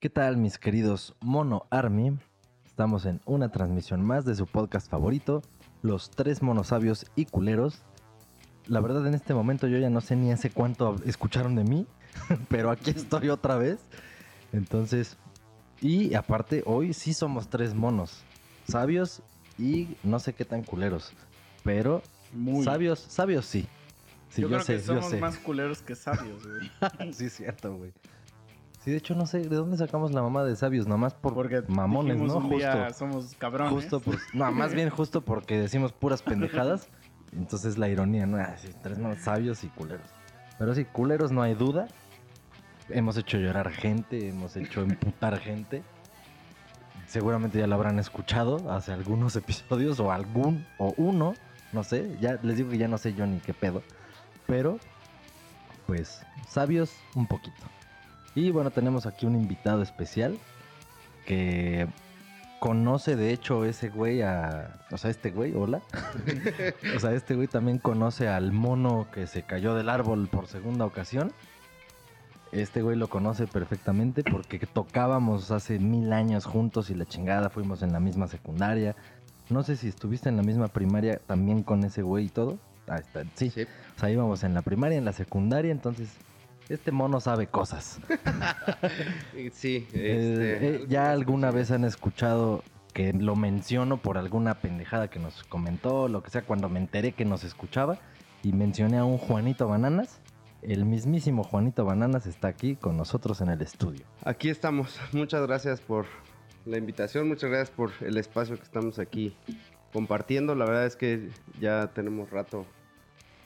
[0.00, 2.16] ¿Qué tal mis queridos Mono Army?
[2.64, 5.42] Estamos en una transmisión más de su podcast favorito,
[5.82, 7.82] Los Tres Monosabios y Culeros.
[8.66, 11.86] La verdad en este momento yo ya no sé ni hace cuánto escucharon de mí,
[12.48, 13.80] pero aquí estoy otra vez.
[14.52, 15.16] Entonces,
[15.80, 18.22] y aparte hoy sí somos tres monos,
[18.68, 19.20] sabios
[19.58, 21.12] y no sé qué tan culeros,
[21.64, 22.02] pero
[22.32, 22.64] Muy.
[22.64, 23.66] sabios, sabios sí.
[24.28, 25.16] Sí, yo, creo sé, que somos yo sé.
[25.16, 27.12] más culeros que sabios, güey.
[27.12, 27.92] sí, cierto, güey.
[28.84, 31.62] Sí, de hecho no sé de dónde sacamos la mamá de sabios, nomás por Porque
[31.68, 32.36] mamones, ¿no?
[32.36, 32.94] un día, Justo.
[32.98, 33.72] somos cabrones.
[33.72, 34.16] Justo por.
[34.34, 36.88] No, más bien justo porque decimos puras pendejadas.
[37.32, 38.38] Entonces la ironía, ¿no?
[38.38, 40.06] Ah, sí, tres más sabios y culeros.
[40.58, 41.88] Pero sí, culeros no hay duda.
[42.88, 45.82] Hemos hecho llorar gente, hemos hecho emputar gente.
[47.06, 51.34] Seguramente ya lo habrán escuchado hace algunos episodios o algún o uno,
[51.72, 52.16] no sé.
[52.20, 53.82] Ya les digo que ya no sé yo ni qué pedo.
[54.46, 54.78] Pero,
[55.86, 57.62] pues, sabios un poquito.
[58.38, 60.38] Y bueno, tenemos aquí un invitado especial
[61.26, 61.88] que
[62.60, 64.78] conoce de hecho ese güey a...
[64.92, 65.82] O sea, este güey, hola.
[66.96, 70.84] o sea, este güey también conoce al mono que se cayó del árbol por segunda
[70.84, 71.32] ocasión.
[72.52, 77.82] Este güey lo conoce perfectamente porque tocábamos hace mil años juntos y la chingada fuimos
[77.82, 78.94] en la misma secundaria.
[79.50, 82.56] No sé si estuviste en la misma primaria también con ese güey y todo.
[82.86, 83.50] Ah, está, sí.
[83.50, 83.62] Sí.
[83.96, 86.08] O sea, íbamos en la primaria, en la secundaria, entonces
[86.68, 88.00] este mono sabe cosas.
[89.52, 95.08] Sí, Eh, este, eh, ¿Ya alguna vez han escuchado que lo menciono por alguna pendejada
[95.08, 97.98] que nos comentó, lo que sea, cuando me enteré que nos escuchaba
[98.42, 100.20] y mencioné a un Juanito Bananas?
[100.62, 104.04] El mismísimo Juanito Bananas está aquí con nosotros en el estudio.
[104.24, 105.00] Aquí estamos.
[105.12, 106.06] Muchas gracias por
[106.66, 109.36] la invitación, muchas gracias por el espacio que estamos aquí
[109.92, 110.54] compartiendo.
[110.54, 112.66] La verdad es que ya tenemos rato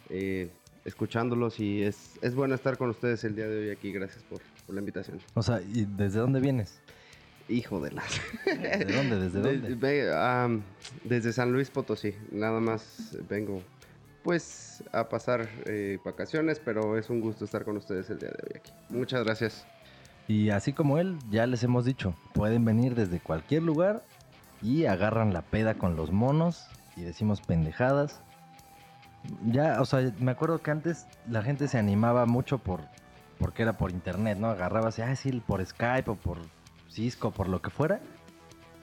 [0.08, 0.50] eh,
[0.84, 3.92] escuchándolos y es, es bueno estar con ustedes el día de hoy aquí.
[3.92, 5.18] Gracias por, por la invitación.
[5.34, 6.80] O sea, ¿y desde dónde vienes?
[7.48, 8.20] Hijo de las.
[8.46, 9.18] ¿De dónde?
[9.18, 10.62] ¿Desde De- dónde?
[11.04, 12.14] desde San Luis Potosí.
[12.30, 13.62] Nada más vengo
[14.22, 18.38] pues a pasar eh, vacaciones, pero es un gusto estar con ustedes el día de
[18.44, 18.70] hoy aquí.
[18.88, 19.66] Muchas gracias.
[20.28, 24.04] Y así como él, ya les hemos dicho, pueden venir desde cualquier lugar
[24.62, 26.64] y agarran la peda con los monos
[26.96, 28.20] y decimos pendejadas.
[29.44, 32.80] Ya, o sea, me acuerdo que antes la gente se animaba mucho por
[33.42, 34.48] porque era por internet, ¿no?
[34.48, 36.38] Agarrabas, ah, sí, por Skype o por
[36.88, 38.00] Cisco, por lo que fuera.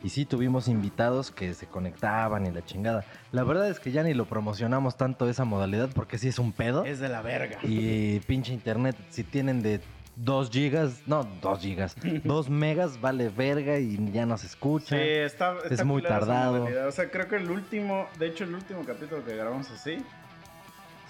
[0.04, 3.06] Y sí tuvimos invitados que se conectaban y la chingada.
[3.32, 6.52] La verdad es que ya ni lo promocionamos tanto esa modalidad porque sí es un
[6.52, 6.86] pedo.
[6.86, 7.58] Es de la verga.
[7.64, 9.82] Y pinche internet, si tienen de
[10.18, 14.98] 2 gigas, no, 2 gigas, 2 megas vale verga y ya no se escucha.
[14.98, 16.68] Sí, está, está Es muy tardado.
[16.88, 19.98] O sea, creo que el último, de hecho, el último capítulo que grabamos así,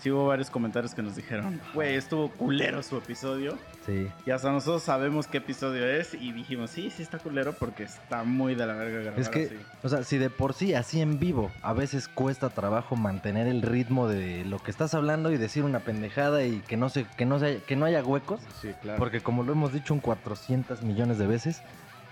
[0.02, 3.58] sí hubo varios comentarios que nos dijeron, güey, estuvo culero su episodio.
[3.86, 4.08] Sí.
[4.26, 8.24] Y hasta nosotros sabemos qué episodio es y dijimos, sí, sí está culero porque está
[8.24, 9.56] muy de la verga grabar Es que, así.
[9.84, 13.62] o sea, si de por sí así en vivo a veces cuesta trabajo mantener el
[13.62, 17.26] ritmo de lo que estás hablando y decir una pendejada y que no se, que
[17.26, 19.00] no se, que no haya huecos, Sí, claro.
[19.00, 21.62] porque como lo hemos dicho un 400 millones de veces,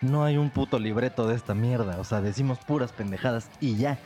[0.02, 3.98] no hay un puto libreto de esta mierda, o sea, decimos puras pendejadas y ya.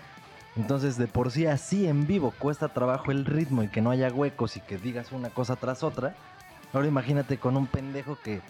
[0.56, 4.10] Entonces, de por sí así en vivo cuesta trabajo el ritmo y que no haya
[4.10, 6.16] huecos y que digas una cosa tras otra.
[6.74, 8.42] Ahora imagínate con un pendejo que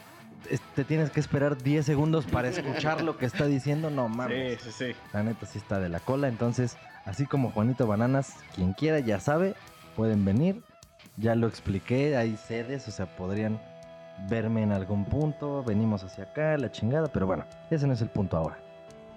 [0.75, 4.61] te tienes que esperar 10 segundos para escuchar lo que está diciendo, no mames.
[4.61, 4.99] Sí, sí, sí.
[5.13, 6.27] La neta sí está de la cola.
[6.27, 9.55] Entonces, así como Juanito Bananas, quien quiera ya sabe,
[9.95, 10.63] pueden venir.
[11.17, 13.61] Ya lo expliqué, hay sedes, o sea, podrían
[14.29, 15.63] verme en algún punto.
[15.63, 18.57] Venimos hacia acá, la chingada, pero bueno, ese no es el punto ahora.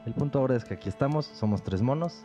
[0.05, 2.25] El punto ahora es que aquí estamos, somos tres monos.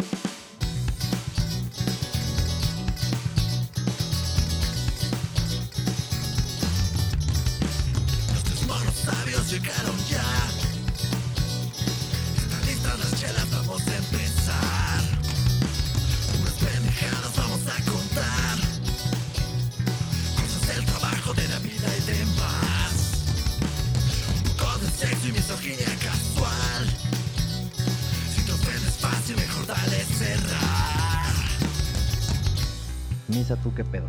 [33.41, 34.07] Misa, ¿tú qué pedo?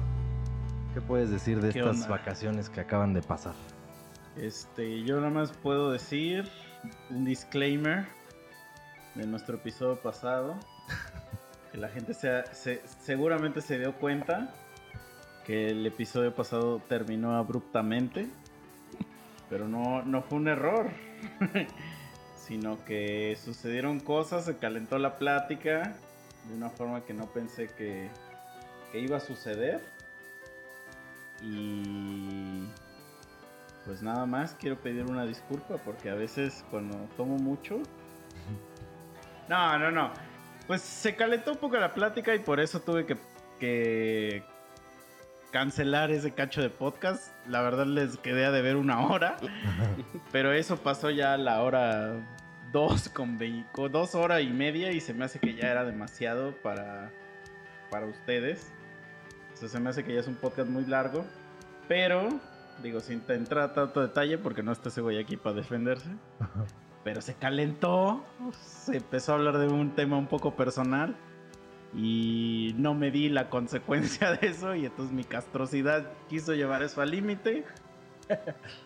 [0.93, 2.09] ¿Qué puedes decir de ¿Qué estas onda?
[2.09, 3.55] vacaciones que acaban de pasar?
[4.37, 6.47] Este, yo nada más puedo decir
[7.09, 8.05] un disclaimer
[9.15, 10.55] de nuestro episodio pasado.
[11.73, 14.53] Que la gente se, se- seguramente se dio cuenta
[15.47, 18.29] que el episodio pasado terminó abruptamente.
[19.49, 20.91] Pero no, no fue un error.
[22.37, 25.95] sino que sucedieron cosas, se calentó la plática
[26.51, 28.11] de una forma que no pensé que,
[28.93, 29.81] que iba a suceder.
[31.43, 32.63] Y
[33.85, 37.81] pues nada más quiero pedir una disculpa porque a veces cuando tomo mucho...
[39.49, 40.13] No, no, no.
[40.69, 43.17] Pues se calentó un poco la plática y por eso tuve que,
[43.59, 44.43] que
[45.51, 47.33] cancelar ese cacho de podcast.
[47.49, 49.37] La verdad les quedé a deber una hora,
[50.33, 52.15] pero eso pasó ya a la hora
[52.71, 55.85] dos con, vei- con dos horas y media y se me hace que ya era
[55.85, 57.11] demasiado para,
[57.91, 58.73] para ustedes.
[59.69, 61.25] Se me hace que ya es un podcast muy largo,
[61.89, 62.29] pero
[62.83, 66.09] digo sin entrar a tanto detalle porque no está ese güey aquí para defenderse.
[67.05, 68.25] Pero se calentó,
[68.61, 71.17] se empezó a hablar de un tema un poco personal
[71.95, 77.01] y no me di la consecuencia de eso y entonces mi castrosidad quiso llevar eso
[77.03, 77.65] al límite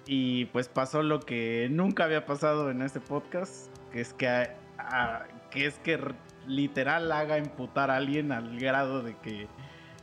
[0.06, 4.56] y pues pasó lo que nunca había pasado en este podcast, que es que, a-
[4.78, 6.00] a- que es que
[6.46, 9.46] literal haga imputar a alguien al grado de que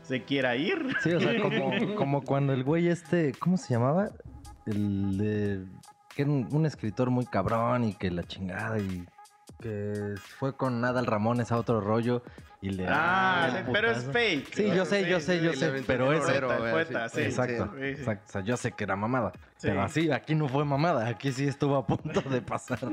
[0.03, 0.95] se quiera ir.
[1.01, 4.09] Sí, o sea, como, como cuando el güey este, ¿cómo se llamaba?
[4.65, 5.65] El de,
[6.15, 9.05] que era un, un escritor muy cabrón y que la chingada y
[9.59, 12.23] que fue con Nadal Ramones a otro rollo
[12.63, 12.85] y le...
[12.87, 14.53] Ah, sí, pero es fake.
[14.55, 16.13] Sí, yo sé, yo sé, yo sé, pero
[17.09, 18.23] sí, Exacto, exacto.
[18.27, 19.33] O sea, yo sé que era mamada.
[19.57, 19.67] Sí.
[19.67, 21.05] Pero así, aquí no fue mamada.
[21.09, 22.79] Aquí sí estuvo a punto de pasar.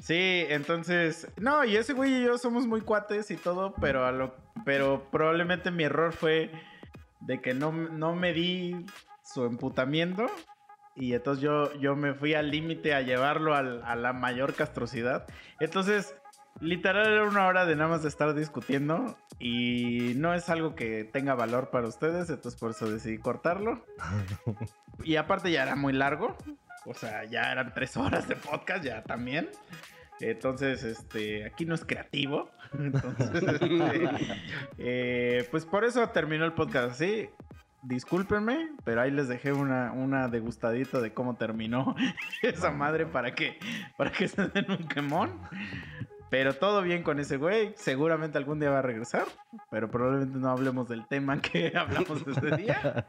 [0.00, 4.10] Sí, entonces, no, y ese güey y yo somos muy cuates y todo, pero a
[4.10, 6.50] lo, pero probablemente mi error fue
[7.20, 8.84] de que no, no me di
[9.22, 10.26] su emputamiento
[10.96, 15.24] y entonces yo, yo me fui al límite a llevarlo al- a la mayor castrosidad.
[15.60, 16.16] Entonces,
[16.60, 21.04] literal era una hora de nada más de estar discutiendo y no es algo que
[21.04, 23.84] tenga valor para ustedes, entonces por eso decidí cortarlo.
[25.04, 26.36] Y aparte ya era muy largo.
[26.84, 29.48] O sea, ya eran tres horas de podcast, ya también.
[30.20, 32.50] Entonces, este, aquí no es creativo.
[32.78, 34.08] Entonces, este,
[34.78, 37.28] eh, pues por eso terminó el podcast así.
[37.82, 41.96] Discúlpenme, pero ahí les dejé una, una degustadita de cómo terminó
[42.42, 43.58] esa madre para que,
[43.96, 45.40] para que se den un quemón.
[46.32, 47.74] Pero todo bien con ese güey.
[47.76, 49.24] Seguramente algún día va a regresar.
[49.70, 53.04] Pero probablemente no hablemos del tema que hablamos ese día.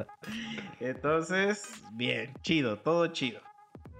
[0.82, 3.40] Entonces, bien, chido, todo chido.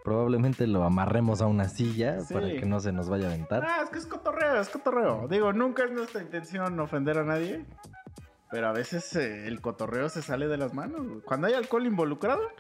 [0.04, 2.34] Probablemente lo amarremos a una silla Sí.
[2.34, 3.64] para que no se nos vaya a aventar.
[3.66, 5.30] Ah, es que es cotorreo, es cotorreo.
[5.30, 7.66] Digo, nunca es nuestra intención ofender a nadie.
[8.54, 11.08] Pero a veces eh, el cotorreo se sale de las manos.
[11.08, 11.22] güey.
[11.22, 12.52] Cuando hay alcohol involucrado,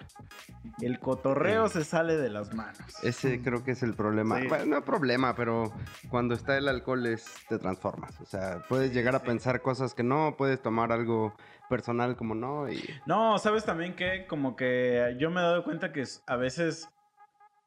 [0.81, 2.79] el cotorreo se sale de las manos.
[3.03, 4.41] Ese creo que es el problema.
[4.41, 4.47] Sí.
[4.47, 5.71] Bueno, no problema, pero
[6.09, 8.19] cuando está el alcohol es, te transformas.
[8.21, 11.35] O sea, puedes llegar a pensar cosas que no, puedes tomar algo
[11.69, 12.67] personal como no.
[12.71, 16.89] Y No, sabes también que como que yo me he dado cuenta que a veces,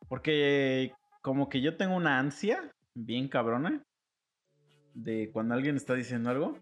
[0.09, 0.93] porque
[1.23, 3.85] como que yo tengo una ansia bien cabrona
[4.95, 6.59] de cuando alguien está diciendo algo,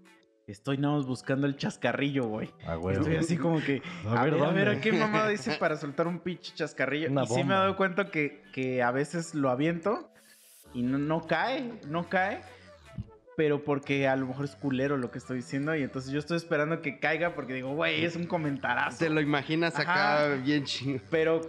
[0.46, 2.50] estoy nada más buscando el chascarrillo, güey.
[2.66, 3.00] A huevo.
[3.00, 4.78] Estoy así como que, A a, ver, ver, a ver, ¿dónde?
[4.78, 7.10] ¿a qué mamada dice para soltar un pinche chascarrillo?
[7.10, 10.10] Una y sí me he dado cuenta que, que a veces lo aviento
[10.72, 12.42] y no, no cae, no cae.
[13.36, 16.36] Pero porque a lo mejor es culero lo que estoy diciendo y entonces yo estoy
[16.36, 18.98] esperando que caiga porque digo, güey, es un comentarazo.
[18.98, 20.34] te lo imaginas acá Ajá.
[20.36, 21.00] bien chingo.
[21.10, 21.40] Pero,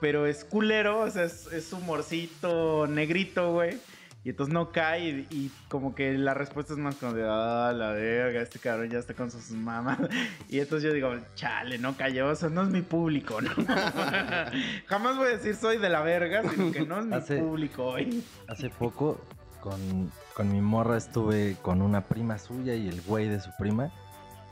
[0.00, 3.78] pero es culero, o sea, es, es humorcito negrito, güey.
[4.24, 7.72] Y entonces no cae y, y como que la respuesta es más como de, ah,
[7.74, 9.98] la verga, este cabrón ya está con sus mamás.
[10.48, 13.50] Y entonces yo digo, chale, no cayó, o sea, no es mi público, ¿no?
[14.86, 17.84] Jamás voy a decir soy de la verga, sino que no es mi Hace- público
[17.84, 18.22] hoy.
[18.48, 19.20] Hace poco
[19.60, 23.90] con, con mi morra estuve con una prima suya y el güey de su prima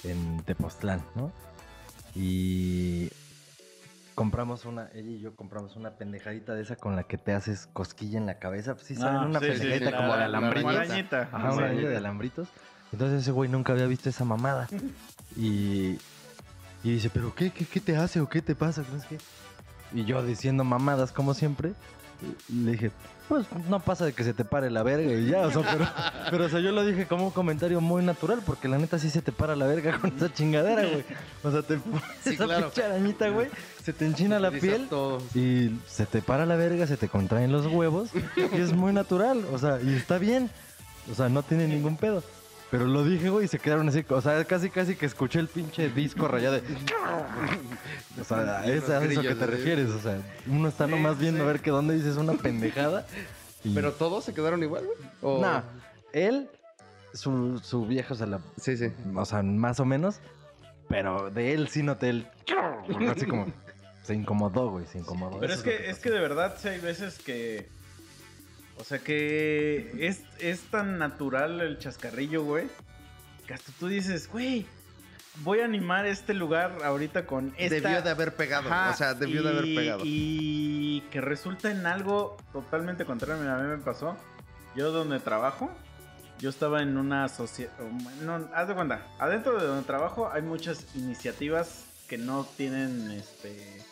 [0.04, 1.30] en Tepoztlán, ¿no?
[2.14, 3.08] Y
[4.14, 7.68] compramos una, ella y yo compramos una pendejadita de esa con la que te haces
[7.72, 8.74] cosquilla en la cabeza.
[8.74, 9.16] Pues sí, ¿saben?
[9.22, 11.28] Ah, una sí, pendejadita sí, como la- de arañita.
[11.32, 12.48] Ajá, una de alambritos.
[12.92, 14.68] Entonces ese güey nunca había visto esa mamada.
[15.36, 15.98] Y,
[16.82, 18.82] y dice, ¿pero qué, qué, qué te hace o qué te pasa?
[19.08, 19.18] Qué.
[19.92, 21.72] Y yo diciendo mamadas como siempre,
[22.48, 22.90] le dije,
[23.28, 25.86] pues no pasa de que se te pare la verga y ya, o sea, pero,
[26.30, 29.08] pero o sea, yo lo dije como un comentario muy natural, porque la neta sí
[29.10, 31.04] se te para la verga con esa chingadera, güey.
[31.44, 32.66] O sea, te pones Sí, esa claro.
[32.66, 33.48] pinche arañita, güey,
[33.82, 35.22] se te enchina la piel todo.
[35.34, 39.44] y se te para la verga, se te contraen los huevos y es muy natural,
[39.52, 40.50] o sea, y está bien.
[41.10, 42.22] O sea, no tiene ningún pedo.
[42.70, 45.48] Pero lo dije, güey, y se quedaron así, o sea, casi casi que escuché el
[45.48, 46.62] pinche disco rayado de...
[48.20, 49.46] O sea, es a eso que te ¿no?
[49.46, 53.06] refieres, o sea, uno está nomás viendo a ver que dónde dices una pendejada.
[53.64, 53.74] Y...
[53.74, 54.98] Pero todos se quedaron igual, güey.
[55.20, 55.62] O- Nah,
[56.12, 56.48] él,
[57.12, 58.92] su, su vieja, o sea, la- Sí, sí.
[59.16, 60.20] o sea, más o menos,
[60.88, 62.26] pero de él sí noté el...
[63.10, 63.46] Así como...
[64.02, 65.38] Se incomodó, güey, se incomodó.
[65.40, 67.68] Pero Eso es que, es que de verdad sí hay veces que.
[68.80, 72.68] O sea que es, es tan natural el chascarrillo, güey.
[73.46, 74.66] Que hasta tú dices, güey,
[75.42, 77.74] voy a animar este lugar ahorita con esta.
[77.74, 78.68] Debió de haber pegado.
[78.70, 80.04] Ajá, o sea, debió de haber pegado.
[80.04, 83.36] Y, y que resulta en algo totalmente contrario.
[83.40, 84.16] Mira, a mí me pasó.
[84.76, 85.70] Yo donde trabajo,
[86.38, 87.72] yo estaba en una sociedad...
[88.22, 93.82] No, haz de cuenta, adentro de donde trabajo hay muchas iniciativas que no tienen, este...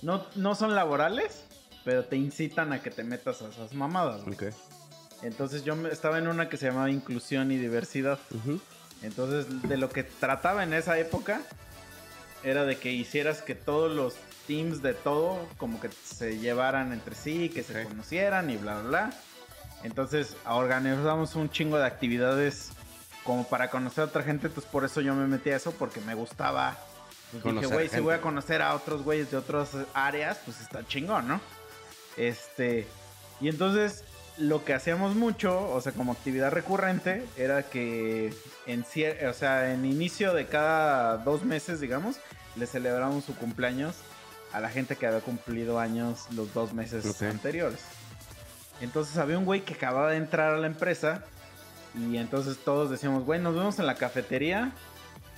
[0.00, 1.44] No, no son laborales,
[1.84, 4.22] pero te incitan a que te metas a esas mamadas.
[4.22, 4.36] güey.
[5.22, 8.18] Entonces yo me- estaba en una que se llamaba inclusión y diversidad.
[9.02, 11.40] Entonces, de lo que trataba en esa época
[12.44, 14.14] era de que hicieras que todos los
[14.46, 18.88] teams de todo como que se llevaran entre sí, que se conocieran y bla, bla,
[18.88, 19.12] bla.
[19.84, 22.70] Entonces, organizamos un chingo de actividades
[23.24, 24.48] como para conocer a otra gente.
[24.48, 26.76] Entonces, por eso yo me metí a eso, porque me gustaba.
[27.30, 30.86] Pues dije, güey, si voy a conocer a otros güeyes de otras áreas, pues está
[30.86, 31.40] chingón, ¿no?
[32.16, 32.86] Este.
[33.40, 34.04] Y entonces,
[34.38, 38.32] lo que hacíamos mucho, o sea, como actividad recurrente, era que
[38.66, 38.84] en,
[39.28, 42.16] o sea, en inicio de cada dos meses, digamos,
[42.56, 43.96] le celebramos su cumpleaños
[44.52, 47.80] a la gente que había cumplido años los dos meses anteriores.
[48.80, 51.24] Entonces había un güey que acababa de entrar a la empresa
[51.94, 54.72] y entonces todos decíamos, güey, nos vemos en la cafetería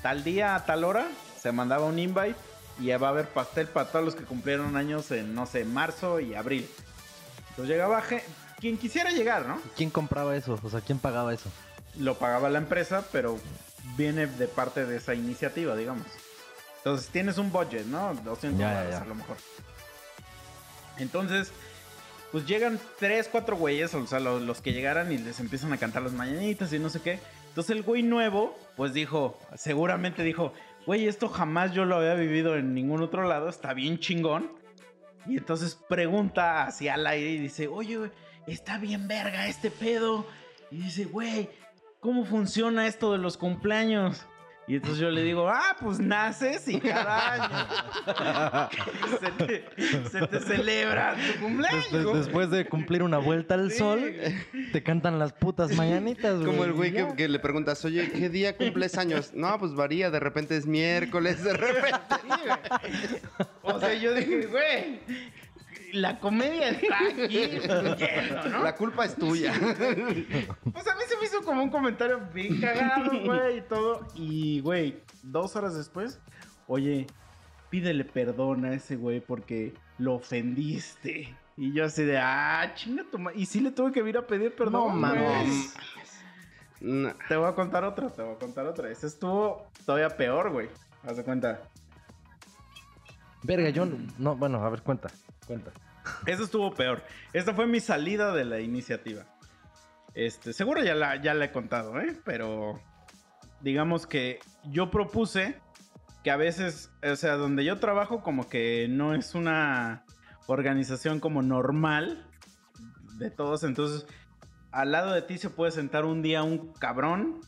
[0.02, 1.07] tal día a tal hora.
[1.40, 2.37] Se mandaba un invite
[2.81, 6.21] y va a haber pastel para todos los que cumplieron años en, no sé, marzo
[6.21, 6.69] y abril.
[7.50, 8.02] Entonces llegaba
[8.61, 9.61] quien quisiera llegar, ¿no?
[9.76, 10.59] ¿Quién compraba eso?
[10.62, 11.50] O sea, ¿quién pagaba eso?
[11.99, 13.38] Lo pagaba la empresa, pero
[13.97, 16.07] viene de parte de esa iniciativa, digamos.
[16.78, 18.14] Entonces tienes un budget, ¿no?
[18.25, 19.02] 200 Ya, ya, dólares ya.
[19.02, 19.37] a lo mejor.
[20.99, 21.50] Entonces,
[22.33, 25.78] pues llegan tres, cuatro güeyes, o sea, los, los que llegaran y les empiezan a
[25.78, 27.19] cantar las mañanitas y no sé qué.
[27.49, 30.52] Entonces el güey nuevo, pues dijo, seguramente dijo,
[30.87, 34.50] güey, esto jamás yo lo había vivido en ningún otro lado, está bien chingón.
[35.26, 38.11] Y entonces pregunta hacia al aire y dice, oye,
[38.47, 40.26] está bien verga este pedo.
[40.71, 41.49] Y dice, güey,
[42.00, 44.26] ¿cómo funciona esto de los cumpleaños?
[44.66, 48.71] Y entonces yo le digo, ah, pues naces y cada año
[49.21, 49.64] se, te,
[50.09, 51.92] se te celebra tu cumpleaños.
[51.92, 53.78] Después, después de cumplir una vuelta al Sí.
[53.78, 54.14] sol,
[54.73, 56.47] te cantan las putas mañanitas, güey.
[56.47, 59.33] Como el güey que, que le preguntas, oye, ¿qué día cumples años?
[59.35, 61.99] No, pues varía, de repente es miércoles, de repente.
[63.62, 65.00] O sea, yo dije, güey,
[65.94, 67.58] la comedia está aquí.
[68.62, 69.52] La culpa es tuya.
[70.72, 74.06] Pues a mí se me hizo como un comentario bien cagado, güey, y todo.
[74.14, 76.20] Y, güey, dos horas después,
[76.66, 77.06] oye,
[77.70, 81.34] pídele perdón a ese güey porque lo ofendiste.
[81.56, 83.32] Y yo así de, ah, chinga tu ma-".
[83.34, 84.96] Y sí le tuve que ir a pedir perdón, No güey.
[85.00, 85.74] mames.
[86.80, 87.12] No.
[87.28, 88.90] Te voy a contar otra, te voy a contar otra.
[88.90, 90.68] Ese estuvo todavía peor, güey.
[91.06, 91.62] Haz de cuenta.
[93.42, 93.86] Verga, yo
[94.18, 95.08] no, bueno, a ver, cuenta,
[95.46, 95.70] cuenta.
[96.26, 97.02] Eso estuvo peor.
[97.32, 99.25] Esta fue mi salida de la iniciativa.
[100.14, 102.16] Este, seguro ya la, ya la he contado, ¿eh?
[102.25, 102.80] Pero
[103.61, 105.61] digamos que yo propuse
[106.23, 110.04] que a veces, o sea, donde yo trabajo como que no es una
[110.46, 112.26] organización como normal
[113.18, 113.64] de todos.
[113.64, 114.06] Entonces,
[114.70, 117.40] al lado de ti se puede sentar un día un cabrón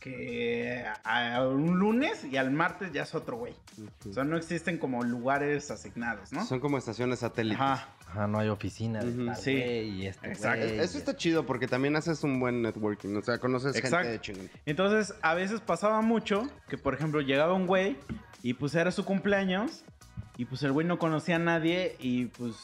[0.00, 3.54] que a, un lunes y al martes ya es otro güey.
[4.08, 6.44] O sea, no existen como lugares asignados, ¿no?
[6.46, 7.60] Son como estaciones satélites.
[7.60, 7.88] Ajá.
[8.08, 9.26] Ajá, no hay oficina de Ujú.
[9.26, 9.52] tal Sí.
[9.52, 10.66] y este Exacto.
[10.66, 13.14] Eso está chido porque también haces un buen networking.
[13.16, 13.98] O sea, conoces Exacto.
[13.98, 14.50] gente de chingón.
[14.66, 17.96] Entonces, a veces pasaba mucho que, por ejemplo, llegaba un güey
[18.42, 19.84] y pues era su cumpleaños
[20.36, 22.56] y pues el güey no conocía a nadie y pues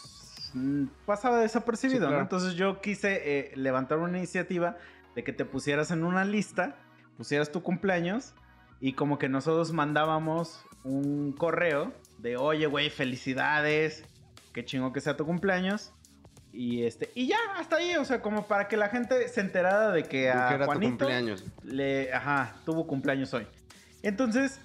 [0.54, 2.16] mm, pasaba desapercibido, Sí, claro.
[2.16, 2.22] ¿no?
[2.22, 4.76] Entonces yo quise eh, levantar una iniciativa
[5.14, 6.74] de que te pusieras en una lista,
[7.16, 8.34] pusieras tu cumpleaños
[8.80, 14.04] y como que nosotros mandábamos un correo de, oye, güey, felicidades,
[14.52, 15.92] qué chingo que sea tu cumpleaños.
[16.52, 19.90] Y este, y ya, hasta ahí, o sea, como para que la gente se enterara
[19.90, 21.44] de que ¿De a era tu Juanito cumpleaños?
[21.64, 23.46] le, ajá, tuvo cumpleaños hoy.
[24.02, 24.60] Entonces,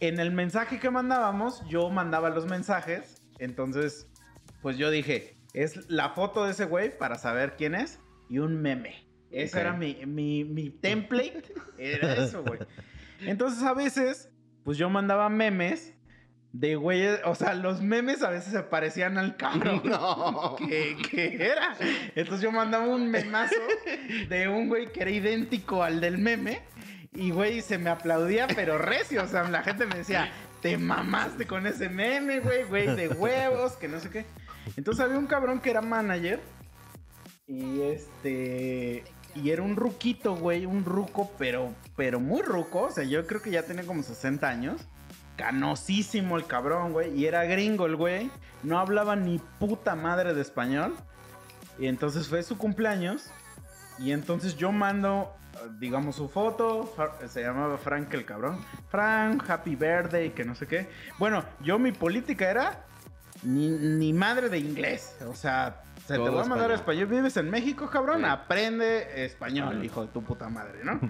[0.00, 3.22] en el mensaje que mandábamos, yo mandaba los mensajes.
[3.38, 4.06] Entonces,
[4.62, 7.98] pues yo dije, es la foto de ese güey para saber quién es
[8.28, 9.03] y un meme.
[9.34, 11.52] Ese era mi, mi, mi template.
[11.78, 12.60] Era eso, güey.
[13.20, 14.30] Entonces, a veces,
[14.64, 15.92] pues yo mandaba memes
[16.52, 20.54] de güeyes, o sea, los memes a veces se parecían al cabrón No.
[20.56, 21.76] que, que era.
[22.14, 23.56] Entonces yo mandaba un memazo
[24.28, 26.62] de un güey que era idéntico al del meme.
[27.12, 29.24] Y güey, se me aplaudía, pero recio.
[29.24, 30.30] O sea, la gente me decía,
[30.62, 34.24] te mamaste con ese meme, güey, güey, de huevos, que no sé qué.
[34.76, 36.40] Entonces había un cabrón que era manager.
[37.46, 39.04] Y este.
[39.34, 42.82] Y era un ruquito, güey, un ruco, pero, pero muy ruco.
[42.82, 44.82] O sea, yo creo que ya tenía como 60 años.
[45.36, 47.18] Canosísimo el cabrón, güey.
[47.18, 48.30] Y era gringo el güey.
[48.62, 50.94] No hablaba ni puta madre de español.
[51.78, 53.30] Y entonces fue su cumpleaños.
[53.98, 55.34] Y entonces yo mando,
[55.80, 56.94] digamos, su foto.
[57.28, 58.64] Se llamaba Frank el cabrón.
[58.88, 60.88] Frank, happy birthday, que no sé qué.
[61.18, 62.86] Bueno, yo mi política era
[63.42, 65.16] ni, ni madre de inglés.
[65.28, 67.04] O sea, se te va a mandar a español.
[67.04, 67.06] español.
[67.22, 68.20] Vives en México, cabrón.
[68.20, 68.26] Sí.
[68.26, 70.98] Aprende español, hijo de tu puta madre, ¿no?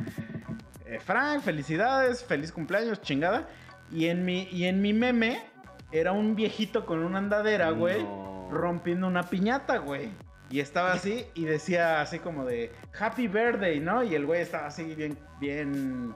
[0.86, 3.48] Eh, Frank, felicidades, feliz cumpleaños, chingada.
[3.90, 5.42] Y en mi, y en mi meme
[5.90, 8.48] era un viejito con una andadera, güey, No.
[8.52, 10.10] rompiendo una piñata, güey.
[10.50, 12.70] Y estaba así y decía así como de
[13.00, 14.02] Happy Birthday, ¿no?
[14.04, 16.14] Y el güey estaba así bien, bien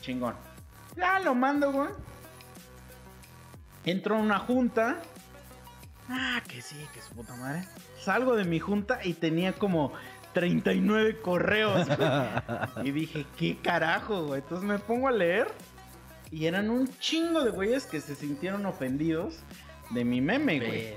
[0.00, 0.36] chingón.
[0.96, 1.90] Ya lo mando, güey.
[3.84, 4.98] Entro a una junta.
[6.08, 7.64] Ah, que sí, que su puta madre.
[8.00, 9.92] Salgo de mi junta y tenía como
[10.34, 11.86] 39 correos.
[11.86, 12.88] güey.
[12.88, 14.40] y dije, ¿qué carajo, güey?
[14.40, 15.48] Entonces me pongo a leer.
[16.30, 19.38] Y eran un chingo de güeyes que se sintieron ofendidos
[19.90, 20.94] de mi meme, güey.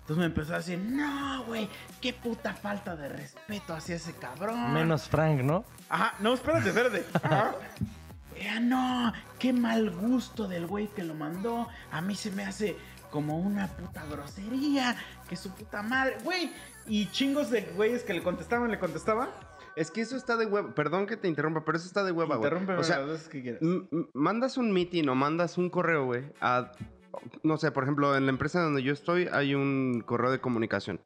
[0.00, 1.68] Entonces me empezó a decir, no, güey,
[2.00, 4.72] qué puta falta de respeto hacia ese cabrón.
[4.72, 5.64] Menos Frank, ¿no?
[5.88, 7.04] Ajá, no, espérate, espérate.
[7.22, 7.54] Ajá.
[8.34, 11.68] Eh, no, qué mal gusto del güey que lo mandó.
[11.92, 12.74] A mí se me hace
[13.10, 14.96] como una puta grosería.
[15.28, 16.52] Que su puta madre, güey.
[16.86, 19.28] Y chingos de güeyes que le contestaban, le contestaban.
[19.76, 20.74] Es que eso está de hueva.
[20.74, 22.52] Perdón que te interrumpa, pero eso está de hueva, güey.
[22.76, 23.60] O sea, las veces que quieras.
[24.12, 26.72] mandas un meeting o mandas un correo, güey, a...
[27.42, 31.00] No sé, por ejemplo, en la empresa donde yo estoy hay un correo de comunicación.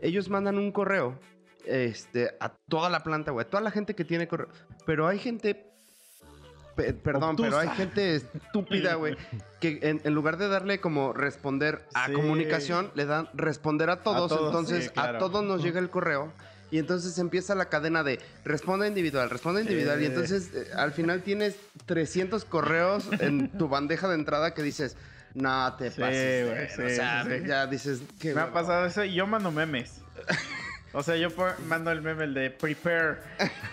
[0.00, 1.18] Ellos mandan un correo
[1.64, 3.46] este, a toda la planta, güey.
[3.46, 4.48] a Toda la gente que tiene correo.
[4.84, 5.72] Pero hay gente...
[6.76, 7.48] pe- perdón, Obtusa.
[7.48, 9.16] pero hay gente estúpida, güey,
[9.60, 12.12] que en, en lugar de darle como responder a Sí.
[12.12, 14.28] comunicación, le dan responder a todos.
[14.28, 15.16] todos, entonces, sí, claro.
[15.16, 16.32] a todos nos llega el correo.
[16.68, 20.02] Y entonces empieza la cadena de responde individual, responde individual.
[20.02, 21.54] Y entonces eh, al final tienes
[21.86, 24.96] 300 correos en tu bandeja de entrada que dices,
[25.32, 26.72] no te Sí, pases.
[26.74, 28.52] sí, o sea, ya dices, qué Me ha hueva".
[28.52, 30.00] pasado eso y yo mando memes.
[30.98, 31.28] O sea, yo
[31.66, 33.18] mando el meme el de prepare,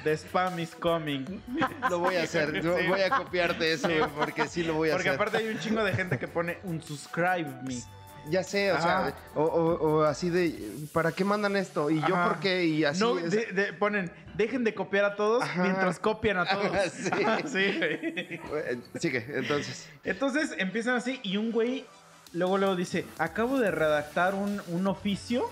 [0.04, 1.24] the spam is coming.
[1.90, 2.86] Lo voy a hacer, yo Sí.
[2.88, 3.88] voy a copiarte eso,
[4.18, 5.22] porque sí lo voy a Porque hacer.
[5.22, 7.82] aparte hay un chingo de gente que pone un subscribe me.
[8.30, 8.82] Ya sé, o Ajá.
[9.10, 11.90] sea, o, o- o así de, ¿para qué mandan esto?
[11.90, 12.66] ¿Y yo por qué?
[12.66, 15.62] Y así no, de- de- ponen, dejen de copiar a todos Ajá.
[15.64, 16.72] mientras copian a todos.
[16.94, 17.10] Sí.
[17.48, 18.40] Sí,
[19.00, 19.90] Sigue, entonces.
[20.04, 21.86] Entonces empiezan así y un güey
[22.34, 25.50] luego luego dice, acabo de redactar un, un oficio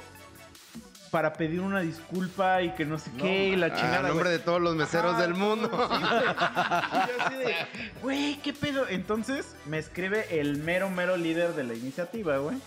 [1.12, 4.08] para pedir una disculpa y que no sé qué y la A chingada.
[4.08, 4.38] nombre güey".
[4.38, 5.70] de todos los meseros Ajá, del mundo.
[5.70, 5.96] sí.
[5.98, 7.56] Y yo así de,
[8.02, 8.88] güey, ¿qué pedo?
[8.88, 12.58] Entonces me escribe el mero, mero líder de la iniciativa, güey.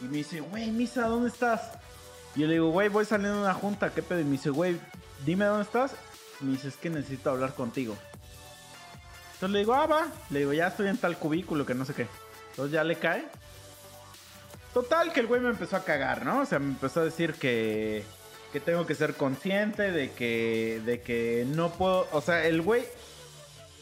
[0.00, 1.72] Y me dice, güey, Misa, ¿dónde estás?
[2.36, 4.20] Y yo le digo, güey, voy saliendo de una junta, ¿qué pedo?
[4.20, 4.78] Y me dice, güey,
[5.26, 5.92] dime dónde estás.
[6.40, 7.96] Y me dice, es que necesito hablar contigo.
[9.34, 10.06] Entonces le digo, ah, va.
[10.30, 12.06] Le digo, ya estoy en tal cubículo que no sé qué.
[12.50, 13.24] Entonces ya le cae.
[14.74, 16.40] Total, que el güey me empezó a cagar, ¿no?
[16.42, 18.04] O sea, me empezó a decir que,
[18.52, 22.06] que tengo que ser consciente de que, de que no puedo.
[22.12, 22.84] O sea, el güey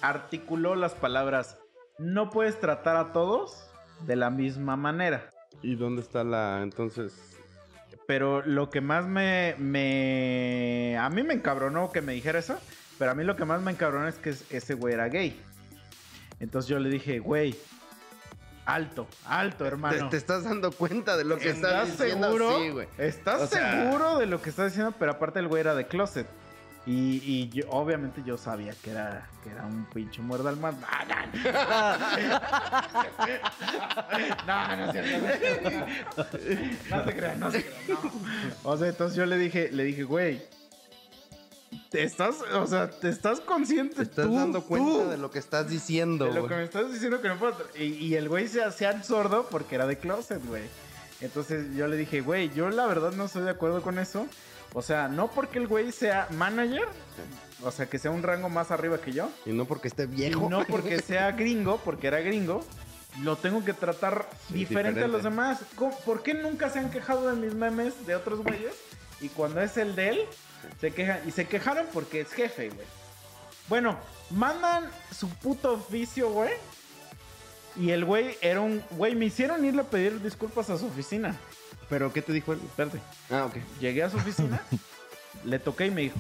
[0.01, 1.59] articuló las palabras:
[1.99, 3.67] no puedes tratar a todos
[4.07, 5.31] de la misma manera.
[5.63, 7.15] ¿Y dónde está la, entonces?
[8.07, 10.97] Pero lo que más me, me.
[10.99, 12.59] A mí me encabronó que me dijera eso.
[12.99, 15.41] Pero a mí lo que más me encabronó es que es- ese güey era gay.
[16.41, 17.55] Entonces yo le dije, güey,
[18.69, 20.09] alto, alto, ¿Te, hermano.
[20.11, 22.27] te estás dando cuenta de lo que estás ¿Estás diciendo?
[22.27, 22.59] seguro?
[22.61, 22.89] Sí, güey.
[22.99, 24.95] ¿Estás O sea- seguro de lo que estás diciendo?
[24.99, 26.27] Pero aparte el güey era de closet.
[26.87, 30.73] Y, y yo, obviamente yo sabía que era, que era un pinche muerda al mar.
[34.47, 36.97] No, no, no, no es cierto, no.
[36.97, 38.11] No te creas, no te creas, no.
[38.65, 40.43] O sea, entonces yo le dije, le dije, güey,
[41.91, 45.31] te estás, o sea, te estás consciente Te estás tú, dando cuenta tú, de lo
[45.31, 47.55] que estás diciendo, de lo que me estás diciendo que no puedo.
[47.79, 50.65] Y, y el güey se hacía sordo porque era de closet, güey.
[51.21, 54.27] Entonces yo le dije, güey, yo la verdad no estoy de acuerdo con eso.
[54.75, 56.87] O sea, no porque el güey sea manager,
[57.63, 60.07] o sea, que sea un rango más arriba que yo, Y no porque esté y
[60.07, 60.49] viejo.
[60.51, 62.63] no porque sea gringo, porque era gringo,
[63.23, 65.09] lo tengo que tratar Sí, diferente, a diferente.
[65.13, 65.61] los demás.
[65.75, 68.75] ¿Cómo- ¿Por qué nunca se han quejado de mis memes de otros güeyes?
[69.23, 70.21] Y cuando es el de él,
[70.81, 71.21] se quejan.
[71.27, 72.87] Y se quejaron porque es jefe, güey.
[73.69, 73.99] Bueno,
[74.31, 76.53] mandan su puto oficio, güey.
[77.77, 78.83] Y el güey era un...
[78.91, 81.37] Güey, me hicieron irle a pedir disculpas a su oficina.
[81.89, 82.61] ¿Pero qué te dijo él?
[82.65, 83.01] Espérate.
[83.31, 83.57] Ah, ok.
[83.81, 84.61] Llegué a su oficina,
[85.45, 86.19] le toqué y me dijo...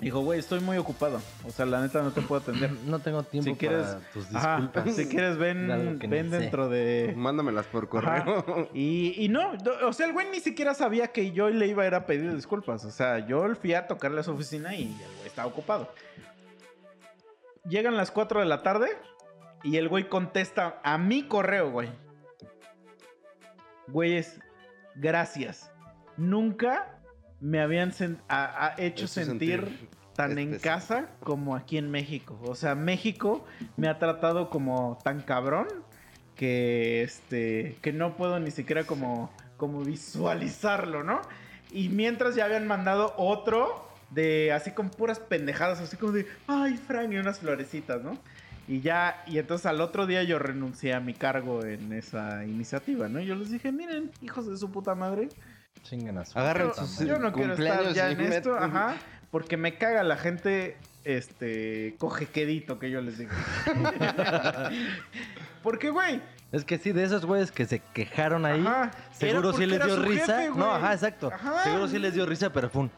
[0.00, 1.22] Dijo, güey, estoy muy ocupado.
[1.46, 2.70] O sea, la neta no te puedo atender.
[2.86, 4.94] No tengo tiempo Si quieres, para tus Ajá, disculpas.
[4.94, 6.38] si quieres, ven, ven sé.
[6.38, 7.14] dentro de.
[7.16, 8.68] Mándamelas por correo.
[8.74, 9.52] Y, y no,
[9.86, 12.34] o sea, el güey ni siquiera sabía que yo le iba a ir a pedir
[12.34, 12.84] disculpas.
[12.84, 15.90] O sea, yo fui a tocarle a su oficina y el güey estaba ocupado.
[17.68, 18.88] Llegan las 4 de la tarde
[19.64, 21.88] y el güey contesta a mi correo, güey.
[23.88, 24.38] Güeyes,
[24.94, 25.70] gracias.
[26.16, 26.95] Nunca
[27.40, 32.38] me habían sen- a- a- hecho sentir, sentir tan en casa como aquí en México.
[32.44, 33.44] O sea, México
[33.76, 35.66] me ha tratado como tan cabrón
[36.34, 41.20] que este que no puedo ni siquiera como como visualizarlo, ¿no?
[41.72, 46.76] Y mientras ya habían mandado otro de así con puras pendejadas, así como de, ay,
[46.76, 48.16] Frank, y unas florecitas, ¿no?
[48.68, 53.08] Y ya, y entonces al otro día yo renuncié a mi cargo en esa iniciativa,
[53.08, 53.20] ¿no?
[53.20, 55.28] Yo les dije, miren, hijos de su puta madre,
[55.82, 58.32] Chingan a su Agarren puta sus- yo no quiero estar cumpleaños ya y en met-
[58.36, 58.96] esto, ajá,
[59.30, 63.30] porque me caga la gente, este, cojequedito que yo les digo.
[65.62, 66.20] porque, güey,
[66.52, 70.02] Es que sí, de esos güeyes que se quejaron ahí, Ajá, seguro sí les dio
[70.02, 70.40] risa.
[70.42, 71.30] jefe, no, ajá, exacto.
[71.32, 71.64] Ajá.
[71.64, 72.90] Seguro sí les dio risa, pero fue un...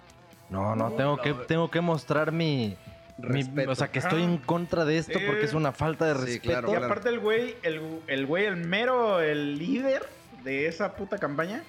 [0.50, 2.76] No, no, tengo que, tengo que mostrar mi...
[3.18, 6.20] mi- o sea, que estoy en contra de esto porque es una falta de Sí,
[6.24, 6.48] respeto.
[6.48, 6.86] claro, Y claro.
[6.86, 10.06] aparte el güey, el, el güey, el mero, el líder
[10.44, 11.62] de esa puta campaña,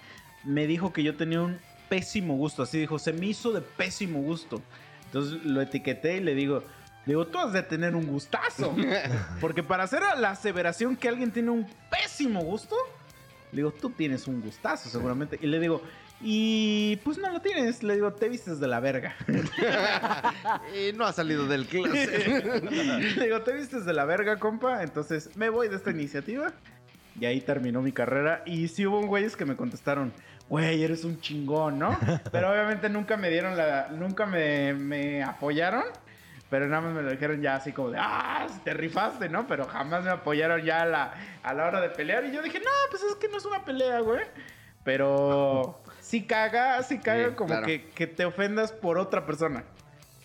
[0.44, 2.64] me dijo que yo tenía un pésimo gusto.
[2.64, 4.62] Así dijo, se me hizo de pésimo gusto.
[5.06, 6.64] Entonces lo etiqueté y le digo,
[7.06, 8.76] digo, tú has de tener un gustazo.
[9.42, 12.76] Porque para hacer la aseveración que alguien tiene un pésimo gusto,
[13.52, 15.40] le digo, tú tienes un gustazo seguramente.
[15.42, 15.82] Y le digo,
[16.22, 17.82] y pues no lo tienes.
[17.82, 19.16] Le digo, te vistes de la verga.
[20.76, 22.28] Y no ha salido del closet.
[23.18, 24.84] Le digo, te vistes de la verga, compa.
[24.84, 26.54] Entonces me voy de esta iniciativa.
[27.20, 28.42] Y ahí terminó mi carrera.
[28.46, 30.14] Y sí hubo un güeyes que me contestaron,
[30.48, 31.98] güey, eres un chingón, ¿no?
[32.32, 33.90] Pero obviamente nunca me dieron la.
[33.90, 35.84] Nunca me, me apoyaron.
[36.50, 39.46] Pero nada más me lo dijeron ya así como de, ah, te rifaste, ¿no?
[39.46, 42.26] Pero jamás me apoyaron ya a la, a la hora de pelear.
[42.26, 44.22] Y yo dije, no, pues es que no es una pelea, güey.
[44.84, 47.66] Pero sí caga, sí caga Sí, como claro.
[47.68, 49.64] que, que te ofendas por otra persona.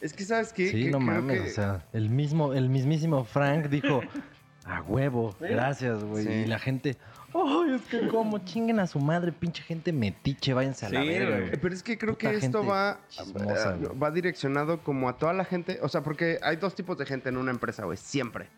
[0.00, 0.68] Es que, ¿sabes qué?
[0.70, 4.00] Sí, Que no creo mames, que- o sea, el mismo, el mismísimo Frank dijo,
[4.64, 5.46] a huevo, Sí.
[5.48, 6.24] gracias, güey.
[6.24, 6.32] Sí.
[6.32, 6.96] Y la gente,
[7.34, 11.08] ay, es que como chinguen a su madre, pinche gente metiche, váyanse a la Sí,
[11.08, 11.48] verga, güey.
[11.50, 13.98] Eh, Pero es que creo Puta que esto gente va, chismosa, güey.
[13.98, 15.78] va direccionado como a toda la gente.
[15.82, 18.48] O sea, porque hay dos tipos de gente en una empresa, güey, siempre.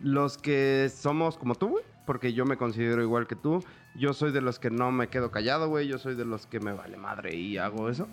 [0.00, 3.64] Los que somos como tú, güey, porque yo me considero igual que tú.
[3.94, 5.86] Yo soy de los que no me quedo callado, güey.
[5.86, 8.08] Yo soy de los que me vale madre y hago eso.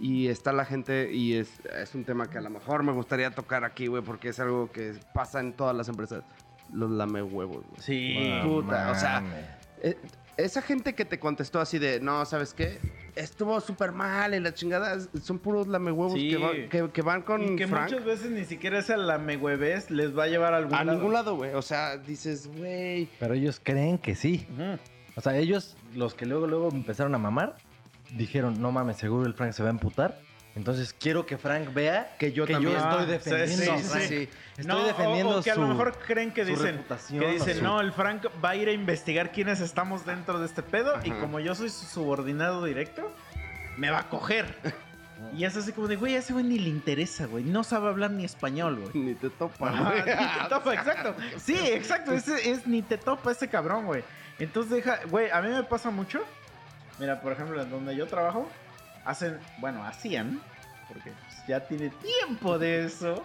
[0.00, 3.32] Y está la gente, y es, es un tema que a lo mejor me gustaría
[3.32, 6.22] tocar aquí, güey, porque es algo que pasa en todas las empresas.
[6.72, 7.80] Los lame huevos, güey.
[7.80, 8.28] Sí.
[8.42, 9.22] No puta, o sea.
[9.82, 9.96] Eh,
[10.36, 12.78] esa gente que te contestó así de, no, ¿sabes qué?
[13.16, 16.28] Estuvo súper mal y la chingada, son puros lamehuevos Sí.
[16.30, 19.90] que, van- que, que van con Y que Frank muchas veces ni siquiera esa lamehuevez
[19.90, 20.98] les va a llevar a algún a lado.
[20.98, 21.54] ningún lado, güey.
[21.54, 23.08] O sea, dices, güey.
[23.18, 24.46] Pero ellos creen que sí.
[25.16, 27.56] O sea, ellos, los que luego, luego empezaron a mamar,
[28.14, 30.20] dijeron, no mames, seguro el Frank se va a emputar.
[30.56, 32.74] Entonces quiero que Frank vea Que yo que también.
[32.74, 34.28] yo estoy Ah, defendiendo sí, a sí, sí.
[34.56, 37.30] Estoy No, o- defendiendo o, que a su, lo mejor creen que dicen, que o
[37.30, 40.62] dicen, su- no, el Frank va a ir a investigar quiénes estamos dentro de este
[40.62, 43.12] pedo y como yo soy su subordinado directo,
[43.76, 44.46] me va a coger.
[45.36, 47.44] y es así como de, güey, a ese güey ni le interesa, güey.
[47.44, 49.04] No sabe hablar ni español, güey.
[49.04, 50.02] Ni te topa, Ajá, güey.
[50.02, 51.14] ni te topa, exacto.
[51.38, 52.12] Sí, exacto.
[52.12, 54.02] Es ni te topa ese cabrón, güey.
[54.40, 56.20] Entonces deja, güey, a mí me pasa mucho.
[56.98, 58.48] Mira, por ejemplo, en donde yo trabajo,
[59.08, 60.40] hacen, bueno, hacían,
[60.86, 61.12] porque
[61.48, 63.24] ya tiene tiempo de eso,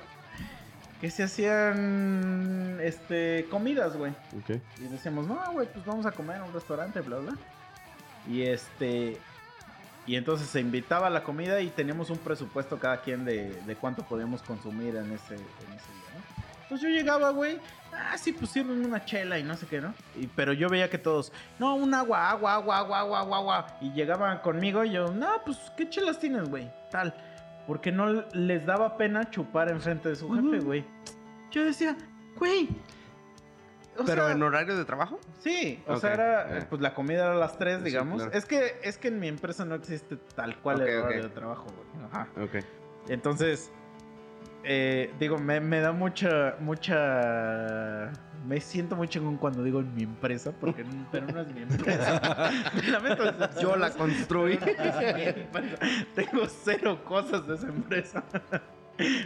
[1.02, 4.14] que se hacían, este, comidas, güey.
[4.80, 7.34] Y decíamos, no, güey, pues vamos a comer en un restaurante, bla, bla.
[8.28, 9.20] Y este.
[10.06, 13.76] Y entonces se invitaba a la comida y teníamos un presupuesto cada quien de, de
[13.76, 16.03] cuánto podíamos consumir en ese, en ese
[16.74, 17.60] Entonces yo llegaba, güey.
[17.92, 19.94] Ah, sí, pusieron una chela y no sé qué, ¿no?
[20.16, 23.68] Y, pero yo veía que todos, no, un agua, agua, agua, agua, agua, agua, agua.
[23.82, 26.72] Y llegaban conmigo y yo, no, pues, ¿qué chelas tienes, güey?
[26.90, 27.14] Tal.
[27.68, 30.84] Porque no les daba pena chupar enfrente de su jefe, güey.
[31.52, 31.96] Yo decía,
[32.38, 32.68] güey.
[34.00, 35.20] o Pero sea, en horario de trabajo.
[35.42, 36.66] Sí, o sea, era, eh.
[36.68, 38.24] pues la comida era a las 3, Sí, digamos.
[38.24, 38.36] claro.
[38.36, 41.68] Es que es que en mi empresa no existe tal cual el horario de trabajo,
[41.68, 42.06] güey.
[42.08, 42.28] Ajá.
[42.44, 42.66] Ok.
[43.08, 43.72] Entonces,
[44.64, 48.12] eh, digo, me, me da mucha, mucha...
[48.46, 52.52] Me siento muy chingón cuando digo en mi empresa, porque pero no es mi empresa.
[52.92, 53.24] Lamento
[53.62, 54.58] Yo la construí.
[56.16, 58.24] Tengo cero cosas de esa empresa.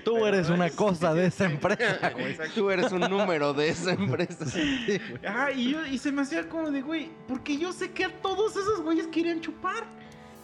[0.03, 2.37] Tú Pero eres no una es- cosa de esa empresa, güey.
[2.55, 4.45] Tú eres un número de esa empresa.
[4.45, 5.01] Sí.
[5.27, 8.09] Ajá, y, yo, y se me hacía como de, güey, porque yo sé que a
[8.21, 9.83] todos esos güeyes querían chupar.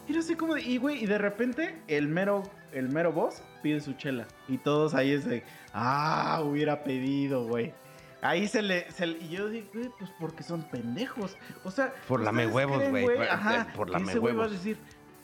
[0.08, 3.80] Era así como de, y güey, y de repente el mero, el mero boss pide
[3.80, 4.26] su chela.
[4.48, 7.74] Y todos ahí es de, ah, hubiera pedido, güey.
[8.22, 11.38] Ahí se le, se le- y yo digo, güey, pues porque son pendejos.
[11.63, 13.06] O sea, Por ¿ustedes lamehuevos, creen, güey.
[13.18, 14.78] Por- Ajá, por que ese güey va a decir,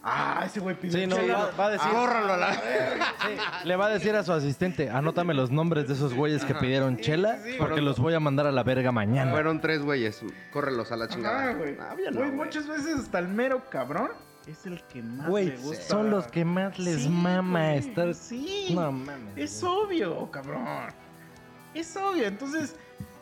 [0.04, 1.34] ah, ese güey pidió Sí, no, chela.
[1.38, 2.60] va, va a decir, Ahórralo a la- Sí,
[3.65, 6.98] le va a decir a su asistente, anótame los nombres de esos güeyes que pidieron
[6.98, 9.32] chela, sí, porque los voy a mandar a la verga mañana.
[9.32, 10.22] Fueron tres güeyes.
[10.52, 11.39] Córrelos a la chingada.
[11.52, 11.78] Ajá, güey.
[11.80, 12.32] Ah, no, güey.
[12.32, 14.12] muchas veces hasta el mero cabrón
[14.47, 15.84] es el que más Güey, le gusta.
[15.84, 18.13] son los que más les Sí, mama güey, estar...
[18.15, 18.67] Sí.
[18.73, 19.34] No mames.
[19.38, 19.73] Es güey.
[20.04, 20.65] obvio, cabrón.
[21.73, 22.25] Es obvio.
[22.25, 22.75] Entonces,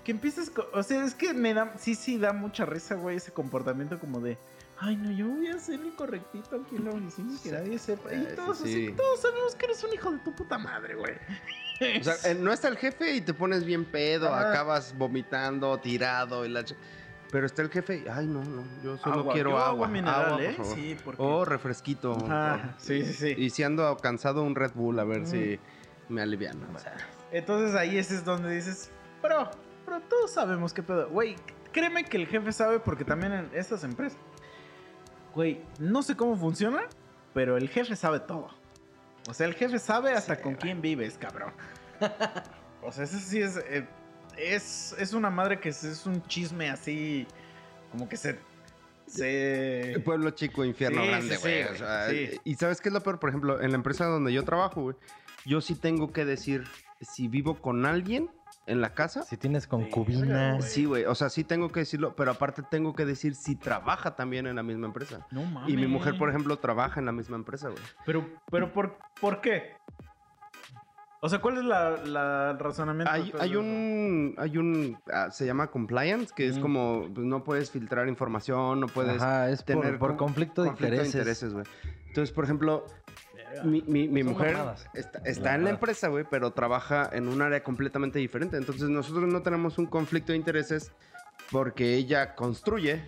[0.04, 3.18] que empieces, co- o sea, es que me da, sí, sí, da mucha risa, güey,
[3.18, 4.38] ese comportamiento como de,
[4.80, 7.78] ay, no, yo voy a hacer el correctito aquí en la oficina y que nadie
[7.78, 8.14] sepa.
[8.14, 8.94] Y todos sí, así, sí.
[8.94, 11.14] todos sabemos que eres un hijo de tu puta madre, güey.
[12.00, 14.50] O sea, eh, no está el jefe y te pones bien pedo, Ah.
[14.50, 16.64] acabas vomitando, tirado y la
[17.32, 19.70] Pero está el jefe ay, no, no, yo solo Agua, quiero yo agua.
[19.70, 20.54] agua mineral, agua, ¿eh?
[20.56, 20.76] por favor.
[20.80, 22.18] Sí, porque- O refresquito.
[22.26, 23.36] Ajá, sí, sí, sí.
[23.38, 25.26] Y si ando cansado, un Red Bull, a ver Mm.
[25.26, 25.60] si
[26.10, 26.58] me alivian.
[26.74, 26.96] O sea,
[27.32, 28.90] Entonces ahí ese es donde dices,
[29.22, 29.50] bro,
[29.86, 31.10] pero todos sabemos qué pedo.
[31.10, 31.36] Güey,
[31.74, 34.18] créeme que el jefe sabe porque también en estas empresas,
[35.36, 36.84] güey, no sé cómo funciona,
[37.34, 38.50] pero el jefe sabe todo.
[39.30, 41.52] O sea, el jefe sabe hasta con quién vives, cabrón.
[42.82, 43.86] o sea, eso sí es, eh,
[44.38, 47.28] es, es una madre que es, es un chisme así,
[47.92, 48.40] como que se...
[49.06, 50.02] se...
[50.06, 51.64] Pueblo chico, infierno Sí, grande, güey.
[51.64, 52.30] sí, o sea, sí.
[52.44, 54.96] Y sabes qué es lo peor, por ejemplo, en la empresa donde yo trabajo, güey,
[55.46, 56.64] yo sí tengo que decir
[57.02, 58.30] si vivo con alguien
[58.66, 59.24] en la casa.
[59.24, 60.62] Si tienes concubina.
[60.62, 64.18] Sí, güey, o sea, sí tengo que decirlo, pero aparte tengo que decir si trabaja
[64.18, 65.26] también en la misma empresa.
[65.32, 65.70] No mames.
[65.70, 67.82] Y mi mujer, por ejemplo, trabaja en la misma empresa, güey.
[68.06, 69.77] Pero, pero ¿por, ¿por qué?
[71.20, 73.12] O sea, ¿cuál es la, la el razonamiento?
[73.12, 78.08] Hay, un, hay un, ah, se llama compliance, que es como, pues, no puedes filtrar
[78.08, 81.54] información, no puedes Ajá, es por, tener por con- conflicto de conflicto intereses.
[81.54, 81.66] güey.
[82.08, 82.86] Entonces, por ejemplo,
[83.64, 84.88] mi, mi- mi mujer mamadas.
[84.94, 88.56] está, La está en la empresa, güey, pero trabaja en un área completamente diferente.
[88.58, 90.92] Entonces, nosotros no tenemos un conflicto de intereses
[91.52, 93.04] porque ella construye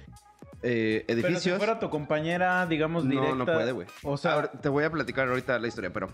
[0.61, 1.57] eh, Pero si edificios.
[1.57, 3.29] fuera tu compañera, digamos, directa.
[3.29, 3.87] No, no puede, güey.
[4.03, 6.09] O sea, Ahora, te voy a platicar ahorita la historia, pero,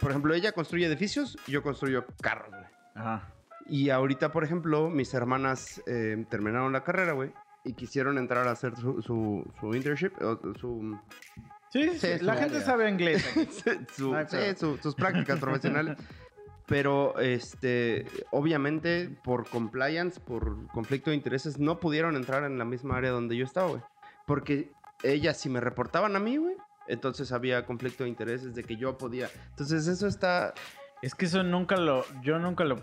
[0.00, 2.64] por ejemplo, ella construye edificios, yo construyo carros, güey.
[2.94, 3.30] ajá.
[3.66, 7.32] Y ahorita, por ejemplo, mis hermanas eh, terminaron la carrera, güey,
[7.64, 10.98] y quisieron entrar a hacer su, su, su internship, o su,
[11.70, 13.24] Sí, sí, Sí, la gente sabe inglés.
[13.96, 15.96] su- sí, sus prácticas profesionales.
[16.66, 22.96] Pero, este, obviamente, por compliance, por conflicto de intereses, no pudieron entrar en la misma
[22.96, 23.82] área donde yo estaba, güey.
[24.26, 24.72] Porque
[25.02, 26.56] ellas, si me reportaban a mí, güey,
[26.88, 29.28] entonces había conflicto de intereses de que yo podía.
[29.50, 30.54] Entonces, eso está.
[31.02, 32.04] Es que eso nunca lo.
[32.22, 32.80] Yo nunca lo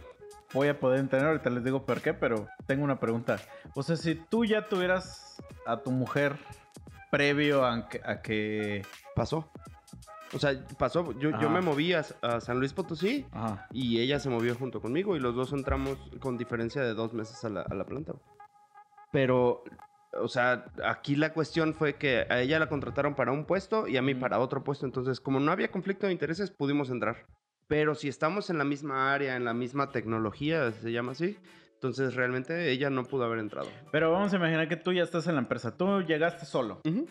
[0.54, 1.28] voy a poder entender.
[1.28, 3.40] Ahorita les digo por qué, pero tengo una pregunta.
[3.74, 6.38] O sea, si tú ya tuvieras a tu mujer
[7.10, 8.02] previo a que.
[8.06, 9.52] a que- Pasó.
[10.34, 11.12] O sea, pasó.
[11.20, 13.68] Yo, yo me moví a, a San Luis Potosí Ajá.
[13.72, 17.44] y ella se movió junto conmigo y los dos entramos con diferencia de dos meses
[17.44, 18.14] a la, a la planta.
[19.12, 19.64] Pero,
[20.14, 23.98] o sea, aquí la cuestión fue que a ella la contrataron para un puesto y
[23.98, 24.86] a mí para otro puesto.
[24.86, 27.26] Entonces, como no había conflicto de intereses, pudimos entrar.
[27.68, 31.38] Pero si estamos en la misma área, en la misma tecnología, se llama así,
[31.74, 33.70] entonces realmente ella no pudo haber entrado.
[33.92, 35.76] Pero vamos a imaginar que tú ya estás en la empresa.
[35.78, 36.82] Tú llegaste solo.
[36.86, 37.08] Ujú.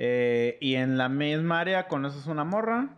[0.00, 2.88] Eh, y en la misma área conoces una morra.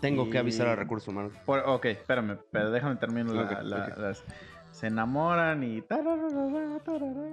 [0.00, 1.32] Tengo que avisar a recursos humanos.
[1.46, 4.22] Por- ok, espérame, pero déjame terminar la- las-
[4.72, 7.28] se enamoran y tararara, tararara,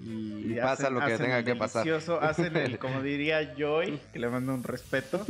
[0.00, 1.86] y, Y pasa lo que tenga que pasar.
[2.22, 5.26] hacen el, como diría Joy, que le mando un respeto,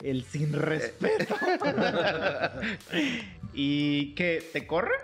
[0.00, 1.34] el sin respeto.
[3.52, 4.44] ¿Y qué?
[4.52, 5.00] ¿Te corren?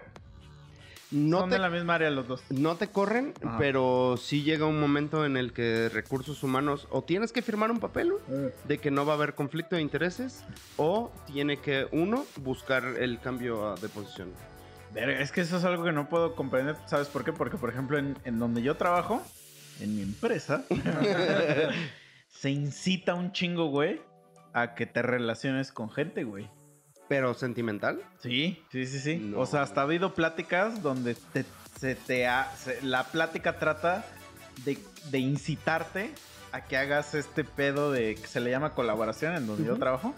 [1.12, 2.42] No Son te de la misma área los dos.
[2.51, 3.59] No te corren, Ajá.
[3.59, 7.79] pero sí llega un momento en el que recursos humanos o tienes que firmar un
[7.81, 10.42] papel güey, de que no va a haber conflicto de intereses
[10.79, 14.31] o tiene que uno buscar el cambio de posición.
[14.94, 16.77] Es que eso es algo que no puedo comprender.
[16.87, 17.33] ¿Sabes por qué?
[17.33, 19.22] Porque, por ejemplo, en, en donde yo trabajo,
[19.81, 20.64] en mi empresa,
[22.29, 24.01] se incita un chingo, güey,
[24.53, 26.48] a que te relaciones con gente, güey.
[27.08, 28.00] Pero sentimental.
[28.22, 29.16] Sí, sí, sí, sí.
[29.16, 29.40] No.
[29.40, 31.44] O sea, hasta ha habido pláticas donde te,
[31.78, 34.04] se te ha- se- la plática trata
[34.64, 34.78] de,
[35.10, 36.10] de incitarte
[36.52, 40.14] a que hagas este pedo de que se le llama colaboración en donde yo trabajo.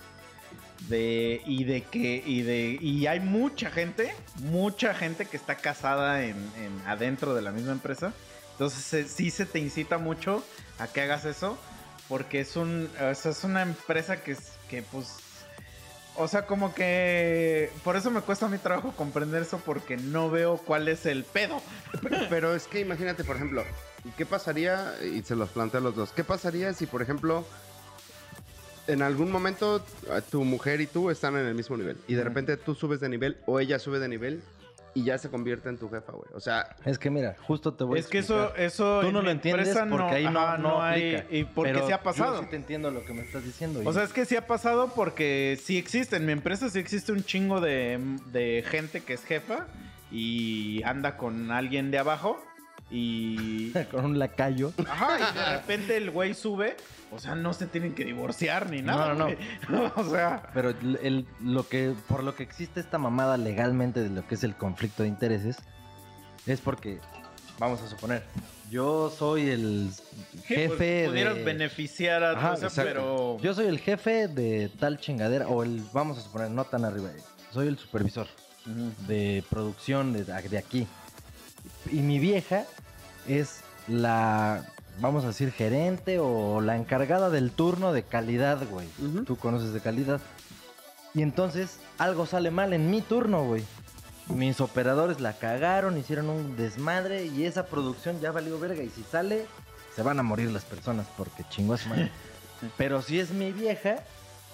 [0.88, 6.24] De, y de que, y de, y hay mucha gente, mucha gente que está casada
[6.24, 8.12] en, en- adentro de la misma empresa.
[8.52, 10.44] Entonces se- sí se te incita mucho
[10.78, 11.58] a que hagas eso.
[12.08, 14.36] Porque es un, o sea, es una empresa que,
[14.68, 15.16] que pues
[16.16, 20.58] o sea, como que por eso me cuesta mi trabajo comprender eso porque no veo
[20.58, 21.60] cuál es el pedo.
[22.30, 23.64] Pero es que imagínate, por ejemplo,
[24.16, 24.94] ¿qué pasaría?
[25.02, 26.12] Y se los planteo a los dos.
[26.12, 27.44] ¿Qué pasaría si, por ejemplo,
[28.86, 32.24] en algún momento ah, tu mujer y tú están en el mismo nivel y de
[32.24, 34.42] repente tú subes de nivel o ella sube de nivel
[34.94, 36.28] y ya se convierte en tu jefa, güey?
[36.34, 39.22] O sea, Es que mira, justo te voy a Es que eso, eso Tú no
[39.22, 41.34] lo entiendes porque ahí no, ajá, no, hay aplica.
[41.36, 42.36] y porque Pero sí ha pasado.
[42.36, 43.82] Yo sí te entiendo lo que me estás diciendo.
[43.82, 46.16] y- O sea, es que sí ha pasado porque sí existe.
[46.16, 47.98] En mi empresa sí existe un chingo de,
[48.32, 49.66] de gente que es jefa
[50.12, 52.40] y anda con alguien de abajo
[52.90, 53.70] y...
[53.90, 54.72] con un lacayo.
[54.88, 56.76] Ajá, y de repente el güey sube.
[57.10, 59.14] O sea, no se tienen que divorciar ni nada.
[59.14, 59.90] No, no, güey.
[59.96, 60.50] o sea...
[60.52, 64.34] Pero el, el- lo que, por lo que existe esta mamada legalmente de lo que
[64.34, 65.58] es el conflicto de intereses,
[66.46, 66.98] es porque,
[67.58, 68.24] vamos a suponer,
[68.70, 69.90] yo soy el
[70.44, 71.44] jefe pues, pudieras de...
[71.44, 76.20] beneficiar a Ajá, pero Yo soy el jefe de tal chingadera, o el, vamos a
[76.20, 77.10] suponer, no tan arriba,
[77.52, 78.26] soy el supervisor
[79.06, 80.86] de producción de, de aquí.
[81.90, 82.64] Y mi vieja
[83.28, 84.64] es la,
[85.00, 88.88] vamos a decir, gerente o la encargada del turno de calidad, güey.
[89.26, 90.20] Tú conoces de calidad.
[91.14, 93.64] Y entonces algo sale mal en mi turno, güey.
[94.28, 98.82] Mis operadores la cagaron, hicieron un desmadre y esa producción ya valió verga.
[98.82, 99.46] Y si sale,
[99.94, 102.10] se van a morir las personas porque chingó madre.
[102.76, 103.96] Pero si es mi vieja,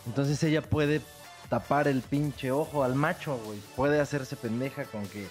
[0.06, 1.00] entonces ella puede
[1.48, 3.58] tapar el pinche ojo al macho, güey.
[3.76, 5.28] Puede hacerse pendeja con que,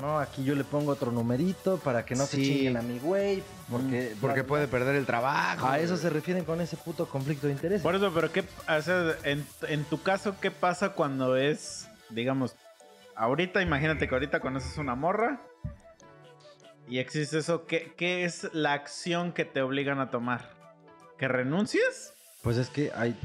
[0.00, 3.42] no, aquí yo le pongo otro numerito para que no se chinguen a mi güey.
[3.70, 5.66] Porque, Porque bla, puede perder el trabajo.
[5.66, 7.82] A eso se refieren con ese puto conflicto de intereses.
[7.82, 12.54] Por eso, pero ¿qué, o sea, en, en tu caso, qué pasa cuando es, digamos,
[13.14, 15.40] ahorita, imagínate que ahorita conoces una morra
[16.88, 20.50] y existe eso, ¿qué, qué es la acción que te obligan a tomar?
[21.18, 22.12] ¿Que renuncies?
[22.42, 23.18] Pues es que hay.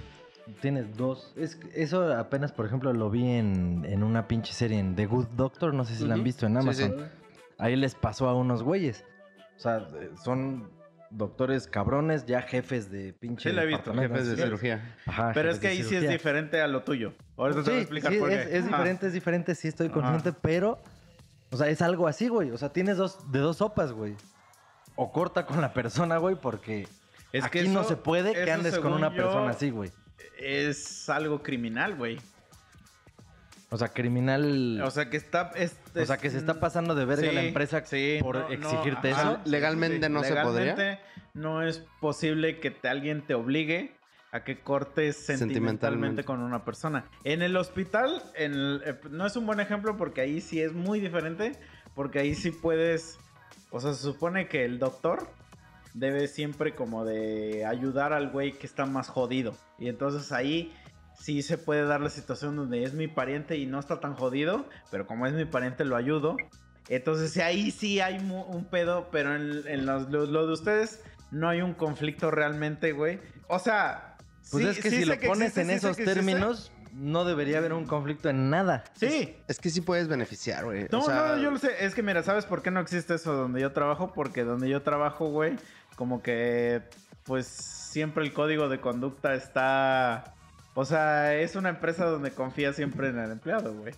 [0.60, 1.34] Tienes dos.
[1.38, 5.28] Es, eso apenas, por ejemplo, lo vi en, en una pinche serie en The Good
[5.36, 5.74] Doctor.
[5.74, 6.96] No sé si la han visto en Sí, Amazon.
[6.98, 7.06] sí.
[7.58, 9.04] Ahí les pasó a unos güeyes.
[9.56, 10.70] O sea, eh, son
[11.12, 13.50] doctores cabrones, ya jefes de pinche.
[13.50, 13.94] Sí, la he visto.
[13.94, 14.42] Jefes de Sí.
[14.42, 14.96] cirugía.
[15.06, 17.14] Ajá, Pero es que ahí sí es diferente a lo tuyo.
[17.38, 18.58] Ahorita te voy a Sí, explicar sí, por es, qué.
[18.58, 18.68] es Ah.
[18.68, 19.94] diferente, es diferente, sí estoy Ajá.
[19.94, 20.80] consciente, pero,
[21.52, 22.50] o sea, es algo así, güey.
[22.52, 24.16] O sea, tienes dos, de dos sopas, güey.
[24.96, 26.88] O corta con la persona, güey, porque
[27.32, 29.92] Es aquí que no eso- se puede que andes con una yo, persona así, güey.
[30.38, 32.20] Es algo criminal, güey.
[33.70, 34.82] O sea, criminal.
[34.82, 35.52] O sea, que está...
[35.56, 38.42] es- O sea, que se está pasando de verga Sí, la empresa sí, por no,
[38.44, 39.42] no, exigirte ajá, eso.
[39.46, 40.76] ¿Legalmente no se podría?
[40.76, 41.02] Legalmente
[41.34, 43.96] no es posible que te- alguien te obligue
[44.34, 46.24] a que cortes sentimentalmente Sentimentalmente.
[46.26, 47.06] con una persona.
[47.24, 50.74] En el hospital, en el- eh, no es un buen ejemplo porque ahí sí es
[50.74, 51.54] muy diferente,
[51.96, 53.18] porque ahí sí puedes,
[53.72, 55.30] o sea, se supone que el doctor
[55.94, 59.56] debe siempre como de ayudar al güey que está más jodido.
[59.80, 60.74] Y entonces ahí
[61.20, 64.66] sí se puede dar la situación donde es mi pariente y no está tan jodido,
[64.90, 66.38] pero como es mi pariente lo ayudo.
[66.90, 71.48] Entonces ahí sí hay un pedo, pero en, en los- lo, lo de ustedes no
[71.48, 73.20] hay un conflicto realmente, güey.
[73.48, 74.08] O sea...
[74.50, 77.60] Pues sí- es que sí si lo pones existe, en sí esos términos, no debería
[77.60, 78.84] haber un conflicto en nada.
[78.96, 79.38] Sí.
[79.48, 80.88] Es que sí puedes beneficiar, güey.
[80.92, 81.86] No, O sea, no, yo lo sé.
[81.86, 84.12] Es que mira, ¿sabes por qué no existe eso donde yo trabajo?
[84.14, 85.56] Porque donde yo trabajo, güey,
[86.02, 86.82] como que,
[87.26, 90.34] pues, siempre el código de conducta está...
[90.74, 93.94] O sea, es una empresa donde confía siempre en el empleado, güey.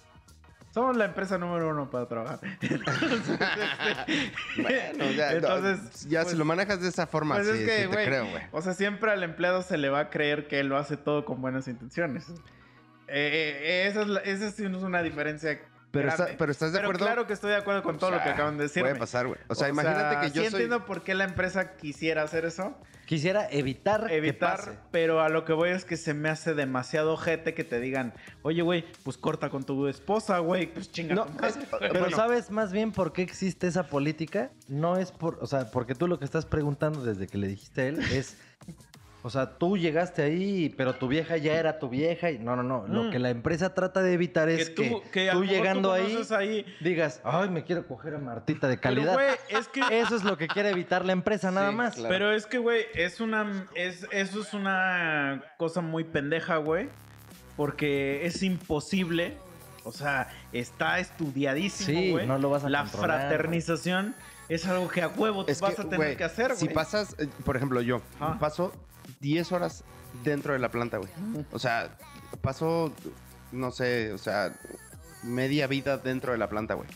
[0.74, 2.42] Somos la empresa número uno para trabajar.
[4.58, 7.84] Bueno, ya, Entonces, ya pues- si lo manejas de esa forma, pues sí, es que,
[7.84, 8.44] sí te creo, güey.
[8.52, 11.24] O sea, siempre al empleado se le va a creer que él lo hace todo
[11.24, 12.28] con buenas intenciones.
[13.08, 15.58] Eh, eh, esa, es la- esa es una diferencia.
[15.94, 17.06] Pero, está- pero estás de Pero acuerdo.
[17.06, 18.90] claro que estoy de acuerdo con todo O sea, lo que acaban de decirme.
[18.90, 19.40] Puede pasar, güey.
[19.48, 20.62] O sea, imagínate que yo sí soy.
[20.64, 22.76] entiendo por qué la empresa quisiera hacer eso,
[23.06, 24.72] Quisiera evitar, que evitar, pase.
[24.90, 28.14] pero a lo que voy es que se me hace demasiado gente que te digan,
[28.42, 31.14] oye, güey, pues corta con tu esposa, güey, pues chinga.
[31.14, 31.68] No, es- güey".
[31.80, 32.16] Pero Bueno.
[32.18, 34.50] ¿sabes más bien por qué existe esa política?
[34.68, 37.82] No es por, o sea, porque tú lo que estás preguntando desde que le dijiste
[37.82, 38.36] a él es,
[39.26, 42.62] o sea, tú llegaste ahí, pero tu vieja ya era tu vieja y no, no,
[42.64, 42.86] no.
[42.88, 43.12] Lo Mm.
[43.12, 47.22] que la empresa trata de evitar que es tú, que, tú llegando tú ahí digas,
[47.24, 49.14] ay, me quiero coger a Martita de Pero, calidad.
[49.14, 49.80] güey, es que...
[49.92, 51.96] Eso es lo que quiere evitar la empresa, nada Sí, más.
[51.96, 52.10] claro.
[52.10, 53.66] Pero es que, güey, es una.
[53.76, 56.90] Es, eso es una cosa muy pendeja, güey.
[57.56, 59.38] Porque es imposible.
[59.86, 62.26] O sea, está estudiadísimo, Sí, güey.
[62.26, 64.16] no lo vas a La controlar, fraternización
[64.50, 66.60] es algo que a huevo Es vas que, a tener que hacer, güey.
[66.60, 68.40] Si pasas, eh, por ejemplo, yo Ajá.
[68.40, 68.74] paso
[69.22, 69.84] 10 horas
[70.24, 71.10] dentro de la planta, güey.
[71.52, 71.98] O sea,
[72.42, 72.92] paso,
[73.52, 74.54] no sé, o sea,
[75.24, 76.88] media vida dentro de la planta, güey.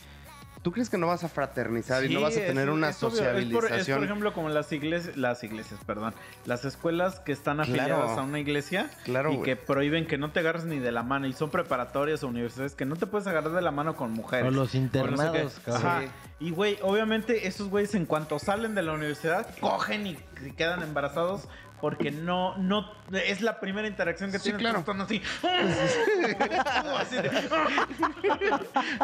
[0.68, 3.02] ¿Tú crees que no vas a fraternizar y no vas a es- tener una es
[3.02, 3.20] obvio.
[3.20, 4.04] Es por- Es por, sociabilización?
[4.04, 6.14] ejemplo, como las iglesias, las iglesias, perdón,
[6.46, 8.20] las escuelas que están afiliadas Claro.
[8.20, 11.26] a una iglesia Claro, y que prohíben que no te agarres ni de la mano
[11.26, 14.46] y son preparatorias o universidades que no te puedes agarrar de la mano con mujeres.
[14.46, 15.72] O los o no sé internados, qué.
[15.72, 15.86] cabrón.
[15.88, 16.02] Ajá.
[16.42, 20.18] Y güey, obviamente esos güeyes en cuanto salen de la universidad cogen y
[20.58, 21.48] quedan embarazados
[21.82, 24.80] porque no no es la primera interacción que Sí, tienen claro.
[24.80, 25.22] están así.
[26.98, 27.30] Así de-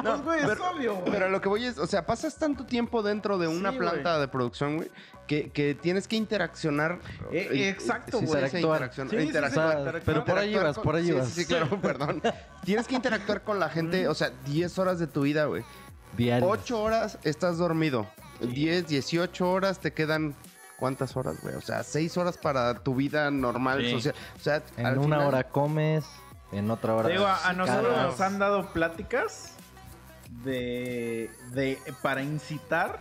[0.02, 1.12] Pues, güey, es obvio, güey.
[1.12, 3.78] Pero a lo que voy es, o sea, pasas tanto tiempo dentro de una Sí,
[3.78, 4.92] planta de producción, güey,
[5.28, 7.00] que, que tienes que interaccionar.
[7.32, 8.44] Eh, eh, exacto, sí, güey.
[8.44, 8.82] Interactuar.
[8.82, 9.66] interacción- Sí, sí, sí, interactuar.
[9.68, 10.04] O sea, interactuar.
[10.16, 11.06] pero por ahí con- por ahí.
[11.26, 12.22] Sí, sí, claro, perdón.
[12.66, 15.64] Tienes que interactuar con la gente, o sea, 10 horas de tu vida, güey.
[16.18, 16.48] Diario.
[16.48, 18.08] 8 horas estás dormido.
[18.42, 20.36] 10, 18 horas te quedan.
[20.84, 21.56] ¿Cuántas horas, güey?
[21.56, 23.92] O sea, 6 horas para tu vida normal, Sí.
[23.94, 24.16] social.
[24.36, 26.04] O sea, En al una final- hora comes,
[26.52, 27.08] en otra hora.
[27.08, 29.54] Digo, a, a nosotros nos han dado pláticas
[30.44, 33.00] de, de para incitar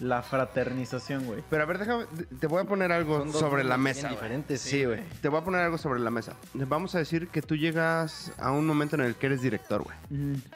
[0.00, 1.42] la fraternización, güey.
[1.48, 2.04] Pero a ver, déjame,
[2.40, 4.08] te voy a poner algo sobre la mesa.
[4.10, 4.60] diferentes.
[4.60, 5.02] Sí, güey.
[5.22, 6.34] Te voy a poner algo sobre la mesa.
[6.52, 9.96] Vamos a decir que tú llegas a un momento en el que eres director, güey.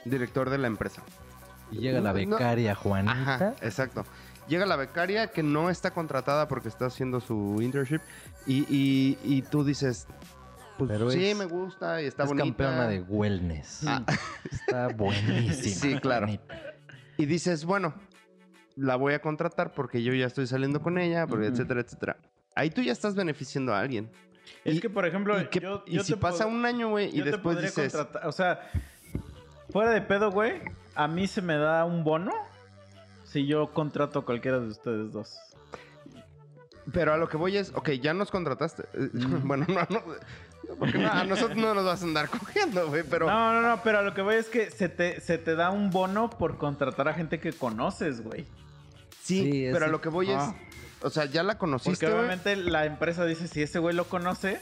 [0.04, 1.00] Director de la empresa.
[1.70, 2.14] Y llega la No.
[2.14, 3.12] becaria Juanita.
[3.12, 4.04] Ajá, exacto.
[4.48, 8.00] Llega la becaria que no está contratada porque está haciendo su internship
[8.46, 10.06] y, y- y tú dices,
[10.78, 12.44] pues Pero sí, es- me gusta y está es bonita.
[12.46, 13.82] campeona de wellness.
[13.86, 14.04] Ah.
[14.50, 15.74] Está buenísima.
[15.76, 16.26] Sí, claro.
[17.18, 17.94] Y dices, bueno,
[18.76, 22.16] la voy a contratar porque yo ya estoy saliendo con ella, porque etcétera, etcétera.
[22.54, 24.10] Ahí tú ya estás beneficiando a alguien.
[24.64, 26.88] Es Y- que, por ejemplo, y que- yo, y yo si te pasa un año,
[26.88, 28.70] güey, y después podría dices, contratar- O sea,
[29.70, 30.62] fuera de pedo, güey,
[30.94, 32.32] a mí se me da un bono
[33.30, 35.36] si yo contrato a cualquiera de ustedes dos.
[36.92, 38.84] pero a lo que voy es, ok, ya nos contrataste.
[38.94, 39.46] Eh, Mm.
[39.46, 40.02] Bueno, no, no,
[40.78, 43.26] porque no, a nosotros no nos vas a andar cogiendo, güey, pero...
[43.26, 45.70] No, no, no, pero a lo que voy es que se te, se te da
[45.70, 48.44] un bono por contratar a gente que conoces, güey.
[49.22, 50.54] Sí, Sí, es- pero a lo que voy Ah.
[51.00, 54.04] es, o sea, ya la conociste, Porque obviamente la empresa dice, si ese güey lo
[54.04, 54.60] conoce,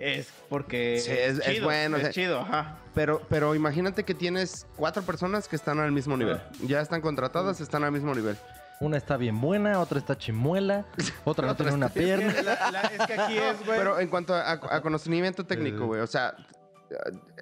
[0.00, 2.78] es porque Sí, es- es bueno, Es o sea, chido, ajá.
[2.94, 6.38] Pero, pero imagínate que tienes cuatro personas que están al mismo nivel.
[6.42, 6.50] Ah.
[6.66, 8.36] Ya están contratadas, están al mismo nivel.
[8.80, 10.86] Una está bien buena, otra está chimuela,
[11.24, 12.42] otra no Otra tiene una está- pierna.
[12.42, 13.78] La- la- es que aquí es, güey.
[13.78, 16.34] Pero en cuanto a, a conocimiento técnico, güey, o sea,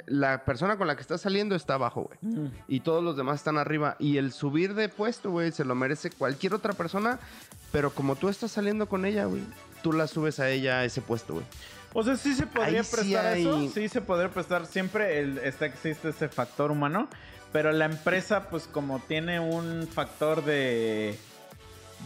[0.07, 2.19] la persona con la que estás saliendo está abajo, güey.
[2.37, 2.53] Mm.
[2.69, 3.97] Y todos los demás están arriba.
[3.99, 7.19] Y el subir de puesto, güey, se lo merece cualquier otra persona.
[7.73, 9.43] Pero como tú estás saliendo con ella, güey,
[9.83, 11.47] tú la subes a ella a ese puesto, güey.
[11.95, 13.71] O sea, sí se podría Ahí sí prestar hay- eso.
[13.75, 14.67] Sí se podría prestar.
[14.67, 17.09] Siempre el, está, existe ese factor humano.
[17.53, 21.19] Pero la empresa, pues como tiene un factor de...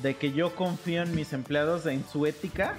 [0.02, 2.76] De que yo confío en mis empleados, en su ética.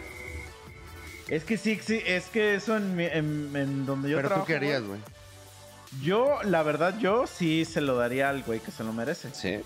[1.27, 4.33] Es que sí, sí, es que eso en, mi- en- en donde yo pero tú
[4.33, 6.03] trabajo, harías, güey, güey.
[6.03, 9.29] Yo, la verdad, yo sí se lo daría al güey que se lo merece.
[9.33, 9.59] Sí.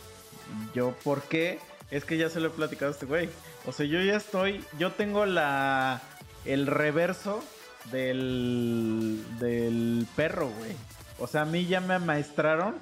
[0.73, 1.59] Yo, ¿por qué?
[1.89, 3.29] Es que ya se lo he platicado a este güey.
[3.65, 4.63] O sea, yo ya estoy.
[4.77, 6.01] Yo tengo la.
[6.47, 7.43] El reverso
[7.91, 9.23] del.
[9.39, 10.71] Del perro, güey.
[11.19, 12.75] O sea, a mí ya me amaestraron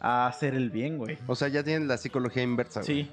[0.00, 1.16] a hacer el bien, güey.
[1.26, 3.04] O sea, ya tienen la psicología inversa, güey.
[3.04, 3.10] Sí.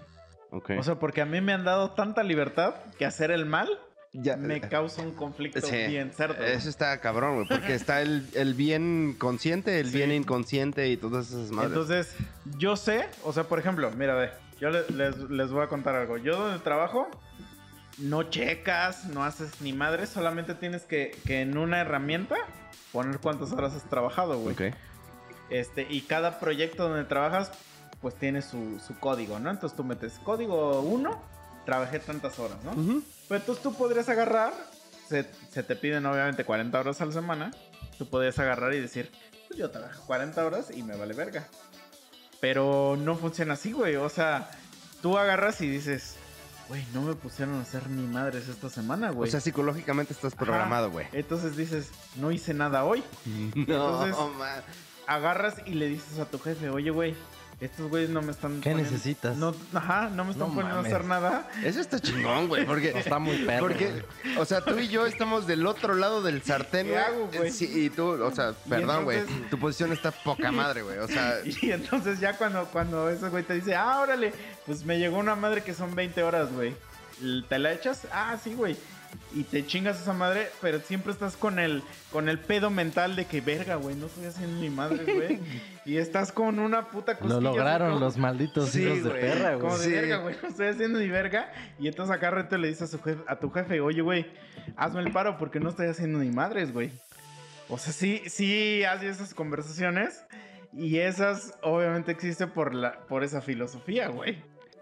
[0.51, 0.71] Ok.
[0.79, 3.69] O sea, porque a mí me han dado tanta libertad que hacer el mal
[4.11, 5.75] ya, me causa un conflicto Sí.
[5.87, 6.33] bien cerdo.
[6.37, 6.51] güey.
[6.53, 7.47] Eso está cabrón, güey.
[7.47, 9.97] Porque está el, el bien consciente, el Sí.
[9.97, 11.69] bien inconsciente y todas esas madres.
[11.73, 12.15] Entonces,
[12.57, 15.93] yo sé, o sea, por ejemplo, mira, ve, yo le- les, les voy a contar
[15.95, 16.17] algo.
[16.17, 17.07] Yo donde trabajo,
[17.99, 22.35] no checas, no haces ni madre, solamente tienes que, que en una herramienta
[22.91, 24.55] poner cuántas horas has trabajado, güey.
[25.49, 27.51] Este, y cada proyecto donde trabajas,
[28.01, 29.49] pues tiene su, su código, ¿no?
[29.49, 31.21] Entonces tú metes código 1,
[31.65, 32.71] trabajé tantas horas, ¿no?
[33.27, 34.53] Pero entonces tú podrías agarrar,
[35.07, 37.51] se, se te piden obviamente 40 horas a la semana,
[37.97, 39.11] tú podrías agarrar y decir,
[39.47, 41.47] pues yo trabajo 40 horas y me vale verga.
[42.39, 43.97] Pero no funciona así, güey.
[43.97, 44.49] O sea,
[45.01, 46.15] tú agarras y dices,
[46.69, 49.29] güey, no me pusieron a hacer ni madres esta semana, O güey.
[49.31, 51.07] sea, psicológicamente estás programado, güey.
[51.11, 53.03] Entonces dices, no hice nada hoy.
[53.55, 53.61] No,
[54.05, 54.61] Entonces- man.
[55.07, 57.15] Agarras y le dices a tu jefe, oye, güey,
[57.61, 58.61] estos güeyes no me están...
[58.61, 59.35] ¿Qué poniendo- necesitas?
[59.37, 60.93] No, ajá, no me están No poniendo mames.
[60.93, 61.49] a hacer nada.
[61.63, 62.65] Eso está chingón, güey.
[62.65, 63.67] Porque, Está muy perro.
[63.67, 64.37] porque, güey.
[64.37, 67.03] o sea, tú y yo estamos del otro lado del sartén, ¿Qué güey.
[67.03, 67.51] hago, güey?
[67.51, 69.21] Sí, y tú, o sea, perdón, güey.
[69.49, 70.99] Tu posición está poca madre, güey.
[70.99, 74.33] O sea, Y entonces ya cuando, cuando ese güey te dice, ah, órale,
[74.65, 76.75] pues me llegó una madre que son 20 horas, güey.
[77.49, 78.03] ¿Te la echas?
[78.13, 78.77] Ah, sí, güey.
[79.35, 83.25] Y te chingas esa madre, pero siempre estás con el, con el pedo mental de
[83.25, 85.39] que, verga, güey, no estoy haciendo ni madre, güey.
[85.85, 87.35] y estás con una puta cosquilla.
[87.39, 89.77] Lo lograron como- los malditos Sí, hijos de güey, perra, Como güey.
[89.79, 89.91] de Sí.
[89.91, 91.51] verga, güey, no estoy haciendo ni verga.
[91.79, 94.25] Y entonces acá reto le dices a, su jefe, a tu jefe, oye, güey,
[94.75, 96.91] hazme el paro porque no estoy haciendo ni madres, güey.
[97.69, 100.23] O sea, sí, sí hace esas conversaciones.
[100.73, 104.41] Y esas obviamente existe por, la, por esa filosofía, güey.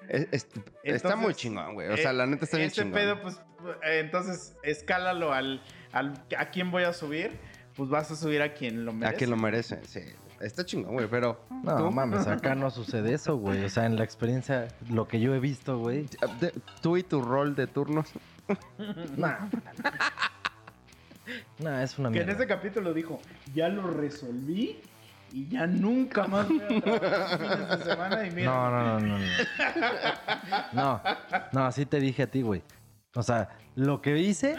[0.09, 0.47] es- es-
[0.83, 1.89] está muy chingón, güey.
[1.89, 2.93] O sea, eh, la neta está bien chingón.
[2.93, 3.39] pedo, pues,
[3.83, 6.13] entonces, escálalo al, al...
[6.37, 7.37] ¿A quién voy a subir?
[7.75, 9.17] Pues vas a subir a quien lo A merece.
[9.17, 10.01] quien lo merece, sí.
[10.39, 11.39] Está chingón, güey, pero...
[11.63, 11.91] No, ¿tú?
[11.91, 13.63] mames, acá no sucede eso, güey.
[13.65, 16.07] O sea, en la experiencia, lo que yo he visto, güey.
[16.39, 18.11] De- Tú y tu rol de turnos.
[19.17, 19.35] No.
[21.59, 22.31] No, es una Que en mierda.
[22.41, 23.19] ese capítulo dijo,
[23.53, 24.79] ya lo resolví
[25.33, 28.49] y ya nunca más voy a de semana y mira.
[28.49, 29.25] No, no, no, no, no.
[30.71, 31.01] No,
[31.51, 32.63] no, así te dije a ti, güey.
[33.17, 34.57] O sea, lo que hice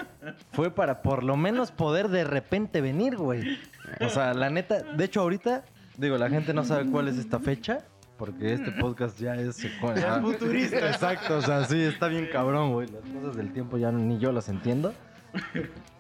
[0.51, 3.57] fue para por lo menos poder de repente venir, güey.
[4.01, 5.65] O sea, la neta, de hecho ahorita,
[5.97, 7.85] digo, la gente no sabe cuál es esta fecha,
[8.17, 9.59] porque este podcast ya es...
[9.95, 10.91] Ya es futurista.
[10.91, 12.89] Exacto, o sea, sí, está bien cabrón, güey.
[12.89, 14.93] Las cosas del tiempo ya ni yo las entiendo.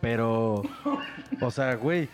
[0.01, 0.65] Pero,
[1.41, 2.09] o sea, güey,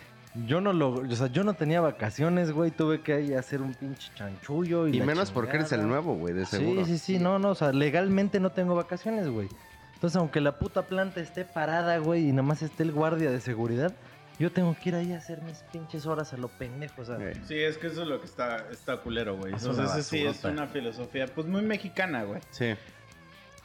[0.47, 3.73] Yo no lo, o sea, yo no tenía vacaciones, güey, tuve que ahí hacer un
[3.73, 6.85] pinche chanchullo y, Y menos porque eres el nuevo, güey, de seguro.
[6.85, 9.49] Sí, sí, sí, no, no, o sea, legalmente no tengo vacaciones, güey.
[9.95, 13.41] Entonces, aunque la puta planta esté parada, güey, y nada más esté el guardia de
[13.41, 13.95] seguridad,
[14.39, 17.19] yo tengo que ir ahí a hacer mis pinches horas a lo pendejo, o sea.
[17.47, 19.55] Sí, es que eso es lo que está, está culero, güey.
[19.55, 22.41] Es Entonces, eso sí es una filosofía, pues muy mexicana, güey.
[22.51, 22.75] Sí.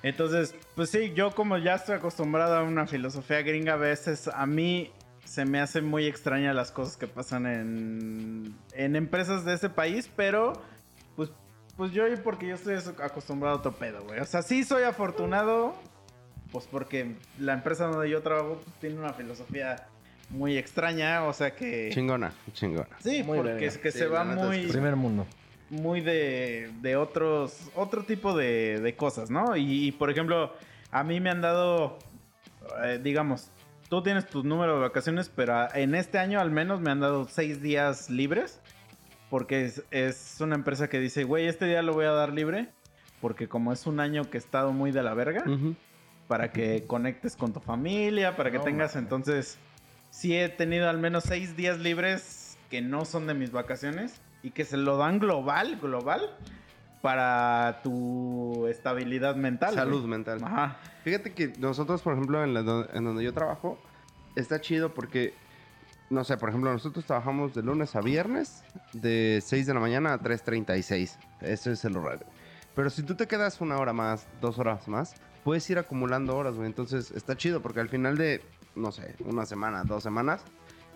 [0.04, 4.46] Entonces, pues sí, yo como ya estoy acostumbrado a una filosofía gringa, a veces a
[4.46, 4.92] mí
[5.26, 10.10] se me hacen muy extrañas las cosas que pasan en, en empresas de ese país,
[10.16, 10.54] pero
[11.16, 11.32] pues,
[11.76, 14.20] pues yo porque yo estoy acostumbrado a otro pedo, güey.
[14.20, 15.76] O sea, sí soy afortunado,
[16.52, 19.88] pues porque la empresa donde yo trabajo pues, tiene una filosofía
[20.30, 21.90] muy extraña, o sea que...
[21.92, 22.88] Chingona, chingona.
[23.00, 25.26] Sí, Muy porque es que Sí, se va muy Primer mundo.
[25.70, 29.56] muy de, de otros, otro tipo de, de cosas, ¿no?
[29.56, 30.54] Y, y, por ejemplo,
[30.92, 31.98] a mí me han dado,
[32.84, 33.50] eh, digamos,
[33.90, 37.00] tú tienes tu número de vacaciones, pero a- en este año al menos me han
[37.00, 38.60] dado seis días libres,
[39.32, 42.70] porque es, es una empresa que dice, güey, este día lo voy a dar libre,
[43.20, 45.76] porque como es un año que he estado muy de la verga, Ujú.
[46.30, 49.58] Para que conectes con tu familia, para que No, tengas entonces,
[50.12, 54.52] sí he tenido al menos seis días libres que no son de mis vacaciones y
[54.52, 56.22] que se lo dan global, global,
[57.02, 59.74] para tu estabilidad mental.
[59.74, 60.12] Salud güey.
[60.12, 60.40] mental.
[60.44, 60.78] Ajá.
[61.04, 62.60] Fíjate que nosotros, por ejemplo, en, la
[62.94, 63.80] en donde yo trabajo,
[64.36, 65.34] está chido porque,
[66.12, 68.64] no sé, por ejemplo, nosotros trabajamos de lunes a viernes,
[68.94, 71.18] de 6 de la mañana a 3.36.
[71.42, 72.28] Ese es el horario.
[72.76, 76.56] Pero si tú te quedas una hora más, dos horas más, puedes ir acumulando horas,
[76.56, 76.68] güey.
[76.68, 78.42] Entonces está chido porque al final de,
[78.76, 80.42] no sé, una semana, dos semanas,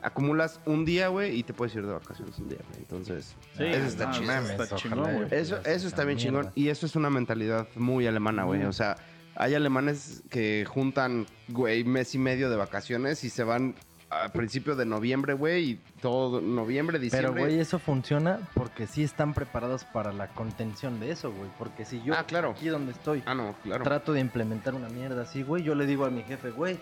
[0.01, 2.79] acumulas un día, güey, y te puedes ir de vacaciones un día, güey.
[2.81, 4.31] Entonces, Sí, eso está no, chido.
[4.33, 5.27] eso está chingón, güey.
[5.31, 6.49] Eso, eso está bien chingón.
[6.55, 8.63] Y eso es una mentalidad muy alemana, güey.
[8.65, 8.97] O sea,
[9.35, 13.75] hay alemanes que juntan, güey, mes y medio de vacaciones y se van
[14.23, 17.31] a principio de noviembre, güey, y todo noviembre, diciembre.
[17.33, 21.49] Pero, güey, eso funciona porque sí están preparados para la contención de eso, güey.
[21.57, 22.51] Porque si yo, Ah, claro.
[22.51, 23.83] aquí donde estoy, Ah, no, claro.
[23.83, 26.77] trato de implementar una mierda así, güey, yo le digo a mi jefe, güey,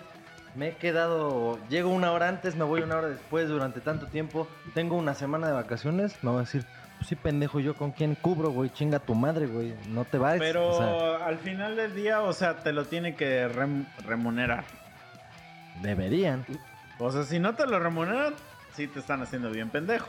[0.55, 4.47] me he quedado, llego una hora antes, me voy una hora después durante tanto tiempo,
[4.73, 6.65] tengo una semana de vacaciones, me va a decir,
[6.97, 8.69] pues sí, pendejo, ¿yo con quién cubro, güey?
[8.69, 10.35] Chinga tu madre, güey, no te vas.
[10.39, 14.65] Pero O sea, al final del día, o sea, te lo tiene que rem- remunerar.
[15.81, 16.45] deberían.
[17.01, 18.33] O sea, si no te lo remuneran,
[18.75, 20.07] sí te están haciendo bien pendejo.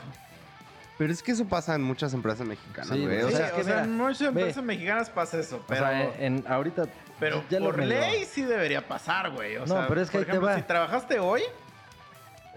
[0.97, 3.23] Pero es que eso pasa en muchas empresas mexicanas, Sí, güey.
[3.23, 4.27] o Sí, sea, es que o sea, mira, en muchas ve.
[4.41, 5.83] empresas mexicanas pasa eso, pero...
[5.83, 6.85] o sea, en, ahorita...
[7.19, 9.57] Pero ya lo por ley sí debería pasar, güey.
[9.57, 10.55] O No, sea, pero es que por ahí te ejemplo, va.
[10.55, 11.41] si trabajaste hoy,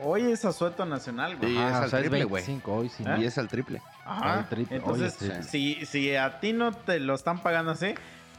[0.02, 1.52] hoy es asueto nacional, güey.
[1.52, 1.58] Sí.
[1.58, 2.42] Ajá, es al triple, güey.
[2.44, 3.04] 25 hoy, sí.
[3.06, 3.16] ¿Eh?
[3.20, 3.80] y es al triple.
[4.04, 4.34] Ajá.
[4.40, 4.76] al triple.
[4.76, 7.94] Entonces, Oye, si, si a ti no te lo están pagando así,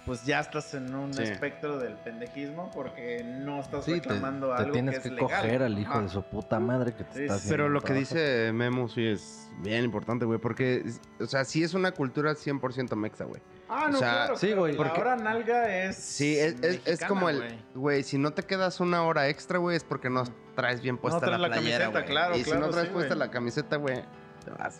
[0.07, 1.21] pues ya estás en un Sí.
[1.21, 5.13] espectro del pendejismo porque no estás Sí, te, reclamando te algo tienes que, que, es
[5.13, 5.41] legal.
[5.43, 7.93] coger al hijo de su puta madre que te Sí, está haciendo Pero lo que
[7.93, 10.83] dice Memo sí es bien importante, güey, porque,
[11.19, 13.41] o sea, sí es una cultura 100% mexa, güey.
[13.69, 14.37] Ah, O no, sea, claro.
[14.37, 15.97] sí, güey, porque- hora nalga es.
[15.97, 16.55] Sí, es,
[16.85, 18.03] es- como el, güey.
[18.03, 20.23] si no te quedas una hora extra, güey, es porque no
[20.55, 22.09] traes bien puesta traes la la playera, camiseta, güey.
[22.11, 24.01] claro, Y si no traes sí, puesta la camiseta, güey,
[24.45, 24.77] te vas.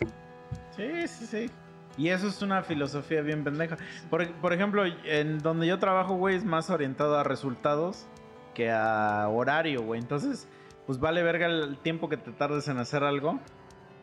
[0.74, 1.50] Sí, sí, sí.
[1.98, 3.76] Y eso es una filosofía bien pendeja.
[4.08, 8.06] Por, por ejemplo, en donde yo trabajo, güey, es más orientado a resultados
[8.54, 10.00] que a horario, güey.
[10.00, 10.48] Entonces,
[10.86, 13.40] pues vale verga el tiempo que te tardes en hacer algo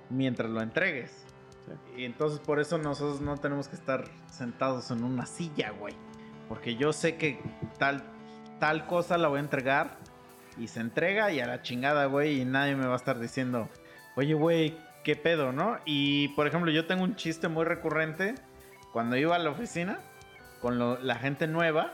[0.10, 1.26] mientras lo entregues.
[1.98, 5.96] Y entonces por eso nosotros no tenemos que estar sentados en una silla, güey.
[6.48, 7.40] Porque yo sé que
[7.80, 8.04] tal,
[8.60, 9.98] tal cosa la voy a entregar
[10.58, 12.42] y se entrega y a la chingada, güey.
[12.42, 13.70] Y nadie me va a estar diciendo,
[14.16, 15.78] oye, güey, ¿qué pedo, no?
[15.86, 18.36] Y por ejemplo, yo tengo un chiste muy recurrente.
[18.92, 20.00] Cuando iba a la oficina
[20.62, 21.94] con la gente nueva,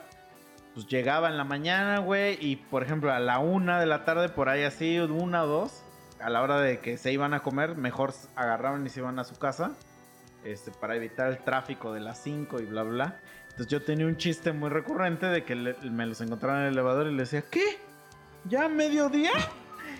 [0.73, 2.37] pues llegaba en la mañana, güey.
[2.39, 5.83] Y por ejemplo, a la una de la tarde, por ahí así, una o dos,
[6.21, 9.25] a la hora de que se iban a comer, mejor agarraban y se iban a
[9.25, 9.73] su casa.
[10.45, 13.19] Este, para evitar el tráfico de las 5 y bla, bla.
[13.43, 17.07] Entonces yo tenía un chiste muy recurrente de que me los encontraba en el elevador
[17.07, 17.77] y le decía, ¿qué?
[18.45, 19.31] ¿Ya mediodía?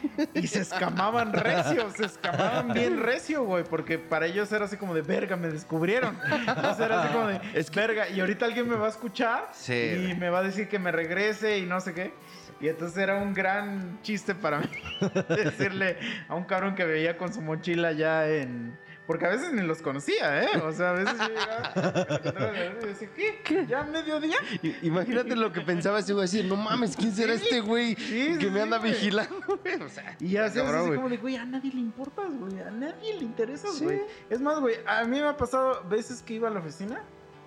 [0.34, 4.94] Y se escamaban recio, se escamaban bien recio, güey, porque para ellos era así como
[4.94, 6.18] de verga, me descubrieron.
[6.48, 9.74] Entonces era así como de es verga, y ahorita alguien me va a escuchar Sí,
[9.74, 10.18] y güey.
[10.18, 12.14] me va a decir que me regrese y no sé qué.
[12.60, 14.68] Y entonces era un gran chiste para mí
[15.30, 15.98] decirle
[16.28, 18.78] a un cabrón que veía con su mochila ya en.
[19.12, 20.48] Porque a veces ni los conocía, ¿eh?
[20.64, 23.10] O sea, a veces yo llegaba y decía,
[23.44, 23.66] ¿qué?
[23.68, 24.38] ¿Ya mediodía?
[24.82, 27.44] Imagínate lo que pensaba ese güey, así, no mames, ¿quién será Sí.
[27.44, 29.82] este güey Sí, que sí, me anda vigilando, güey?
[29.86, 30.96] O sea, Y así, cabrón, así güey.
[30.96, 32.60] como de, güey, a nadie le importas, güey.
[32.62, 33.84] A nadie le interesas, Sí.
[33.84, 34.02] güey.
[34.30, 37.02] Es más, güey, a mí me ha pasado veces que iba a la oficina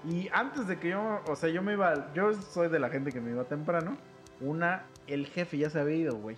[0.07, 3.11] y antes de que yo, o sea, yo me iba, yo soy de la gente
[3.11, 3.97] que me iba temprano.
[4.41, 6.37] Una, el jefe ya se había ido, güey.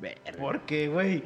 [0.00, 0.38] Verga.
[0.40, 1.22] Porque, güey,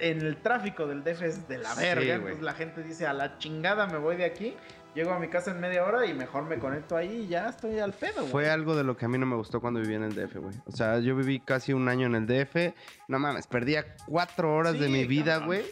[0.00, 2.02] en el tráfico del DF es de la Sí, verga.
[2.02, 2.14] güey.
[2.16, 4.54] entonces la gente dice, a la chingada me voy de aquí.
[4.94, 7.78] Llego a mi casa en media hora y mejor me conecto ahí y ya estoy
[7.78, 8.28] al pedo, güey.
[8.32, 10.36] Fue algo de lo que a mí no me gustó cuando viví en el DF,
[10.38, 10.54] güey.
[10.66, 12.74] O sea, yo viví casi un año en el DF.
[13.06, 15.62] No mames, perdía cuatro horas de Sí, mi vida, güey.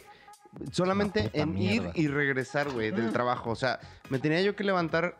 [0.71, 3.13] Solamente en ir y regresar, güey, del Mm.
[3.13, 3.51] trabajo.
[3.51, 3.79] O sea,
[4.09, 5.19] me tenía yo que levantar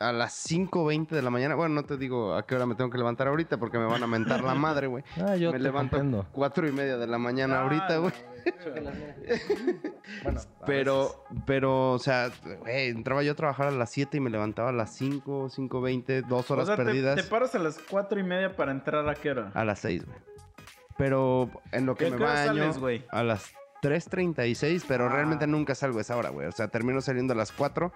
[0.00, 1.54] a las 5.20 de la mañana.
[1.54, 4.02] Bueno, no te digo a qué hora me tengo que levantar ahorita porque me van
[4.02, 5.04] a mentar la madre, güey.
[5.16, 6.26] Ah, yo me te levanto comprendo.
[6.32, 8.12] cuatro y media de la mañana Ah, ahorita, no, güey.
[10.24, 14.30] Bueno, Pero, pero, o sea, güey, entraba yo a trabajar a las 7 y me
[14.30, 17.16] levantaba a las 5, 5.20, dos O horas sea, te- perdidas.
[17.16, 19.50] Te, paras a las cuatro y media para entrar a qué hora.
[19.54, 20.18] A las 6, güey.
[20.98, 22.46] Pero en lo que ¿A me baño.
[22.62, 23.04] sales, güey?
[23.10, 23.52] a las
[23.82, 25.08] 3.36, pero Ah.
[25.10, 26.46] realmente nunca salgo a esa hora, güey.
[26.46, 27.92] O sea, termino saliendo a las 4.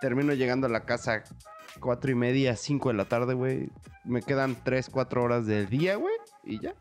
[0.00, 1.22] Termino llegando a la casa
[1.80, 3.70] 4 y media, 5 de la tarde, güey.
[4.04, 6.14] Me quedan 3, 4 horas del día, güey.
[6.44, 6.74] Y ya.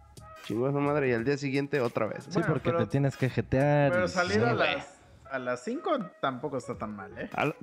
[0.45, 1.09] Chingó a su madre.
[1.09, 2.23] Y al día siguiente otra vez.
[2.23, 3.91] Sí, Bueno, porque pero- te tienes que jetear.
[3.91, 4.87] Pero salir a las,
[5.29, 7.29] a las cinco tampoco está tan mal, ¿eh?
[7.33, 7.55] Al-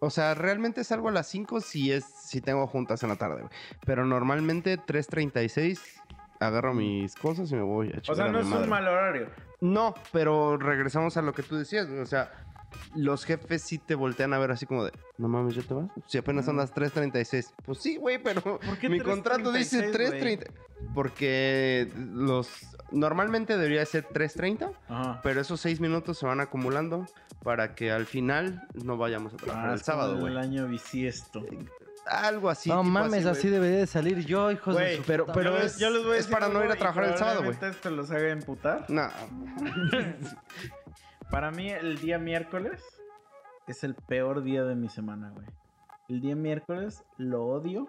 [0.00, 3.42] o sea, realmente salgo a las 5 si es si tengo juntas en la tarde,
[3.42, 3.52] güey.
[3.86, 5.80] Pero normalmente 3.36
[6.40, 8.64] agarro mis cosas y me voy a O sea, no es madre.
[8.64, 9.28] un mal horario.
[9.60, 11.88] No, pero regresamos a lo que tú decías.
[11.88, 12.30] O sea,
[12.96, 15.88] los jefes sí te voltean a ver así como de, no mames, ¿ya te vas?
[16.06, 17.52] Si apenas son las 3.36.
[17.64, 18.58] Pues sí, güey, pero
[18.88, 20.50] mi contrato dice 3:36, 3.30.
[20.94, 22.50] Porque los...
[22.90, 25.20] Normalmente debería ser 3.30, Ajá.
[25.22, 27.06] pero esos 6 minutos se van acumulando
[27.42, 30.32] para que al final no vayamos a trabajar Ah, el sábado, güey.
[30.32, 31.44] El año bisiesto.
[32.06, 32.68] Algo así.
[32.68, 35.56] no tipo mames, así, debería de salir yo, hijos Güey, de su pero- puta pero
[35.58, 37.56] es- Yo les voy a es decir para no ir a trabajar el sábado, güey.
[37.60, 38.84] esto los haga emputar.
[38.90, 39.08] No,
[41.30, 42.82] Para mí, el día miércoles
[43.66, 45.46] es el peor día de mi semana, güey.
[46.08, 47.88] El día miércoles lo odio.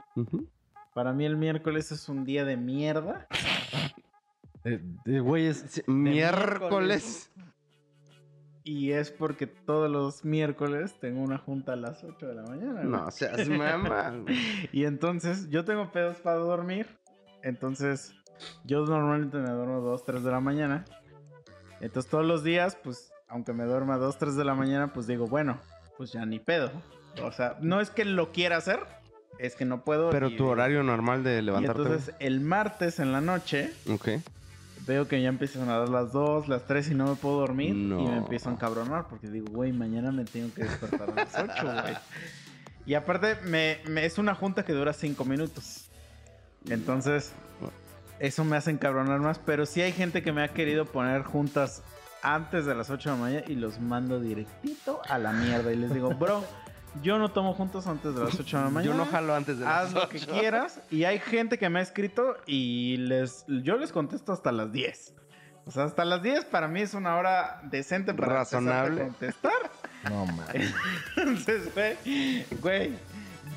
[0.93, 3.27] Para mí, el miércoles es un día de mierda.
[4.63, 5.83] Eh, eh, Güey, es...
[5.87, 7.29] Miércoles.
[8.65, 12.73] Y es porque todos los miércoles tengo una junta a las 8 de la mañana.
[12.81, 12.87] güey.
[12.87, 14.13] No seas mamá.
[14.73, 16.87] Y entonces, yo tengo pedos para dormir.
[17.43, 18.13] Entonces,
[18.65, 20.83] yo normalmente me duermo 2, 3 de la mañana.
[21.79, 25.27] Entonces, todos los días, pues, aunque me duerma 2, 3 de la mañana, pues digo,
[25.27, 25.59] bueno,
[25.97, 26.71] pues ya ni pedo.
[27.21, 28.79] O sea, no es que lo quiera hacer,
[29.37, 30.09] es que no puedo.
[30.09, 31.83] Pero y- tu horario normal de Y levantarte.
[31.83, 34.09] entonces, el martes en la noche, Ok.
[34.87, 37.69] Veo que ya empiezan a dar las 2, las 3 y no me puedo dormir.
[37.75, 38.03] Y No.
[38.03, 41.63] me empiezo a encabronar porque digo, güey, mañana me tengo que despertar a las 8,
[41.81, 41.95] güey.
[42.85, 45.85] Y aparte, me, me- es una junta que dura 5 minutos.
[46.69, 47.33] Entonces,
[48.19, 49.39] eso me hace encabronar más.
[49.39, 51.81] Pero sí hay gente que me ha querido poner juntas
[52.21, 55.71] antes de las 8 de la mañana y los mando directito a la mierda.
[55.71, 56.43] Y les digo, bro,
[57.01, 58.93] yo no tomo juntas antes de las 8 de la mañana.
[58.97, 60.79] Yo no jalo antes de las Haz lo que quieras.
[60.89, 65.13] Y hay gente que me ha escrito y les yo les contesto hasta las 10.
[65.65, 69.03] O sea, hasta las 10 para mí es una hora decente para Razonable.
[69.03, 69.51] contestar.
[70.09, 70.71] No mames.
[71.17, 72.93] Entonces, güey, güey,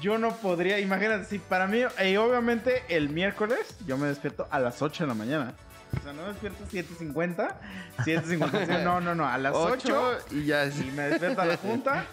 [0.01, 4.59] yo no podría, imagínate, si para mí, y obviamente el miércoles yo me despierto a
[4.59, 5.53] las 8 de la mañana.
[5.99, 7.55] O sea, no me despierto 7.50,
[7.99, 10.81] 7.55, no, no, no, a las 8 8 y ya es.
[10.81, 12.07] y me despierto a la junta.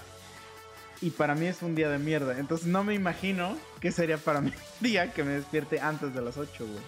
[1.02, 2.38] Y para mí es un día de mierda.
[2.40, 4.56] Entonces no me imagino qué sería para mí un
[4.88, 6.80] día que me despierte antes de las 8, güey.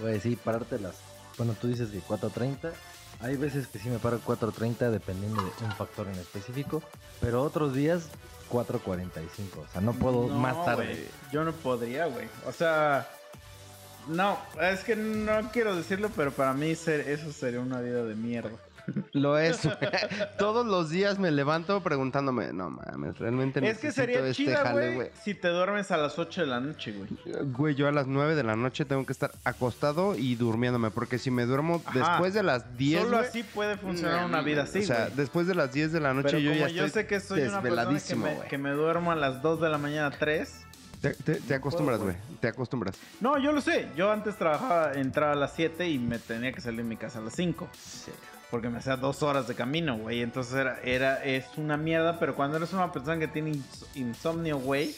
[0.00, 0.96] Güey, sí, pararte las...
[1.38, 2.72] Bueno, tú dices que 4.30.
[3.20, 6.82] Hay veces que sí me paro 4.30 dependiendo de un factor en específico.
[7.20, 8.04] Pero otros días
[8.50, 9.58] 4.45.
[9.58, 11.08] O sea, no puedo No, más tarde.
[11.32, 12.28] Yo no podría, güey.
[12.46, 13.08] O sea,
[14.08, 18.14] no, es que no quiero decirlo, pero para mí ser- eso sería una vida de
[18.14, 18.50] mierda.
[19.12, 19.60] Lo es.
[20.38, 24.58] Todos los días me levanto preguntándome, no mames, realmente Es que necesito sería este chida,
[24.62, 27.08] jale, güey, si te duermes a las 8 de la noche, güey.
[27.52, 31.18] Güey, yo a las 9 de la noche tengo que estar acostado y durmiéndome, porque
[31.18, 31.98] si me duermo Ajá.
[31.98, 35.16] después de las 10, Solo güey, así puede funcionar una vida así, O sea, güey.
[35.16, 37.20] después de las 10 de la noche Pero yo como ya yo estoy sé que
[37.20, 38.48] soy una persona que desveladísimo, me, güey.
[38.48, 40.66] que me duermo a las 2 de la mañana, 3.
[41.00, 42.14] Te, te- te acostumbras, güey.
[42.40, 42.96] Te acostumbras.
[43.20, 43.88] No, yo lo sé.
[43.96, 47.18] Yo antes trabajaba, entraba a las 7 y me tenía que salir de mi casa
[47.18, 47.68] a las 5.
[48.52, 50.20] Porque me hacía dos horas de camino, güey.
[50.22, 54.58] Entonces era, era, es una mierda, pero cuando eres una persona que tiene ins- insomnio,
[54.58, 54.94] güey,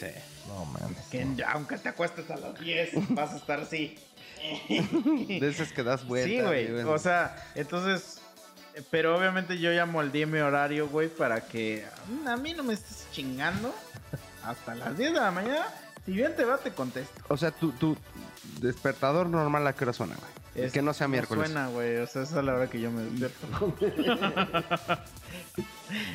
[0.47, 0.97] No mames.
[1.09, 3.97] que ya, aunque te acuestes a las 10, vas a estar así.
[5.39, 6.29] De esas que das vueltas.
[6.31, 6.69] sí, güey.
[6.83, 8.19] O sea, entonces,
[8.91, 12.73] pero obviamente yo ya moldeé mi horario, güey, para que mm, a mí no me
[12.73, 13.73] estés chingando
[14.43, 15.65] hasta las 10 de la mañana.
[16.05, 17.21] Si bien te va, te contesto.
[17.29, 17.97] O sea, tu, tu
[18.59, 20.31] despertador normal a qué hora suena, güey.
[20.55, 21.45] Es- que no sea miércoles.
[21.45, 21.97] suena, güey.
[21.97, 23.75] O sea, esa es la hora que yo me despierto.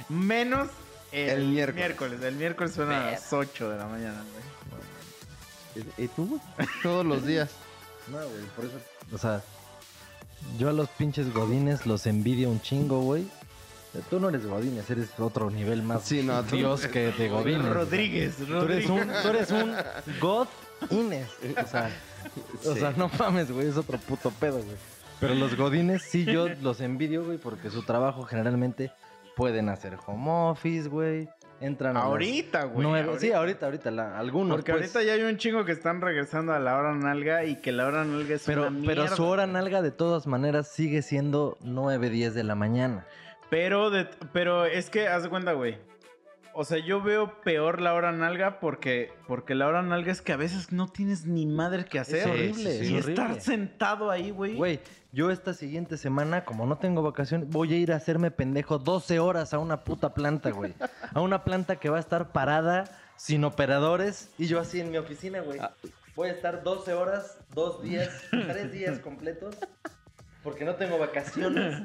[0.08, 0.68] Menos
[1.12, 1.74] el, El miércoles.
[1.76, 2.22] miércoles.
[2.22, 5.86] El miércoles suena a las 8 de la mañana, güey.
[5.98, 6.40] ¿Y tú?
[6.82, 7.50] Todos los días.
[8.08, 8.74] No, güey, por eso.
[9.12, 9.40] O sea,
[10.58, 13.28] Yo a los pinches godines los envidio un chingo, güey.
[14.08, 17.72] Tú no eres godines, eres otro nivel más Sí, no, tú- dios que de godines.
[17.72, 18.90] Rodríguez, Tú eres Rodríguez.
[18.90, 19.74] un, tú eres un
[20.18, 20.48] god
[20.90, 21.28] Ines.
[21.64, 21.90] O sea,
[22.66, 24.76] o sea, no mames, güey, es otro puto pedo, güey.
[25.20, 28.90] Pero los godines sí yo los envidio, güey, porque su trabajo generalmente
[29.36, 31.28] pueden hacer home office, güey.
[31.60, 33.04] Entran Ahorita, güey.
[33.18, 34.56] Sí, ahorita, ahorita, la- algunos.
[34.56, 34.94] Porque pues.
[34.96, 37.86] ahorita ya hay un chingo que están regresando a la hora nalga y que la
[37.86, 39.14] hora nalga es Pero, una pero mierda.
[39.16, 43.04] su hora nalga de todas maneras sigue siendo 9, 10 de la mañana.
[43.50, 45.76] Pero, de, pero es que, haz de cuenta, güey.
[46.52, 50.32] O sea, yo veo peor la hora nalga porque, porque la hora nalga es que
[50.32, 52.28] a veces no tienes ni madre que hacer.
[52.28, 54.56] horrible, y es estar sentado ahí, güey.
[54.56, 54.80] Güey,
[55.12, 59.20] yo esta siguiente semana, como no tengo vacaciones, voy a ir a hacerme pendejo 12
[59.20, 60.74] horas a una puta planta, güey.
[61.14, 62.84] A una planta que va a estar parada,
[63.16, 65.60] sin operadores, y yo así en mi oficina, güey.
[66.16, 69.56] Voy a estar 12 horas, 2 días, 3 días completos,
[70.42, 71.82] porque no tengo vacaciones.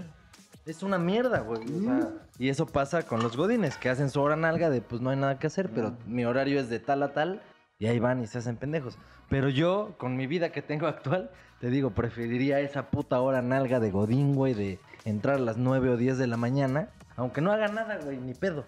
[0.66, 1.62] Es una mierda, güey.
[1.64, 2.10] o sea,
[2.40, 5.18] y eso pasa con los godines, que hacen su hora nalga de pues no hay
[5.18, 7.42] nada que hacer, pero mi horario es de tal a tal,
[7.78, 8.98] y ahí van y se hacen pendejos.
[9.30, 13.80] Pero yo, con mi vida que tengo actual, te digo, preferiría esa puta hora nalga
[13.80, 17.52] de godín, güey, de entrar a las 9 o 10 de la mañana, aunque no
[17.52, 18.66] haga nada, güey, ni pedo.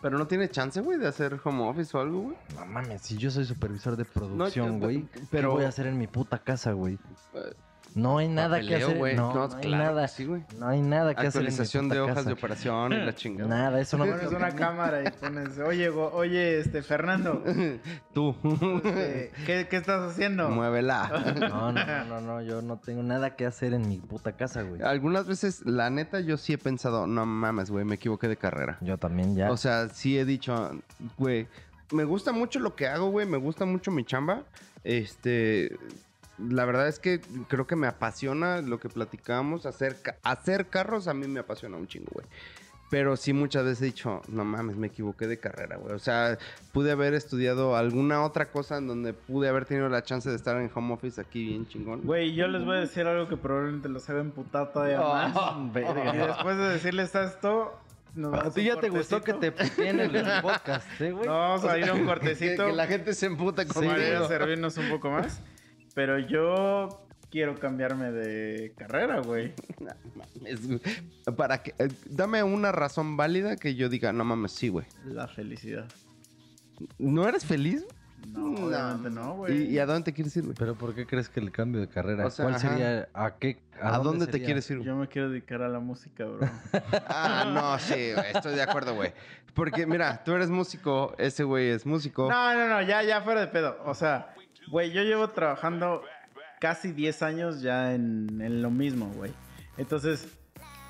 [0.00, 2.36] Pero no tiene chance, güey, de hacer home office o algo, güey.
[2.54, 5.98] No mames, si yo soy supervisor de producción, güey, pero- pero voy a hacer en
[5.98, 6.98] mi puta casa, güey?
[7.94, 8.96] No hay nada que hacer.
[8.96, 9.16] güey.
[9.16, 10.08] No, No, no hay nada.
[10.08, 10.42] sí, güey.
[10.58, 12.28] No hay nada que hacer Actualización de hojas casa.
[12.28, 13.48] de operación y la chingada.
[13.48, 17.42] Nada, eso no Pones una cámara y pones, oye, go- oye, este, Fernando,
[18.14, 18.36] Tú.
[18.84, 20.48] este, ¿qué, qué estás haciendo?
[20.50, 21.08] Muévela.
[21.48, 24.62] No, no, no, no, no, yo no tengo nada que hacer en mi puta casa,
[24.62, 24.82] güey.
[24.82, 28.78] Algunas veces, la neta, yo sí he pensado, no mames, güey, me equivoqué de carrera.
[28.80, 29.50] Yo también ya.
[29.50, 30.70] O sea, sí he dicho,
[31.16, 31.48] güey,
[31.92, 34.42] me gusta mucho lo que hago, güey, me gusta mucho mi chamba.
[34.84, 35.76] Este,
[36.38, 41.14] la verdad es que creo que me apasiona lo que platicamos, hacer, hacer carros a
[41.14, 42.26] mí me apasiona un chingo, güey.
[42.90, 45.94] Pero sí muchas veces he dicho, no mames, me equivoqué de carrera, güey.
[45.94, 46.38] O sea,
[46.72, 50.56] pude haber estudiado alguna otra cosa en donde pude haber tenido la chance de estar
[50.56, 52.00] en home office aquí bien chingón.
[52.02, 55.36] Güey, yo les voy a decir algo que probablemente los haga emputar todavía más.
[55.36, 56.14] Oh, verga.
[56.14, 57.78] Y después de decirles esto,
[58.14, 61.26] nos ¿A ti ya te gustó que te puteen en el podcast, eh, güey?
[61.26, 63.92] No, vamos a ir a un que, cortecito que la gente se emputa para ir
[63.92, 64.28] a conmigo.
[64.28, 65.42] servirnos un poco más.
[65.94, 66.88] Pero yo
[67.30, 69.52] quiero cambiarme de carrera, güey.
[71.36, 74.86] Para que, eh, dame una razón válida que yo diga, no mames, sí, güey.
[75.04, 75.86] La felicidad.
[76.98, 77.84] ¿No eres feliz?
[78.28, 79.62] No, obviamente no, güey.
[79.62, 80.54] ¿Y, y a dónde te quieres ir, güey?
[80.58, 82.26] Pero ¿por qué crees que el cambio de carrera?
[82.26, 82.68] O sea, ¿Cuál ajá.
[82.68, 83.08] sería?
[83.14, 83.58] ¿A qué?
[83.80, 84.46] ¿A, dónde, te sería?
[84.46, 84.80] quieres ir?
[84.82, 86.40] Yo me quiero dedicar a la música, bro.
[87.08, 89.12] Ah, no, sí, güey, estoy de acuerdo, güey.
[89.54, 92.28] Porque, mira, tú eres músico, ese güey es músico.
[92.28, 93.78] No, no, no, ya, ya fuera de pedo.
[93.84, 94.34] O sea,
[94.70, 96.02] güey, yo llevo trabajando
[96.60, 99.32] casi 10 años ya en, en lo mismo, güey.
[99.76, 100.28] Entonces,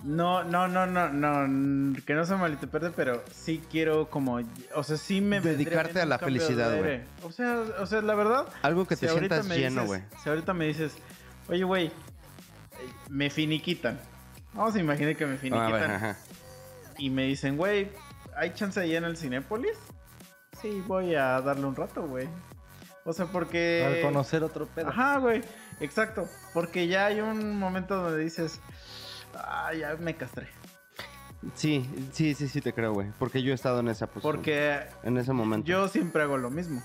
[0.05, 4.41] no, no, no, no, no, que no se malinterprete, pero sí quiero como,
[4.75, 7.01] o sea, sí me Dedicarte a la felicidad, güey.
[7.23, 10.03] O sea, o sea, la verdad, Algo que si te sientas lleno, güey.
[10.23, 10.95] Si ahorita me dices,
[11.49, 11.91] oye, güey,
[13.09, 13.99] me finiquitan.
[14.55, 16.17] Vamos a imaginar que me A finiquitan
[16.99, 17.91] y me dicen, güey,
[18.37, 19.79] ¿hay chance ahí en el Cinépolis?
[20.61, 22.29] Sí, voy a darle un rato, güey.
[23.09, 23.85] O sea, porque...
[23.87, 24.89] Al conocer otro pedo.
[24.91, 25.41] Ajá, güey,
[25.81, 26.29] exacto.
[26.53, 28.61] Porque ya hay un momento donde dices,
[29.35, 30.47] ah, ya me castré.
[31.55, 33.09] Sí, sí, sí, sí te creo, güey.
[33.19, 34.35] Porque yo he estado en esa posición.
[34.37, 35.67] Porque En ese momento.
[35.67, 36.83] yo siempre hago lo mismo.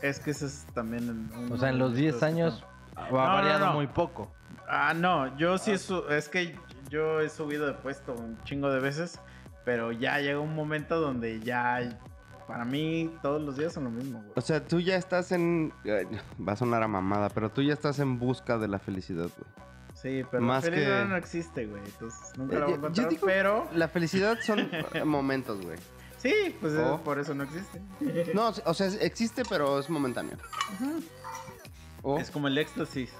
[0.00, 1.10] Es que ese es también...
[1.10, 3.72] un- O sea, en los 10 años ha No, no, variado no.
[3.72, 4.30] muy poco.
[4.68, 6.54] Ah, no, yo sí, su- es que
[6.88, 9.18] yo he subido de puesto un chingo de veces,
[9.64, 11.98] pero ya llega un momento donde ya,
[12.48, 14.32] para mí, todos los días son lo mismo, güey.
[14.34, 15.72] O sea, tú ya estás en...
[16.46, 19.68] Va a sonar a mamada, pero tú ya estás en busca de la felicidad, güey.
[19.94, 22.76] Sí, pero Más la felicidad que- no existe, güey, entonces nunca Eh, la voy a
[22.78, 23.68] encontrar, digo- pero...
[23.74, 24.60] La felicidad son
[24.94, 25.78] eh, momentos, güey.
[26.18, 27.80] Sí, pues es- por eso no existe.
[28.34, 30.36] No, o sea, existe, pero es momentáneo.
[32.02, 33.10] O Es como el éxtasis.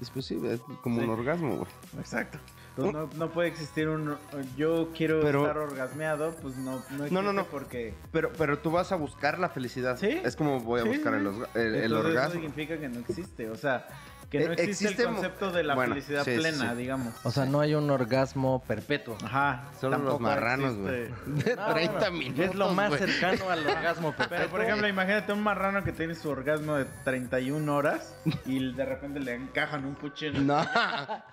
[0.00, 1.04] es posible, es como Sí.
[1.04, 1.70] un orgasmo, güey.
[1.98, 2.38] Exacto.
[2.76, 4.16] No, no puede existir un...
[4.56, 7.44] Yo quiero Pero- estar orgasmeado, pues no, no existe No, no, no.
[7.44, 7.94] porque...
[8.12, 9.98] Pero, pero tú vas a buscar la felicidad.
[9.98, 10.20] Sí.
[10.24, 12.32] Es como voy a Sí, buscar el, el- el Entonces, eso orgasmo.
[12.34, 13.86] significa que no existe, o sea,
[14.30, 16.76] que no Eh, existe, existe el concepto de la bueno, felicidad sí, plena, sí.
[16.76, 17.14] digamos.
[17.24, 19.18] O sea, no hay un orgasmo perpetuo.
[19.24, 19.64] Ajá.
[19.80, 21.08] Solo los marranos, güey.
[21.26, 22.44] De No, 30 bueno, minutos.
[22.46, 24.36] Es lo más cercano al orgasmo perfecto.
[24.36, 28.14] Pero, por ejemplo, imagínate un marrano que tiene su orgasmo de 31 horas
[28.46, 30.40] y de repente le encajan un cuchillo.
[30.40, 30.64] No,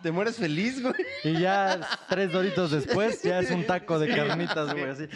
[0.01, 0.95] te mueres feliz, güey.
[1.23, 1.79] Y ya
[2.09, 5.07] tres doritos después, ya es un taco de carnitas, güey, así.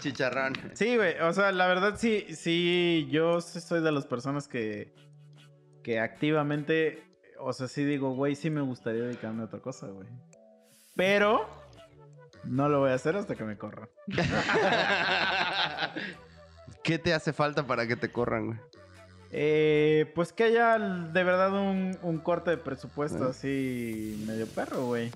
[0.00, 0.52] Chicharrón.
[0.74, 4.94] Sí, güey, o sea, la verdad sí, sí, yo soy de las personas que,
[5.82, 7.11] que activamente
[7.44, 10.08] o sea, sí digo, güey, sí me gustaría dedicarme a otra cosa, güey.
[10.94, 11.46] Pero
[12.44, 13.88] no lo voy a hacer hasta que me corran.
[16.82, 18.58] ¿Qué te hace falta para que te corran, güey?
[19.30, 23.30] Eh, pues que haya de verdad un, un corte de presupuesto Ah.
[23.30, 25.10] así medio perro, güey.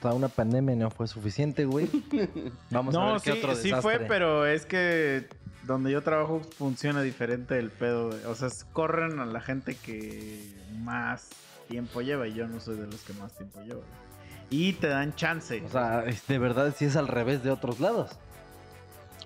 [0.00, 1.88] Toda una pandemia no fue suficiente, güey.
[2.70, 3.98] Vamos a ver qué sí, otro sí desastre.
[3.98, 5.26] fue, pero es que
[5.70, 8.10] donde yo trabajo funciona diferente el pedo.
[8.10, 11.28] de- O sea, corren a la gente que más
[11.68, 13.80] tiempo lleva y yo no soy de los que más tiempo lleva.
[14.50, 15.62] Y te dan chance.
[15.64, 18.10] O sea, de verdad sí es al revés de otros lados.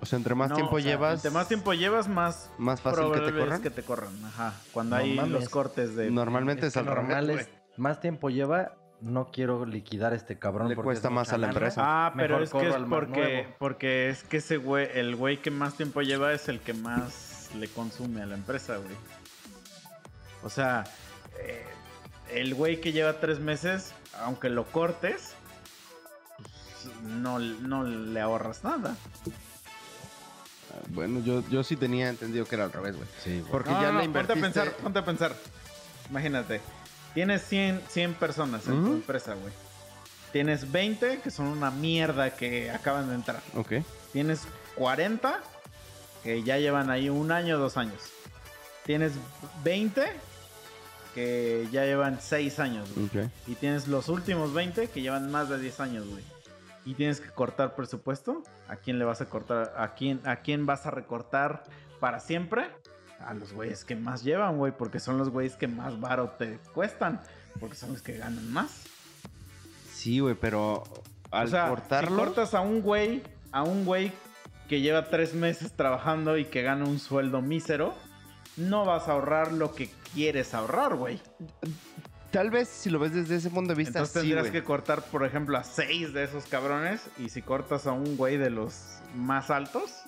[0.01, 2.81] O sea, entre más No, tiempo o sea, llevas, Entre más tiempo llevas, más más
[2.83, 3.53] fácil que te corran.
[3.55, 4.25] es que te corran.
[4.25, 4.53] Ajá.
[4.73, 5.33] Cuando No hay mames.
[5.33, 6.11] los cortes de.
[6.11, 8.73] Normalmente Es es, que al normal revés, es, más tiempo lleva,
[9.05, 10.69] no quiero liquidar a este cabrón.
[10.69, 11.83] Le porque cuesta es más a la empresa.
[11.85, 15.51] Ah, pero Mejor es que es porque, porque es que ese güey, el güey que
[15.51, 18.97] más tiempo lleva es el que más le consume a la empresa, güey.
[20.43, 20.85] O sea,
[21.41, 21.65] eh,
[22.33, 25.35] el güey que lleva tres meses, aunque lo cortes,
[26.37, 28.97] pues, no, no le ahorras nada.
[30.73, 33.09] Ah, Bueno, yo, yo sí tenía entendido que era al revés, güey.
[33.23, 33.51] Sí, güey.
[33.53, 34.63] Porque No, ya no, le no, ponte a invertiste...
[34.63, 35.33] pensar, ponte a pensar.
[36.11, 36.61] Imagínate,
[37.15, 39.53] tienes 100, 100 personas en tu empresa, güey.
[40.33, 43.41] Tienes 20 que son una mierda que acaban de entrar.
[43.55, 43.75] Ok.
[44.13, 44.43] Tienes
[44.75, 45.41] 40
[46.25, 48.01] que ya llevan ahí un año, dos años.
[48.85, 49.13] Tienes
[49.63, 50.05] 20
[51.15, 53.07] que ya llevan 6 años, güey.
[53.07, 53.31] Ok.
[53.47, 56.25] Y tienes los últimos 20 que llevan más de 10 años, güey.
[56.85, 58.43] Y tienes que cortar presupuesto.
[58.69, 59.75] ¿A quién le vas a cortar?
[59.79, 61.65] ¿A quién, a quién vas a recortar
[62.01, 62.71] para siempre?
[63.27, 64.73] A los güeyes que más llevan, güey.
[64.77, 67.21] Porque son los güeyes que más varo te cuestan.
[67.61, 68.85] Porque son los que ganan más.
[69.93, 70.85] Sí, güey, pero
[71.31, 72.19] al o sea, cortarlo...
[72.19, 73.23] si cortas a un güey,
[73.53, 74.13] a un güey
[74.69, 77.95] que lleva tres meses trabajando y que gana un sueldo mísero,
[78.57, 81.21] no vas a ahorrar lo que quieres ahorrar, güey.
[82.31, 85.25] Tal vez si lo ves desde ese punto de vista, Entonces tendrías que cortar, por
[85.25, 87.09] ejemplo, a seis de esos cabrones.
[87.19, 90.03] Y si cortas a un güey de los más altos,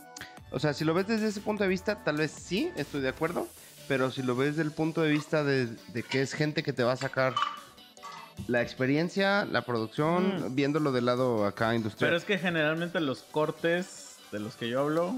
[0.56, 3.10] O sea, si lo ves desde ese punto de vista, tal vez sí, estoy de
[3.10, 3.46] acuerdo.
[3.88, 6.82] Pero si lo ves del punto de vista de, de que es gente que te
[6.82, 7.34] va a sacar
[8.48, 10.54] la experiencia, la producción, Mm.
[10.54, 12.08] viéndolo del lado acá industrial.
[12.08, 15.14] pero es que generalmente los cortes de los que yo hablo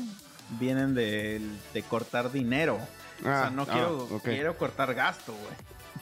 [0.59, 1.41] vienen de,
[1.73, 2.79] de cortar dinero.
[3.21, 5.55] o sea, Ah, no ah, quiero, quiero cortar gasto, güey.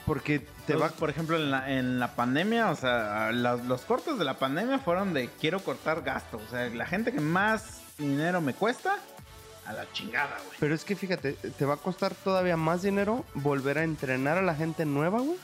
[0.07, 0.85] Porque te va...
[0.87, 4.39] Entonces, por ejemplo, en la, en la pandemia, o sea, la- los cortes de la
[4.39, 6.39] pandemia fueron de quiero cortar gasto.
[6.43, 8.95] O sea, la gente que más dinero me cuesta,
[9.67, 10.57] a la chingada, güey.
[10.59, 14.41] Pero es que fíjate, te va a costar todavía más dinero volver a entrenar a
[14.41, 15.37] la gente nueva, güey.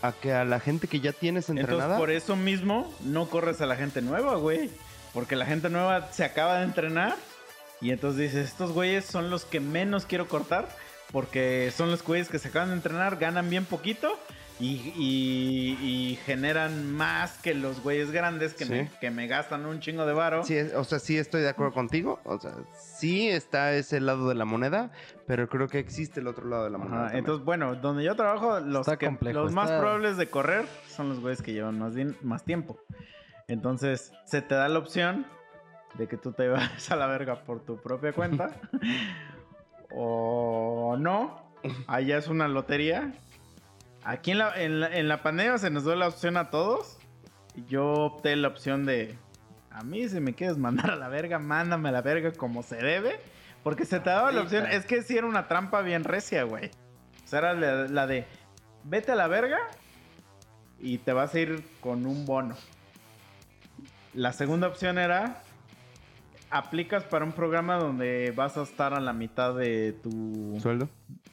[0.00, 1.98] A que a la gente que ya tienes Entonces, entrenada.
[1.98, 4.70] por eso mismo, no corres a la gente nueva, güey.
[5.12, 7.16] Porque la gente nueva se acaba de entrenar.
[7.80, 10.68] Y entonces dices, estos güeyes son los que menos quiero cortar.
[11.10, 14.18] Porque son los güeyes que se acaban de entrenar, ganan bien poquito.
[14.60, 18.72] Y, y- y generan más que los güeyes grandes que, Sí.
[18.72, 20.42] me, que me gastan un chingo de varo.
[20.42, 22.18] Sí, es- o sea, sí estoy de acuerdo contigo.
[22.24, 24.90] O sea, sí está ese lado de la moneda,
[25.28, 27.06] pero creo que existe el otro lado de la moneda.
[27.06, 30.64] Ajá, entonces, bueno, donde yo trabajo, los, Está que- complejo, los más probables de correr
[30.88, 31.92] son los güeyes que llevan más,
[32.22, 32.80] más tiempo.
[33.46, 35.24] Entonces, se te da la opción
[35.94, 38.50] de que tú te vayas a la verga por tu propia cuenta.
[39.94, 41.46] o no.
[41.86, 43.12] Allá es una lotería.
[44.04, 46.98] Aquí en la, en, la, en la pandemia se nos dio la opción a todos.
[47.66, 49.18] Yo opté la opción de...
[49.70, 52.76] A mí si me quieres mandar a la verga, mándame a la verga como se
[52.76, 53.20] debe.
[53.62, 54.66] Porque se te daba la opción.
[54.66, 56.70] Es que sí era una trampa bien recia, güey.
[57.24, 58.26] O sea, era la, la de...
[58.84, 59.58] Vete a la verga
[60.80, 62.56] y te vas a ir con un bono.
[64.14, 65.42] La segunda opción era...
[66.50, 70.88] Aplicas para un programa donde vas a estar a la mitad de tu ¿Sueldo?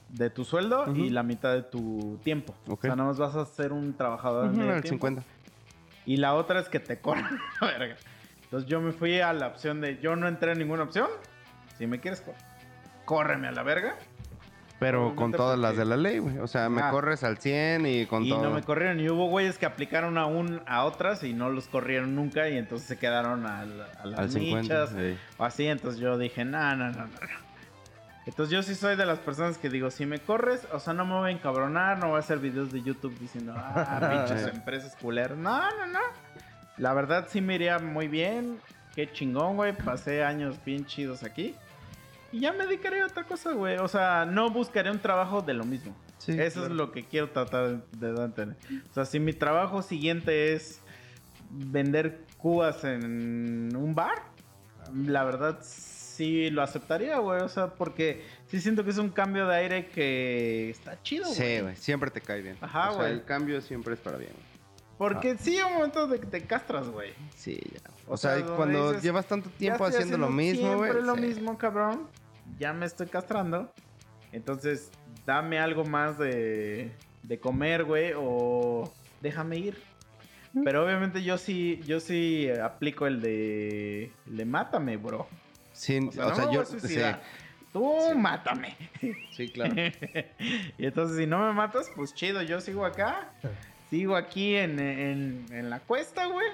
[0.10, 2.54] de tu sueldo y la mitad de tu tiempo.
[2.68, 5.08] O sea, nada más vas a ser un trabajador el tiempo.
[5.08, 5.24] 50.
[6.06, 7.96] Y la otra es que te corran la verga.
[8.44, 11.08] Entonces yo me fui a la opción de yo no entré en ninguna opción.
[11.78, 12.36] Si me quieres, cor-
[13.06, 13.96] córreme a la verga.
[14.80, 16.38] Pero con todas las de la ley, güey.
[16.40, 16.92] O sea, me Ah.
[16.92, 18.44] corres al 100 y con y todo.
[18.44, 19.00] no me corrieron.
[19.00, 22.50] Y hubo güeyes que aplicaron a un a otras y no los corrieron nunca.
[22.50, 23.66] Y entonces se quedaron a, a
[24.06, 24.62] las al 50.
[24.62, 24.90] michas.
[24.90, 25.18] sí.
[25.38, 27.06] O así, entonces yo dije, no, no, no, no.
[27.06, 27.46] no".
[28.26, 31.06] Entonces yo sí soy de las personas que digo, si me corres, o sea, no
[31.06, 34.96] me voy a encabronar, no voy a hacer videos de YouTube diciendo, ah, pinches empresas
[34.96, 35.38] culeras.
[35.38, 36.00] No, no, no.
[36.78, 38.58] La verdad sí me iría muy bien.
[38.96, 39.74] Qué chingón, güey.
[39.78, 41.56] Pasé años bien chidos aquí.
[42.36, 43.78] Y ya me dedicaré a otra cosa, güey.
[43.78, 45.96] O sea, no buscaré un trabajo de lo mismo.
[46.18, 46.68] Sí, Eso claro.
[46.74, 48.58] es lo que quiero tratar de entender.
[48.92, 50.82] O sea, si mi trabajo siguiente es
[51.50, 54.24] vender cubas en un bar,
[54.94, 57.42] la verdad sí lo aceptaría, güey.
[57.42, 61.36] O sea, porque sí siento que es un cambio de aire que está chido, güey.
[61.36, 62.58] Sí, güey, siempre te cae bien.
[62.60, 63.14] Ajá, O sea, güey.
[63.14, 64.32] el cambio siempre es para bien.
[64.34, 64.56] güey.
[64.98, 67.14] Porque sí hay un momento de que te castras, güey.
[67.36, 67.80] Sí, ya.
[68.08, 70.92] O O, sea, cuando dices, llevas tanto tiempo haciendo lo mismo, güey.
[70.92, 71.22] Siempre lo sí.
[71.22, 72.08] mismo, cabrón.
[72.60, 73.72] Ya me estoy castrando.
[74.32, 74.92] Entonces,
[75.26, 76.92] dame algo más de,
[77.24, 78.92] de comer, güey, o
[79.22, 79.78] déjame ir.
[80.64, 85.28] Pero obviamente yo sí, yo sí aplico el de, el de mátame, bro.
[85.74, 86.62] Sí, O sea, no me voy yo.
[86.62, 87.22] a suicidar.
[87.22, 88.18] Sí, Tú Sí.
[88.18, 88.78] mátame.
[89.32, 89.74] sí, claro.
[90.78, 93.34] y entonces, si no me matas, pues chido, yo sigo acá.
[93.90, 96.48] Sigo aquí en, en- en la cuesta, güey.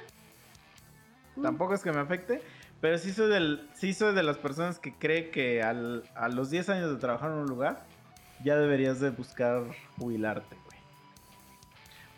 [1.41, 2.41] Tampoco es que me afecte.
[2.81, 6.49] Pero sí soy, del, sí soy de las personas que cree que al- a los
[6.49, 7.85] 10 años de trabajar en un lugar,
[8.43, 9.63] ya deberías de buscar
[9.99, 10.79] jubilarte, güey.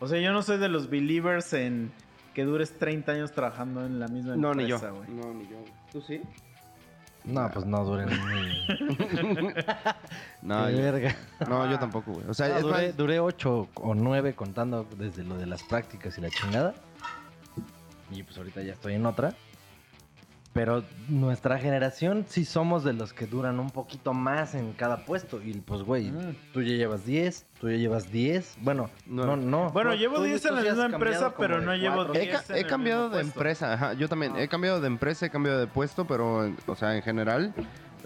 [0.00, 1.92] O sea, yo no soy de los believers en
[2.32, 4.76] que dures 30 años trabajando en la misma No, ni yo.
[4.76, 5.10] empresa, güey.
[5.10, 5.56] No, ni yo.
[5.92, 6.20] ¿Tú sí?
[7.24, 9.54] No, pues no duren ni.
[10.42, 11.14] No, yo, verga.
[11.48, 12.26] no, yo tampoco, güey.
[12.28, 15.62] O sea, No, es duré, más- duré ocho o nueve contando desde lo de las
[15.62, 16.74] prácticas y la chingada.
[18.10, 19.34] Y pues ahorita ya estoy en otra.
[20.54, 25.42] Pero nuestra generación sí somos de los que duran un poquito más en cada puesto.
[25.42, 26.36] Y pues, güey, Mm.
[26.52, 28.56] tú ya llevas 10, tú ya llevas 10.
[28.60, 29.26] Bueno, No.
[29.26, 29.70] no, no.
[29.70, 32.14] Bueno, Tú- llevo tú- 10 tú en la misma empresa, pero no llevo cuatro.
[32.14, 33.38] He, 10 ca- en he el cambiado mismo de puesto.
[33.40, 34.32] empresa, ajá, yo también.
[34.36, 34.42] Ah.
[34.42, 37.52] He cambiado de empresa, he cambiado de puesto, pero, o sea, en general,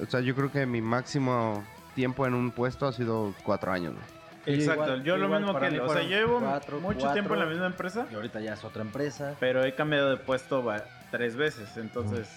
[0.03, 1.63] o sea, yo creo que mi máximo
[1.95, 4.19] tiempo en un puesto ha sido cuatro años, güey.
[4.59, 5.81] Exacto, Igual- yo lo mismo que él.
[5.81, 7.13] O sea, yo llevo cuatro, mucho cuatro.
[7.13, 9.35] tiempo en la misma empresa, Y ahorita ya es otra empresa.
[9.39, 11.77] pero he cambiado de puesto va- tres veces.
[11.77, 12.29] Entonces,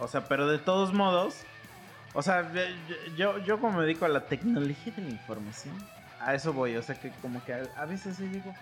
[0.00, 1.36] o sea, pero de todos modos,
[2.14, 2.50] o sea,
[3.16, 5.74] yo, yo como me dedico a la tecnología de la información,
[6.20, 6.76] a eso voy.
[6.76, 8.52] O sea, que como que a, a veces sí digo,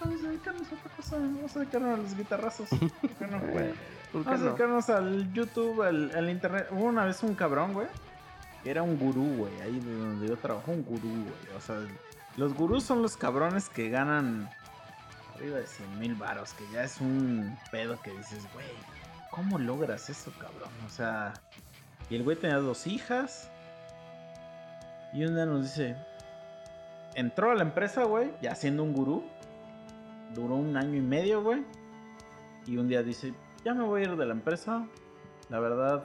[0.00, 2.68] vamos a dedicarnos a otra cosa, vamos a dedicarnos a los guitarrazos.
[3.00, 3.72] ¿Por qué no, güey?
[4.12, 4.44] ¿Por qué Vamos a no?
[4.44, 6.68] dedicarnos al YouTube, al, al internet.
[6.70, 7.88] Hubo una vez un cabrón, güey.
[8.62, 9.60] que Era un gurú, güey.
[9.60, 11.56] Ahí de donde yo trabajo, un gurú, güey.
[11.56, 11.80] O sea,
[12.36, 14.50] los gurús son los cabrones que ganan
[15.34, 16.52] arriba de 100 mil varos.
[16.54, 18.66] Que ya es un pedo que dices, güey,
[19.30, 20.70] ¿cómo logras eso, cabrón?
[20.86, 21.32] O sea,
[22.10, 23.50] y el güey tenía dos hijas.
[25.12, 25.96] Y un día nos dice,
[27.14, 29.24] entró a la empresa, güey, ya siendo un gurú.
[30.34, 31.64] Duró un año y medio, güey.
[32.66, 34.86] Y un día dice, ya me voy a ir de la empresa.
[35.48, 36.04] La verdad,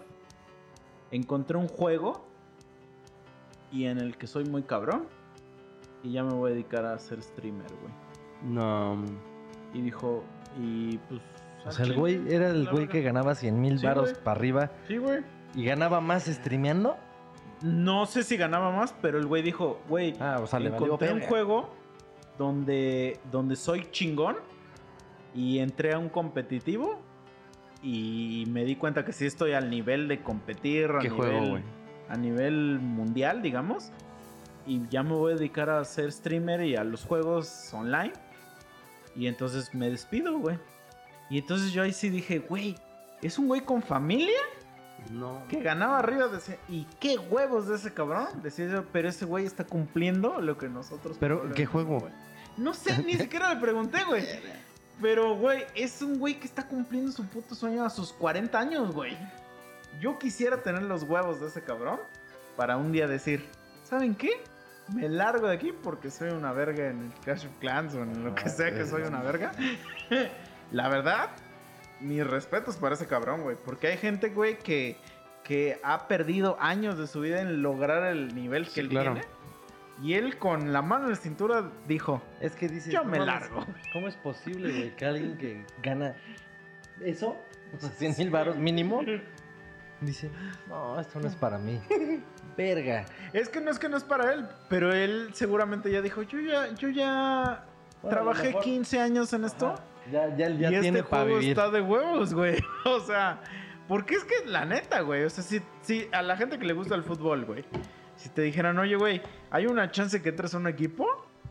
[1.12, 2.26] encontré un juego
[3.72, 5.08] y en el que soy muy cabrón.
[6.04, 8.07] Y ya me voy a dedicar a ser streamer, güey.
[8.44, 9.04] No.
[9.74, 10.24] Y dijo,
[10.62, 11.22] y pues...
[11.66, 14.24] O sea, el güey era el güey que ganaba 100 mil varos güey.
[14.24, 15.20] para arriba Sí, güey.
[15.54, 16.96] y ganaba más streameando.
[17.62, 21.12] No sé si ganaba más, pero el güey dijo, güey, Ah, o sea, le encontré
[21.12, 21.74] un juego
[22.38, 24.38] donde, donde soy chingón
[25.36, 27.00] y entré a un competitivo
[27.84, 31.50] y me di cuenta que sí estoy al nivel de competir a ¿Qué nivel, juego,
[31.50, 31.64] güey?
[32.10, 33.92] a nivel mundial, digamos.
[34.66, 38.14] Y ya me voy a dedicar a ser streamer y a los juegos online.
[39.18, 40.60] Y entonces me despido, güey.
[41.30, 42.76] Y entonces yo ahí sí dije, güey,
[43.22, 44.40] ¿es un güey con familia?
[45.12, 45.44] No.
[45.48, 46.60] que ganaba arriba de ese...
[46.68, 48.28] ¿Y qué huevos de ese cabrón?
[48.44, 51.18] Decía yo, pero ese güey está cumpliendo lo que nosotros...
[51.20, 52.00] Pero, ¿qué juego?
[52.00, 52.14] güey.
[52.58, 54.24] No sé, ni siquiera le pregunté, güey.
[55.02, 58.94] Pero, güey, es un güey que está cumpliendo su puto sueño a sus 40 años,
[58.94, 59.16] güey.
[60.00, 62.00] Yo quisiera tener los huevos de ese cabrón
[62.56, 63.48] para un día decir,
[63.84, 64.32] ¿saben qué?
[64.94, 68.24] Me largo de aquí porque soy una verga en el Clash of Clans o en
[68.24, 69.52] lo que Ah, sea que soy una verga.
[70.72, 71.30] La verdad,
[72.00, 73.58] mis respetos para ese cabrón, güey.
[73.64, 74.98] Porque hay gente, güey, que,
[75.44, 79.14] que ha perdido años de su vida en lograr el nivel que Sí, él claro.
[79.14, 79.28] tiene.
[80.04, 83.66] Y él con la mano en la cintura dijo, Es que dices, yo me largo.
[83.94, 86.16] ¿Cómo es posible, güey, que alguien que gana
[87.02, 87.36] eso,
[87.76, 89.02] o sea, 100 mil baros mínimo,
[90.02, 90.30] dice,
[90.68, 91.82] no, esto no es para mí.
[92.58, 93.06] Verga.
[93.34, 96.40] Es que no es que no es para él, pero él seguramente ya dijo, yo
[96.40, 97.64] ya, yo ya
[98.02, 99.68] Bueno, trabajé mejor- 15 años en esto.
[99.68, 101.50] Ajá, Ya, ya, ya y tiene este juego vivir.
[101.50, 102.58] está de huevos, güey.
[102.86, 103.42] O sea,
[103.88, 105.24] porque es que la neta, güey.
[105.24, 107.64] O sea, si, si a la gente que le gusta el fútbol, güey,
[108.16, 111.06] si te dijeran, oye, güey, hay una chance que entres a un equipo,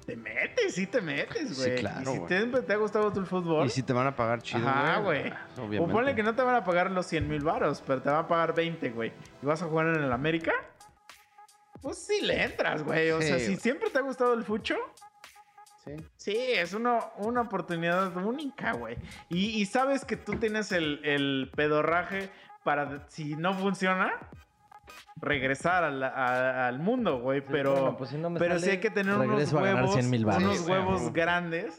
[0.04, 1.76] te metes, sí te metes, Sí, güey.
[1.80, 2.62] claro, y si güey.
[2.66, 3.66] te ha gustado tu el fútbol.
[3.66, 5.28] Y si te van a pagar chido, Ajá, güey.
[5.30, 5.46] ah,
[5.80, 8.20] O ponle que no te van a pagar los 100 mil varos, pero te van
[8.24, 9.12] a pagar 20, güey.
[9.42, 10.52] Y vas a jugar en el América.
[11.82, 13.10] Pues sí le entras, güey.
[13.10, 13.56] O Sí, sea, si güey.
[13.56, 14.76] siempre te ha gustado el fucho,
[15.84, 15.92] Sí.
[16.16, 18.96] Sí, es uno- una oportunidad única, güey.
[19.28, 22.28] Y, y sabes que tú tienes el, el pedorraje
[22.64, 24.12] para, si no funciona,
[25.20, 27.40] regresar al, a- al mundo, güey.
[27.40, 29.92] Sí, pero bueno, pues si no me pero sí sale, hay que tener unos huevos,
[29.92, 30.42] 100 mil varos.
[30.42, 31.78] unos Sí, huevos grandes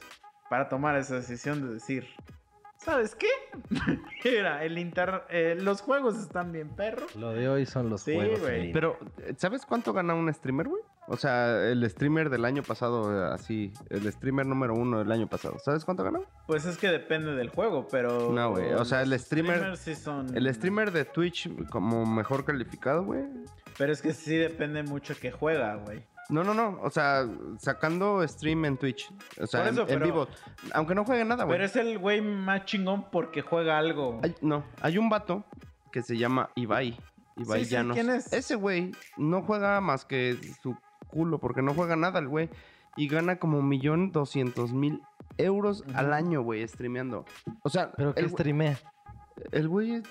[0.50, 2.08] para tomar esa decisión de decir,
[2.88, 3.28] ¿sabes qué?
[4.24, 5.24] Mira, el inter...
[5.30, 7.14] eh, los juegos están bien perros.
[7.18, 8.40] Lo de hoy son los Sí, juegos.
[8.74, 8.98] Pero,
[9.38, 10.82] ¿sabes cuánto gana un streamer, güey?
[11.10, 15.28] O sea, el streamer del año pasado, eh, así, el streamer número uno del año
[15.28, 15.58] pasado.
[15.60, 16.24] ¿Sabes cuánto ganó?
[16.48, 18.32] Pues es que depende del juego, pero...
[18.32, 20.36] No, güey, o sea, el los streamer- streamers sí son...
[20.36, 23.24] El streamer de Twitch como mejor calificado, güey.
[23.78, 26.04] Pero es que sí depende mucho que juega, güey.
[26.30, 26.80] No, no, no.
[26.82, 27.26] O sea,
[27.60, 29.10] sacando stream en Twitch.
[29.42, 30.28] O sea, eso, en, vivo.
[30.74, 31.56] Aunque no juegue nada, güey.
[31.58, 34.20] Pero es el güey más chingón porque juega algo.
[34.24, 35.46] Hay- no, hay un vato
[35.92, 36.98] que se llama Ibai.
[37.38, 37.96] Ibai Sí, sí, Llanos.
[37.96, 38.34] ¿quién es?
[38.34, 40.76] Ese güey no juega más que su
[41.08, 42.50] culo, porque no juega nada el güey.
[42.98, 45.02] Y gana como un millón doscientos mil
[45.38, 47.26] euros al año, güey, streameando.
[47.64, 48.78] O sea, Pero el, güey- streamea.
[49.52, 50.04] el güey es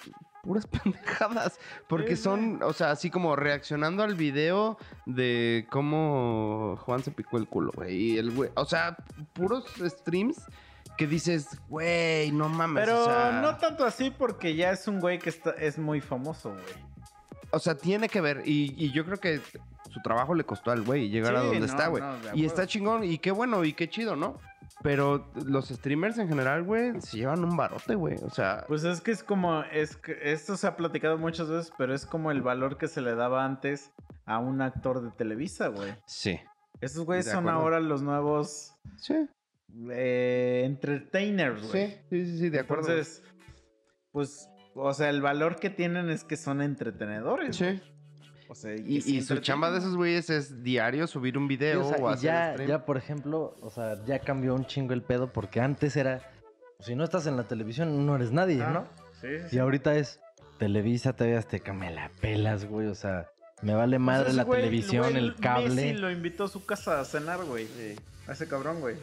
[0.46, 1.58] puras pendejadas.
[1.88, 7.48] Porque son, o sea, así como reaccionando al video de cómo Juan se picó el
[7.48, 7.96] culo, güey.
[7.96, 8.96] Y el güey, o sea,
[9.34, 10.42] puros streams
[10.96, 12.84] que dices, güey, no mames.
[12.84, 16.00] Pero o sea, no tanto así porque ya es un güey que está, es muy
[16.00, 16.86] famoso, güey.
[17.50, 18.42] O sea, tiene que ver.
[18.44, 19.40] Y, y yo creo que
[19.90, 22.02] su trabajo le costó al güey llegar a donde no, está, güey.
[22.02, 23.04] no, y está chingón.
[23.04, 24.38] Y qué bueno y qué chido, ¿no?
[24.82, 28.16] Pero los streamers en general, güey, se llevan un barote, güey.
[28.22, 31.72] O sea, Pues es que es como, es que esto se ha platicado muchas veces,
[31.78, 33.92] pero es como el valor que se le daba antes
[34.26, 35.94] a un actor de Televisa, güey.
[36.06, 36.38] sí.
[36.82, 37.58] Esos güeyes son acuerdo.
[37.60, 39.14] ahora los nuevos Sí.
[39.90, 41.88] eh, entertainers, güey.
[41.88, 42.88] Sí, sí, sí, sí, de acuerdo.
[42.90, 43.22] Entonces,
[44.12, 47.56] pues, o sea, el valor que tienen es que son entretenedores.
[47.56, 47.80] sí.
[48.48, 51.88] O sea, Y, su chamba de esos güeyes es diario subir un Sí, video o
[51.88, 52.68] sea, o y hacer ya, stream.
[52.68, 56.20] ya, por ejemplo, o sea, ya cambió un chingo el pedo porque antes era,
[56.80, 58.86] si no estás en la televisión, no eres nadie, Ah, ¿no?
[59.20, 59.56] Sí, sí, sí.
[59.56, 60.20] Y ahorita es
[60.58, 63.28] Televisa, TV Azteca, me la pelas, güey, o sea,
[63.62, 65.68] me vale Pues madre la güey- televisión, güey, el cable.
[65.74, 67.66] Messi lo invitó a su casa a cenar, güey.
[68.28, 68.96] A ese cabrón, güey.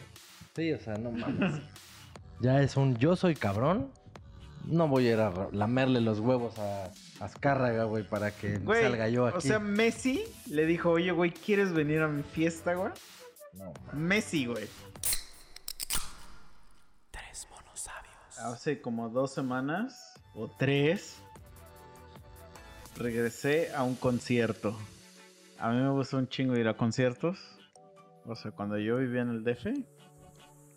[0.56, 1.60] Sí, o sea, no mames.
[2.40, 3.90] ya es un yo soy cabrón.
[4.66, 6.90] No voy a ir a lamerle los huevos a
[7.20, 9.38] Azcárraga, güey, para que Güey, salga yo aquí.
[9.38, 12.92] O sea, Messi le dijo, oye, güey, ¿quieres venir a mi fiesta, güey?
[13.54, 13.72] no.
[13.92, 14.68] Messi, güey.
[17.10, 18.38] Tres monos sabios.
[18.38, 21.18] Hace como dos semanas o tres
[22.96, 24.76] regresé a un concierto.
[25.58, 27.38] A mí me gusta un chingo ir a conciertos.
[28.26, 29.66] O sea, cuando yo vivía en el DF,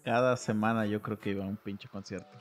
[0.04, 2.38] cada semana yo creo que iba a un pinche concierto.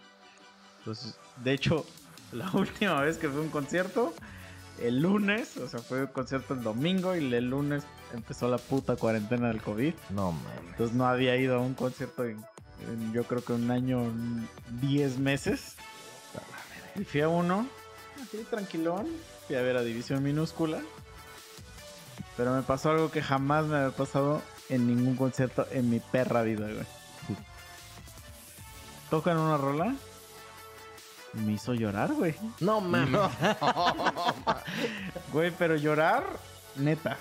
[0.78, 1.86] Entonces, de hecho,
[2.32, 4.14] la última vez que fue un concierto,
[4.80, 8.96] el lunes, o sea, fue un concierto el domingo y el lunes empezó la puta
[8.96, 9.94] cuarentena del COVID.
[10.10, 10.70] No mames.
[10.70, 12.38] Entonces no había ido a un concierto en,
[12.90, 14.02] en yo creo que un año,
[14.80, 15.76] 10 meses.
[16.94, 17.66] Y fui a uno,
[18.22, 19.06] así tranquilón.
[19.46, 20.80] Fui a ver a División Minúscula.
[22.36, 26.42] Pero me pasó algo que jamás me había pasado en ningún concierto en mi perra
[26.42, 26.86] vida, güey.
[29.10, 29.94] Tocan una rola.
[31.44, 32.34] Me hizo llorar, güey.
[32.60, 33.20] No mames.
[35.32, 36.24] Güey, pero llorar,
[36.76, 37.16] neta.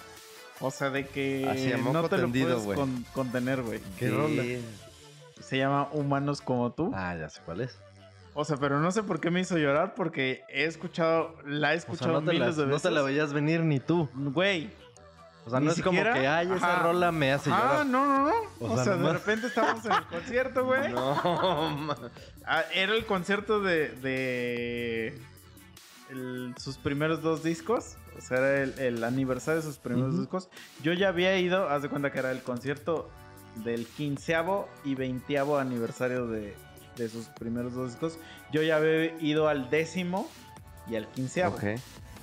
[0.59, 1.41] O sea, de que
[1.83, 3.81] no te lo puedes con- contener, güey.
[3.99, 4.43] ¿Qué rola?
[5.41, 6.91] Se llama Humanos como tú.
[6.95, 7.77] Ah, ya sé cuál es.
[8.33, 11.77] O sea, pero no sé por qué me hizo llorar porque he escuchado, la he
[11.77, 12.81] O sea, escuchado no te, miles las- de no veces.
[12.83, 14.09] te la veías venir ni tú.
[14.13, 14.69] Güey.
[15.45, 17.85] O sea, Ni no es siquiera- como que, ay, esa rola me hace Ah, llorar.
[17.85, 18.33] no, no, no.
[18.59, 20.91] O O, sea, sea, de repente estábamos en el concierto, güey.
[20.91, 21.95] No,
[22.47, 25.19] Ah, era el concierto de, de
[26.09, 27.95] el- sus primeros dos discos.
[28.17, 30.49] O sea, era el, el aniversario de sus primeros discos.
[30.81, 33.09] Yo ya había ido, haz de cuenta que era el concierto
[33.63, 36.55] del quinceavo y veinteavo aniversario de,
[36.95, 38.17] de sus primeros dos discos.
[38.51, 40.29] Yo ya había ido al décimo
[40.87, 41.55] y al quinceavo.
[41.55, 41.63] Ok.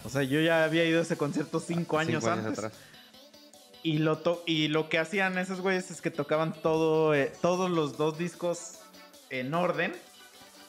[0.04, 2.58] O sea, yo ya había ido a ese concierto cinco años Cinco antes.
[2.58, 2.72] atrás.
[3.82, 7.70] Y lo, to- y lo que hacían esos güeyes es que tocaban todo, eh, todos
[7.70, 8.78] los dos discos
[9.30, 9.92] en orden.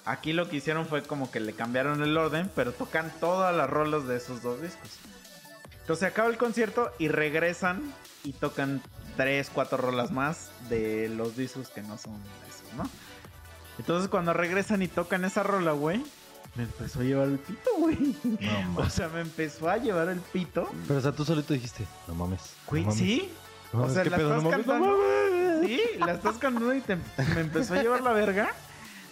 [0.05, 3.69] Aquí lo que hicieron fue como que le cambiaron el orden, pero tocan todas las
[3.69, 4.89] rolas de esos dos discos.
[5.81, 8.81] Entonces acaba el concierto y regresan y tocan
[9.15, 12.19] tres, cuatro rolas más de los discos que no son
[12.49, 12.89] esos, ¿no?
[13.77, 16.03] Entonces cuando regresan y tocan esa rola, güey,
[16.55, 18.15] me empezó a llevar el pito, güey.
[18.23, 20.69] No O sea, me empezó a llevar el pito.
[20.87, 22.41] Pero, o sea, tú solito dijiste, no mames.
[22.41, 23.31] no Güey, mames, sí.
[23.73, 24.29] no o sea, ¿qué la pedo?
[24.37, 25.67] estás No mames, no cantando.
[25.67, 28.49] Sí, la estás cantando y te- me empezó a llevar la verga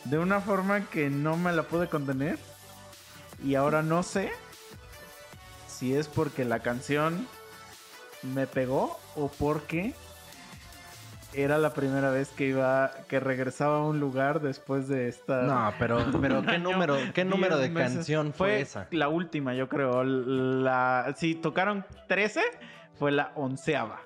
[0.05, 2.37] de una forma que no me la pude contener.
[3.43, 4.31] Y ahora no sé
[5.67, 7.27] si es porque la canción
[8.21, 9.95] me pegó o porque
[11.33, 15.43] era la primera vez que iba, que regresaba a un lugar después de esta.
[15.43, 17.95] No, pero, pero ¿qué número, qué número de meses.
[17.95, 18.87] canción fue, esa?
[18.91, 20.03] La última, yo creo.
[20.03, 22.41] La, si tocaron 13,
[22.97, 24.01] fue la onceava.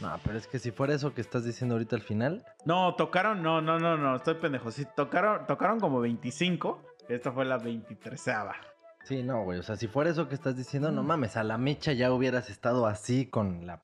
[0.00, 3.42] No, pero es que si fuera eso que estás diciendo ahorita al final, No, tocaron,
[3.42, 4.70] no, no, no, no, estoy pendejo.
[4.70, 6.84] Sí, tocaron, tocaron como 25.
[7.08, 8.28] Esta fue la 23
[9.08, 9.58] sí, no, güey.
[9.58, 12.50] O sea, si fuera eso que estás diciendo, no mames, a la mecha ya hubieras
[12.50, 13.80] estado así con la,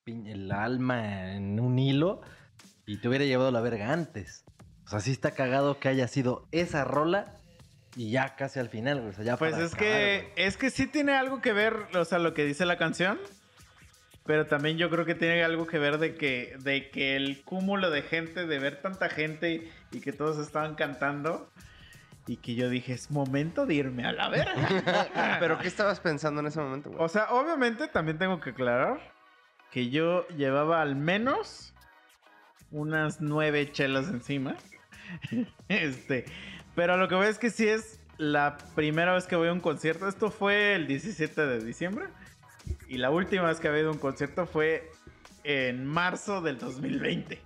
[0.63, 2.21] alma en un hilo
[2.87, 4.45] y te hubiera llevado la verga antes.
[4.85, 7.37] O sea, sí está cagado que haya sido esa rola
[7.97, 9.11] y ya casi al final, güey.
[9.11, 10.47] O sea, ya Pues para es acabar, que, güey.
[10.47, 13.19] es que sí tiene algo que ver, o sea, lo que dice la canción.
[14.27, 17.91] Pero también yo creo que tiene algo que ver de que, de que el cúmulo
[17.91, 21.51] de gente, de ver tanta gente y que todos estaban cantando.
[22.27, 25.37] Y que yo dije, es momento de irme a la verga.
[25.41, 27.03] ¿Pero qué estabas pensando en ese momento, güey?
[27.03, 28.99] O sea, obviamente también tengo que aclarar
[29.71, 31.75] que yo llevaba al menos
[32.71, 34.57] unas nueve chelas encima.
[35.69, 36.25] este,
[36.75, 39.61] pero lo que voy es que sí es la primera vez que voy a un
[39.61, 40.09] concierto.
[40.09, 42.07] Esto fue el 17 de diciembre.
[42.89, 44.91] Y la última vez que había ido a un concierto fue
[45.43, 47.41] en marzo del 2020.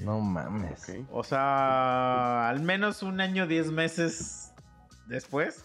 [0.00, 0.92] No mames.
[1.10, 4.52] O sea, al menos un año, diez meses
[5.06, 5.64] después.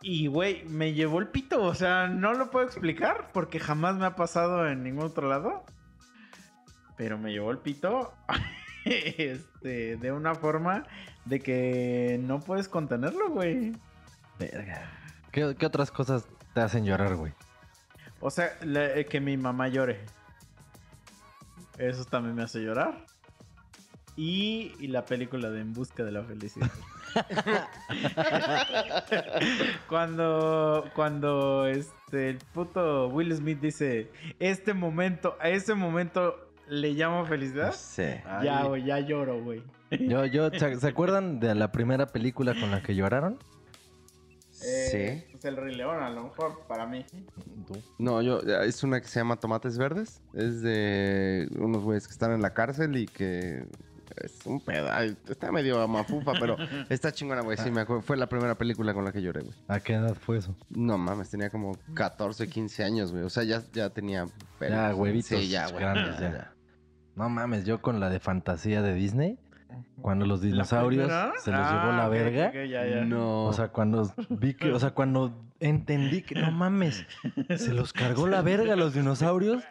[0.00, 1.62] Y, güey, me llevó el pito.
[1.62, 5.64] O sea, no lo puedo explicar porque jamás me ha pasado en ningún otro lado.
[6.96, 8.12] Pero me llevó el pito
[8.84, 10.84] este, de una forma
[11.24, 13.72] de que no puedes contenerlo, güey.
[14.38, 14.90] Verga.
[15.30, 17.32] ¿Qué, qué otras cosas te hacen llorar, güey?
[18.20, 20.00] O sea, la- eh, que mi mamá llore.
[21.78, 23.06] Eso también me hace llorar.
[24.16, 26.70] Y, y la película de En Busca de la Felicidad.
[29.88, 36.36] cuando, cuando este, el puto Will Smith dice, este momento, a ese momento
[36.68, 37.72] le llamo felicidad.
[37.74, 38.04] Sí.
[38.42, 39.62] Ya, güey, ya lloro, güey.
[39.90, 43.38] Yo, yo, ¿se, se acuerdan de la primera película con la que lloraron?
[44.64, 45.26] Eh, Sí.
[45.32, 47.04] Pues el Rey León, a lo mejor, para mí.
[47.98, 50.20] No, yo, es una que se llama Tomates Verdes.
[50.34, 53.64] Es de unos güeyes que están en la cárcel y que
[54.16, 54.88] es un pedo.
[54.92, 56.56] ay, Está medio mafufa, pero
[56.90, 57.56] está chingona, güey.
[57.58, 58.02] Sí, me acuerdo.
[58.02, 59.54] Fue la primera película con la que lloré, güey.
[59.68, 60.54] ¿A qué edad fue eso?
[60.70, 63.24] No mames, tenía como 14, 15 años, güey.
[63.24, 64.26] O sea, ya, ya tenía
[64.58, 64.76] pelos.
[64.76, 65.80] Ya, huevitos Sí, ya, güey.
[65.80, 66.52] grandes, ya.
[67.14, 69.38] No mames, yo con la de fantasía de Disney,
[70.00, 71.82] cuando los dinosaurios ¿La se los primera?
[71.82, 72.46] llevó la Ah, verga.
[72.48, 73.04] ok, ya, ya.
[73.04, 73.44] No.
[73.46, 77.06] O sea, cuando vi que, o sea, cuando entendí que no mames,
[77.56, 79.62] se los cargó la verga los dinosaurios.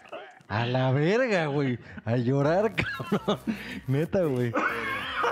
[0.48, 1.80] A la verga, güey.
[2.06, 2.74] A llorar,
[3.10, 3.40] cabrón.
[3.88, 4.52] Neta, güey.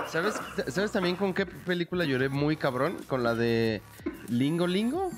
[0.06, 2.96] ¿Sabes, ¿Sabes también con qué película lloré muy cabrón?
[3.06, 3.82] Con la de
[4.28, 5.10] Lingo Lingo.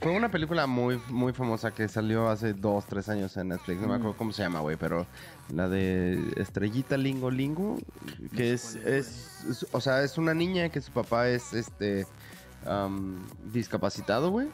[0.00, 3.80] Fue una película muy, muy famosa que salió hace dos, tres años en Netflix.
[3.80, 5.06] No me acuerdo cómo se llama, güey, pero
[5.52, 7.76] la de Estrellita Lingo Lingo,
[8.36, 12.06] que es, es, es- o sea, es una niña que su papá es, este,
[13.52, 14.48] discapacitado, güey.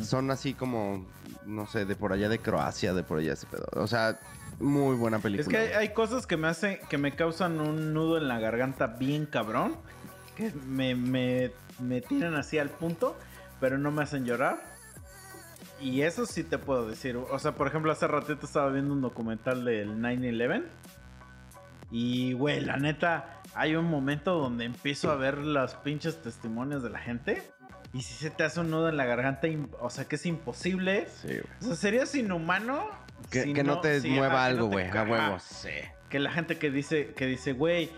[0.00, 1.04] Son así como,
[1.44, 3.66] no sé, de por allá de Croacia, de por allá ese pedo.
[3.72, 4.20] O sea,
[4.60, 5.58] muy buena película.
[5.60, 8.86] Es que hay cosas que me hacen, que me causan un nudo en la garganta
[8.86, 9.74] bien cabrón.
[10.36, 11.50] Que me, me,
[11.80, 13.16] me tiran así al punto,
[13.60, 14.71] pero no me hacen llorar.
[15.82, 17.16] Y eso sí te puedo decir.
[17.16, 20.64] O sea, por ejemplo, hace ratito estaba viendo un documental del 9-11.
[21.90, 26.90] Y, güey, la neta, hay un momento donde empiezo a ver los pinches testimonios de
[26.90, 27.42] la gente.
[27.92, 29.48] Y si se te hace un nudo en la garganta,
[29.80, 31.06] o sea, que es imposible.
[31.08, 31.42] Sí, güey.
[31.60, 32.88] O sea, serías inhumano.
[33.30, 34.86] Que, si que no, te mueva algo, no güey.
[34.86, 35.10] A caga.
[35.26, 35.42] huevos.
[35.42, 35.68] Sí.
[36.08, 37.90] Que la gente que dice, que dice, güey,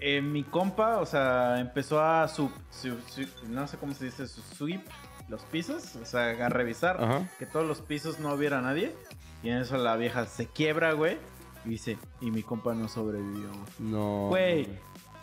[0.00, 4.26] eh, mi compa, o sea, empezó a su, su- su- no sé cómo se dice,
[4.26, 4.82] su sweep
[5.28, 7.28] los pisos, o sea, a revisar Ajá.
[7.38, 8.94] que todos los pisos no hubiera nadie.
[9.42, 11.18] Y en eso la vieja se quiebra, güey.
[11.64, 13.48] Y dice, y mi compa no sobrevivió.
[13.78, 14.28] No.
[14.28, 14.68] Güey,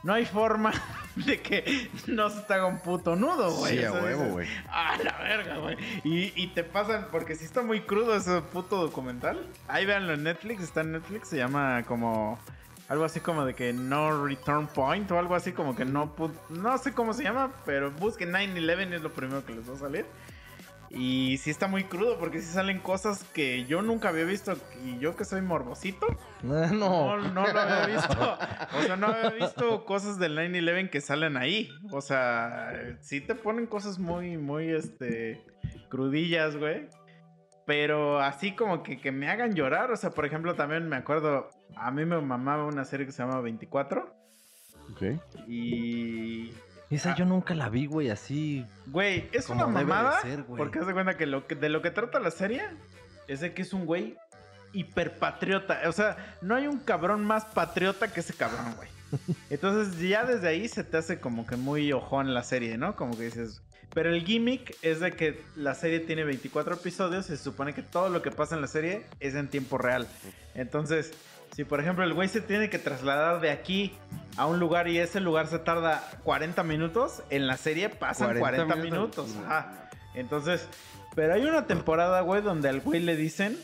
[0.03, 0.71] no hay forma
[1.15, 3.77] de que no se te haga un puto nudo, güey.
[3.77, 4.47] Sí, a huevo, güey.
[4.69, 5.77] Ah, la verga, güey.
[6.03, 9.47] Y, y te pasan, porque sí está muy crudo ese puto documental.
[9.67, 12.39] Ahí véanlo en Netflix, está en Netflix, se llama como.
[12.91, 16.13] Algo así como de que no return point o algo así como que no
[16.49, 19.77] no sé cómo se llama, pero busquen 9-11 es lo primero que les va a
[19.77, 20.05] salir.
[20.89, 24.99] Y sí está muy crudo porque sí salen cosas que yo nunca había visto y
[24.99, 26.05] yo que soy morbosito,
[26.43, 28.37] No, no, no lo había visto.
[28.77, 31.69] O sea, no había visto cosas del 9-11 que salen ahí.
[31.93, 35.45] O sea, sí te ponen cosas muy, muy, este,
[35.87, 36.89] crudillas, güey.
[37.65, 39.91] Pero así como que, que me hagan llorar.
[39.91, 43.23] O sea, por ejemplo, también me acuerdo, a mí me mamaba una serie que se
[43.23, 44.15] llama 24.
[44.91, 45.03] Ok.
[45.47, 46.53] Y...
[46.89, 48.65] Esa yo nunca la vi, güey, así.
[48.87, 50.21] Güey, es una mamada.
[50.21, 52.63] ser, porque haz de cuenta que, lo que de lo que trata la serie
[53.29, 54.17] es de que es un güey
[54.73, 55.81] hiperpatriota.
[55.87, 58.89] O sea, no hay un cabrón más patriota que ese cabrón, güey.
[59.49, 62.95] Entonces ya desde ahí se te hace como que muy ojón la serie, ¿no?
[62.95, 63.61] Como que dices,
[63.93, 67.83] Pero el gimmick es de que la serie tiene 24 episodios y se supone que
[67.83, 70.07] todo lo que pasa en la serie es en tiempo real.
[70.55, 71.13] Entonces,
[71.55, 73.93] si por ejemplo el güey se tiene que trasladar de aquí
[74.37, 78.65] a un lugar y ese lugar se tarda 40 minutos, en la serie pasan 40,
[78.65, 79.27] 40 minutos.
[79.27, 79.45] minutos.
[79.45, 79.89] Ajá.
[80.13, 80.67] Entonces,
[81.15, 83.57] pero hay una temporada, güey, donde al güey le dicen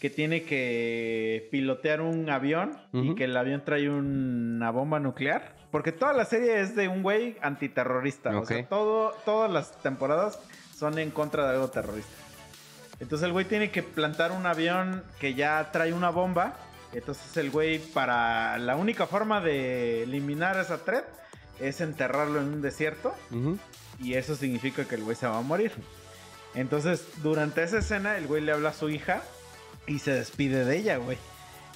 [0.00, 5.54] que tiene que pilotear un avión y que el avión trae una bomba nuclear.
[5.70, 8.36] Porque toda la serie es de un güey antiterrorista.
[8.36, 10.38] O sea, todo, todas las temporadas
[10.76, 12.12] son en contra de algo terrorista.
[12.98, 16.56] Entonces el güey tiene que plantar un avión que ya trae una bomba.
[16.92, 21.04] Entonces el güey, para la única forma de eliminar esa threat
[21.60, 23.14] es enterrarlo en un desierto.
[24.00, 25.72] Y eso significa que el güey se va a morir.
[26.54, 29.22] Entonces, durante esa escena, el güey le habla a su hija
[29.86, 31.16] y se despide de ella, güey.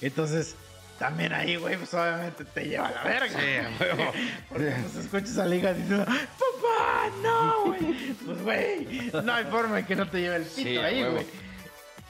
[0.01, 0.55] Entonces,
[0.99, 3.39] también ahí, güey, pues obviamente te lleva a la verga.
[4.49, 7.93] Porque pues escuchas a la hija diciendo, papá, no, güey.
[8.25, 11.25] Pues, güey, no hay forma de que no te lleve el pito Sí, ahí, güey.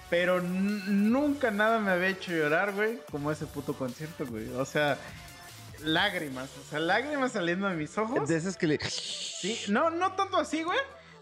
[0.10, 4.48] Pero nunca nada me había hecho llorar, güey, como ese puto concierto, güey.
[4.52, 4.98] O sea,
[5.84, 8.28] lágrimas, o sea, lágrimas saliendo de mis ojos.
[8.30, 8.80] De esas que le.
[8.90, 10.80] Sí, no, no tanto así, güey.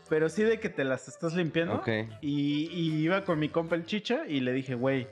[0.07, 1.75] Pero sí de que te las estás limpiando.
[1.75, 1.87] Ok.
[2.21, 5.07] Y, y iba con mi compa el chicha y le dije, güey,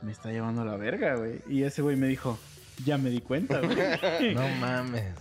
[0.00, 1.42] me está llevando a la verga, güey.
[1.48, 2.38] Y ese güey me dijo,
[2.84, 3.76] ya me di cuenta, güey.
[4.34, 5.14] No mames.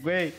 [0.00, 0.32] Güey.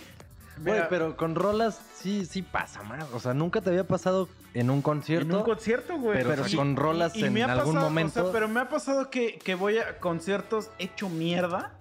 [0.59, 3.05] Güey, pero con rolas sí, sí pasa más.
[3.13, 5.29] O sea, nunca te había pasado en un concierto.
[5.29, 6.17] En un concierto, güey.
[6.23, 8.19] pero con y- rolas y en me ha algún pasado, momento.
[8.21, 11.73] O sea, pero me ha pasado que, que voy a conciertos hecho mierda.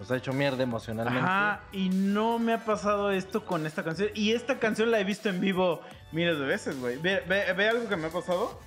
[0.00, 1.20] O sea, hecho mierda emocionalmente.
[1.28, 1.60] Ajá.
[1.72, 4.08] Y no me ha pasado esto con esta canción.
[4.14, 5.82] Y esta canción la he visto en vivo
[6.12, 6.96] miles de veces, güey.
[6.96, 8.58] Ve, ve- ve algo que me ha pasado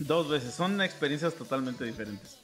[0.00, 0.52] dos veces.
[0.52, 2.38] Son experiencias totalmente diferentes.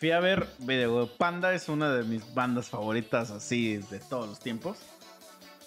[0.00, 4.40] Fui a ver Video Panda, es una de mis bandas favoritas así de todos los
[4.40, 4.78] tiempos.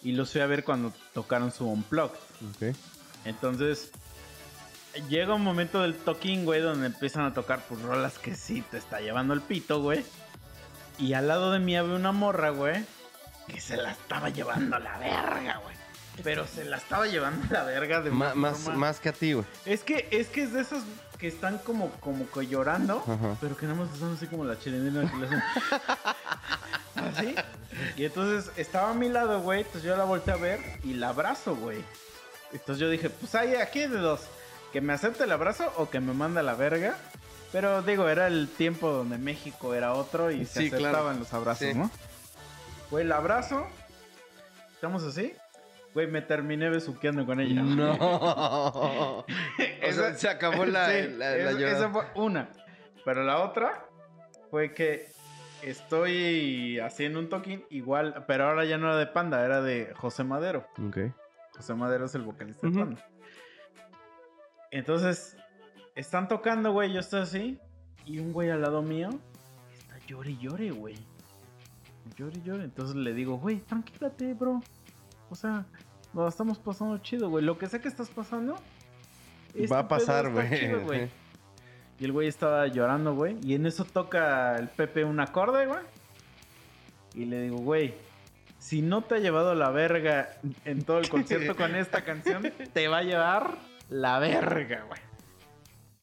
[0.02, 2.18] Y los fui a ver cuando tocaron su Unplugged.
[2.56, 2.76] Ok.
[3.24, 3.92] Entonces,
[5.10, 8.78] llega un momento del toquín, güey, donde empiezan a tocar pues rolas que sí te
[8.78, 10.06] está llevando el pito, güey.
[11.00, 12.86] Y al lado de mí había una morra, güey,
[13.48, 15.76] que se la estaba llevando a la verga, güey.
[16.24, 19.34] Pero se la estaba llevando a la verga de Ma- más, más que a ti,
[19.34, 19.46] güey.
[19.66, 20.84] Es que, es que es de esas
[21.18, 23.36] que están como, como que llorando, Ajá.
[23.42, 25.44] pero que nada más están así como la chilenina que le hacen.
[26.96, 27.36] así.
[27.98, 29.62] Y entonces estaba a mi lado, güey.
[29.62, 31.84] Entonces yo la volteé a ver y la abrazo, güey.
[32.52, 34.22] Entonces yo dije, pues ahí, aquí de dos.
[34.74, 36.96] Que me acepte el abrazo o que me manda la verga.
[37.54, 40.86] Pero digo, era el tiempo donde México era otro y se Sí, claro.
[40.88, 41.74] aceptaban los abrazos, Sí.
[41.76, 41.90] ¿no?
[42.90, 43.68] Güey, el abrazo.
[44.74, 45.34] ¿Estamos así?
[45.94, 47.62] Güey, me terminé besuqueando con ella.
[47.62, 47.94] No.
[49.20, 49.26] o
[49.92, 52.50] sea, se acabó la, Sí, la, la esa- fue una.
[53.06, 53.86] Pero la otra
[54.50, 55.12] fue que
[55.62, 60.24] estoy haciendo un toquín igual, pero ahora ya no era de Panda, era de José
[60.24, 60.66] Madero.
[60.88, 60.98] Ok.
[61.56, 62.76] José Madero es el vocalista Ujú.
[62.80, 63.06] de Panda.
[64.74, 65.38] Entonces,
[65.94, 67.60] están tocando, güey, yo estoy así,
[68.08, 69.10] y un güey al lado mío
[69.72, 70.96] está llore y llore, güey.
[72.18, 72.64] Llore y llore.
[72.64, 74.64] Entonces le digo, güey, tranquilate, bro.
[75.30, 75.68] O sea,
[76.12, 77.46] nos estamos pasando chido, güey.
[77.46, 78.56] Lo que sé que estás pasando.
[79.54, 81.08] este Va a pasar, güey.
[82.00, 83.38] Y el güey estaba llorando, güey.
[83.44, 85.82] Y en eso toca el Pepe un acorde, güey.
[87.14, 87.94] Y le digo, güey,
[88.58, 90.30] si no te ha llevado la verga
[90.66, 92.42] en todo el concierto con esta canción,
[92.74, 93.56] te va a llevar
[93.90, 95.00] la verga, güey.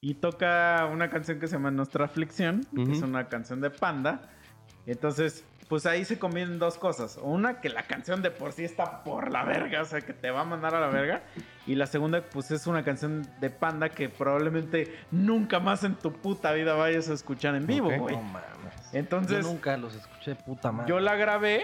[0.02, 4.23] Y toca una canción que se llama Nuestra Aflicción, que es una canción de Panda.
[4.86, 7.19] Entonces, pues ahí se combinan dos cosas.
[7.23, 10.31] Una, que la canción de por sí está por la verga, o sea, que te
[10.31, 11.23] va a mandar a la verga.
[11.66, 16.12] Y la segunda, pues es una canción de Panda que probablemente nunca más en tu
[16.12, 18.16] puta vida vayas a escuchar en vivo, güey.
[18.16, 18.94] No mames.
[18.94, 20.89] Entonces- Yo nunca los escuché, puta madre.
[20.89, 21.62] Yo la grabé,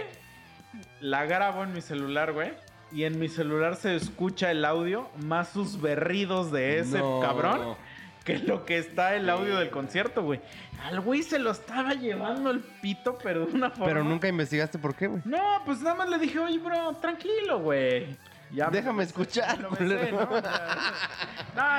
[1.00, 2.52] la grabo en mi celular, güey.
[2.92, 7.20] Y en mi celular se escucha el audio más sus berridos de ese No.
[7.20, 7.76] cabrón
[8.24, 10.40] que lo que está el audio del concierto, güey.
[10.84, 13.86] Al güey se lo estaba llevando el pito, pero de una forma.
[13.86, 15.22] Pero nunca investigaste por qué, güey.
[15.24, 18.16] No, pues nada más le dije, oye, bro, tranquilo, güey.
[18.52, 19.76] Ya Déjame me- escuchar, lo no,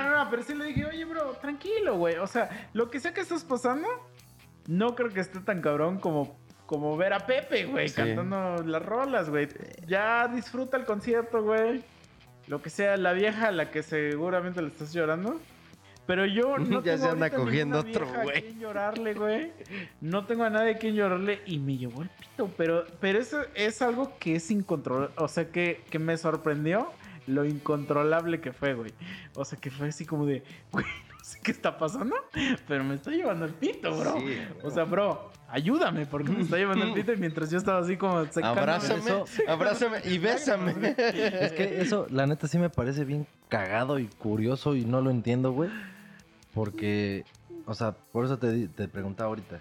[0.01, 2.15] no, no, pero sí le dije, oye, bro, tranquilo, güey.
[2.17, 3.87] O sea, lo que sea que estás pasando,
[4.67, 7.95] no creo que esté tan cabrón como, como ver a Pepe, güey, Sí.
[7.95, 9.47] cantando las rolas, güey.
[9.87, 11.81] Ya disfruta el concierto, güey.
[12.47, 15.39] Lo que sea, la vieja a la que seguramente le estás llorando.
[16.05, 18.41] Pero yo no Ya tengo se anda cogiendo otro, güey.
[18.43, 19.51] quien llorarle, güey.
[19.99, 22.49] No tengo a nadie a quien llorarle y me llevó el pito.
[22.55, 25.13] Pero, pero eso es algo que es incontrolable.
[25.17, 26.91] O sea, que, que me sorprendió
[27.27, 28.91] lo incontrolable que fue, güey.
[29.35, 32.15] O sea, que fue así como de, güey, no sé qué está pasando,
[32.67, 34.15] pero me está llevando el pito, bro.
[34.19, 37.79] Sí, O sea, bro, ayúdame porque me está llevando el pito y mientras yo estaba
[37.79, 38.59] así como secándome.
[38.61, 39.25] Abrázame, eso.
[39.47, 40.71] abrázame y bésame.
[40.97, 45.09] Es que eso, la neta, sí me parece bien cagado y curioso y no lo
[45.11, 45.69] entiendo, güey.
[46.53, 47.23] Porque,
[47.65, 49.59] o sea, por eso te, te preguntaba ahorita.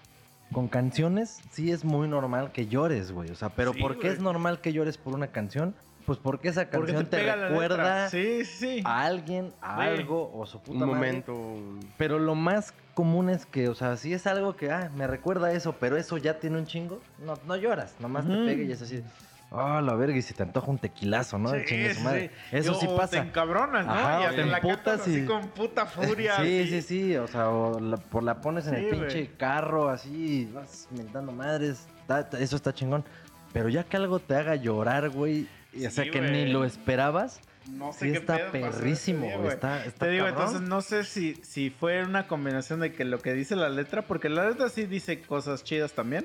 [0.53, 3.31] Con canciones sí es muy normal que llores, güey.
[3.31, 4.13] O sea, pero Sí, ¿por qué güey.
[4.15, 5.75] es normal que llores por una canción?
[6.07, 8.11] Pues porque esa Porque canción te, recuerda letra.
[8.11, 8.81] Sí, sí.
[8.85, 10.95] a alguien, a algo o su puta Un madre.
[10.95, 11.57] momento.
[11.99, 15.49] Pero lo más común es que, o sea, si es algo que, ah, me recuerda
[15.49, 18.71] a eso, pero eso ya tiene un chingo, no, no lloras, nomás te pega y
[18.73, 19.03] es así,
[19.51, 21.51] ah, la verga, y se te antoja un tequilazo, ¿no?
[21.51, 22.31] Sí, Chingue su madre.
[22.51, 22.57] sí.
[22.57, 23.19] Eso O sí Te pasa.
[23.19, 23.93] encabronas, ¿no?
[23.93, 26.37] Ajá, y te emputas así y- con puta furia.
[26.41, 26.69] Sí, así.
[26.69, 30.49] sí, sí, o sea, o la, por la pones en Sí, el pinche carro así,
[30.55, 33.05] vas mentando madres, está- eso está chingón.
[33.53, 35.49] Pero ya que algo te haga llorar, güey,
[35.85, 39.37] o sea, Sí, que ni lo esperabas, No sé sí qué está pedo perrísimo, día,
[39.37, 40.43] güey, está, está Te digo, cabrón.
[40.45, 44.03] entonces no sé si, si fue una combinación de que lo que dice la letra,
[44.03, 46.25] porque la letra sí dice cosas chidas también,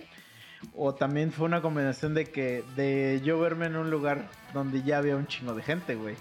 [0.75, 4.99] o también fue una combinación de que de yo verme en un lugar donde ya
[4.99, 6.15] había un chingo de gente, güey.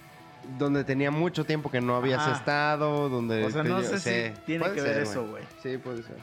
[0.59, 2.33] Donde tenía mucho tiempo que no habías Ajá.
[2.33, 3.45] estado, donde...
[3.45, 5.45] O sea, no sé si tiene puede que ver eso, güey.
[5.63, 6.17] Sí, puede ser.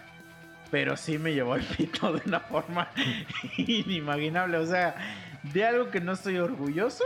[0.71, 2.89] Pero sí me llevó el pito de una forma
[3.57, 4.57] inimaginable.
[4.57, 4.95] O sea,
[5.43, 7.03] de algo que no estoy orgulloso,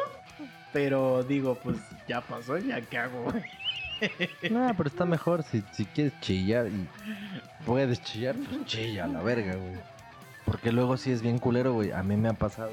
[0.73, 1.77] pero digo, pues
[2.07, 3.25] ya pasó, ya qué hago.
[4.49, 6.87] No, pero está mejor si, si quieres chillar y
[7.67, 9.75] puedes chillar, pues chilla la verga, güey.
[10.43, 11.91] Porque luego sí es bien culero, güey.
[11.91, 12.71] A mí me ha pasado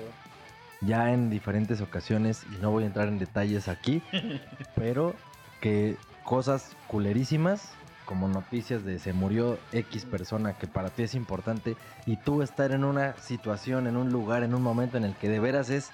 [0.81, 4.03] ya en diferentes ocasiones, y no voy a entrar en detalles aquí,
[4.75, 5.15] pero
[5.61, 7.73] que cosas culerísimas,
[8.09, 11.77] como noticias de se murió X persona que para ti es importante,
[12.07, 15.29] y tú estar en una situación, en un lugar, en un momento en el que
[15.29, 15.93] de veras es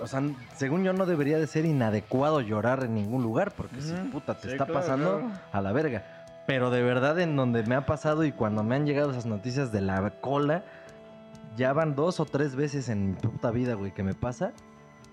[0.00, 0.22] o sea,
[0.54, 4.42] según yo no debería de ser inadecuado llorar en ningún lugar, porque si puta te
[4.42, 5.32] Sí, está claro, pasando claro.
[5.50, 6.04] a la verga.
[6.46, 9.72] Pero de verdad en donde me ha pasado y cuando me han llegado esas noticias
[9.72, 10.62] de la cola,
[11.56, 14.52] ya van dos o tres veces en mi puta vida, güey, que me pasa.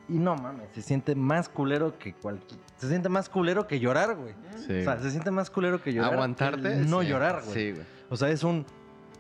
[0.08, 2.60] Y no mames, se siente más culero que cualquier...
[2.78, 4.36] Se siente más culero que llorar, güey.
[4.68, 4.80] Sí.
[4.80, 6.12] O sea, se siente más culero que llorar.
[6.12, 6.76] que Aguantarte.
[6.86, 7.08] No sí.
[7.08, 7.54] llorar, güey.
[7.54, 7.86] Sí, güey.
[8.10, 8.66] O sea, es un...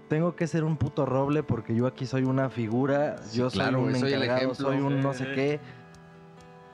[0.09, 3.77] Tengo que ser un puto roble porque yo aquí soy una figura, Sí, yo claro,
[3.79, 4.67] soy un güey, soy el encargado, ejemplo.
[4.67, 5.59] soy un no sé qué.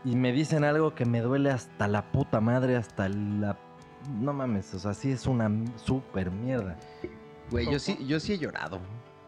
[0.04, 3.58] Y me dicen algo que me duele hasta la puta madre, hasta la...
[4.20, 6.76] No mames, o sea, sí es una super mierda.
[7.50, 8.80] Güey, yo sí, yo sí he llorado.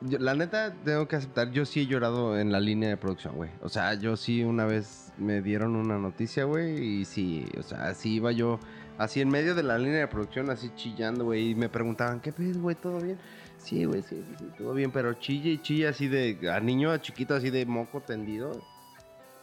[0.06, 3.36] Yo- la neta, tengo que aceptar, yo sí he llorado en la línea de producción,
[3.36, 3.50] güey.
[3.62, 7.86] O sea, yo sí una vez me dieron una noticia, güey, y sí, o sea,
[7.88, 8.60] así iba yo,
[8.98, 12.34] así en medio de la línea de producción, así chillando, güey, y me preguntaban, ¿qué
[12.34, 12.76] pedo, güey?
[12.76, 13.18] ¿Todo bien?
[13.58, 16.92] Sí, güey, sí, sí, sí, todo bien, pero chille y chille así de, a niño
[16.92, 18.62] a chiquito, así de moco tendido.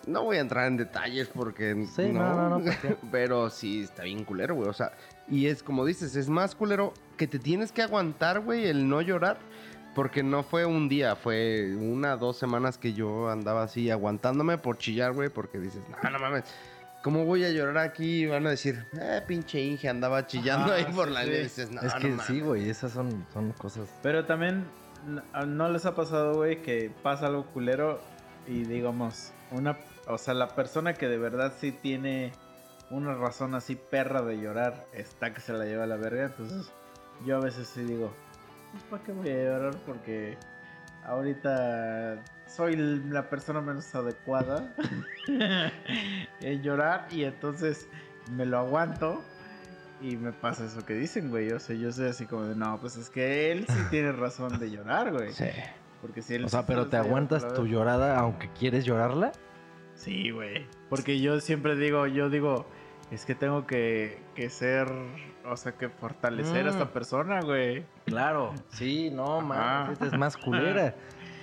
[0.07, 2.97] No voy a entrar en detalles porque Sí, no, no, no, ¿por qué?
[3.13, 4.69] pero sí está bien culero, güey.
[4.69, 4.93] O sea,
[5.29, 9.03] y es como dices, es más culero que te tienes que aguantar, güey, el no
[9.03, 9.39] llorar.
[9.95, 14.79] Porque no fue un día, fue una, dos semanas que yo andaba así aguantándome por
[14.79, 16.45] chillar, güey, porque dices, no, no mames,
[17.03, 18.23] ¿cómo voy a llorar aquí?
[18.23, 21.31] Y van a decir, eh, pinche Inge, andaba chillando Ajá, ahí por sí, la sí.
[21.31, 22.27] Y dices, no, es no que mames".
[22.27, 23.89] sí, güey, esas son, son cosas...
[24.03, 24.65] Pero también,
[25.47, 28.01] ¿no les ha pasado, güey, que pasa algo culero
[28.47, 29.77] y digamos, una,
[30.07, 32.33] o sea, la persona que de verdad sí tiene
[32.91, 36.27] una razón así perra de llorar está que se la lleva a la verga?
[36.27, 36.71] Entonces,
[37.27, 38.13] yo a veces sí digo,
[38.73, 39.77] pues, ¿para qué voy a llorar?
[39.87, 40.37] Porque
[41.05, 44.75] ahorita soy la persona menos adecuada
[46.41, 47.89] en llorar y entonces
[48.33, 49.23] me lo aguanto.
[50.03, 51.53] Y me pasa eso que dicen, güey.
[51.53, 54.59] O sea, yo soy así como de, no, pues es que él sí tiene razón
[54.59, 55.33] de llorar, güey.
[55.33, 55.45] Sí.
[56.01, 59.33] Porque si él O sea, pero te aguantas tu llorada aunque quieres llorarla.
[59.95, 60.67] Sí, güey.
[60.89, 62.67] Porque yo siempre digo, yo digo,
[63.11, 64.87] es que tengo que, que ser,
[65.45, 66.75] o sea, que fortalecer a Mm.
[66.75, 67.85] esta persona, güey.
[68.07, 68.55] Claro.
[68.71, 70.95] Sí, no, mames, esta es más culera.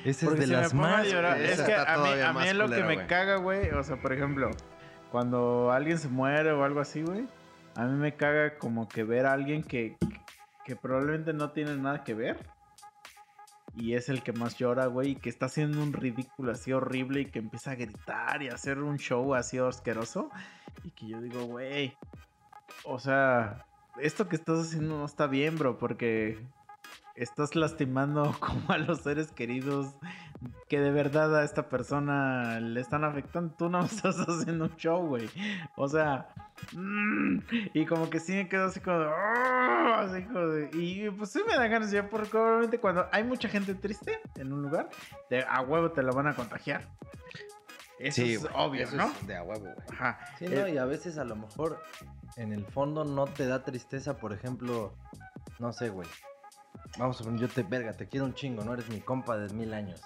[0.05, 1.05] Esa es de si las más...
[1.07, 3.07] llorar- Es que a mí, todavía a mí más lo que me güey.
[3.07, 4.51] caga, güey, o sea, por ejemplo,
[5.11, 7.27] cuando alguien se muere o algo así, güey,
[7.75, 9.97] a mí me caga como que ver a alguien que,
[10.65, 12.37] que probablemente no tiene nada que ver.
[13.79, 17.21] Y es el que más llora, güey, y que está haciendo un ridículo así horrible
[17.21, 20.31] y que empieza a gritar y a hacer un show así asqueroso.
[20.83, 21.93] Y que yo digo, güey,
[22.85, 23.65] o sea,
[24.01, 26.39] esto que estás haciendo no está bien, bro, porque
[27.17, 29.93] estás lastimando como a los seres queridos
[30.69, 33.53] que de verdad a esta persona le están afectando.
[33.55, 35.29] Tú no estás haciendo un show, güey.
[35.75, 36.29] O sea,
[36.73, 37.39] mm,
[37.73, 41.31] y como que sí me quedo así como de, "Ah", así como de- y pues
[41.31, 44.89] sí me da ganas ya porque probablemente cuando hay mucha gente triste en un lugar,
[45.29, 46.81] de, a huevo te la van a contagiar.
[47.99, 49.05] Eso Sí, es obvio, eso ¿no?
[49.05, 49.75] es de a huevo, güey.
[49.91, 50.19] Ajá.
[50.37, 51.79] Sí, Eh, no, y a veces a lo mejor
[52.35, 54.93] en el fondo no te da tristeza, por ejemplo,
[55.57, 56.07] no sé, güey.
[56.97, 59.53] Vamos a poner, yo te, verga, te quiero un chingo, no eres mi compa de
[59.53, 60.01] mil años.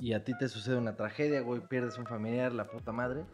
[0.00, 3.24] Y a ti te sucede una tragedia, güey, pierdes un familiar, la puta madre.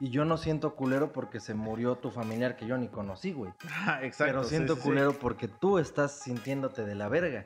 [0.00, 3.52] Y yo no siento culero porque se murió tu familiar que yo ni conocí, güey.
[3.66, 4.32] Ajá, exacto.
[4.32, 4.88] Pero siento sí, sí.
[4.88, 7.44] culero porque tú estás sintiéndote de la verga.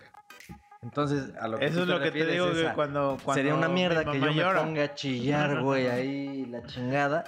[0.82, 3.54] Entonces, a lo que Eso tú es lo que te digo es cuando, cuando Sería
[3.54, 7.24] una mi mierda que yo me ponga a chillar, güey, ahí la chingada.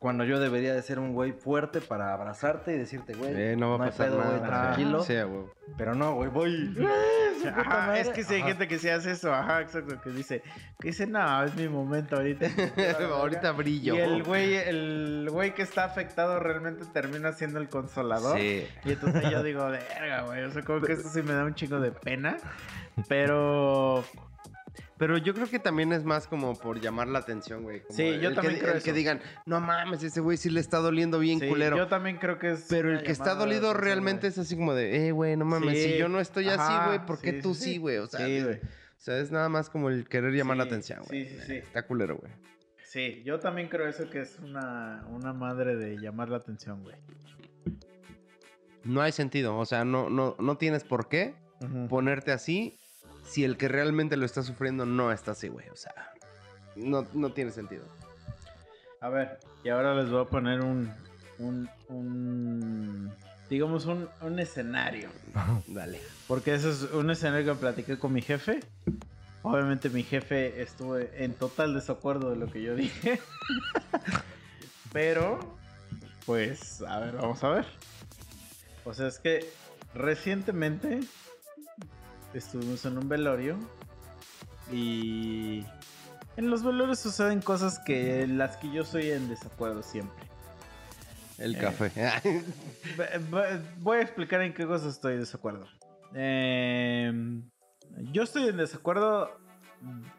[0.00, 3.68] Cuando yo debería de ser un güey fuerte para abrazarte y decirte, güey, Eh, no
[3.68, 5.04] va a hay pasar pedo, güey, tranquilo.
[5.76, 6.74] Pero no, güey, voy.
[7.54, 8.48] Ajá, es que si hay Ajá.
[8.48, 10.42] gente que sí hace eso, ajá, exacto, que dice,
[10.78, 12.46] que dice, no, es mi momento ahorita.
[13.12, 13.94] Ahorita brillo.
[13.94, 18.38] Y el güey, el güey que está afectado realmente termina siendo el consolador.
[18.38, 18.66] Sí.
[18.84, 21.54] Y entonces yo digo, verga, güey, o sea, como que esto sí me da un
[21.54, 22.38] chingo de pena.
[23.08, 24.02] Pero,
[25.00, 27.80] Pero yo creo que también es más como por llamar la atención, güey.
[27.80, 28.96] Como Sí, yo el también que, creo el que eso.
[28.96, 31.76] digan, no mames, ese güey sí le está doliendo bien sí, culero.
[31.78, 32.66] yo también creo que es.
[32.68, 35.92] Pero el que está dolido realmente es así como de, eh, güey, no mames, Sí,
[35.92, 37.96] si yo no estoy así, güey, ¿por qué sí, tú sí, güey?
[37.96, 38.56] O sea, Sí, güey.
[38.56, 38.60] o
[38.98, 41.24] sea, es nada más como el querer llamar la atención, güey.
[41.26, 41.54] sí, sí, sí.
[41.54, 42.32] Está culero, güey.
[42.84, 46.96] Sí, yo también creo eso que es una, una madre de llamar la atención, güey.
[48.84, 51.34] No hay sentido, o sea, no, no, no tienes por qué
[51.88, 52.79] ponerte así
[53.24, 55.68] si el que realmente lo está sufriendo no está así, güey.
[55.68, 55.94] O sea,
[56.76, 57.84] no, no tiene sentido.
[59.00, 60.92] A ver, y ahora les voy a poner un,
[61.38, 63.12] un, un
[63.48, 65.10] digamos, un, un escenario.
[65.66, 66.00] Dale.
[66.26, 68.60] Porque eso es un escenario que platiqué con mi jefe.
[69.42, 73.20] Obviamente mi jefe estuvo en total desacuerdo de lo que yo dije.
[74.92, 75.38] Pero,
[76.26, 77.66] pues, a ver, vamos a ver.
[78.84, 79.50] O sea, es que
[79.94, 81.00] recientemente
[82.34, 83.58] estuvimos en un velorio
[84.72, 85.64] y
[86.36, 90.26] en los velorios suceden cosas que las que yo soy en desacuerdo siempre.
[91.38, 91.58] El Eh.
[91.58, 91.92] café.
[93.80, 95.66] Voy a explicar en qué cosas estoy de desacuerdo.
[96.14, 97.42] Em,
[98.12, 99.30] yo estoy en desacuerdo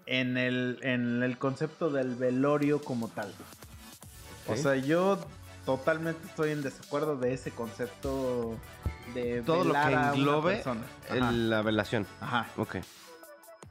[0.06, 3.32] en el, en el concepto del velorio como tal.
[4.48, 5.20] O sea, yo
[5.66, 8.56] totalmente estoy en desacuerdo de ese concepto
[9.14, 10.64] de Todo lo que englobe
[11.10, 12.08] la velación.
[12.20, 12.78] ajá, Ok.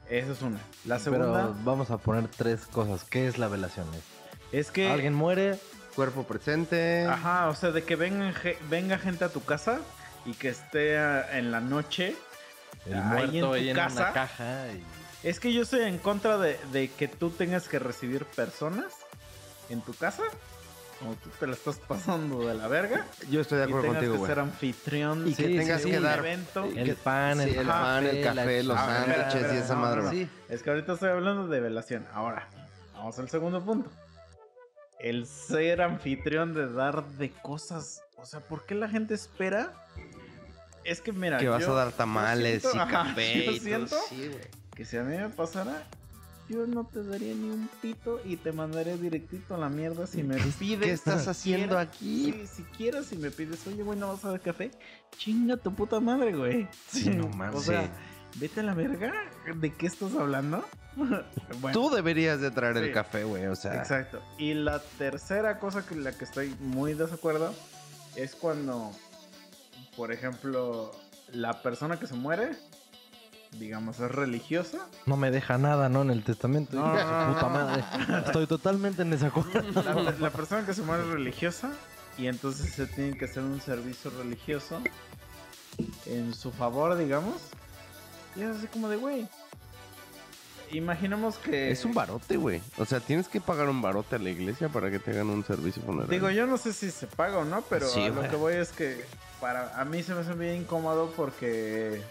[0.09, 0.59] esa es una.
[0.85, 3.03] La Pero segunda vamos a poner tres cosas.
[3.03, 3.87] ¿Qué es la velación?
[4.51, 5.57] es que Alguien muere,
[5.95, 7.05] Cuerpo presente.
[7.05, 8.33] Ajá, o sea, de que venga,
[8.69, 9.79] venga gente a tu casa
[10.25, 12.15] y que esté ah, en la noche.
[12.85, 14.67] el Ahí muerto en tu ahí en una caja.
[14.73, 18.93] y- Es que yo estoy en contra de, de que tú tengas que recibir personas
[19.69, 20.23] en tu casa.
[21.01, 23.05] Como tú te la estás pasando de la verga.
[23.29, 24.29] Yo estoy de y acuerdo tengas contigo, güey.
[24.29, 26.65] ser anfitrión Y que tengas que dar- evento.
[26.75, 30.09] El pan, Sí, el, el pan, el café, los sándwiches y esa no, madre.
[30.11, 30.29] Sí.
[30.47, 32.05] Es que ahorita estoy hablando de velación.
[32.13, 32.47] Ahora,
[32.93, 33.89] vamos al segundo punto.
[34.99, 38.03] El ser anfitrión de dar de cosas.
[38.17, 39.73] O sea, ¿por qué la gente espera?
[40.83, 43.97] Es que mira, Que vas yo- a dar tamales siento- y café yo y siento
[44.75, 45.83] que si a mí me pasara,
[46.51, 50.23] yo no te daría ni un pito y te mandaría directito a la mierda si
[50.23, 50.85] me pides.
[50.85, 52.45] ¿Qué estás haciendo siquiera- aquí?
[52.47, 54.71] Si quieres, si me pides, oye, güey, ¿no vas a dar café?
[55.17, 56.67] Chinga tu puta madre, güey.
[56.87, 57.55] Sí, no mames.
[57.55, 57.89] O sea,
[58.35, 59.13] vete a la verga.
[59.55, 60.65] ¿De qué estás hablando?
[60.95, 61.23] bueno,
[61.73, 62.83] Tú deberías de traer Sí.
[62.83, 63.45] el café, güey.
[63.47, 64.21] O sea, Exacto.
[64.37, 67.53] Y la tercera cosa que la que estoy muy desacuerdo
[68.15, 68.91] es cuando,
[69.95, 70.91] por ejemplo,
[71.31, 72.51] la persona que se muere,
[73.57, 74.87] digamos, es religiosa.
[75.05, 76.01] No me deja nada, ¿no?
[76.01, 76.77] En el testamento.
[76.77, 77.49] No, no, puta no.
[77.49, 77.83] madre.
[78.25, 79.81] Estoy totalmente en desacuerdo.
[79.81, 81.71] La, la persona que se muere es religiosa
[82.17, 84.81] y entonces se tiene que hacer un servicio religioso
[86.05, 87.35] en su favor, digamos.
[88.35, 89.27] Y es así como de, güey.
[90.71, 91.71] Imaginemos que...
[91.71, 92.61] es un barote, güey.
[92.77, 95.43] O sea, tienes que pagar un barote a la iglesia para que te hagan un
[95.43, 96.11] servicio funerario.
[96.11, 98.53] Digo, yo no sé si se paga o no, pero Sí, a lo que voy
[98.53, 99.03] es que
[99.41, 102.01] para a mí se me hace bien incómodo porque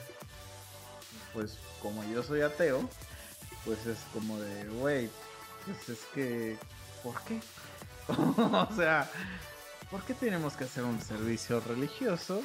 [1.32, 2.80] pues como yo soy ateo,
[3.64, 5.10] pues es como de, güey,
[5.66, 6.56] pues es que
[7.02, 7.40] ¿por qué?
[8.08, 9.08] o sea,
[9.90, 12.42] ¿por qué tenemos que hacer un servicio religioso?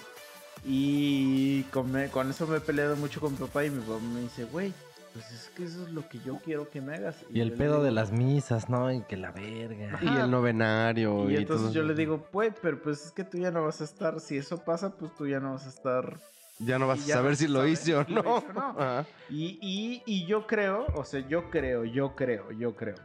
[0.63, 3.99] Y con, me- con eso me he peleado mucho con mi papá y mi papá
[3.99, 4.73] me dice, güey,
[5.13, 7.15] pues es que eso es lo que yo quiero que me hagas.
[7.33, 8.91] Y el pedo digo, de las misas, ¿no?
[8.91, 9.99] Y que la verga.
[10.01, 11.29] Y el novenario.
[11.29, 11.87] y Y, entonces todo yo eso.
[11.89, 14.57] le digo, pues, pero pues es que tú ya no vas a estar, si eso
[14.63, 16.19] pasa, pues tú ya no vas a estar.
[16.59, 18.23] Ya no vas a saber no si lo hice o lo
[18.53, 19.05] no.
[19.29, 22.95] Y, y, y yo creo, o sea, yo creo, yo creo, yo creo.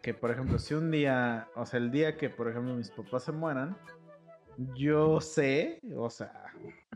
[0.00, 3.24] Que por ejemplo, si un día, o sea, el día que por ejemplo mis papás
[3.24, 3.76] se mueran,
[4.74, 6.32] yo sé, o sea,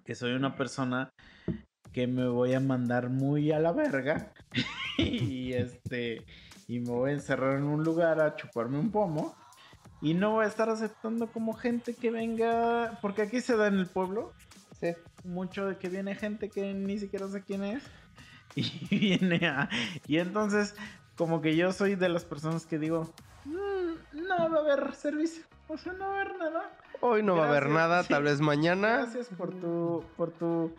[0.04, 1.10] que soy una persona
[1.92, 4.32] que me voy a mandar muy a la verga.
[4.98, 6.24] y este.
[6.66, 9.36] y me voy a encerrar en un lugar a chuparme un pomo.
[10.02, 13.78] Y no voy a estar aceptando como gente que venga, porque aquí se da en
[13.78, 14.32] el pueblo
[14.80, 14.94] Sí.
[15.26, 17.82] Mucho de que viene gente que ni siquiera sé quién es
[18.56, 19.68] y viene a
[20.06, 20.74] y entonces
[21.16, 23.12] como que yo soy de las personas que digo
[23.44, 26.72] "Mm, no va a haber servicio o sea no va a haber nada
[27.02, 28.08] Hoy no va a haber nada, sí.
[28.08, 28.96] tal vez mañana.
[29.02, 30.72] gracias por tu por tu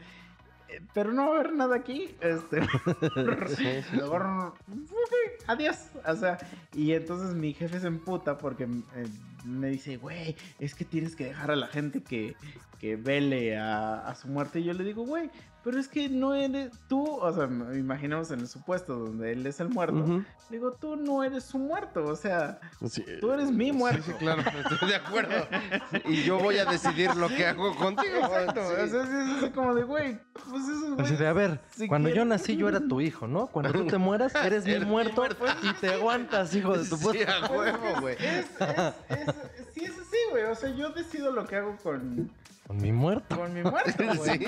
[0.70, 2.62] eh, pero no va a haber nada aquí este
[5.48, 6.38] adiós o sea
[6.74, 9.08] y entonces mi jefe se emputa porque eh,
[9.48, 12.36] me dice güey es que tienes que dejar a la gente que
[12.78, 14.60] que vele a, a su muerte.
[14.60, 15.30] Y yo le digo, güey,
[15.68, 17.44] pero es que no eres tú, o sea,
[17.76, 20.24] imaginemos en el supuesto donde él es el muerto.
[20.50, 22.58] Le digo, tú no eres su muerto, o sea,
[22.90, 23.04] Sí.
[23.20, 24.02] tú eres mi muerto.
[24.06, 24.42] Sí, sí, claro,
[24.72, 25.34] estoy de acuerdo.
[26.06, 28.16] Y yo voy a decidir lo que hago contigo.
[28.16, 28.82] Exacto, Sí.
[28.82, 31.86] o sea, sí, es así como de, güey, pues eso Así de, a ver, Si
[31.90, 33.48] cuando yo nací yo era tu hijo, ¿no?
[33.48, 35.46] Cuando tú te mueras, eres mi muerto muerto.
[35.64, 37.46] y te aguantas, hijo de tu Sí, puta.
[37.46, 38.16] a huevo, güey.
[38.20, 39.36] Es, es, es,
[39.74, 42.32] sí, es así, güey, o sea, yo decido lo que hago con,
[42.68, 43.38] Con mi muerto.
[43.38, 44.46] con mi muerto, güey, Sí.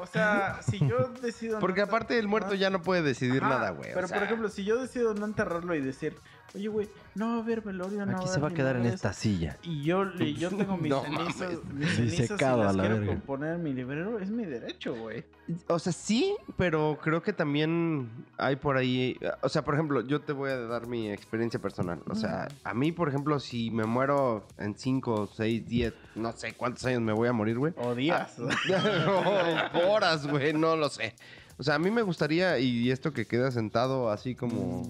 [0.00, 1.60] O sea, si yo decido...
[1.60, 3.90] Porque aparte el muerto ya no puede decidir Ajá, nada, güey.
[3.92, 6.16] o Pero sea, por ejemplo, si yo decido no enterrarlo y decir,
[6.54, 8.86] oye, güey, no va a haber velorio, no Aquí va se va a quedar en
[8.86, 9.56] esta eso", silla.
[9.62, 12.96] Y yo, y yo tengo mis No cenizas, mis cenizas Disecado las a la quiero
[13.00, 13.12] verga.
[13.14, 15.24] componer en mi librero, es mi derecho, güey.
[15.68, 19.16] O sea, sí, pero creo que también hay por ahí.
[19.42, 22.02] O sea, por ejemplo, yo te voy a dar mi experiencia personal.
[22.08, 26.52] O sea, a mí, por ejemplo, si me muero en 5, 6, 10, no sé
[26.52, 27.72] cuántos años me voy a morir, güey.
[27.78, 28.36] O días.
[28.38, 31.14] o horas, güey, no lo sé.
[31.56, 34.82] O sea, a mí me gustaría, y esto que queda sentado así como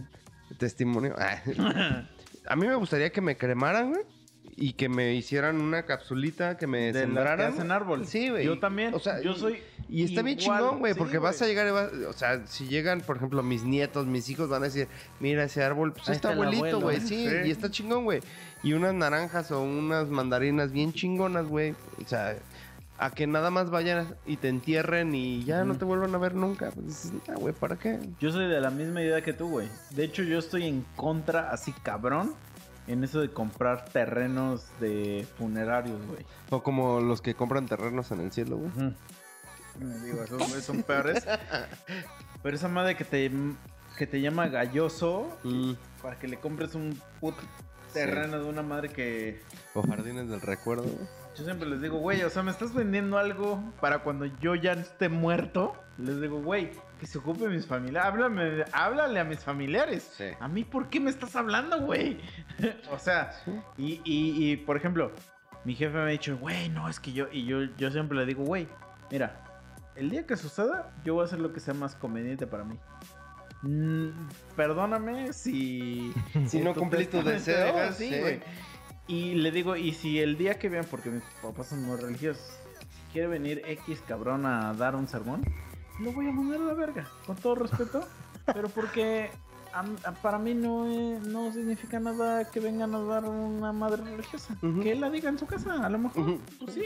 [0.58, 1.14] testimonio.
[2.46, 4.02] a mí me gustaría que me cremaran, güey.
[4.60, 7.52] Y que me hicieran una capsulita, que me de sembraran.
[7.52, 8.06] hacen árbol.
[8.06, 8.44] Sí, güey.
[8.44, 8.92] Yo también.
[8.92, 9.58] O sea, yo y- soy.
[9.88, 12.66] Y está bien chingón, güey, Sí, porque vas a llegar, y vas- o sea, si
[12.66, 14.86] llegan, por ejemplo, mis nietos, mis hijos van a decir,
[15.20, 17.00] mira ese árbol, pues Ahí está está el abuelito, güey, ¿eh?
[17.00, 17.36] sí, Sí.
[17.46, 18.20] y está chingón, güey.
[18.62, 21.74] Y unas naranjas o unas mandarinas bien chingonas, güey,
[22.04, 22.36] o sea,
[22.98, 26.34] a que nada más vayan y te entierren y ya no te vuelvan a ver
[26.34, 28.00] nunca, pues "Ah, güey, ¿para qué?
[28.20, 29.68] Yo soy de la misma idea que tú, güey.
[29.90, 32.34] De hecho, yo estoy en contra, así cabrón,
[32.88, 36.24] en eso de comprar terrenos de funerarios, güey.
[36.50, 38.72] O como los que compran terrenos en el cielo, güey.
[39.78, 41.24] Me digo, esos güeyes son peores.
[42.42, 43.30] Pero esa madre que te,
[43.96, 45.72] que te llama galloso Mm,
[46.02, 47.38] para que le compres un puto
[48.06, 49.40] terreno de una madre que...
[49.74, 50.86] O jardines del recuerdo.
[51.36, 54.72] Yo siempre les digo, güey, o sea, me estás vendiendo algo para cuando yo ya
[54.72, 55.74] esté muerto.
[55.96, 58.08] Les digo, güey, que se ocupe mis familiares.
[58.08, 60.14] Háblame, háblale a mis familiares.
[60.16, 60.24] Sí.
[60.40, 62.20] A mí, ¿por qué me estás hablando, güey?
[62.90, 63.30] o sea,
[63.76, 65.12] y, y, y, por ejemplo,
[65.64, 68.26] mi jefe me ha dicho, güey, no, es que yo, y yo, yo siempre le
[68.26, 68.68] digo, güey,
[69.10, 69.44] mira,
[69.94, 72.78] el día que suceda, yo voy a hacer lo que sea más conveniente para mí.
[73.62, 74.08] Mm,
[74.56, 76.12] perdóname si...
[76.48, 78.40] Si no cumplí tu deseo, así, sí.
[79.08, 82.42] Y le digo, y si el día que vean, porque mis papás son muy religiosos,
[83.12, 85.42] quiere venir X cabrón a dar un sermón,
[85.98, 88.06] lo voy a mandar a la verga, con todo respeto,
[88.46, 89.30] pero porque
[89.72, 94.04] a- a- para mí no, eh, no significa nada que vengan a dar una madre
[94.04, 94.54] religiosa.
[94.82, 96.84] Que él la diga en su casa, a lo mejor, pues sí.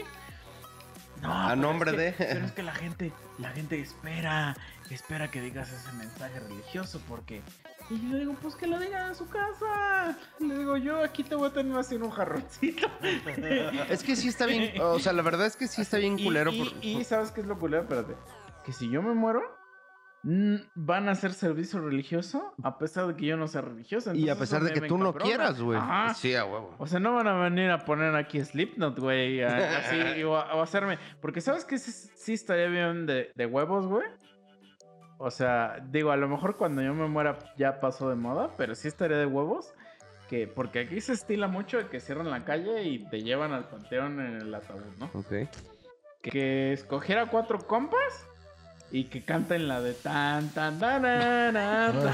[1.21, 4.55] No, A nombre es que- de- Pero es que la gente, la gente espera,
[4.89, 7.41] espera que digas ese mensaje religioso porque...
[7.89, 10.17] Y yo le digo, pues que lo diga en su casa.
[10.39, 12.87] Le digo, yo aquí te voy a tener así en un jarroncito.
[13.89, 16.23] Es que sí está bien, o sea, la verdad es que sí está bien Y-
[16.23, 16.51] culero.
[16.51, 17.83] Y, por- y ¿sabes qué es lo culero?
[17.83, 18.15] Espérate.
[18.65, 19.41] Que si yo me muero,
[20.75, 24.13] van a hacer servicio religioso a pesar de que yo no sea religioso.
[24.13, 25.77] Y a Entonces, pesar de que tú no quieras, güey.
[26.15, 26.73] Sí, a huevo.
[26.79, 29.43] O sea, no van a venir a poner aquí Slipknot, güey.
[29.43, 30.97] a- Así, o, a- o hacerme.
[31.21, 34.07] Porque sabes que sí, sí estaría bien de, de huevos, güey.
[35.17, 38.75] O sea, digo, a lo mejor cuando yo me muera ya pasó de moda, pero
[38.75, 39.73] sí estaría de huevos.
[40.29, 43.67] Que, porque aquí se estila mucho de que cierran la calle y te llevan al
[43.67, 45.11] panteón en el ataúd, ¿no?
[45.13, 45.49] Ok.
[46.21, 48.25] Que escogiera cuatro compas
[48.89, 51.55] y que canten la de tan tan tan tan,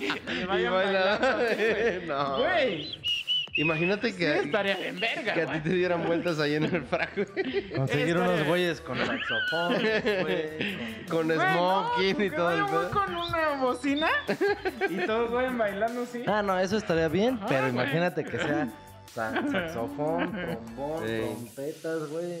[0.00, 2.06] y, vayan bailando así,
[2.38, 3.00] güey.
[3.60, 5.62] Güey, Imagínate sí que, estaría en verga, que a ti güey.
[5.62, 7.70] te dieran vueltas ahí en el frac, güey.
[7.70, 9.74] Conseguir Estaría- unos güeyes con saxofón,
[10.22, 11.04] güey.
[11.10, 12.90] Con Güey, no, smoking y todo el güey, pedo.
[12.90, 14.08] con una bocina
[14.88, 16.22] y todos vayan bailando así.
[16.26, 17.72] Ah, no, eso estaría bien, Ajá, pero güey.
[17.72, 18.68] imagínate que sea
[19.12, 21.18] sa- saxofón, trombón, Sí.
[21.20, 22.40] trompetas, güey.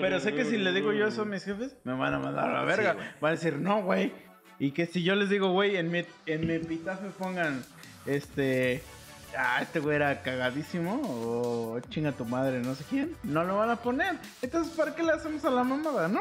[0.00, 2.50] Pero sé que si le digo yo eso a mis jefes, me van a mandar
[2.50, 2.92] a la verga.
[2.94, 3.06] güey.
[3.20, 4.12] van a decir, no, güey.
[4.58, 7.62] Y que si yo les digo, güey, en mi, en mi epitafio pongan,
[8.06, 8.82] este,
[9.36, 13.70] ah, este güey era cagadísimo o chinga tu madre, no sé quién, no lo van
[13.70, 14.16] a poner.
[14.42, 16.20] Entonces, ¿para qué le hacemos a la mamada, no?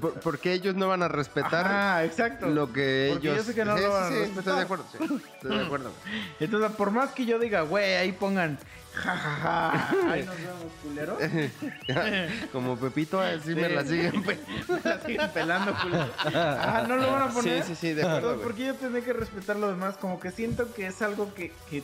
[0.00, 2.46] Por- Porque ellos no van a respetar Ah, exacto.
[2.46, 3.36] lo que Porque ellos.
[3.38, 4.38] yo sé que no Sí, lo sí, van a respetar.
[4.38, 5.92] Estoy de acuerdo, sí, Estoy de acuerdo.
[6.40, 8.58] Entonces, por más que yo diga, güey, ahí pongan,
[8.94, 11.18] jajaja, ahí nos vemos, culeros.
[12.52, 14.22] Como Pepito, así me la siguen.
[14.22, 14.38] pe-
[14.84, 16.10] La siguen pelando, culeros.
[16.34, 17.62] Ah, no lo van a Sí, poner.
[17.64, 18.16] sí, sí, de acuerdo.
[18.18, 18.46] Entonces, güey.
[18.48, 19.96] ¿por qué yo tendré que respetar lo demás?
[19.96, 21.82] Como que siento que es algo que, que,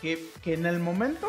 [0.00, 1.28] que, que en el momento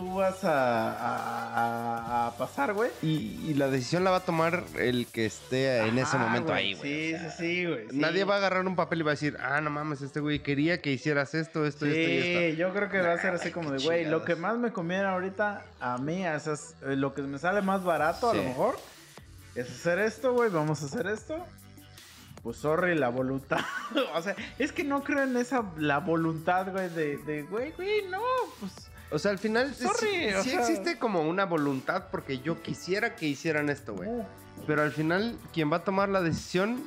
[0.00, 2.90] tú vas a, a, a- a pasar, güey.
[3.02, 6.58] Y, y la decisión la va a tomar el que esté en ese momento güey.
[6.58, 7.08] ahí, güey.
[7.10, 7.86] Sí, o sea, sí, sí, güey.
[7.90, 7.96] sí.
[7.98, 10.40] Nadie va a agarrar un papel y va a decir, ah, no mames, este güey
[10.40, 12.58] quería que hicieras esto, esto, Sí, esto y esto.
[12.58, 15.04] yo creo que va a ser así como de, güey, lo que más me conviene
[15.04, 18.48] ahorita a mí, es, es- eh, lo que me sale más barato a lo Sí.
[18.48, 18.76] mejor,
[19.54, 21.44] es hacer esto, güey, vamos a hacer esto.
[22.42, 23.60] Pues sorry, la voluntad.
[24.14, 28.02] o sea, es que no creo en esa, la voluntad, güey, de, de, güey, güey,
[28.08, 28.22] no,
[28.60, 28.72] pues...
[29.12, 32.38] O sea, al final sí- Sorry, sí, o sí sea- existe como una voluntad porque
[32.40, 34.08] yo quisiera que hicieran esto, güey.
[34.66, 36.84] Pero al final, quien va a tomar la decisión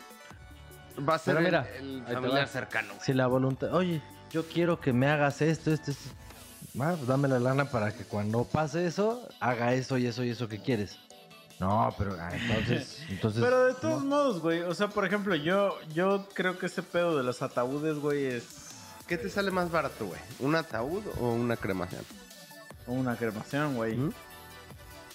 [1.07, 1.67] va a ser el- mira,
[2.11, 2.93] familiar cercano.
[3.01, 4.01] Si la voluntad, oye,
[4.31, 6.09] yo quiero que me hagas esto, esto, esto.
[6.79, 10.29] Ah, pues dame la lana para que cuando pase eso, haga eso y eso y
[10.29, 10.97] eso que quieres.
[11.59, 13.41] No, pero ah, entonces, entonces.
[13.43, 14.09] Pero de todos no.
[14.09, 17.97] modos, güey, o sea, por ejemplo, yo, yo creo que ese pedo de los ataúdes,
[17.99, 18.62] güey, es
[19.07, 20.19] ¿Qué te sale más barato, güey?
[20.39, 22.03] ¿Un ataúd o una cremación?
[22.85, 23.95] una cremación, güey.
[23.95, 24.11] ¿Mm?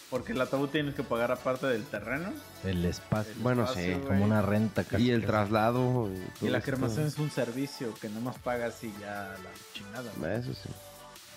[0.08, 2.32] Porque el ataúd tienes que pagar aparte del terreno.
[2.64, 3.32] El espacio.
[3.34, 4.06] El Bueno, espacio, sí, güey.
[4.06, 5.02] como una renta casi.
[5.04, 6.08] Y el traslado.
[6.10, 6.70] Y todo la esto.
[6.70, 10.10] cremación es un servicio que nomás pagas y ya la chingada.
[10.16, 10.32] güey.
[10.36, 10.70] Eso sí.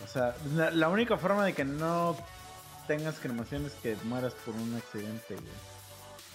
[0.05, 2.15] O sea, la, la única forma de que no
[2.87, 5.47] tengas cremación es que mueras por un accidente, güey.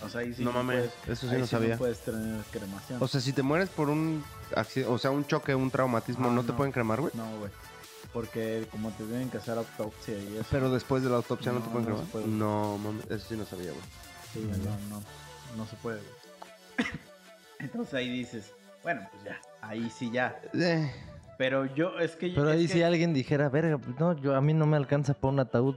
[0.05, 1.79] O sea, ahí sí no mames, puedes, eso sí ahí no sabía.
[1.79, 3.03] puedes tener cremación.
[3.03, 4.23] O sea, si te mueres por un
[4.55, 7.13] accidente, o sea, un choque, un traumatismo, Ah, ¿no te pueden cremar, güey?
[7.15, 7.51] no, güey.
[8.13, 10.47] Porque como te tienen que hacer autopsia y eso.
[10.51, 12.07] Pero después de la autopsia no, No, te pueden no cremar.
[12.07, 12.27] se puede.
[12.29, 13.83] No, mames, eso sí no sabía, güey.
[14.33, 15.03] Sí, güey, no, no,
[15.57, 16.89] no se puede, güey.
[17.59, 18.53] Entonces ahí dices,
[18.83, 20.39] bueno, pues ya, ahí sí ya.
[20.55, 20.91] Eh,
[21.39, 24.35] Pero yo, es que Pero es ahí que- si alguien dijera, verga, pues no, yo
[24.37, 25.77] a mí no me alcanza para un ataúd.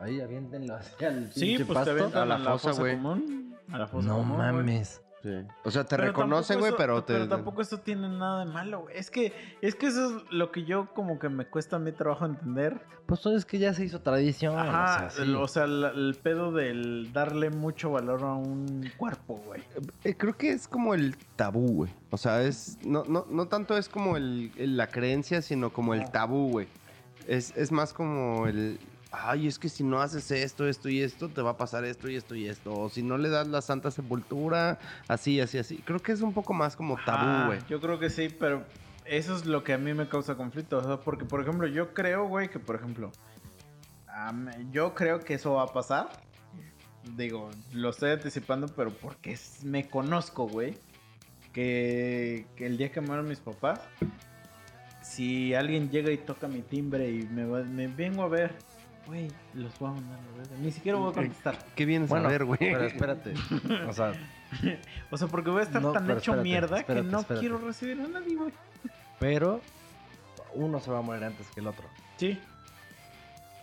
[0.00, 2.18] Ahí aviéntenlo hacia el Sí, pinche pues te pasto.
[2.20, 2.96] a la a la fosa, güey.
[2.96, 3.56] común.
[3.72, 4.52] A la fosa No común, güey.
[4.52, 5.00] mames.
[5.22, 5.30] sí.
[5.64, 7.12] O sea, te Pero reconocen, tampoco güey, eso- pero te...
[7.12, 8.96] Pero tampoco esto tiene nada de malo, güey.
[8.96, 11.92] Es que, es que eso es lo que yo como que me cuesta a mi
[11.92, 12.80] trabajo entender.
[13.06, 14.56] Pues todo es que ya se hizo tradición.
[14.58, 15.34] Ajá, o sea, el, sí.
[15.34, 19.62] o sea, la- el pedo del darle mucho valor a un cuerpo, güey.
[20.04, 21.92] Eh, creo que es como el tabú, güey.
[22.10, 22.78] O sea, es...
[22.84, 26.66] No, no, no tanto es como el, el- la creencia, sino como el tabú, güey.
[27.28, 28.78] Es, es más como el...
[29.12, 32.08] Ay, es que si no haces esto, esto y esto, te va a pasar esto
[32.08, 32.72] y esto y esto.
[32.72, 34.78] O si no le das la santa sepultura,
[35.08, 35.78] así, así, así.
[35.78, 37.58] Creo que es un poco más como tabú, güey.
[37.68, 38.64] Yo creo que sí, pero
[39.04, 40.78] eso es lo que a mí me causa conflicto.
[40.78, 43.10] O sea, porque, por ejemplo, yo creo, güey, que, por ejemplo,
[44.70, 46.08] yo creo que eso va a pasar.
[47.16, 50.76] Digo, lo estoy anticipando, pero porque me conozco, güey.
[51.52, 53.80] Que, que el día que mueran mis papás,
[55.02, 58.54] si alguien llega y toca mi timbre y me, va- me vengo a ver,
[59.06, 60.56] güey, los voy a mandar a la verga.
[60.60, 61.58] Ni siquiera voy a contestar.
[61.74, 62.58] ¿Qué vienes Bueno, a ver, güey?
[62.58, 63.34] Pero espérate.
[63.88, 64.12] O sea,
[65.10, 67.40] O sea, porque voy a estar No, tan hecho espérate, mierda espérate, que no espérate.
[67.46, 68.52] quiero recibir a nadie, güey.
[69.18, 69.60] pero
[70.54, 71.84] uno se va a morir antes que el otro.
[72.16, 72.40] Sí.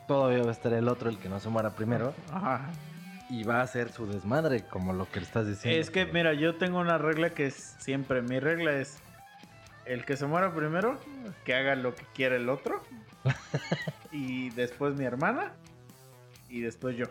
[0.07, 2.13] Todavía va a estar el otro, el que no se muera primero.
[2.31, 2.69] Ajá.
[3.29, 5.77] Y va a hacer su desmadre, como lo que le estás diciendo.
[5.81, 8.99] Es que, mira, yo tengo una regla que es siempre, mi regla es
[9.85, 10.97] el que se muera primero,
[11.43, 12.81] que haga lo que quiera el otro,
[14.17, 15.53] y después mi hermana,
[16.49, 17.05] y después yo.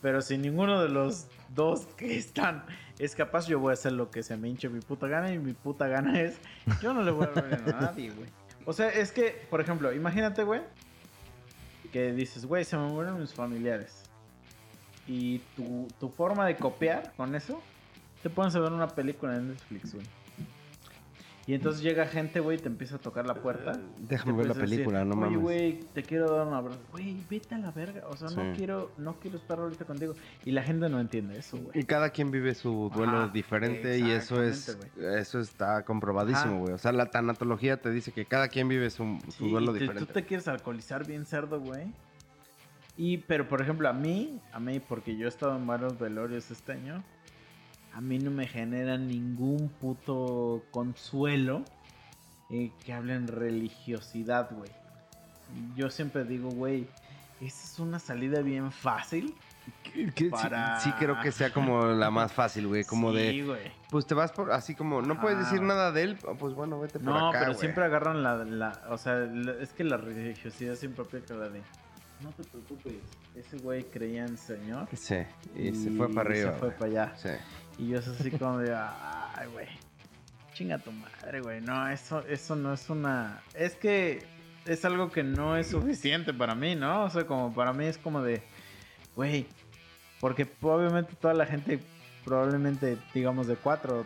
[0.00, 2.64] Pero si ninguno de los dos que están
[2.98, 5.38] es capaz, yo voy a hacer lo que se me hinche mi puta gana, y
[5.38, 6.38] mi puta gana es,
[6.80, 8.28] yo no le voy a ver a nadie, güey.
[8.64, 10.62] O sea, es que, por ejemplo, imagínate, güey,
[11.92, 14.04] que dices, güey, se me mueren mis familiares.
[15.06, 17.60] Y tu, tu forma de copiar con eso,
[18.22, 20.06] te pones a ver una película en Netflix, güey.
[21.50, 23.72] Y entonces llega gente, güey, y te empieza a tocar la puerta.
[23.98, 25.40] Déjame Te ver la decir, película, no Oye, mames.
[25.40, 26.78] güey, te quiero dar un abrazo.
[26.92, 28.06] Güey, vete a la verga.
[28.08, 30.14] O sea, no quiero no quiero estar ahorita contigo.
[30.44, 31.84] Y la gente no entiende eso, Y güey.
[31.86, 36.72] cada quien vive su duelo Ajá, diferente y eso es eso está comprobadísimo, güey.
[36.74, 39.74] O sea, la tanatología te dice que cada quien vive su, su Sí, duelo y
[39.74, 40.06] te- diferente.
[40.06, 41.92] Tú te quieres alcoholizar bien cerdo, güey.
[42.96, 46.50] Y, pero por ejemplo, a mí, a mí, porque yo he estado en varios velorios
[46.50, 47.02] este año,
[47.94, 51.64] a mí no me genera ningún puto consuelo
[52.50, 54.70] eh, que hablen religiosidad, güey.
[55.76, 56.86] Yo siempre digo, güey,
[57.40, 59.34] esa es una salida bien fácil
[59.94, 62.84] sí- creo que sea como la más fácil, güey.
[62.84, 66.18] Como Sí, de, pues te vas por, así como, no puedes decir nada de él,
[66.38, 67.60] pues bueno, vete por No, acá, pero güey.
[67.60, 69.24] siempre agarran la, la- O sea,
[69.60, 71.62] es que la religiosidad siempre aplica la de.
[72.20, 72.94] No te preocupes,
[73.34, 74.88] ese güey creía en Señor.
[74.92, 75.16] Sí,
[75.56, 76.52] y, se fue para arriba.
[76.52, 77.12] Se fue para allá.
[77.16, 77.30] Sí.
[77.80, 78.74] Y yo es así como de.
[78.74, 79.66] Ay, güey.
[80.52, 81.60] Chinga tu madre, güey.
[81.62, 83.40] No, eso, eso no es una.
[83.54, 84.22] Es que
[84.66, 87.04] es algo que no es suficiente para mí, ¿no?
[87.04, 88.42] O sea, como para mí es como de.
[89.16, 89.46] Güey.
[90.20, 91.80] Porque obviamente toda la gente,
[92.26, 94.04] probablemente, digamos, de cuatro,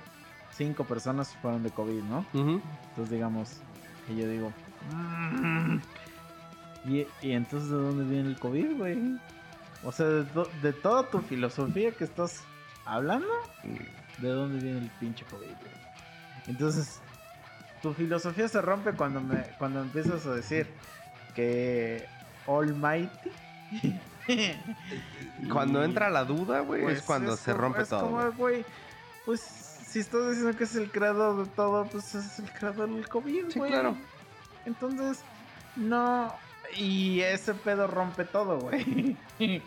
[0.52, 2.24] cinco personas fueron de COVID, ¿no?
[2.32, 3.56] Entonces, digamos,
[4.09, 4.52] y yo digo,
[4.92, 5.78] "Mm".
[6.86, 8.96] ¿y, y entonces de dónde viene el COVID, güey?
[9.82, 12.44] O sea, de, to- de toda tu filosofía que estás
[12.85, 13.28] hablando,
[14.19, 15.74] ¿de dónde viene el pinche COVID, güey?
[16.47, 17.01] Entonces,
[17.82, 20.66] tu filosofía se rompe cuando, me, cuando empiezas a decir
[21.35, 22.06] que
[22.47, 23.31] Almighty.
[25.52, 28.01] Cuando entra la duda, güey, pues es cuando se como- rompe es todo.
[28.02, 28.65] como, güey,
[29.27, 33.06] pues si estás diciendo que es el creador de todo, pues es el creador del
[33.09, 33.70] COVID, Sí, güey.
[33.70, 33.97] claro.
[34.65, 35.20] Entonces,
[35.77, 36.32] no.
[36.77, 39.16] Y ese pedo rompe todo, güey.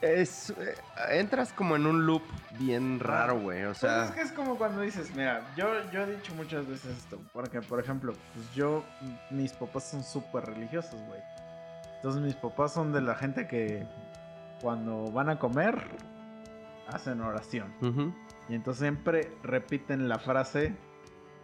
[0.00, 0.74] Es, eh,
[1.10, 2.22] entras como en un loop
[2.58, 3.62] bien raro, güey.
[3.62, 6.66] O Pues sea, es que es como cuando dices, mira, yo, yo he dicho muchas
[6.66, 8.84] veces esto, porque por ejemplo, pues yo,
[9.30, 11.20] mis papás son súper religiosos, güey.
[11.96, 13.86] Entonces mis papás son de la gente que
[14.60, 15.82] cuando van a comer,
[16.88, 17.72] hacen oración.
[18.48, 20.74] Y entonces siempre repiten la frase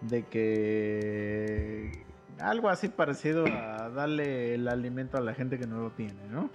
[0.03, 2.05] de que
[2.39, 6.51] algo así parecido a darle el alimento a la gente que no lo tiene, ¿no?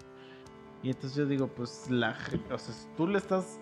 [0.83, 2.15] Y entonces yo digo, pues la
[2.51, 3.59] o sea, si tú le estás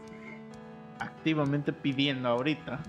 [1.00, 2.80] activamente pidiendo ahorita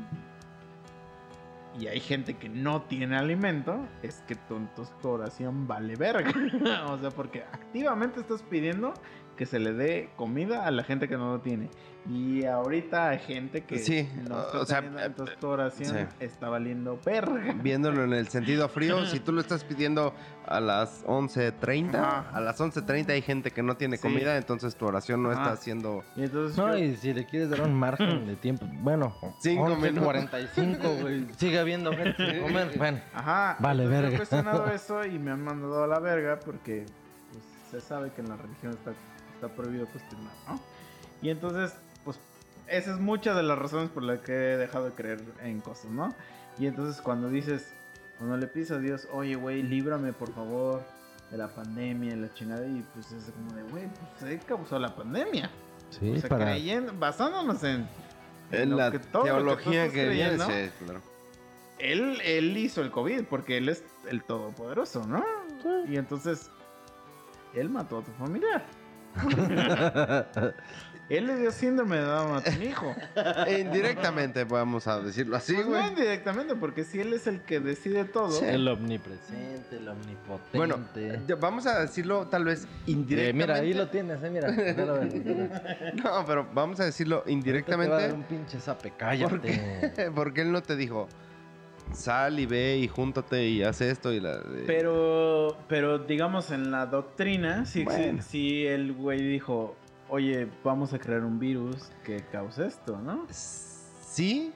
[1.79, 4.61] y hay gente que no tiene alimento, es que tu,
[5.03, 6.31] tu oración vale verga.
[6.89, 8.95] o sea, porque activamente estás pidiendo
[9.37, 11.69] que se le dé comida a la gente que no lo tiene.
[12.09, 15.97] Y ahorita hay gente que Sí, no está o sea, teniendo, eh, entonces tu oración
[15.97, 16.17] sí.
[16.21, 17.53] está valiendo verga.
[17.61, 20.15] Viéndolo en el sentido frío, si tú lo estás pidiendo
[20.47, 22.31] a las 11.30, Ajá.
[22.33, 24.03] a las 11.30 hay gente que no tiene Sí.
[24.03, 25.41] comida, entonces tu oración no Ajá.
[25.43, 26.05] está haciendo...
[26.15, 29.75] Y entonces No, yo- y si le quieres dar un margen de tiempo, bueno, Cinco
[29.75, 30.05] minutos.
[30.05, 31.27] 45, güey.
[31.37, 32.79] Sigue habiendo gente sin comer.
[32.79, 33.57] Bueno, Ajá.
[33.59, 34.15] Vale, entonces verga.
[34.15, 36.87] He cuestionado eso y me han mandado a la verga porque
[37.33, 38.93] pues, se sabe que en la religión está,
[39.47, 40.61] está prohibido cuestionar, ¿no?
[41.23, 41.75] Y entonces,
[42.05, 42.19] pues,
[42.67, 45.91] esa es mucha de las razones por las que he dejado de creer en cosas,
[45.91, 46.15] ¿no?
[46.59, 47.73] Y entonces cuando dices,
[48.19, 50.83] cuando le pides a Dios, oye, güey, líbrame por favor
[51.31, 53.85] de la pandemia y la chingada, y pues es como de, güey,
[54.19, 55.51] pues se causó la pandemia.
[55.91, 56.47] sí, o sea, para.
[56.47, 57.89] creyendo, basándonos en,
[58.53, 61.01] En la que- todo teología que viene, creyendo, sí, claro.
[61.79, 65.25] él, él hizo el COVID porque él es el todopoderoso, ¿no?
[65.89, 66.49] Y entonces,
[67.55, 68.65] él mató a tu familiar.
[71.09, 72.95] él le dio síndrome de Down a tu hijo.
[73.59, 75.89] Indirectamente, vamos a decirlo así, Pues no güey.
[75.89, 78.31] indirectamente, porque si él es el que decide todo.
[78.33, 78.45] Sí.
[78.45, 80.57] El omnipresente, el omnipotente.
[80.59, 80.79] Bueno,
[81.41, 83.47] vamos a decirlo tal vez Eh, indirectamente.
[83.53, 84.51] mira, ahí lo tienes, eh, mira.
[86.03, 87.95] No, pero vamos a decirlo Ahorita te va a indirectamente.
[87.95, 90.11] dar un pinche zape, cállate.
[90.15, 91.09] Porque él no te dijo,
[91.93, 94.37] sal y ve y júntate y haz esto y la...
[94.39, 98.23] de- Pero, pero digamos en la doctrina, si, Bueno.
[98.23, 99.75] si el güey dijo,
[100.09, 103.27] oye, vamos a crear un virus que cause esto, ¿no?
[103.31, 104.53] Sí.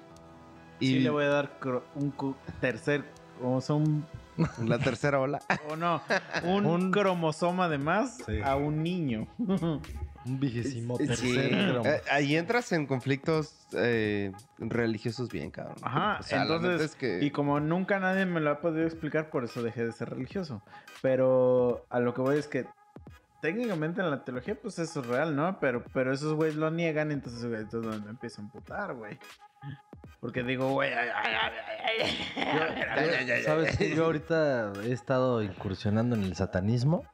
[0.80, 1.50] Y Sí le voy a dar
[1.94, 2.12] un
[2.60, 3.04] tercer,
[3.42, 4.04] o sea, un
[4.64, 5.40] la tercera ola.
[5.70, 6.00] O no,
[6.44, 8.40] un, Un- cromosoma de más Sí.
[8.42, 9.26] a un niño.
[10.26, 11.06] Un vigésimo Sí.
[11.06, 11.86] tercer cromo.
[11.88, 15.76] Eh, ahí entras en conflictos eh, religiosos bien, cabrón.
[15.82, 17.24] Ajá, O sea, la entonces, es que...
[17.24, 20.62] y como nunca nadie me lo ha podido explicar, por eso dejé de ser religioso.
[21.00, 22.66] Pero a lo que voy es que
[23.40, 25.58] técnicamente en la teología, pues eso es real, ¿no?
[25.60, 29.18] Pero, pero esos güeyes lo niegan, entonces, güey, entonces me empiezo a emputar, güey.
[30.20, 31.52] Porque digo, güey, ay, ay, ay,
[31.96, 33.94] ay, ay, ay, ay, ¿Sabes qué?
[33.96, 37.04] Yo ahorita he estado incursionando en el satanismo.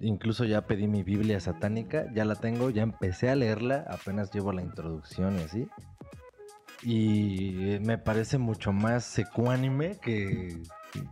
[0.00, 4.50] Incluso ya pedí mi Biblia satánica, ya la tengo, ya empecé a leerla, apenas llevo
[4.52, 5.68] la introducción y así.
[6.82, 10.62] Y me parece mucho más ecuánime que,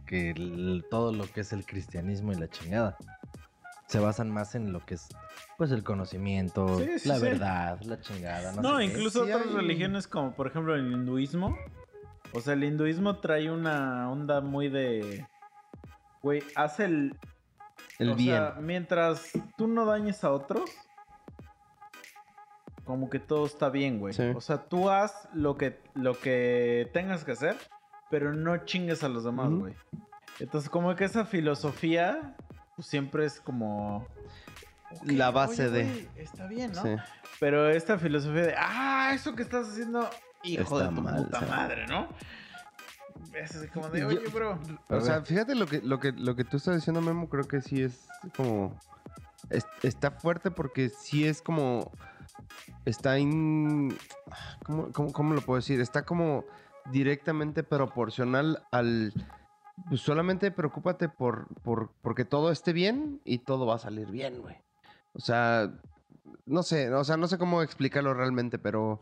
[0.07, 2.97] que el- todo lo que es el cristianismo y la chingada.
[3.87, 5.09] Se basan más en lo que es
[5.59, 7.23] pues el conocimiento, Sí, sí, la sí.
[7.23, 8.53] verdad, la chingada.
[8.53, 8.93] No, No, sé qué.
[8.93, 11.57] incluso Sí otras hay- religiones como por ejemplo el hinduismo.
[12.33, 15.27] O sea, el hinduismo trae una onda muy de...
[16.23, 17.17] Güey, hace el...
[17.99, 18.37] El o bien.
[18.37, 20.71] sea, mientras tú no dañes a otros,
[22.85, 24.15] como que todo está bien, güey.
[24.15, 24.23] Sí.
[24.35, 27.57] O sea, tú haz lo que, lo que tengas que hacer,
[28.11, 29.75] pero no chingues a los demás, güey.
[30.41, 32.35] Entonces, como que esa filosofía
[32.77, 34.07] pues, siempre es como...
[35.05, 36.83] La base oye, de- güey, Está bien, ¿no?
[36.83, 36.97] Sí.
[37.41, 40.09] Pero esta filosofía de, ah, eso que estás haciendo,
[40.43, 41.47] hijo Está de tu mal, puta sí.
[41.47, 42.09] madre, ¿no?
[43.35, 44.59] Es así como de, oye, bro.
[44.89, 47.61] O sea, fíjate lo que, lo que, lo que tú estás diciendo, Memo, creo que
[47.61, 48.07] sí es
[48.37, 48.79] como.
[49.51, 51.91] es- está fuerte porque sí es como.
[52.85, 53.97] Está in.
[54.65, 55.81] ¿cómo, cómo, cómo lo puedo decir?
[55.81, 56.45] Está como
[56.91, 59.13] directamente proporcional al.
[59.89, 64.41] Pues solamente preocúpate por, por porque todo esté bien y todo va a salir bien,
[64.43, 64.57] güey.
[65.13, 65.73] O sea,
[66.47, 69.01] no sé, o sea, no sé cómo explicarlo realmente, pero,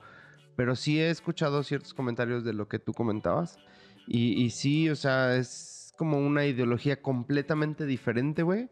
[0.54, 3.58] pero sí he escuchado ciertos comentarios de lo que tú comentabas.
[4.06, 8.68] Y, y sí, o sea, es como una ideología completamente diferente, güey.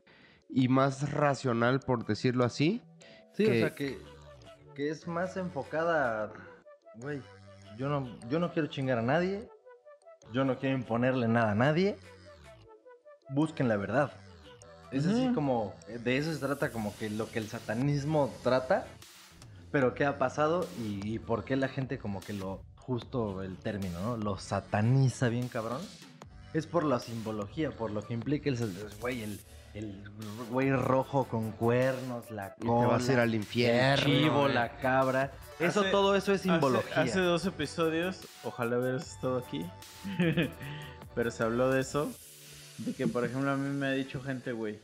[0.48, 2.81] Y más racional, por decirlo así.
[3.32, 3.98] Sí, que- o sea que,
[4.74, 6.32] que es más enfocada,
[6.97, 7.20] güey,
[7.77, 9.48] yo no, yo no quiero chingar a nadie,
[10.32, 11.97] yo no quiero imponerle nada a nadie,
[13.31, 14.12] busquen la verdad.
[14.93, 15.74] Es así como,
[16.05, 18.86] de eso se trata como que lo que el satanismo trata,
[19.73, 23.56] pero qué ha pasado y, y por qué la gente como que lo, justo el
[23.56, 24.16] término, ¿no?
[24.16, 25.81] Lo sataniza bien cabrón.
[26.52, 28.56] Es por la simbología, por lo que implica el,
[29.01, 29.40] güey, el,
[29.74, 30.05] el
[30.51, 34.05] güey rojo con cuernos, la Y te cola, vas a ir al el infierno.
[34.05, 34.55] chivo, güey.
[34.55, 35.32] la cabra.
[35.59, 36.93] Eso, Hace- todo eso es simbología.
[36.93, 39.65] Hace, hace dos episodios, ojalá hubieras estado aquí,
[41.15, 42.12] pero se habló de eso,
[42.78, 44.78] de que por ejemplo a mí me ha dicho gente, güey,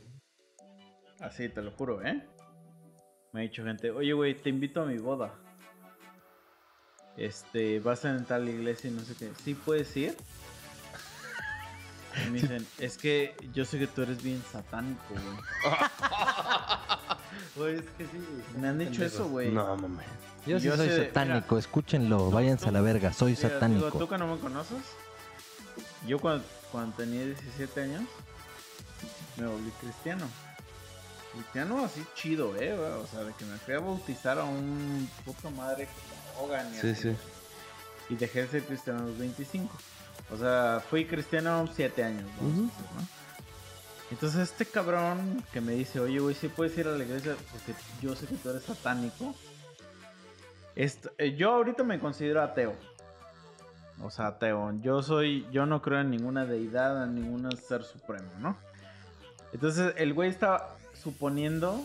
[1.19, 2.25] así te lo juro, ¿eh?
[3.33, 5.33] Me ha dicho gente, oye, güey, te invito a mi boda.
[7.17, 9.31] Este, vas a entrar a la iglesia y no sé qué.
[9.43, 10.15] ¿Sí puedes ir?
[12.25, 15.73] Y me dicen, es que yo sé que tú eres bien satánico, güey.
[17.55, 18.19] Güey, es que sí.
[18.57, 19.51] Me han dicho eso, güey.
[19.51, 20.05] No, mames.
[20.45, 23.85] Yo sí Yo soy sé de- satánico, escúchenlo, váyanse a la verga, soy Mira, satánico.
[23.85, 24.77] digo, tú que no me conoces,
[26.07, 28.03] yo cuando, cuando tenía 17 años
[29.37, 30.27] me volví cristiano.
[31.33, 35.09] Cristiano así chido, eh, güey, o sea, de que me fui a bautizar a un
[35.25, 35.91] puto madre que
[36.71, 37.01] y Sí, así.
[37.01, 37.15] sí.
[38.09, 39.69] Y dejé de ser cristiano a los 25.
[40.33, 42.63] O sea, fui cristiano 7 años, vamos Ujú.
[42.63, 43.07] a decir, ¿no?
[44.11, 47.73] Entonces este cabrón que me dice, oye, güey, sí puedes ir a la iglesia porque
[48.01, 49.33] yo sé que tú eres satánico.
[50.75, 52.73] Esto- eh, yo ahorita me considero ateo.
[54.03, 54.73] O sea, ateo.
[54.81, 58.57] Yo soy, yo no creo en ninguna deidad, en ningún ser supremo, ¿no?
[59.53, 61.81] Entonces el güey estaba suponiendo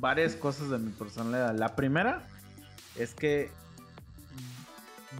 [0.00, 1.54] varias cosas de mi personalidad.
[1.56, 2.22] La primera
[2.96, 3.50] es que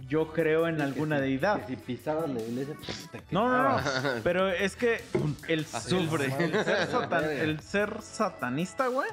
[0.07, 1.67] yo creo en alguna deidad.
[1.67, 3.83] si pisaras la iglesia, pues te No, no, no.
[4.23, 5.01] Pero es que
[5.47, 6.25] el, Azufre.
[6.25, 7.43] el- el ser, satan- Verga.
[7.43, 9.09] el ser satanista, güey,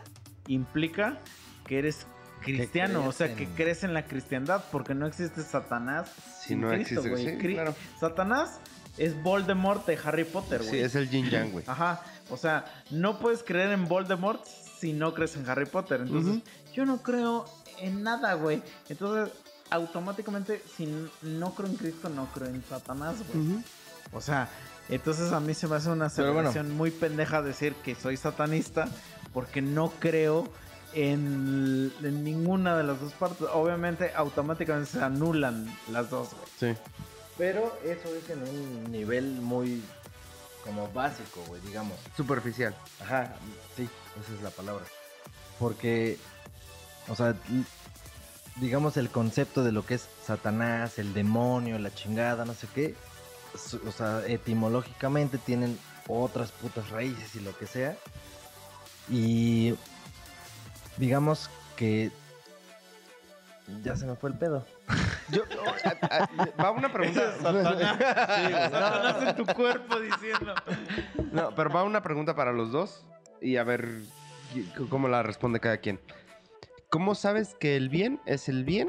[0.47, 1.19] implica
[1.67, 2.07] que eres
[2.43, 6.09] cristiano, o sea, que crees en la cristiandad, porque no existe Satanás
[6.41, 7.25] Si sin no Cristo, existe, güey.
[7.25, 7.75] sí, Cri- claro.
[7.99, 8.61] Satanás
[8.97, 10.71] es Voldemort de Harry Potter, güey.
[10.71, 11.65] Sí, es el yin yang, güey.
[11.67, 14.45] Ajá, o sea, no puedes creer en Voldemort
[14.79, 16.01] si no crees en Harry Potter.
[16.03, 17.45] Entonces, yo no creo
[17.81, 18.63] en nada, güey.
[18.89, 19.35] Entonces,
[19.71, 20.87] automáticamente, si
[21.23, 23.63] no creo en Cristo, no creo en Satanás, güey.
[24.13, 24.49] O sea,
[24.89, 26.11] entonces a mí se me hace una bueno.
[26.11, 28.89] celebración muy pendeja decir que soy satanista
[29.33, 30.49] porque no creo
[30.95, 33.47] en, en ninguna de las dos partes.
[33.53, 36.75] Obviamente, automáticamente se anulan las dos, güey.
[36.75, 36.81] Sí.
[37.37, 39.83] Pero eso es en un nivel muy
[40.65, 41.97] como básico, güey, digamos.
[42.17, 42.75] Superficial.
[43.01, 43.35] Ajá,
[43.77, 43.89] sí,
[44.23, 44.85] esa es la palabra.
[45.59, 46.19] Porque,
[47.09, 47.35] o sea,
[48.57, 52.95] digamos el concepto de lo que es Satanás, el demonio, la chingada, no sé qué,
[53.87, 57.97] o sea, etimológicamente tienen otras putas raíces y lo que sea.
[59.11, 59.75] Y
[60.97, 62.11] digamos que
[63.83, 64.67] ya se me fue el pedo.
[65.31, 67.35] Yo, oh, a- a- va una pregunta.
[67.43, 70.55] Satanás en tu cuerpo diciendo.
[71.33, 73.05] No, pero va una pregunta para los dos
[73.41, 73.89] y a ver
[74.89, 76.01] cómo la responde cada quien.
[76.91, 78.89] ¿Cómo sabes que el bien es el bien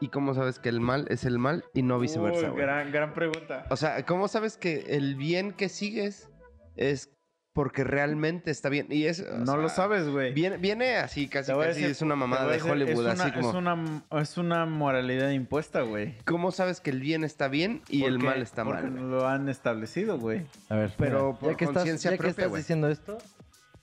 [0.00, 2.46] y cómo sabes que el mal es el mal y no viceversa?
[2.46, 2.62] Uy, güey?
[2.62, 3.66] gran, gran pregunta.
[3.70, 6.28] O sea, ¿cómo sabes que el bien que sigues
[6.76, 7.10] es
[7.52, 8.86] porque realmente está bien?
[8.90, 10.32] Y es, No lo sabes, güey.
[10.32, 13.48] Viene, viene así, casi, casi decir- es una mamada de Hollywood, es una, así como...
[13.50, 16.16] Es una, es una moralidad impuesta, güey.
[16.24, 18.90] ¿Cómo sabes que el bien está bien y el Porque- mal está porque mal?
[18.92, 19.04] güey?
[19.04, 20.46] lo han establecido, güey.
[20.68, 23.18] A ver, Pero mira, por ya que estás, que diciendo esto,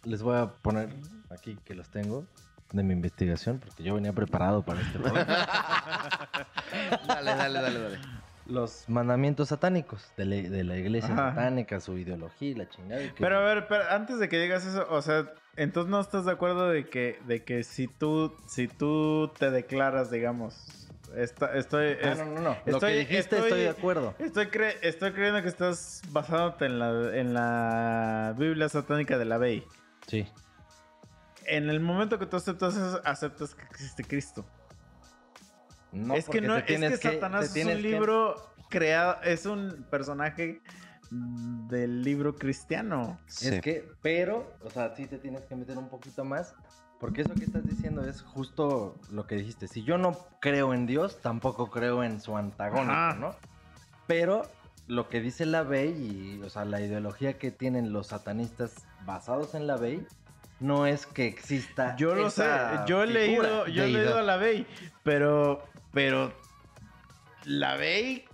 [0.04, 0.90] les voy a poner
[1.30, 2.26] aquí que los tengo
[2.76, 5.50] de mi investigación, porque yo venía preparado para este podcast.
[7.08, 8.00] Dale, dale, dale, dale.
[8.48, 11.30] Los mandamientos satánicos de la, de la iglesia Ajá.
[11.32, 13.02] satánica, su ideología y la chingada.
[13.02, 16.26] que- Pero a ver, pero antes de que digas eso, o sea, entonces no estás
[16.26, 21.98] de acuerdo de que, de que si tú, si tú te declaras, digamos, esta- estoy,
[22.04, 22.58] Ah, es- no, no, no.
[22.68, 24.14] Lo estoy- que dijiste estoy, estoy- de acuerdo.
[24.20, 29.40] estoy, cre- estoy creyendo que estás basándote en la, en la Biblia satánica de la
[29.40, 29.64] Bey.
[30.06, 30.28] Sí.
[31.48, 34.46] En el momento que tú aceptas eso, aceptas que existe Cristo.
[35.92, 38.36] No, es que porque no, es que Satanás te es un que- libro
[38.70, 40.62] creado, es un personaje
[41.12, 43.20] del libro cristiano.
[43.28, 43.48] Sí.
[43.48, 46.54] Es que, pero, o sea, sí te tienes que meter un poquito más.
[47.00, 49.68] Porque eso que estás diciendo es justo lo que dijiste.
[49.68, 53.16] Si yo no creo en Dios, tampoco creo en su antagónico, Ajá.
[53.16, 53.36] ¿no?
[54.08, 54.44] Pero
[54.88, 59.56] lo que dice la Bey y, o sea, la ideología que tienen los satanistas basados
[59.56, 60.08] en la Bey,
[60.60, 61.96] no es que exista.
[61.98, 62.48] Yo lo sé,
[62.88, 64.66] yo he leído, yo he leído a la Bey,
[65.04, 65.64] pero,
[65.94, 66.34] pero
[67.44, 68.26] la Bey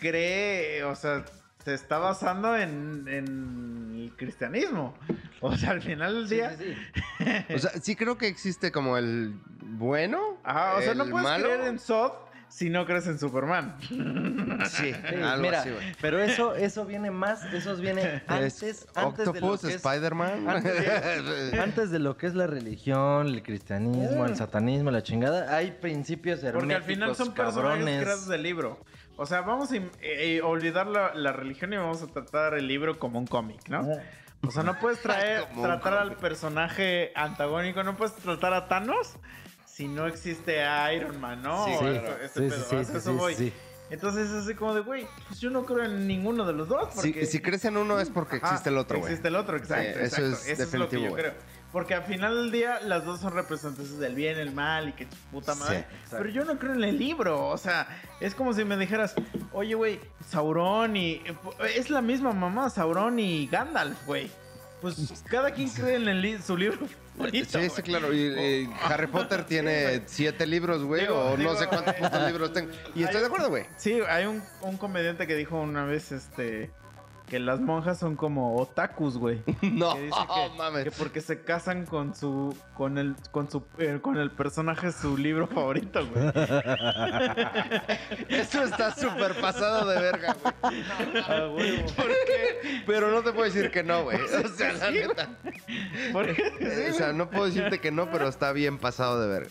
[0.00, 1.24] cree, o sea,
[1.64, 4.94] se está basando en, en el cristianismo.
[5.40, 6.74] O sea, al final del Sí, día, sí,
[7.18, 7.24] sí.
[7.54, 10.38] O sea, sí creo que existe como el bueno.
[10.44, 11.44] ajá, o sea, no puedes malo.
[11.44, 12.12] creer en Sod
[12.54, 13.76] si no crees en Superman.
[14.68, 15.92] Sí, algo mira, así, güey.
[16.00, 20.46] pero eso, eso viene más, eso viene antes, Es antes de lo que es- Spider-Man.
[21.60, 26.42] Antes de lo que es la religión, el cristianismo, el satanismo, la chingada, hay principios
[26.44, 28.02] herméticos Porque al final son personajes cabrones.
[28.02, 28.78] creados del libro.
[29.16, 32.54] O sea, vamos a im- eh, eh, olvidar la, la religión y vamos a tratar
[32.54, 33.86] el libro como un cómic, ¿no?
[34.46, 38.68] O sea, no puedes traer, Como un tratar al personaje antagónico, no puedes tratar a
[38.68, 39.16] Thanos
[39.72, 40.62] si no existe
[40.94, 41.66] Iron Man, ¿no?
[41.66, 41.72] Sí,
[42.34, 43.52] Sí, sí.
[43.90, 46.88] Entonces es así como de, güey, pues yo no creo en ninguno de los dos.
[46.94, 47.26] Si, Porque...
[47.26, 49.10] si crees en uno es porque Ajá, existe el otro, güey.
[49.10, 49.98] Existe el otro, exacto.
[49.98, 50.30] Eso exacto.
[50.30, 51.34] es Eso es lo que yo creo.
[51.72, 55.06] Porque al final del día las dos son representantes del bien, el mal y que
[55.30, 55.86] puta madre.
[56.04, 56.16] Sí.
[56.16, 57.48] Pero yo no creo en el libro.
[57.48, 57.86] O sea,
[58.20, 59.14] es como si me dijeras,
[59.52, 61.22] oye, güey, Sauron y.
[61.74, 64.30] Es la misma mamá, Sauron y Gandalf, güey.
[64.82, 66.86] Pues cada quien cree en el li- su libro.
[67.16, 67.82] favorito, Sí, sí, güey.
[67.82, 68.12] claro.
[68.12, 71.98] Y, y Harry Potter tiene siete libros, güey, Digo, o digo, no sé cuántos eh,
[72.00, 72.70] putos libros tengo.
[72.94, 73.64] Y estoy de acuerdo, güey.
[73.76, 76.70] Sí, hay un, un comediante que dijo una vez, este.
[77.32, 79.42] Que las monjas son como otakus, güey.
[79.62, 80.84] No, que dice que, mames.
[80.84, 84.92] que porque se casan con su con el con su eh, con el personaje de
[84.92, 86.26] su libro favorito, güey.
[88.28, 90.84] Eso está súper pasado de verga, güey.
[91.26, 91.86] Ah, huevo.
[92.86, 94.18] Pero no te puedo decir que no, güey.
[94.20, 95.30] O sea, la Sí, neta.
[96.12, 99.50] Porque- O sea, no puedo decirte que no, pero está bien pasado de verga.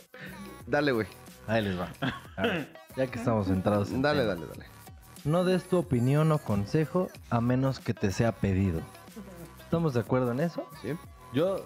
[0.68, 1.08] Dale, güey.
[1.48, 1.90] Ahí les va.
[2.38, 3.90] A ver, ya que estamos centrados.
[3.90, 4.36] en Dale, tema.
[4.36, 4.66] dale, dale.
[5.24, 8.82] No des tu opinión o consejo a menos que te sea pedido.
[9.60, 10.66] ¿Estamos de acuerdo en eso?
[10.82, 10.90] ¿Sí?
[11.32, 11.66] Yo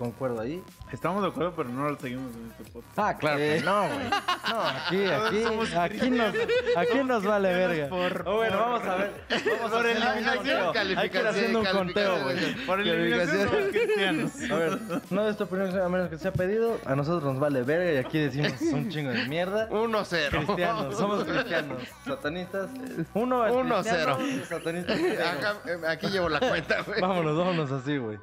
[0.00, 0.64] concuerdo ahí.
[0.90, 2.98] Estamos de acuerdo, pero no lo seguimos en este podcast.
[2.98, 4.08] Ah, claro que no, güey.
[4.50, 6.34] No, aquí, aquí, aquí nos,
[6.76, 7.88] aquí nos vale verga.
[7.88, 9.12] por- Oh, bueno, vamos a ver.
[9.60, 10.98] Vamos por a eliminación.
[10.98, 12.54] Hay que ir haciendo un conteo, güey.
[12.66, 14.32] Por eliminación somos cristianos.
[14.50, 14.78] A ver,
[15.10, 16.78] no des tu opinión a menos que sea pedido.
[16.86, 19.68] A nosotros nos vale verga y aquí decimos un chingo de mierda.
[19.68, 20.30] 1-0.
[20.30, 21.82] Cristianos, somos cristianos.
[22.06, 22.70] Satanistas.
[23.14, 24.44] Uno es Uno, cristiano, cero.
[24.48, 24.98] Satanistas.
[24.98, 25.22] cero.
[25.38, 27.00] Ajá, eh, Aquí llevo la cuenta, güey.
[27.00, 28.18] Vámonos, vámonos así, güey.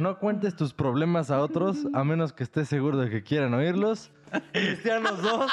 [0.00, 4.10] No cuentes tus problemas a otros a menos que estés seguro de que quieran oírlos.
[4.50, 5.52] Cristianos 2.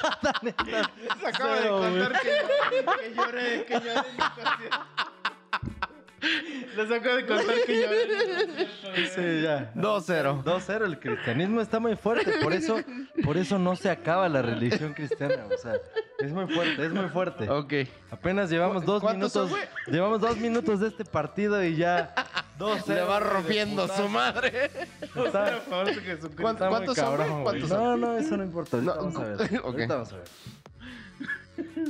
[0.00, 0.90] Satanistas
[1.20, 2.30] Se acaba de contar que,
[2.70, 5.87] que lloré, que lloré en
[6.76, 8.66] Les acabo de contar que.
[9.14, 9.72] Sí, ya.
[9.74, 10.42] 2-0.
[10.44, 12.80] 2-0, el cristianismo está muy fuerte, por eso,
[13.24, 15.74] por eso no se acaba la religión cristiana, o sea,
[16.18, 17.48] es muy fuerte, es muy fuerte.
[17.48, 17.72] Ok.
[18.10, 22.14] Apenas llevamos dos ¿Cuántos son, minutos, llevamos dos minutos de este partido y ya
[22.58, 22.86] 2-0.
[22.94, 24.70] Le va rompiendo su madre.
[25.00, 26.42] Está- Por favor, de Jesucristo.
[26.42, 27.18] ¿Cuánto- está muy ¿Cuántos son, güey?
[27.18, 27.44] cabrón, güey.
[27.60, 27.82] ¿Cuántos son?
[27.82, 28.76] No, no, eso no importa.
[28.76, 29.58] Ahorita No, vamos a ver.
[29.60, 29.64] ok.
[29.64, 30.24] Ahorita vamos a ver.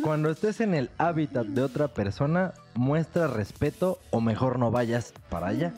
[0.02, 5.48] Cuando estés en el hábitat de otra persona, muestra respeto o mejor no vayas para
[5.48, 5.72] allá.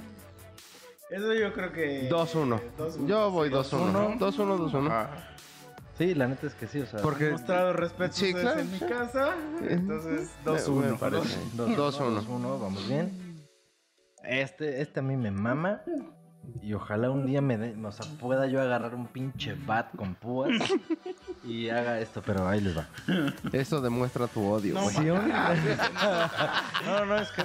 [1.11, 2.09] Eso yo creo que.
[2.11, 2.61] 2-1.
[2.79, 3.07] 2-1.
[3.07, 4.19] Yo voy Sí, 2-1.
[4.19, 4.87] 2-1, 2-1.
[4.87, 5.11] Ajá.
[5.99, 7.01] Sí, la neta es que sí, o sea.
[7.03, 9.35] Porque He mostrado respeto Sí, claro, en mi casa.
[9.69, 10.99] Entonces, Me 2-1.
[10.99, 11.39] parece.
[11.57, 11.77] 2-1.
[11.77, 13.47] 2-1, vamos bien.
[14.25, 15.83] Este, este a mí me mama.
[16.63, 20.15] Y ojalá un día me dé, o sea, pueda yo agarrar un pinche bat con
[20.15, 20.51] púas
[21.45, 22.89] y haga esto, pero ahí les va.
[23.53, 24.95] Eso demuestra tu odio, No, güey.
[24.95, 25.29] Si un...
[26.87, 27.43] no, no, es que...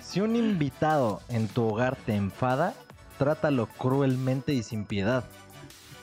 [0.00, 2.74] Si un invitado en tu hogar te enfada,
[3.18, 5.24] trátalo cruelmente y sin piedad.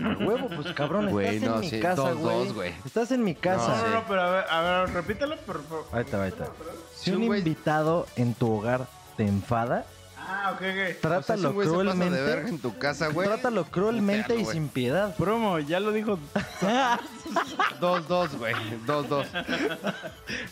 [0.01, 2.45] A huevo, pues cabrón, Güey, estás no, en mi sí, casa, dos, güey.
[2.45, 2.73] dos, güey.
[2.85, 3.77] Estás en mi casa.
[3.77, 5.85] No, no, no, pero a ver, a ver, repítelo, por favor.
[5.91, 6.47] Ahí está, ahí está.
[6.95, 8.87] Si un invitado en tu hogar
[9.17, 9.85] te enfada,
[10.31, 10.63] Ah, ok, ok.
[10.63, 12.21] O sea, si trátalo un güey se pasa de cruelmente.
[12.21, 13.27] verga en tu casa, güey.
[13.27, 15.15] Trátalo cruelmente Putealo, y sin piedad.
[15.15, 16.19] Promo, ya lo dijo.
[17.79, 18.53] 2-2, güey.
[18.85, 19.25] 2-2.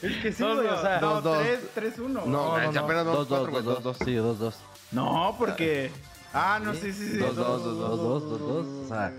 [0.02, 1.00] Es que sí, Dos, güey, o sea.
[1.00, 1.38] dos, dos.
[1.76, 2.26] 3, 3-1.
[2.26, 3.98] No, apenas vamos dos, cuatro, dos, güey, dos, dos, dos.
[4.08, 4.60] Sí, dos, dos.
[4.92, 5.92] No, porque.
[6.34, 7.18] Ah, no, sí, sí, sí.
[7.18, 8.66] Dos, dos, dos, dos, dos, dos, dos.
[8.86, 9.14] O sea,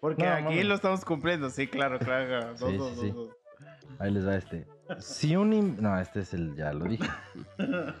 [0.00, 0.64] Porque No, aquí mames.
[0.66, 2.54] lo estamos cumpliendo, sí, claro, claro.
[2.58, 3.10] Dos, Sí, dos, sí, dos, sí.
[3.10, 3.28] dos.
[3.98, 4.66] ahí les va este.
[4.98, 5.80] Si un...
[5.80, 6.54] No, este es el...
[6.56, 7.08] Ya lo dije.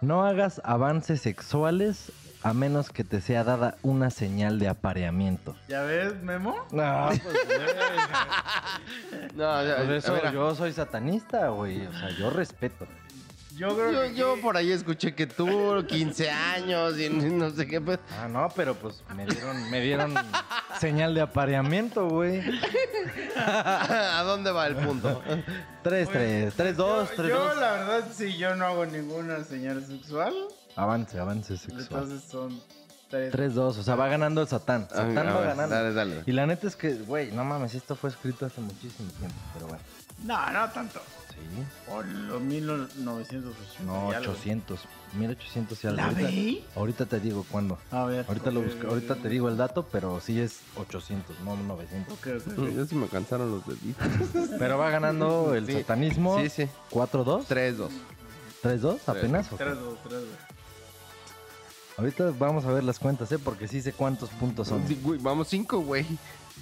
[0.00, 2.10] No hagas avances sexuales
[2.42, 5.54] a menos que te sea dada una señal de apareamiento.
[5.68, 6.56] ¿Ya ves, Memo?
[6.72, 7.22] No, pues,
[9.36, 11.86] No, ya, Por eso yo soy satanista, güey.
[11.86, 12.88] O sea, yo respeto.
[13.56, 14.14] Yo creo yo, que...
[14.14, 17.80] yo por ahí escuché que tú, 15 años y no sé qué.
[17.80, 17.98] Pues.
[18.18, 20.14] Ah, no, pero pues me dieron, me dieron
[20.80, 22.42] señal de apareamiento, güey.
[23.36, 25.22] ¿A dónde va el punto?
[25.82, 27.56] 3, 3, 3, 2, yo, 3, yo, 2.
[27.56, 30.34] la verdad, si yo no hago ninguna señal sexual,
[30.76, 31.82] Avance, avance sexual.
[31.82, 32.62] entonces son
[33.10, 33.30] tres.
[33.30, 34.88] 3, 2, o sea, va ganando el Satán.
[34.88, 35.74] Satán va ver, ganando.
[35.74, 36.22] Dale, dale.
[36.26, 39.66] Y la neta es que, güey, no mames, esto fue escrito hace muchísimo tiempo, pero
[39.66, 39.82] bueno.
[40.24, 41.00] No, no tanto.
[41.32, 41.90] Sí.
[41.90, 43.82] Por los 1980.
[43.84, 44.32] No, y algo.
[44.32, 44.80] 800.
[45.14, 45.96] 1800 y algo.
[45.96, 47.78] ¿La Ahorita, ahorita te digo cuándo.
[47.90, 48.24] A ver.
[48.28, 52.14] Ahorita lo ok, busco, ahorita te digo el dato, pero sí es 800, no 900.
[52.14, 52.68] Ok, ok, ok.
[52.76, 54.06] Ya se me cansaron los deditos.
[54.58, 55.72] Pero va ganando el Sí.
[55.72, 56.38] satanismo.
[56.40, 56.68] Sí, sí.
[56.90, 57.46] 4-2.
[57.46, 57.88] 3-2.
[58.62, 59.52] 3-2 apenas.
[59.52, 59.64] ¿o qué?
[59.64, 60.28] Tres, dos, tres, dos.
[61.98, 63.38] Ahorita vamos a ver las cuentas, ¿eh?
[63.38, 64.86] Porque sí sé cuántos puntos son.
[64.88, 66.06] Sí, güey, vamos 5, güey.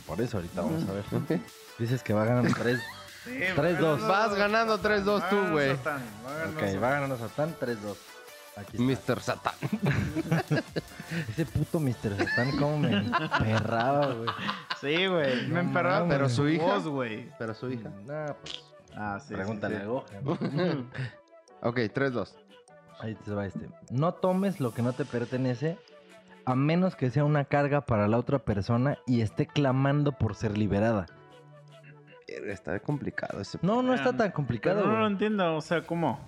[0.06, 1.05] Por eso ahorita vamos a ver.
[1.78, 2.80] Dices que va ganando 3.
[3.24, 4.01] Sí, Tres, va dos.
[4.01, 5.76] ganando- Vas ganando 3-2 va tú, güey.
[5.76, 6.82] Satán, va ganando Ok, Satán.
[6.82, 7.97] va ganando Satán 3-2.
[8.56, 9.12] Aquí está.
[9.14, 9.20] Mr.
[9.20, 9.55] Satan.
[11.28, 12.16] Ese puto Mr.
[12.18, 14.28] Satán, cómo me emperraba, güey.
[14.80, 15.47] Sí, güey.
[15.48, 16.09] No Me emperraba.
[16.09, 16.64] Pero su hija.
[16.64, 17.28] voz, güey.
[17.38, 17.90] Pero su hija.
[18.06, 18.64] Nah, pues,
[18.97, 19.28] Ah, sí.
[19.28, 19.84] sí, pregúntale sí.
[19.84, 20.05] ¿no?
[21.62, 22.34] Ok, 3-2.
[23.01, 23.68] Ahí te va este.
[23.90, 25.78] No tomes lo que no te pertenece
[26.44, 30.56] a menos que sea una carga para la otra persona y esté clamando por ser
[30.59, 31.06] liberada.
[32.47, 33.59] Está complicado ese.
[33.62, 35.12] No, no está tan complicado, Pero no lo güey.
[35.12, 36.20] entiendo, o sea, ¿cómo?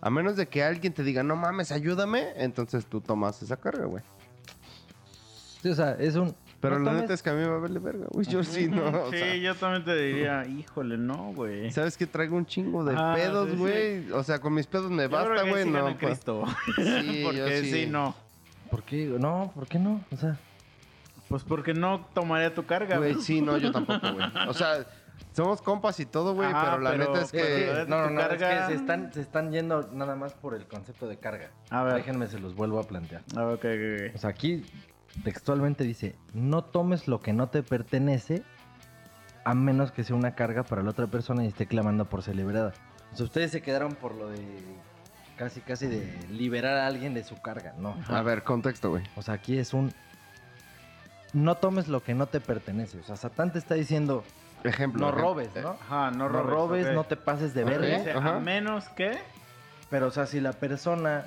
[0.00, 3.84] A menos de que alguien te diga, no mames, ayúdame, entonces tú tomas esa carga,
[3.86, 4.02] güey.
[5.62, 6.34] Sí, o sea, es un...
[6.60, 8.26] Pero no la tomes- neta es que a mí me vale verga, güey.
[8.26, 8.84] Yo sí, no.
[9.04, 11.70] o sí, sea, yo también te diría, híjole, no, güey.
[11.70, 13.58] ¿Sabes que traigo un chingo de Ah, pedos, sí, sí.
[13.58, 14.10] güey?
[14.12, 15.62] O sea, con mis pedos me Yo creo basta, que güey.
[15.64, 16.44] sí No, gana pues, Cristo.
[16.76, 17.70] Sí, yo porque sí.
[17.72, 17.86] sí.
[17.86, 18.14] no.
[18.70, 19.04] ¿Por qué?
[19.06, 20.04] No, ¿por qué no?
[20.12, 20.36] O sea,
[21.28, 23.24] Pues porque no tomaría tu carga, Güey, güey.
[23.24, 24.26] sí, no, yo tampoco, güey.
[24.48, 24.84] O sea,
[25.32, 27.90] somos compas y todo, güey, pero la pero- neta es pero- que...
[27.90, 31.06] no, no, no, es que se están, se están yendo nada más por el concepto
[31.08, 31.50] de carga.
[31.70, 31.94] A ver.
[31.94, 33.22] Déjenme, se los vuelvo a plantear.
[33.36, 34.64] A ver, ok, ok, O sea, aquí
[35.24, 38.42] textualmente dice, no tomes lo que no te pertenece
[39.44, 42.36] a menos que sea una carga para la otra persona y esté clamando por ser
[42.36, 42.74] liberada.
[43.12, 44.42] O sea, ustedes se quedaron por lo de
[45.36, 47.96] casi, casi de liberar a alguien de su carga, no.
[48.08, 49.04] A ver, contexto, güey.
[49.16, 49.92] O sea, aquí es un...
[51.32, 52.98] No tomes lo que no te pertenece.
[52.98, 54.24] O sea, Satán te está diciendo,
[54.64, 55.00] Ejemplo.
[55.00, 55.10] no ejemplo.
[55.12, 55.70] robes, ¿no?
[55.70, 55.80] ok.
[55.82, 56.92] Ajá, no No robes.
[56.92, 58.36] no te pases de verga.
[58.36, 59.18] A menos que...
[59.90, 61.26] Pero, o sea, si la persona,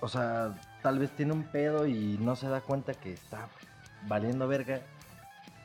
[0.00, 3.48] o sea, tal vez tiene un pedo y no se da cuenta que está
[4.06, 4.80] valiendo verga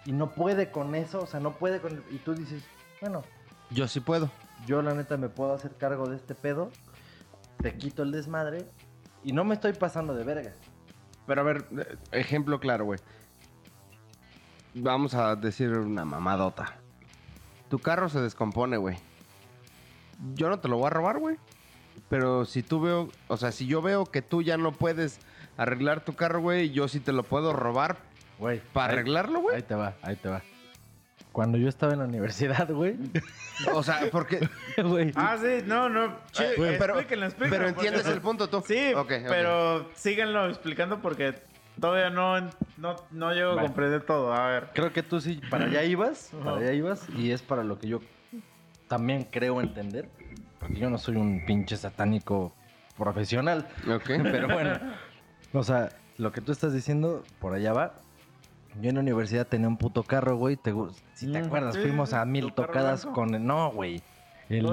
[0.05, 2.03] y no puede con eso, o sea, no puede con...
[2.11, 2.61] Y tú dices,
[2.99, 3.23] bueno,
[3.69, 4.29] Yo sí puedo.
[4.67, 6.71] yo la neta me puedo hacer cargo de este pedo,
[7.61, 8.65] te quito el desmadre
[9.23, 10.51] y no me estoy pasando de verga.
[11.25, 12.99] Pero a ver, eh, ejemplo claro, güey.
[14.75, 16.75] Vamos a decir una mamadota.
[17.69, 18.97] Tu carro se descompone, güey.
[20.35, 21.37] Yo no te lo voy a robar, güey.
[22.09, 25.19] Pero si tú veo, o sea, si yo veo que tú ya no puedes
[25.57, 27.97] arreglar tu carro, güey, yo sí te lo puedo robar
[28.39, 29.55] Güey, para ahí- arreglarlo, güey.
[29.57, 30.41] Ahí te va, ahí te va.
[31.31, 32.95] Cuando yo estaba en la universidad, güey,
[33.73, 34.47] O sea, porque.
[34.83, 36.15] güey, Ah, sí, no, no.
[36.31, 38.63] Che, Güey, pero- explíquenlo, explíquenlo, Pero porque- entiendes el punto tú.
[38.67, 39.25] Sí, Ok, ok.
[39.29, 41.35] pero síganlo explicando porque
[41.79, 42.39] todavía no,
[42.77, 44.33] no, no llego a comprender todo.
[44.33, 44.69] A ver.
[44.73, 47.87] creo que tú sí, para allá ibas, para allá ibas, y es para lo que
[47.87, 48.01] yo
[48.87, 50.09] también creo entender,
[50.59, 52.53] porque yo no soy un pinche satánico
[52.97, 54.03] profesional, Ok.
[54.23, 54.79] pero bueno,
[55.53, 57.93] o sea, lo que tú estás diciendo, por allá va.
[58.81, 60.73] Yo en la universidad tenía un puto carro, güey, te
[61.13, 64.01] si te Mm, acuerdas, sí, fuimos a mil tocadas con el, no, güey,
[64.49, 64.65] el,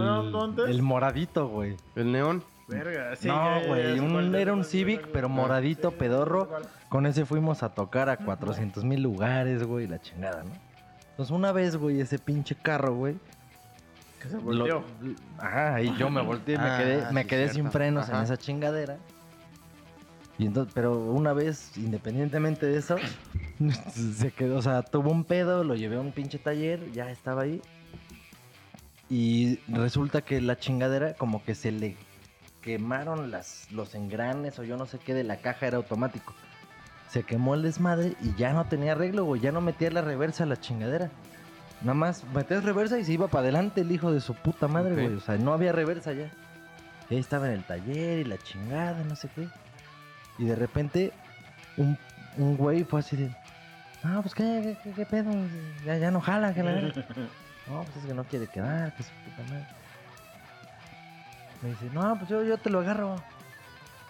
[0.66, 1.76] el moradito, güey.
[1.96, 2.42] El neón.
[2.70, 6.48] Verga, sí, no, güey, un- era un Civic, pero moradito, Sí, pedorro.
[6.88, 10.50] Con ese fuimos a tocar a 400 mil lugares, güey, la chingada, ¿no?
[11.10, 13.16] Entonces una vez, güey, ese pinche carro, güey.
[14.22, 14.84] Que se lo- volteó.
[15.38, 18.36] Ajá, y yo me volteé, me Ah, quedé, me sí, quedé sin frenos en esa
[18.36, 18.96] chingadera.
[20.38, 22.96] Y entonces, pero una vez, independientemente de eso,
[23.94, 27.42] se quedó, o sea, tuvo un pedo, lo llevé a un pinche taller, ya estaba
[27.42, 27.60] ahí.
[29.08, 31.96] Y resulta que la chingadera como que se le
[32.62, 36.34] quemaron las, los engranes o yo no sé qué de la caja, era automático.
[37.08, 40.44] Se quemó el desmadre y ya no tenía arreglo, güey, ya no metía la reversa
[40.44, 41.10] a la chingadera.
[41.80, 44.92] Nada más metías reversa y se iba para adelante el hijo de su puta madre,
[44.92, 45.00] Ok.
[45.00, 45.14] güey.
[45.14, 46.30] O sea, no había reversa ya.
[47.08, 49.48] Y ahí estaba en el taller y la chingada, no sé qué.
[50.38, 51.12] Y de repente,
[51.76, 51.98] un,
[52.36, 53.34] un güey fue así de.
[54.04, 55.30] Ah, pues qué, qué, qué- qué pedo,
[55.84, 57.04] ya, ya no jala, que la verga".
[57.66, 59.66] No, pues es que no quiere quedar, que su puta madre.
[61.62, 63.16] Me dice, no, pues yo, yo te lo agarro.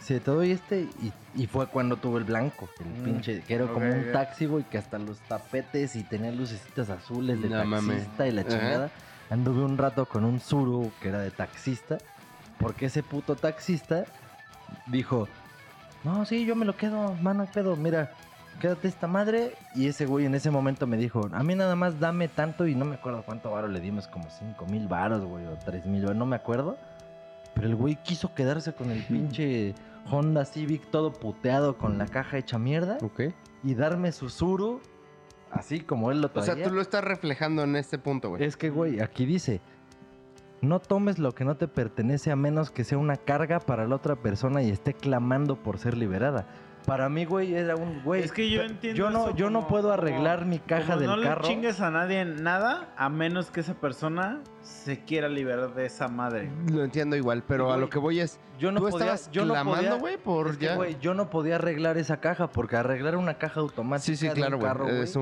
[0.01, 3.55] Sí, te doy este y, y fue cuando tuve el blanco, el Mm, pinche, que
[3.55, 4.12] era como un ok.
[4.12, 8.27] taxi, güey, que hasta los tapetes y tenía lucecitas azules de No taxista mames.
[8.27, 8.51] y la Ajá.
[8.51, 8.93] chingada.
[9.28, 12.01] Anduve un rato con un Zuru que era de taxista,
[12.59, 14.06] porque ese puto taxista
[14.86, 15.28] dijo,
[16.02, 18.10] no, sí, yo me lo quedo, mano, pedo, mira,
[18.59, 19.52] quédate esta madre.
[19.74, 22.74] Y ese güey en ese momento me dijo, a mí nada más dame tanto y
[22.74, 26.16] no me acuerdo cuánto varo le dimos, como 5 mil varos, güey, o 3 mil
[26.16, 26.78] no me acuerdo.
[27.55, 29.74] Pero el güey quiso quedarse con el pinche
[30.10, 33.22] Honda Civic todo puteado con la caja hecha mierda Ok.
[33.62, 34.81] y darme su Zuru
[35.51, 36.55] así como él lo O traía.
[36.55, 38.43] sea, tú lo estás reflejando en este punto, güey.
[38.44, 39.60] Es que, güey, aquí dice,
[40.62, 43.97] no tomes lo que no te pertenece a menos que sea una carga para la
[43.97, 46.47] otra persona y esté clamando por ser liberada.
[46.86, 48.23] Para mí, güey, era un güey.
[48.23, 50.98] Es que yo entiendo Yo no, eso yo no puedo como- arreglar mi caja como
[51.01, 51.43] del no carro.
[51.43, 55.86] le chingues a nadie en nada a menos que esa persona se quiera liberar de
[55.86, 56.51] esa madre.
[56.73, 58.40] Lo entiendo igual, pero a lo que voy es.
[58.59, 60.74] Yo no tú podía, estabas yo no clamando, güey, por es que, ya.
[60.77, 64.35] güey, yo no podía arreglar esa caja porque arreglar una caja automática sí, sí, de
[64.35, 64.97] claro, un carro, güey.
[64.97, 65.16] güey, Es, es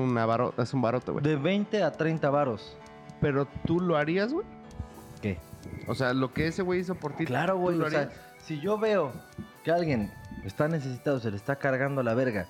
[0.73, 1.23] un baroto, güey.
[1.23, 2.77] de 20 a 30 varos.
[3.21, 4.45] Pero tú lo harías, güey.
[5.21, 5.37] ¿Qué?
[5.87, 7.25] O sea, lo que ese güey hizo por ti.
[7.25, 7.79] Claro, ¿tú güey.
[7.81, 8.09] O sea,
[8.39, 9.11] si yo veo
[9.63, 10.11] que alguien
[10.45, 12.47] está necesitado, se le está cargando la verga,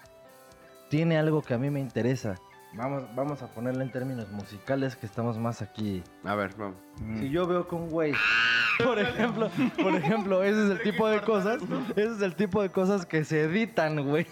[0.90, 2.36] tiene algo que a mí me interesa.
[2.74, 6.04] Vamos, vamos a ponerlo en términos musicales que estamos más aquí.
[6.24, 6.78] A ver, vamos.
[7.20, 8.14] Si yo veo que un güey,
[8.84, 9.50] por ejemplo,
[9.82, 11.62] por ejemplo, ese es el tipo de cosas,
[11.96, 14.28] ese es el tipo de cosas que se editan, güey.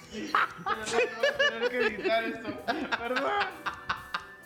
[1.50, 2.50] tener que editar esto.
[2.98, 3.32] Perdón.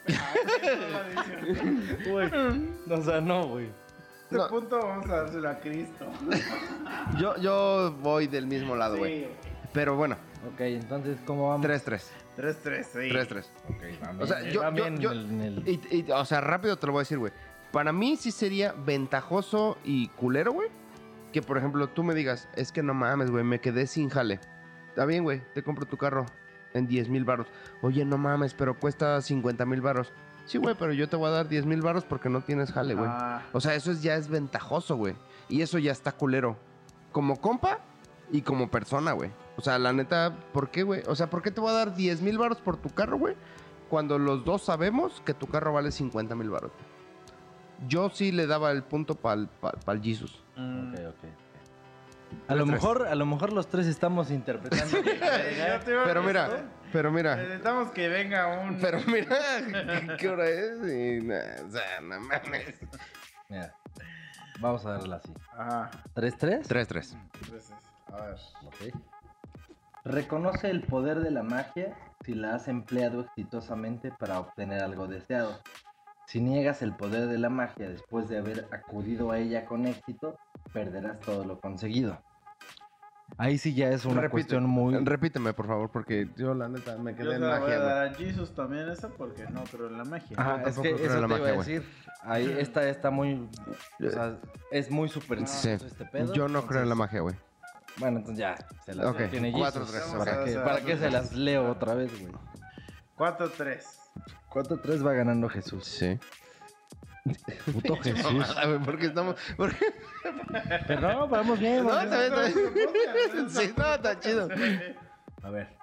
[2.09, 2.29] Güey,
[2.89, 3.69] O sea, no, güey.
[4.31, 4.47] Este No.
[4.47, 6.05] punto vamos a dárselo a Cristo.
[7.19, 9.25] Yo, yo voy del mismo lado, güey.
[9.25, 9.27] Sí.
[9.73, 10.15] Pero bueno,
[10.53, 11.65] Ok, entonces, ¿cómo vamos?
[11.67, 12.01] 3-3.
[12.37, 12.99] 3-3, sí.
[13.09, 13.45] 3-3.
[13.69, 16.25] Ok, va O sea, bien, yo- yo- yo- en el- en el- Y, y, o
[16.25, 17.31] sea, rápido te lo voy a decir, güey.
[17.71, 20.69] Para mí sí sería ventajoso y culero, güey.
[21.31, 24.39] Que, por ejemplo, tú me digas, es que no mames, güey, me quedé sin jale.
[24.89, 26.25] Está bien, güey, te compro tu carro
[26.73, 27.47] en 10 mil baros.
[27.81, 30.11] Oye, no mames, pero cuesta 50 mil baros.
[30.45, 32.93] Sí, güey, pero yo te voy a dar 10 mil baros porque no tienes jale,
[32.95, 33.09] güey.
[33.09, 35.15] Ah, O sea, eso es- ya es ventajoso, güey.
[35.49, 36.57] Y eso ya está culero.
[37.11, 37.79] Como compa
[38.31, 39.31] y como persona, güey.
[39.57, 41.03] O sea, la neta, ¿por qué, güey?
[41.07, 43.35] O sea, ¿por qué te voy a dar 10 mil baros por tu carro, güey?
[43.89, 46.71] Cuando los dos sabemos que tu carro vale 50 mil baros.
[47.87, 50.41] Yo sí le daba el punto para el Jesus.
[50.55, 50.93] mm.
[50.93, 51.29] Ok, ok.
[52.47, 54.97] A lo Tres, mejor, a lo mejor los tres estamos interpretando.
[56.05, 56.49] Pero mira,
[56.91, 58.77] pero mira, Necesitamos que venga un.
[58.79, 60.77] pero mira, ¿qué- ¿qué hora es?
[60.81, 62.79] Y, nah, o sea, no mames.
[63.49, 63.73] Mira,
[64.59, 65.33] vamos a darla así.
[65.57, 65.91] Ajá.
[66.15, 66.63] ¿3-3?
[66.67, 67.13] 3-3.
[67.41, 67.71] Entonces,
[68.11, 68.35] a ver.
[68.65, 68.95] Ok.
[70.03, 71.95] Reconoce el poder de la magia
[72.25, 75.59] si la has empleado exitosamente para obtener algo deseado.
[76.31, 80.37] Si niegas el poder de la magia después de haber acudido a ella con éxito,
[80.71, 82.17] perderás todo lo conseguido.
[83.37, 84.95] Ahí sí ya es una Repite, cuestión muy...
[85.03, 87.75] Repíteme, por favor, porque yo la neta me Yo quedé se en la voy magia,
[87.75, 87.89] a güey.
[87.89, 90.37] dar a Jesus también esa porque no creo en la magia.
[90.39, 91.57] Ajá, Yo es que eso te iba magia, a güey.
[91.57, 91.83] decir.
[92.23, 93.49] Ahí esta está muy...
[94.05, 94.37] O sea,
[94.71, 95.91] es muy supersticioso Sí.
[95.91, 96.33] este pedo.
[96.33, 97.35] Yo no creo en la entonces- magia, güey.
[97.97, 98.55] Bueno, entonces ya,
[98.85, 100.01] se las Ok, tiene cuatro, Jesus.
[100.13, 100.43] tres, ¿Para, ok.
[100.45, 102.33] qué, O sea, ¿Para qué se las leo otra vez, güey?
[103.17, 103.83] 4-3.
[104.49, 105.85] 4-3 va ganando Jesús.
[105.85, 106.19] Sí.
[107.71, 108.55] Puto Jesús.
[108.85, 109.35] Porque estamos.
[109.55, 109.77] Porque...
[110.87, 111.83] Pero no, vamos bien.
[111.83, 112.23] No, vamos bien.
[112.23, 113.49] está bien, está bien.
[113.49, 114.47] Sí, no, está chido.
[115.43, 115.77] A ver.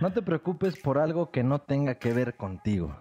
[0.00, 2.96] No te preocupes por algo que no tenga que ver contigo.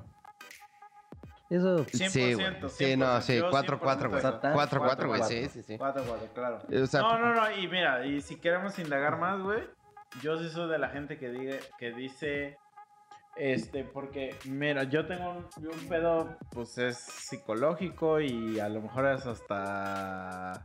[1.50, 1.86] Eso...
[1.86, 2.46] Sí, güey.
[2.62, 4.20] 100%, Sí, no, sí, 100%, 4-4, güey.
[4.20, 4.42] eso.
[4.42, 5.22] 4-4, güey.
[5.22, 5.24] 4-4.
[5.26, 5.78] Sí, sí, sí.
[5.78, 6.60] 4-4, claro.
[6.84, 7.52] O sea, no, no, no.
[7.52, 9.62] Y mira, y si queremos indagar más, güey,
[10.22, 12.58] yo sí soy de la gente que, diga, que dice.
[13.38, 19.08] Este, porque, mira, yo tengo un, un pedo, pues es psicológico y a lo mejor
[19.08, 20.64] es hasta.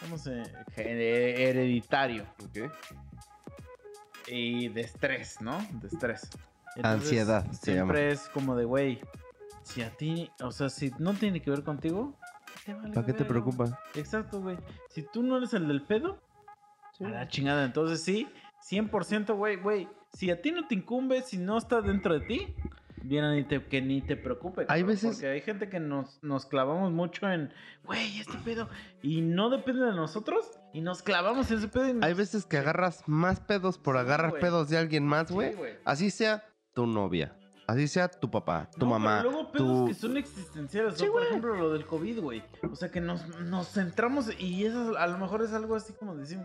[0.00, 0.42] ¿Cómo se.?
[0.76, 2.24] He- Hereditario.
[2.44, 2.70] Ok.
[4.26, 5.58] Y de estrés, ¿no?
[5.80, 6.28] De estrés.
[6.82, 9.00] Ansiedad, se Siempre es como de, güey,
[9.62, 12.16] si a ti, o sea, si no tiene que ver contigo,
[12.64, 13.28] te vale ¿Para qué te verga.
[13.28, 13.78] preocupa?
[13.94, 14.56] Exacto, güey.
[14.90, 16.20] Si tú no eres el del pedo,
[17.00, 17.64] a la chingada.
[17.64, 18.28] Entonces sí,
[18.68, 19.88] 100%, güey, güey.
[20.14, 22.54] Si a ti no te incumbe, si no está dentro de ti,
[23.02, 24.64] bien ni te, que ni te preocupe.
[24.68, 27.52] Hay veces- Porque hay gente que nos, nos clavamos mucho en,
[27.84, 28.68] güey, este pedo.
[29.02, 30.50] Y no depende de nosotros.
[30.72, 31.88] Y nos clavamos en ese pedo.
[31.88, 34.40] y nos- Hay veces que agarras más pedos por Sí, agarrar güey.
[34.40, 35.54] pedos de alguien más, Sí, güey.
[35.54, 35.72] güey.
[35.84, 37.36] Así sea tu novia.
[37.66, 39.18] Así sea tu papá, tu No, mamá.
[39.18, 39.86] Pero luego pedos tu...
[39.86, 40.98] que son existenciales.
[40.98, 41.12] Sí, ¿no?
[41.12, 42.42] Por ejemplo, lo del COVID, güey.
[42.70, 46.14] O sea, que nos, nos centramos y eso a lo mejor es algo así como
[46.14, 46.38] decir,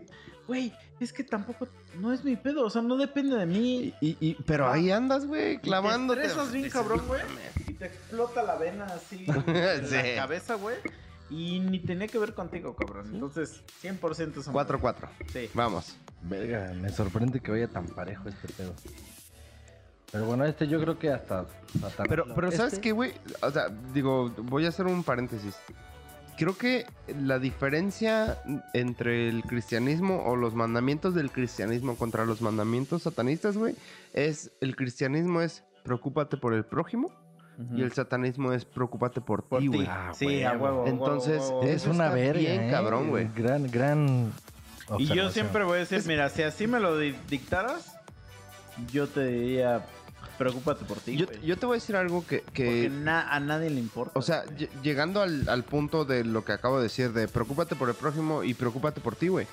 [0.47, 1.67] güey, es que tampoco,
[1.99, 2.65] no es mi pedo.
[2.65, 3.93] O sea, no depende de mí.
[3.99, 6.21] Y, y- pero ahí andas, güey, clavándote.
[6.21, 7.21] Te estresas bien, cabrón, güey.
[7.67, 10.77] Y te explota la vena así en la cabeza, güey.
[11.29, 13.11] Y ni tenía que ver contigo, cabrón.
[13.13, 14.95] Entonces, 100% son 4-4.
[15.31, 15.49] Sí.
[15.53, 15.95] Vamos.
[16.23, 18.73] Verga, me sorprende que vaya tan parejo este pedo.
[20.11, 21.45] Pero bueno, este yo creo que hasta.
[22.07, 23.13] Pero, pero ¿sabes Este- qué, güey?
[23.41, 25.55] O sea, digo, voy a hacer un paréntesis.
[26.37, 26.85] Creo que
[27.21, 28.41] la diferencia
[28.73, 33.75] entre el cristianismo o los mandamientos del cristianismo contra los mandamientos satanistas, güey,
[34.13, 37.11] es el cristianismo es preocúpate por el prójimo
[37.75, 39.85] y el satanismo es preocúpate por, Por ti, güey.
[39.85, 40.85] Ah, sí, a huevo.
[40.87, 42.71] Entonces, huevo, Es una verga, bien ¿eh?
[42.71, 43.29] cabrón, güey.
[43.35, 44.31] Gran, gran.
[44.97, 47.97] Y yo siempre voy a decir, mira, si así me lo di- dictaras,
[48.93, 49.85] yo te diría,
[50.39, 51.15] preocúpate por ti.
[51.17, 51.41] Yo, güey.
[51.45, 52.41] yo te voy a decir algo que...
[52.53, 54.17] que- Porque na- a nadie le importa.
[54.17, 54.67] O sea, güey.
[54.81, 58.43] llegando al, al punto de lo que acabo de decir, de preocúpate por el prójimo
[58.43, 59.45] y preocúpate por ti, güey.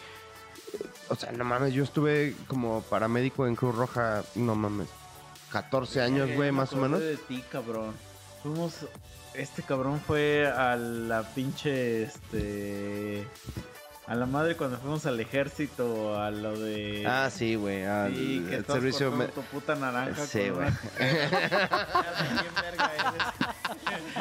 [1.08, 4.88] O sea, no mames, yo estuve como paramédico en Cruz Roja, no mames,
[5.52, 7.00] 14 años, güey, más o menos.
[7.00, 7.92] de ti, cabrón.
[8.42, 8.74] Fuimos.
[9.34, 12.04] Este cabrón fue a la pinche.
[12.04, 13.26] Este.
[14.08, 17.04] A la madre cuando fuimos al ejército, a lo de.
[17.08, 19.10] Ah, sí, güey, al Sí, que el estás servicio...
[19.10, 20.24] me- tu puta naranja.
[20.26, 20.68] Sí, güey.
[20.68, 20.80] una-.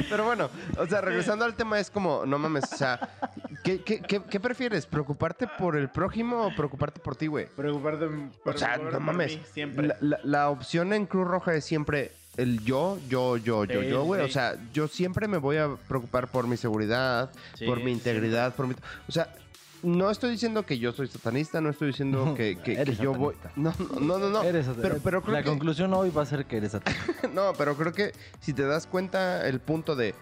[0.10, 3.00] Pero bueno, o sea, regresando al tema, es como, no mames, o sea,
[3.64, 4.86] ¿qué, qué, qué, qué prefieres?
[4.86, 7.46] ¿Preocuparte por el prójimo o preocuparte por ti, güey?
[7.48, 8.06] Preocuparte,
[8.44, 9.38] O sea, no por mames.
[9.38, 9.88] mí, siempre.
[9.88, 13.88] La, la- la opción en Cruz Roja es siempre el yo, yo, yo, yo, Sí,
[13.90, 14.22] yo, güey.
[14.24, 14.30] sí.
[14.30, 18.54] O sea, yo siempre me voy a preocupar por mi seguridad, Sí, por mi integridad,
[18.56, 18.76] por mi...
[19.08, 19.30] O sea,
[19.86, 23.36] no estoy diciendo que yo soy satanista, no estoy diciendo que, que- yo voy...
[23.56, 24.30] No, no, no, no.
[24.30, 24.44] no.
[24.44, 25.50] Eres pero, pero creo la que...
[25.50, 27.14] conclusión hoy va a ser que eres satanista.
[27.34, 30.16] No, pero creo que si te das cuenta el punto de...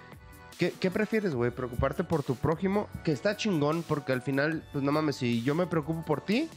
[0.58, 1.50] ¿Qué, qué prefieres, güey?
[1.50, 2.88] ¿Preocuparte por tu prójimo?
[3.04, 6.48] Que está chingón porque al final, pues no mames, si yo me preocupo por ti,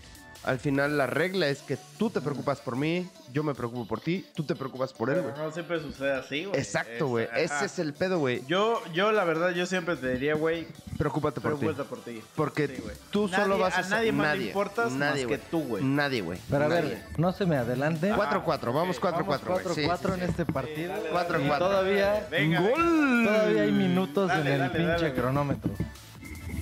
[0.47, 4.01] al final la regla es que tú te preocupas por mí, yo me preocupo por
[4.01, 5.35] ti, tú te preocupas por él, güey.
[5.37, 6.59] no siempre sucede así, güey.
[6.59, 7.29] Exacto, güey.
[7.37, 8.43] Ese es el pedo, güey.
[8.47, 10.67] Yo, yo la verdad, yo siempre te diría, güey,
[10.97, 11.67] Preocúpate por ti.
[11.67, 12.23] preocúpate por ti.
[12.37, 12.97] Porque Sí, güey.
[13.11, 15.51] tú Nadie- solo vas a a nadie más nadie, le importas nadie, más que güey.
[15.51, 15.85] tú, güey.
[15.85, 16.39] Nadie, güey.
[16.49, 16.83] Pero a Nadie.
[16.91, 18.13] ver, no se me adelante.
[18.15, 19.87] 4-4, vamos 4-4, Vamos güey.
[19.89, 20.89] 4-4 Sí, en este partido.
[20.95, 21.67] dale, Cuatro, Y cuatro.
[21.67, 23.25] Todavía, Venga, ¡Gol!
[23.27, 25.15] todavía hay minutos Dale, en el dale, pinche dale, güey.
[25.21, 25.73] cronómetro.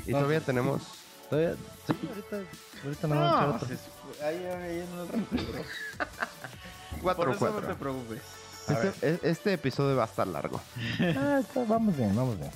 [0.06, 0.82] Y todavía tenemos...
[1.30, 1.54] Todavía,
[1.86, 2.50] sí, ahorita,
[2.84, 7.14] ahorita no, No, vamos a ahí, ahí en el refri, bro.
[7.14, 7.76] Por eso no te 4-4.
[7.76, 8.22] preocupes.
[8.68, 10.60] Este, e- este episodio va a estar largo.
[11.00, 12.50] Ah, está- vamos bien, vamos bien.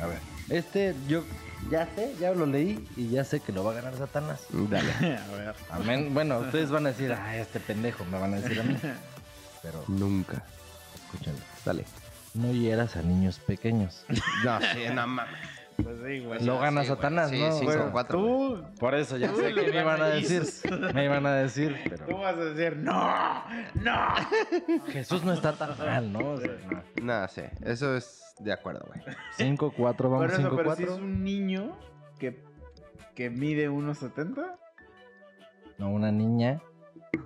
[0.00, 0.18] A ver.
[0.48, 1.24] Este, yo
[1.70, 4.40] ya sé, ya lo leí y ya sé que lo va a ganar Satanás.
[4.50, 4.92] Dale.
[5.18, 5.54] A ver.
[5.70, 6.14] Amén.
[6.14, 8.78] Bueno, ustedes van a decir, ay, este pendejo, me van a decir a mí.
[9.62, 10.42] Pero, Nunca.
[10.94, 11.40] escúchenlo.
[11.64, 11.84] Dale.
[12.34, 14.04] No hieras a niños pequeños.
[14.44, 15.34] No, sí, no mames.
[15.82, 16.44] Pues sí, güey.
[16.44, 16.96] Lo gana sí, güey.
[16.96, 17.52] Satanás, Sí, ¿no?
[17.52, 18.62] sí, Bueno, son cuatro, güey.
[18.62, 20.42] Tú, Por eso ya Tú sé que me iban a decir.
[20.94, 23.44] Me iban a decir, tú pero vas a decir, no,
[23.74, 24.86] no.
[24.88, 26.32] Jesús no está tan mal, ¿no?
[26.32, 26.82] O sea, no.
[27.04, 27.42] Nada, sí.
[27.62, 29.00] Eso es de acuerdo, güey.
[29.56, 30.86] 5-4, Por vamos eso, pero si 5-4.
[30.94, 31.76] es un niño
[32.18, 32.42] que,
[33.14, 34.56] que mide 1.70.
[35.78, 36.60] No, una niña.
[37.12, 37.18] ¿Y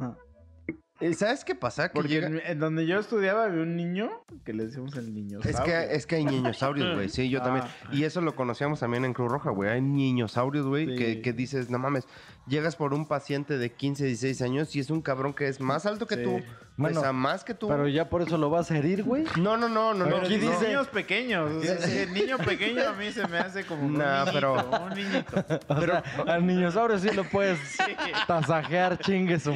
[1.16, 1.89] ¿Sabes qué pasa?
[1.89, 2.27] Que Porque llega...
[2.29, 4.11] en, en donde yo estudiaba había un niño
[4.45, 5.41] que le decíamos el niño.
[5.45, 7.09] Es que, es que hay niñosaurios, güey.
[7.09, 7.45] Sí, yo Ah.
[7.45, 7.66] también.
[7.93, 9.70] Y eso lo conocíamos también en Cruz Roja, güey.
[9.70, 10.97] Hay niñosaurios, güey, Sí.
[10.97, 12.07] que, que dices, no mames,
[12.47, 15.86] llegas por un paciente de 15, 16 años y es un cabrón que es más
[15.86, 16.43] alto que tú,
[16.77, 17.69] bueno, pesa más que tú.
[17.69, 19.24] Pero ya por eso lo vas a herir, güey.
[19.36, 20.05] No, no, no, no.
[20.05, 20.66] Pero no, dice...
[20.66, 21.52] niños pequeños.
[21.52, 24.85] O sea, el niño pequeño a mí se me hace como un nah, niñito, pero...
[24.85, 25.44] un niñito.
[25.69, 27.82] O al sí lo puedes sí.
[28.27, 29.48] tasajear, chingues.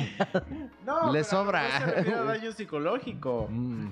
[0.85, 2.03] No, le sobra.
[2.05, 3.49] Se daño psicológico.
[3.51, 3.89] Mm,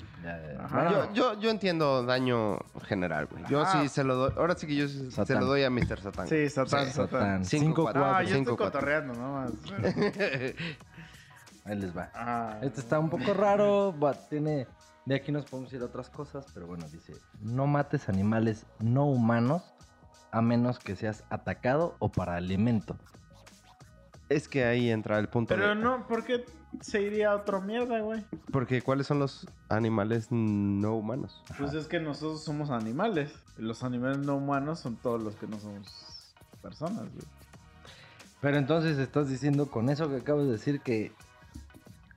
[0.91, 3.45] yo, yo, yo, entiendo daño general, güey.
[3.49, 4.33] Yo sí se lo doy.
[4.37, 6.01] Ahora sí que yo se lo doy a Mr.
[6.01, 6.29] Satán.
[6.29, 6.93] Sí, Satán, sí.
[6.93, 7.45] Satán.
[7.45, 9.52] 5 4 5 cotorreando nomás.
[11.65, 12.11] Ahí les va.
[12.15, 13.94] Ah, Este está un poco raro,
[14.28, 14.66] tiene...
[15.06, 19.05] De aquí nos podemos ir a otras cosas, pero bueno, dice, no mates animales no
[19.05, 19.74] humanos
[20.31, 22.97] a menos que seas atacado o para alimento.
[24.31, 25.55] Es que ahí entra el punto.
[25.55, 26.47] Pero de- no, ¿por qué
[26.81, 28.24] se iría a otra mierda, güey?
[28.51, 31.43] Porque ¿cuáles son los animales no humanos?
[31.59, 33.31] Pues es que nosotros somos animales.
[33.59, 37.27] Los animales no humanos son todos los que no somos personas, güey.
[38.45, 41.12] Pero entonces estás diciendo con eso que acabas de decir que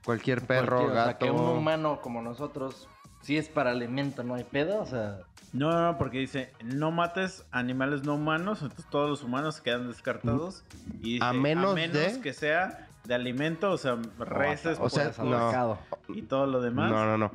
[0.04, 1.24] Cualquier perro, cualquier- o sea, gato.
[1.24, 2.86] que un humano como nosotros,
[3.22, 5.20] si es para alimento, no hay pedo, o sea,
[5.54, 9.88] No, no, no, porque dice, no mates animales no humanos, entonces todos los humanos quedan
[9.88, 10.62] descartados.
[11.00, 15.78] Y dice, A menos de- que sea de alimento, o sea, reses, o sea, no.
[16.08, 16.90] y todo lo demás.
[16.90, 17.30] No, no, no.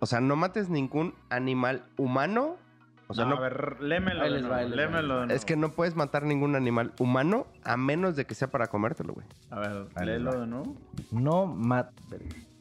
[0.00, 2.56] O sea, no mates ningún animal humano.
[3.10, 4.22] O sea, No, no, a ver, lémelo.
[4.22, 6.24] Ahí de les nuevo, va, ahí les va, lémelo de es que no puedes matar
[6.24, 9.26] ningún animal humano a menos de que sea para comértelo, güey.
[9.50, 10.36] A ver, Ahí les léelo va.
[10.40, 10.76] de nuevo.
[11.10, 11.92] No, mat-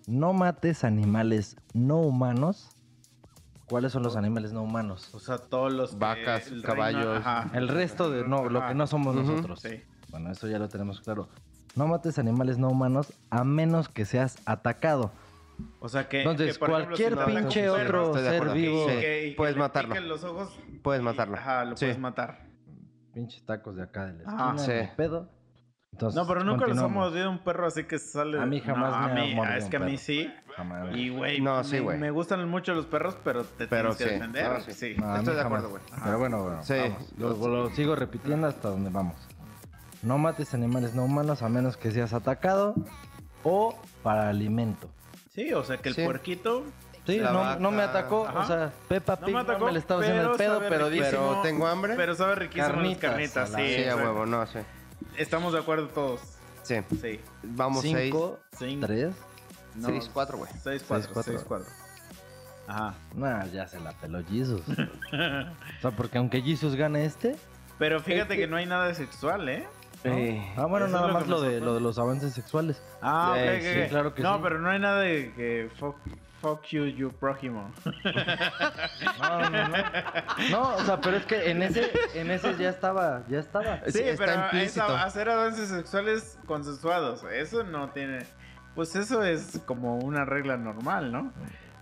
[0.08, 2.70] no mates animales no humanos
[3.68, 5.14] ¿cuáles son los animales no humanos?
[5.14, 7.18] O sea, todos los que- Vacas, el caballos.
[7.18, 7.50] ajá.
[7.54, 9.26] El resto de no, lo que no somos Ujú.
[9.30, 9.60] nosotros.
[9.60, 9.82] Sí.
[10.10, 11.28] Bueno, eso ya lo tenemos claro.
[11.76, 15.12] No mates animales no humanos a menos que seas atacado.
[15.80, 16.20] O sea que.
[16.20, 19.90] Entonces, que, por ejemplo, cualquier si pinche perro, otro ser vivo, que- que Puedes matarlo.
[19.94, 20.60] piquen los ojos.
[20.84, 21.38] Puedes y- matarlo.
[21.38, 21.86] Ajá, lo Sí.
[21.86, 22.48] puedes matar.
[23.14, 24.72] pinches tacos de acá de la Ah, sí.
[24.96, 25.32] pedo.
[25.92, 28.40] Entonces, No, pero nunca los ha mordido un perro así que sale.
[28.40, 30.32] A mí jamás no, me a ha mí, Es un que a mí sí.
[30.56, 30.96] Jamás.
[30.96, 31.98] Y, güey, No, me, sí, güey.
[31.98, 34.52] me gustan mucho los perros, pero te Pero tienes que defender.
[34.52, 34.96] No, sí.
[35.00, 35.64] No, Estoy de jamás.
[35.64, 35.82] acuerdo, güey.
[36.04, 36.76] Pero bueno, bueno, Sí.
[36.78, 37.14] vamos.
[37.18, 39.16] Lo, lo sigo repitiendo hasta donde vamos.
[40.04, 42.76] No mates animales no humanos a menos que seas atacado
[43.44, 44.90] o para alimento.
[45.38, 46.04] Sí, o sea que el Sí.
[46.04, 46.66] puerquito.
[47.06, 48.28] Sí, La no, no me atacó.
[48.28, 48.40] Ajá.
[48.40, 50.90] O sea, Peppa No Pig me no me le estaba haciendo el pedo, sabe pero
[50.90, 51.06] riquísimo.
[51.06, 51.18] dice...
[51.30, 51.94] Pero tengo hambre.
[51.96, 53.66] Pero sabe riquísimo Carnitas, las carnitas, a la- sí.
[53.68, 54.04] sí, a exacto.
[54.04, 54.66] huevo, no sé.
[55.16, 56.20] Estamos de acuerdo todos.
[56.64, 56.76] Sí.
[57.02, 57.20] Sí.
[57.44, 57.94] Vamos seis.
[58.12, 58.88] 5, Cinco.
[58.88, 59.16] 3.
[59.76, 60.52] No, Seis, cuatro, güey.
[60.52, 60.60] 6-4.
[60.64, 60.84] Seis,
[61.14, 61.24] cuatro.
[61.24, 61.66] 6-4.
[62.68, 62.96] Ajá.
[63.16, 64.62] Nah, ya se la peló Jesus.
[64.68, 67.36] o sea, porque aunque Jesus gane este...
[67.80, 69.66] Pero fíjate Es que- que no hay nada de sexual, ¿eh?
[70.04, 70.54] ¿No?
[70.58, 72.82] Ah, bueno, nada lo más lo de, lo de los avances sexuales.
[73.02, 74.40] Ah, ok, claro que no, sí.
[74.44, 75.96] pero no hay nada de que fuck,
[76.42, 77.72] fuck you, you prójimo.
[79.20, 79.78] No, no, no.
[80.52, 83.82] No, o sea, pero es que en ese, en ese ya estaba, ya estaba.
[83.88, 84.86] Sí, está pero implícito.
[84.86, 88.26] hacer avances sexuales consensuados, eso no tiene...
[88.76, 91.34] Pues eso es como una regla normal, ¿no?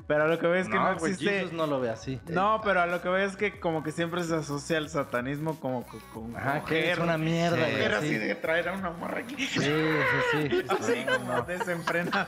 [0.08, 1.26] Pero a lo que veo es que no, existe...
[1.40, 2.22] Jesus no lo ve así.
[2.28, 5.60] No, pero a lo que veo es que como que siempre se asocia el satanismo
[5.60, 7.62] como con, con Ajá, que es una mierda, Sí.
[7.64, 7.74] güey.
[7.74, 8.18] coger así.
[8.18, 9.36] de traer a una morra aquí.
[9.36, 9.70] Sí, sí,
[10.32, 10.64] sí.
[10.70, 12.28] Así como desenfrena.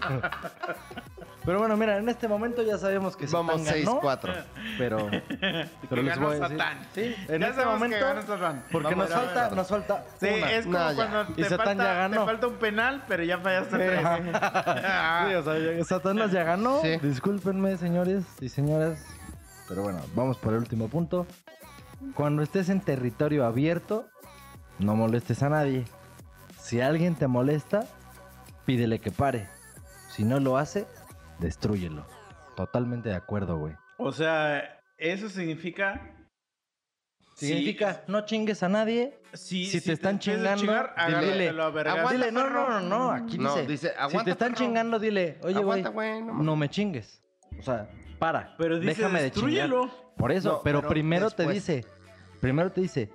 [1.44, 4.44] Pero bueno, mira, en este momento ya sabemos que Vamos Satán ganó, 6-4.
[4.78, 5.22] pero, que
[5.90, 6.58] pero les ganó voy a decir.
[6.58, 6.78] Satán.
[6.94, 8.64] Sí, en ya este momento, que ganó Satán.
[8.72, 10.50] porque Vamos nos falta, nos falta Sí, una.
[10.52, 10.94] es como No, ya.
[10.96, 12.20] cuando Y te Satán falta, ya ganó.
[12.20, 14.00] te falta un penal, pero ya fallaste Sí, tres.
[15.28, 16.80] Sí, o sea, Satanás ya ganó.
[16.80, 16.96] Sí.
[17.02, 19.04] Discúlpenme, señores y señoras.
[19.68, 21.26] Pero bueno, vamos por el último punto.
[22.14, 24.06] Cuando estés en territorio abierto,
[24.78, 25.84] no molestes a nadie.
[26.58, 27.86] Si alguien te molesta,
[28.64, 29.46] pídele que pare.
[30.10, 30.86] Si no lo hace,
[31.44, 32.06] destrúyelo.
[32.56, 33.74] Totalmente de acuerdo, güey.
[33.98, 36.10] O sea, eso significa...
[37.36, 39.20] Significa, no chingues a nadie.
[39.32, 43.56] si, si te están chingando, chingar, dile, aguanta, dile, no, no, no, no, aquí No,
[43.56, 44.64] dice, dice, si aguanta, te están perro.
[44.64, 45.82] chingando, dile, oye, güey.
[46.22, 47.20] No, me chingues.
[47.58, 47.90] O sea,
[48.20, 48.54] para.
[48.56, 49.50] Pero dice, déjame de chingar.
[49.50, 50.14] destrúyelo.
[50.16, 51.84] Por eso, No, pero, pero primero te dice,
[52.40, 53.10] primero te dice,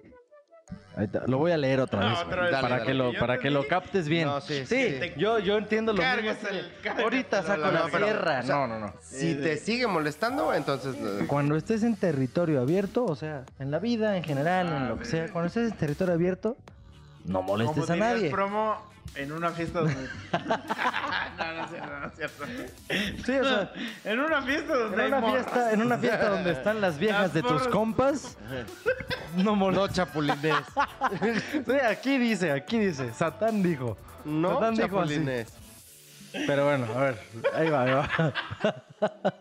[0.95, 2.93] ahí está, lo voy a leer otra Ah, vez, güey, para Dale, que dale.
[2.93, 4.27] lo, Yo para que lo captes bien.
[4.27, 5.11] No, sí, sí, sí.
[5.17, 6.15] yo, yo entiendo lo mismo.
[6.15, 7.99] De, cárgaselo Ahorita saco la la verga.
[7.99, 8.39] sierra.
[8.39, 8.93] O sea, no, no, no.
[9.01, 10.95] Si te sigue molestando, entonces.
[10.99, 14.99] eh, Cuando estés en territorio abierto, o sea, en la vida en general, en lo
[14.99, 16.57] que sea, cuando estés en territorio abierto,
[17.29, 18.29] no molestes Como a nadie.
[18.29, 18.77] promo
[19.15, 19.95] en una fiesta donde...
[21.37, 22.45] no, no es cierto, no es cierto.
[23.25, 23.71] Sí, o sea,
[24.03, 27.33] En una fiesta donde en una fiesta, en una fiesta donde están las viejas Las
[27.33, 27.67] de tus morras.
[27.67, 28.37] compas,
[29.35, 29.89] no molestes.
[29.89, 30.55] No chapulines.
[31.65, 33.97] Sí, aquí dice, aquí dice, Satán dijo.
[34.25, 35.13] No Satán dijo así.
[35.15, 35.53] chapulines.
[36.45, 37.19] Pero bueno, a ver,
[37.55, 38.33] ahí va, ahí va.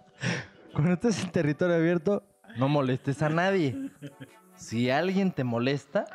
[0.73, 2.23] Cuando estés en territorio abierto,
[2.57, 3.91] no molestes a nadie.
[4.57, 6.07] Si alguien te molesta,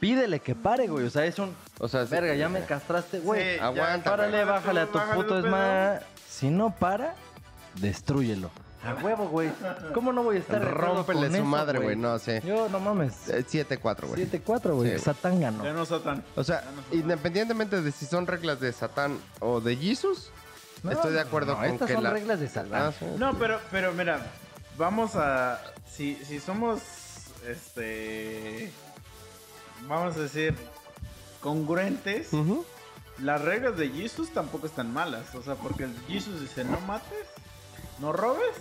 [0.00, 1.06] pídele que pare, güey.
[1.06, 1.54] O sea, es un...
[1.78, 3.56] O sea, Verga, ya me castraste, güey.
[3.56, 4.44] Sí, aguanta, Párale, güey.
[4.44, 6.00] bájale a tu Bájale puto esma.
[6.28, 7.14] Si no para,
[7.76, 8.50] destrúyelo.
[8.84, 9.50] A huevo, güey.
[9.92, 11.96] ¿Cómo no voy a estar Rómpele con su eso, madre, güey.
[11.96, 12.42] No sé.
[12.44, 13.28] Yo, no mames.
[13.28, 14.30] Eh, 7-4, güey.
[14.30, 14.92] 7-4, güey.
[14.92, 15.04] Sí.
[15.04, 15.64] Satán ganó.
[15.64, 16.24] Ya no Satán.
[16.36, 16.62] O sea,
[16.92, 20.30] independientemente de si son reglas de Satán o de Jesus,
[20.84, 22.10] No, estoy de acuerdo no, con estas que son la...
[22.10, 22.92] reglas de Satán.
[22.92, 23.04] Ah.
[23.18, 24.20] No, pero, pero mira,
[24.76, 25.60] vamos a.
[25.90, 26.80] Si, si somos.
[27.48, 28.72] Este.
[29.88, 30.54] Vamos a decir.
[31.40, 32.30] Congruentes.
[33.18, 35.34] Las reglas de Jesus tampoco están malas.
[35.34, 37.26] O sea, porque Jesus dice: no mates,
[37.98, 38.54] no robes,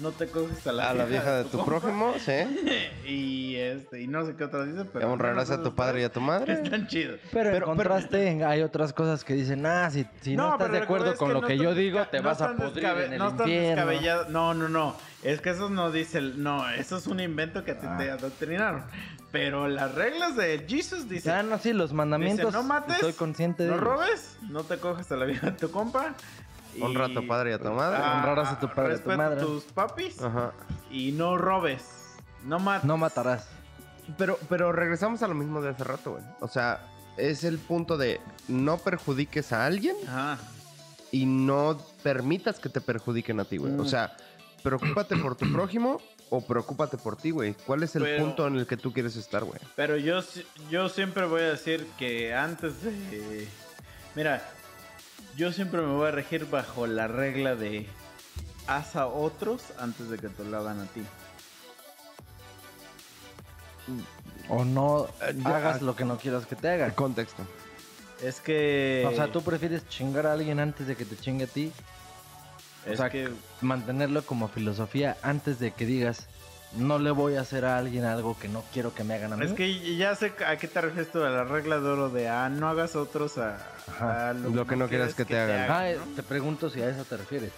[0.00, 1.64] no te coges a la, A la vieja de tu compa".
[1.66, 2.32] prójimo, sí.
[3.06, 5.12] Y este, y no sé qué otras dice, pero.
[5.12, 6.54] Honrarás a tu padre y a tu madre.
[6.54, 7.20] Están chidos.
[7.32, 10.78] Pero, en Pero- contraste, hay otras cosas que dicen, ah, si, si no, estás de
[10.78, 13.28] acuerdo con lo no que yo digo, te no vas a pudrir en el no
[13.30, 13.68] están infierno.
[13.86, 14.28] descabellados.
[14.30, 14.96] No, no, no.
[15.22, 16.42] Es que eso no dice el.
[16.42, 17.96] No, eso es un invento que a ti Ah.
[17.98, 18.84] te adoctrinaron.
[19.32, 21.48] Pero las reglas de Jesus Ah, dicen.
[21.50, 23.84] no, sí, los mandamientos, dice, no mates, estoy consciente de no ellos.
[23.86, 26.14] robes, no te coges a la vida de tu compa.
[26.76, 27.98] Y- Honra a tu padre y a tu madre.
[27.98, 29.40] Honrarás a tu padre y a tu madre.
[29.40, 30.52] tus papis Ajá.
[30.90, 31.84] y no robes.
[32.44, 32.84] No mates.
[32.84, 33.48] No matarás.
[34.18, 36.22] Pero, pero regresamos a lo mismo de hace rato, güey.
[36.40, 36.80] O sea,
[37.16, 40.38] es el punto de no perjudiques a alguien Ajá.
[41.12, 43.72] y no permitas que te perjudiquen a ti, güey.
[43.74, 43.86] O Mm.
[43.86, 44.16] sea,
[44.62, 47.54] preocúpate por tu prójimo o preocúpate por ti, güey.
[47.66, 49.58] ¿Cuál es el Pero- punto en el que tú quieres estar, güey?
[49.76, 50.20] Pero yo,
[50.70, 53.46] yo siempre voy a decir que antes de...
[54.14, 54.42] Mira,
[55.36, 57.86] yo siempre me voy a regir bajo la regla de
[58.66, 61.02] haz a otros antes de que te lo hagan a ti.
[64.48, 65.08] O no
[65.42, 66.90] ya- hagas lo que no quieras que te hagan.
[66.92, 67.42] Contexto.
[68.22, 69.06] Es que.
[69.10, 71.72] O sea, tú prefieres chingar a alguien antes de que te chingue a ti.
[72.86, 73.30] O Es sea, que.
[73.60, 76.26] mantenerlo como filosofía antes de que digas,
[76.76, 79.36] no le voy a hacer a alguien algo que no quiero que me hagan a
[79.36, 79.46] mí.
[79.46, 82.28] Es que ya sé a qué te refieres tú, a la regla de oro de
[82.28, 83.58] ah, no hagas otros a,
[84.00, 85.66] a Lo que no quieras que te hagan.
[85.70, 86.14] Ah, ¿no?
[86.14, 87.50] te pregunto si a eso te refieres.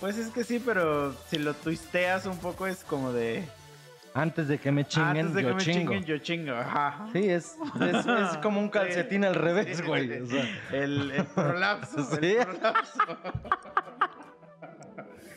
[0.00, 3.44] Pues es que sí, pero si lo twisteas un poco es como de.
[4.16, 5.78] Antes de que me chinguen, antes de yo que me chingo.
[5.92, 6.52] chinguen, yo chingo.
[6.54, 7.08] Ajá.
[7.12, 9.82] Sí, es, es, es como un calcetín al revés, Sí.
[9.82, 10.20] güey.
[10.20, 11.96] O sea, El, el prolapso.
[12.20, 12.26] Sí.
[12.36, 13.00] El prolapso.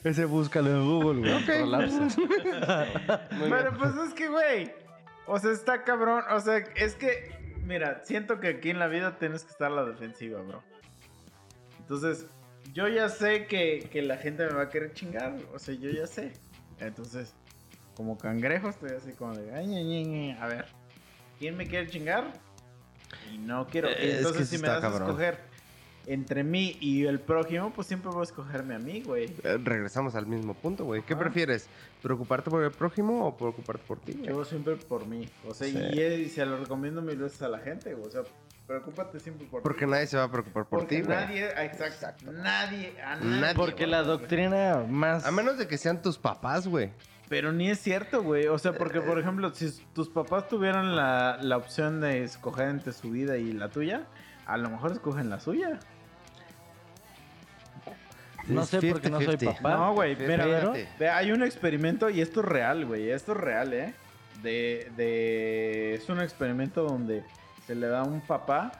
[0.08, 1.46] Ese búscalo en Google, güey.
[3.50, 4.72] Pero pues es que, güey.
[5.26, 6.24] O sea, está cabrón.
[6.32, 7.32] O sea, es que.
[7.64, 10.64] Mira, siento que aquí en la vida tienes que estar a la defensiva, bro.
[11.80, 12.26] Entonces,
[12.74, 15.36] yo ya sé que, que la gente me va a querer chingar.
[15.54, 16.34] O sea, yo ya sé.
[16.80, 17.34] Entonces,
[17.96, 19.54] como cangrejo, estoy así como de.
[19.54, 20.38] "Ay, ñe, ñe, ñe".
[20.40, 20.66] A ver,
[21.40, 22.32] ¿quién me quiere chingar?
[23.34, 23.90] Y no quiero.
[23.90, 25.40] Eh, es que Entonces, si me das a escoger
[26.08, 29.26] entre mí y el prójimo, pues siempre voy a escogerme a mí, güey.
[29.44, 31.02] Eh, Regresamos al mismo punto, güey.
[31.04, 31.68] ¿Qué prefieres?
[32.02, 34.14] ¿Preocuparte por el prójimo o preocuparte por ti?
[34.14, 34.28] güey?
[34.28, 35.28] Yo siempre por mí.
[35.48, 35.78] O sea, Sí.
[35.78, 38.08] y, y se lo recomiendo mil veces a la gente, güey.
[38.08, 38.22] O sea,
[38.66, 39.92] preocúpate siempre por Porque ti.
[39.92, 41.18] nadie se va a preocupar por Porque ti, güey.
[41.18, 43.40] nadie, ah, exacto, Nadie, a nadie.
[43.42, 43.92] Nadie, Porque güey.
[43.92, 45.26] la doctrina más...
[45.26, 46.92] A menos de que sean tus papás, güey.
[47.30, 48.48] Pero ni es cierto, güey.
[48.48, 49.02] O sea, porque, Eh.
[49.02, 53.52] por ejemplo, si tus papás tuvieran la, la opción de escoger entre su vida y
[53.52, 54.06] la tuya,
[54.46, 55.78] a lo mejor escogen la suya.
[58.48, 59.56] No sé porque no soy 50-50.
[59.58, 59.76] papá.
[59.76, 63.10] no, güey, mira, pero- hay un experimento y esto es real, güey.
[63.10, 63.94] Esto es real, ¿eh?
[64.42, 65.96] De, de...
[65.96, 67.24] Es un experimento donde
[67.66, 68.72] se le da a un papá,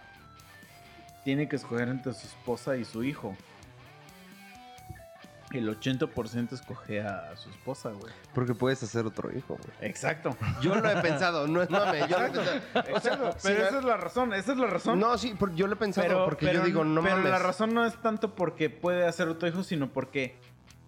[1.24, 3.36] tiene que escoger entre su esposa y su hijo.
[5.52, 8.12] El 80% escoge a su esposa, güey.
[8.34, 9.90] Porque puedes hacer otro hijo, güey.
[9.90, 10.36] Exacto.
[10.62, 12.00] Yo lo he pensado, no es mame.
[12.10, 12.62] Yo lo he pensado.
[12.94, 15.00] O sea, Pero si me- esa es la razón, esa es la razón.
[15.00, 17.32] No, sí, porque yo lo he pensado pero, porque pero- yo digo, no pero mames.
[17.32, 20.38] la razón no es tanto porque puede hacer otro hijo, sino porque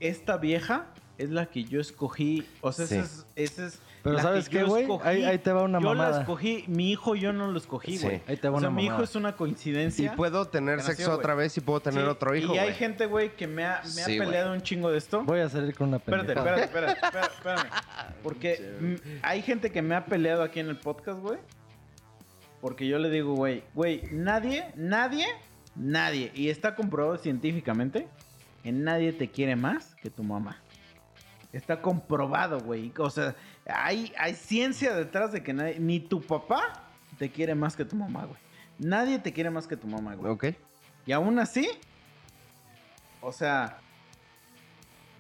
[0.02, 0.88] esta vieja
[1.20, 2.48] es la que yo escogí.
[2.62, 2.96] O sea, Sí.
[2.96, 4.84] esa es, esa es Pero la ¿sabes que qué, yo güey?
[4.84, 5.08] escogí.
[5.08, 6.22] Ahí, ahí te va una yo la mamada.
[6.22, 8.06] escogí, mi hijo yo no lo escogí, Sí.
[8.06, 8.22] güey.
[8.28, 10.06] Ahí te va O sea, una mi hijo es una coincidencia.
[10.14, 12.74] Y puedo tener nació, sexo otra vez y puedo tener Sí, otro hijo, Y hay
[12.74, 14.20] gente, güey, que me ha, me Sí, ha güey.
[14.20, 15.24] peleado un chingo de esto.
[15.24, 16.64] Voy a salir con una Espérate, pendejada.
[16.64, 18.20] espérate, espérate, espérate, espérame.
[18.24, 21.38] Porque hay gente que me ha peleado aquí en el podcast, güey.
[22.62, 25.26] Porque yo le digo, güey, güey, nadie, nadie,
[25.76, 28.08] nadie, y está comprobado científicamente,
[28.64, 30.62] que nadie te quiere más que tu mamá.
[31.52, 32.92] Está comprobado, güey.
[32.98, 33.36] O sea,
[33.66, 36.62] hay, hay ciencia detrás de que nadie, ni tu papá
[37.18, 38.40] te quiere más que tu mamá, güey.
[38.78, 40.32] Nadie te quiere más que tu mamá, güey.
[40.32, 40.46] Ok.
[41.06, 41.68] Y aún así,
[43.22, 43.80] o sea,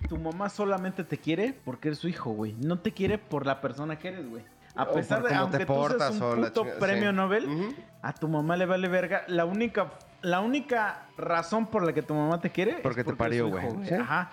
[0.07, 2.53] tu mamá solamente te quiere porque eres su hijo, güey.
[2.53, 4.43] No te quiere por la persona que eres, güey.
[4.75, 7.15] A pesar de, aunque te tú seas un puto premio sí.
[7.15, 9.23] Nobel, a tu mamá le vale verga.
[9.27, 9.91] La única,
[10.21, 13.49] la única razón por la que tu mamá te quiere Porque es te es parió,
[13.49, 13.65] güey.
[13.85, 13.95] Sí.
[13.95, 14.29] Ajá.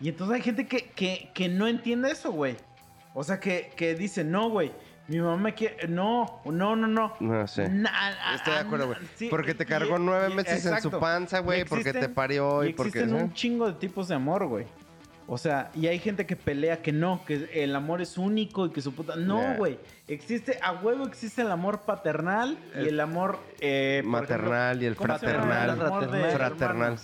[0.00, 2.56] Y entonces hay gente que, que, que no entiende eso, güey.
[3.14, 4.70] O sea, que, que dice, no, güey,
[5.08, 5.88] mi mamá me quiere...
[5.88, 7.14] No, no, no, no.
[7.18, 7.68] No sé.
[7.68, 7.90] Na-
[8.30, 8.98] a- Estoy de acuerdo, güey.
[9.16, 11.64] sí, porque te y- cargó nueve y- meses en su panza, güey.
[11.64, 13.00] Porque te parió y, y porque.
[13.00, 13.24] existen ¿sí?
[13.24, 14.66] un chingo de tipos de amor, güey.
[15.30, 18.70] O sea, y hay gente que pelea que no, que el amor es único y
[18.70, 19.14] que su puta...
[19.16, 19.56] No, Yeah.
[19.56, 19.78] güey.
[20.06, 23.38] Existe, a huevo existe el amor paternal y El- amor...
[23.60, 25.66] eh, Maternal y el ¿cómo se llama?
[26.32, 26.98] fraternal.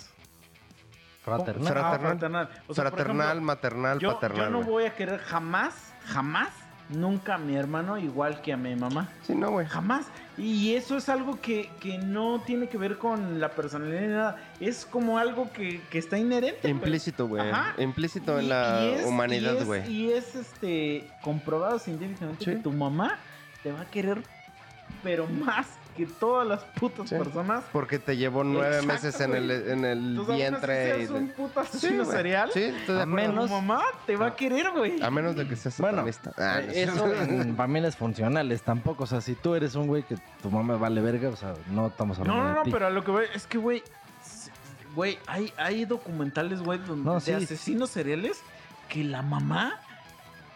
[1.25, 1.67] Fraternal.
[1.67, 1.67] hermanos.
[1.67, 1.73] Fraternal.
[1.73, 2.17] Fra- Ah, Fraternal.
[2.19, 2.49] fraternal.
[2.67, 4.43] O sea, por Fraternal, ejemplo, maternal, yo, paternal.
[4.45, 5.73] yo no voy a querer jamás,
[6.05, 6.49] jamás,
[6.87, 9.09] nunca a mi hermano igual que a mi mamá.
[9.23, 9.65] Sí, no, güey.
[9.65, 10.05] Jamás.
[10.37, 14.37] Y eso es algo que, que no tiene que ver con la personalidad ni nada.
[14.59, 16.59] Es como algo que, que está inherente.
[16.61, 16.71] güey.
[16.73, 17.49] Implícito, güey.
[17.49, 17.73] Ajá.
[17.81, 19.91] Implícito en la y es- y humanidad, güey.
[19.91, 22.51] Y es este comprobado científicamente Sí.
[22.51, 23.17] que tu mamá
[23.63, 24.21] te va a querer,
[25.01, 25.65] pero más
[25.95, 27.15] que todas las putas Sí.
[27.15, 27.63] personas.
[27.71, 31.01] Porque te llevó nueve Exacto, meses en el, en el Entonces, aún así vientre.
[31.01, 32.49] y de- un puto Sí, asesino serial.
[32.53, 35.01] Sí, estoy de A menos- Tu mamá te va a querer, güey.
[35.01, 36.05] A menos de que seas Bueno.
[36.37, 36.83] Ah, no Eh.
[36.83, 39.03] Eso en familias funcionales tampoco.
[39.03, 41.87] O sea, si tú eres un güey que tu mamá vale verga, o sea, no
[41.87, 42.71] estamos hablando No, no, de no, ti.
[42.71, 43.81] pero a lo que voy es que, güey,
[44.95, 48.41] güey, hay, hay documentales, güey, donde No, de asesinos seriales
[48.89, 49.79] que la mamá,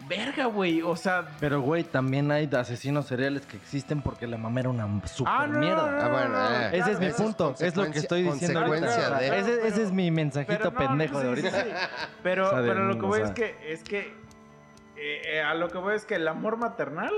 [0.08, 4.60] verga, güey, o sea, Pero, güey, también hay asesinos seriales que existen porque la mamá
[4.60, 5.90] era una super Ah, no, mierda.
[5.90, 6.78] no, no, Ah, bueno, no, eh.
[6.78, 8.86] Ese es mi es punto, es lo que estoy diciendo ahorita.
[8.86, 11.62] consecuencia de- Ese, ese es mi mensajito pendejo de sí, ahorita.
[11.62, 11.68] sí.
[12.22, 13.98] Pero, O sea, de- pero lo que o voy sea- es que, es que,
[14.96, 17.12] eh, eh, a lo que voy es que el amor maternal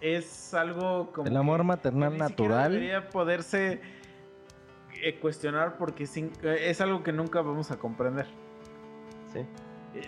[0.00, 1.26] es algo como...
[1.28, 2.72] El amor maternal natural.
[2.72, 3.80] Debería poderse
[5.02, 8.26] eh, cuestionar porque sin- eh, es algo que nunca vamos a comprender.
[9.32, 9.40] Sí.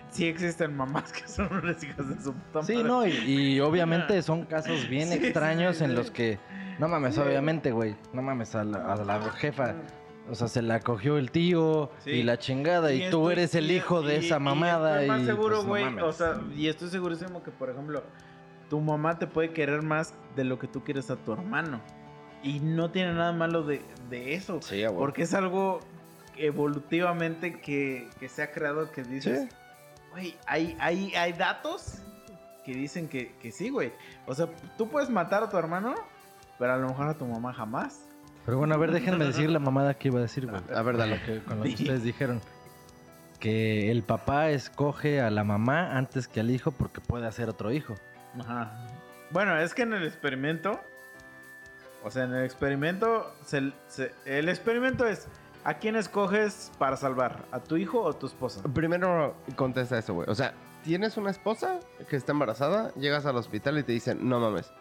[0.09, 2.87] Sí existen mamás que son unas hijas de su puta Sí, madre.
[2.87, 3.11] no, y,
[3.55, 5.95] y obviamente son casos bien Sí, sí, extraños sí, en sí.
[5.95, 6.39] los que,
[6.79, 7.21] no mames, Sí.
[7.21, 9.75] obviamente, güey, no mames, a la, a la jefa,
[10.29, 12.11] o sea, se la cogió el tío Sí.
[12.11, 14.95] y la chingada, y, tú estoy- eres el y- hijo de y- esa y mamada.
[15.01, 18.03] estoy más y, seguro, pues, no güey, o sea, y estoy segurísimo que, por ejemplo,
[18.69, 21.79] tu mamá te puede querer más de lo que tú quieres a tu hermano.
[22.43, 24.61] Y no tiene nada malo de, de eso.
[24.61, 24.83] Sí.
[24.95, 25.79] Porque es algo
[26.35, 29.55] evolutivamente que, que se ha creado que dices, Sí.
[30.11, 31.99] Güey, hay, hay, hay datos
[32.65, 33.93] que dicen que, que sí, güey.
[34.25, 35.95] O sea, tú puedes matar a tu hermano,
[36.59, 38.01] pero a lo mejor a tu mamá jamás.
[38.45, 40.61] Pero bueno, a ver, déjenme decir la mamada que iba a decir, güey.
[40.73, 41.21] A ver, dale.
[41.23, 42.41] Que- con lo que ustedes dijeron.
[43.39, 47.71] Que el papá escoge a la mamá antes que al hijo porque puede hacer otro
[47.71, 47.95] hijo.
[48.39, 48.71] Ajá.
[49.29, 50.79] Bueno, es que en el experimento,
[52.03, 55.27] o sea, en el experimento, se- se- el experimento es,
[55.67, 57.45] ¿a quién escoges para salvar?
[57.51, 58.63] ¿A tu hijo o a tu esposa?
[58.73, 60.29] Primero contesta eso, güey.
[60.29, 64.39] O sea, tienes una esposa que está embarazada, llegas al hospital y te dicen, no
[64.39, 64.71] mames,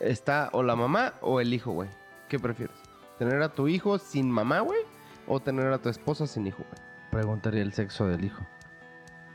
[0.00, 1.90] está o la mamá o el hijo, güey.
[2.28, 2.74] ¿Qué prefieres?
[3.18, 4.80] ¿Tener a tu hijo sin mamá, güey?
[5.28, 6.82] ¿O tener a tu esposa sin hijo, güey?
[7.10, 8.46] Preguntaría el sexo del hijo.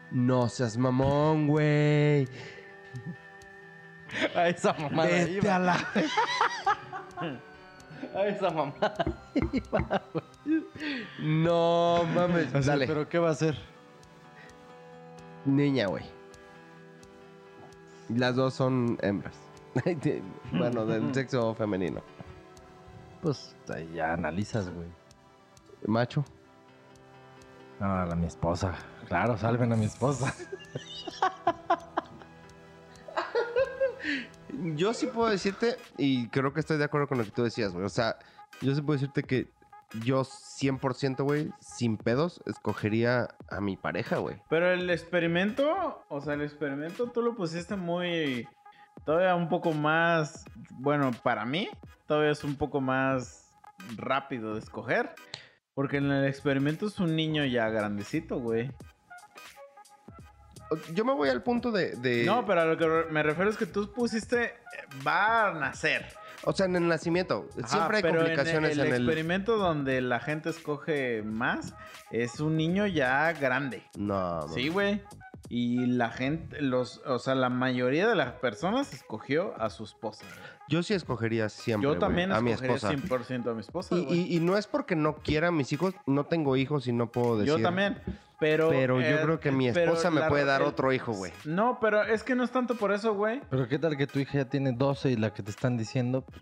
[0.10, 2.28] No seas mamón, güey.
[4.36, 5.76] A esa mamada Vete a la...
[8.16, 9.06] A esa mamada.
[11.20, 12.54] No mames.
[12.54, 12.88] Así, Dale.
[12.88, 13.58] ¿Pero qué va a hacer?
[15.46, 16.04] Niña, güey.
[18.10, 19.36] Las dos son hembras.
[20.52, 22.02] bueno, del sexo femenino.
[23.22, 23.56] Pues
[23.94, 24.88] ya analizas, güey.
[25.86, 26.24] Macho.
[27.80, 28.74] No, a la mi esposa.
[29.08, 30.34] Claro, salven a mi esposa.
[34.76, 37.72] Yo sí puedo decirte, y creo que estoy de acuerdo con lo que tú decías,
[37.72, 37.86] güey.
[37.86, 38.18] O sea,
[38.62, 39.50] yo sí puedo decirte que
[40.04, 44.42] yo 100%, güey, sin pedos, escogería a mi pareja, güey.
[44.50, 48.48] Pero el experimento, o sea, el experimento tú lo pusiste muy,
[49.06, 51.70] todavía un poco más, bueno, para mí,
[52.06, 53.52] todavía es un poco más
[53.98, 55.14] rápido de escoger.
[55.74, 58.70] Porque en el experimento es un niño ya grandecito, güey.
[60.94, 61.96] Yo me voy al punto de...
[61.96, 64.54] de- No, pero a lo que me refiero es que tú pusiste, eh,
[65.08, 66.06] va a nacer.
[66.44, 67.48] O sea, en el nacimiento.
[67.58, 69.02] Ajá, siempre hay pero complicaciones en el, en el...
[69.02, 71.74] experimento donde la gente escoge más,
[72.12, 73.84] es un niño ya grande.
[73.98, 75.02] No, Sí, güey.
[75.50, 80.26] Y la gente, los, o sea, la mayoría de las personas escogió a su esposa.
[80.70, 82.94] Yo sí escogería siempre, Yo también a mi escogería esposa.
[82.94, 83.96] 100% a mi esposa.
[83.96, 84.20] Y, güey.
[84.20, 87.12] y- y no es porque no quiera a mis hijos, no tengo hijos y no
[87.12, 87.58] puedo decir...
[87.58, 87.98] Yo también.
[88.40, 91.12] Pero, Pero yo eh, creo que mi esposa me la- puede dar el- otro hijo,
[91.12, 91.34] güey.
[91.44, 93.42] No, pero es que no es tanto por eso, güey.
[93.50, 96.22] Pero qué tal que tu hija ya tiene 12 y la que te están diciendo,
[96.22, 96.42] pues,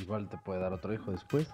[0.00, 1.48] igual te puede dar otro hijo después.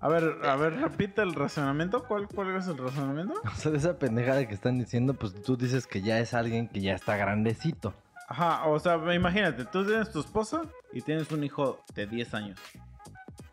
[0.00, 2.04] A ver, a ver, repite el razonamiento.
[2.04, 3.34] ¿Cuál, cuál es el razonamiento?
[3.44, 6.68] O sea, de esa pendejada que están diciendo, pues tú dices que ya es alguien
[6.68, 7.94] que ya está grandecito.
[8.28, 10.62] Ajá, o sea, imagínate, tú tienes tu esposa
[10.92, 12.58] y tienes un hijo de 10 años.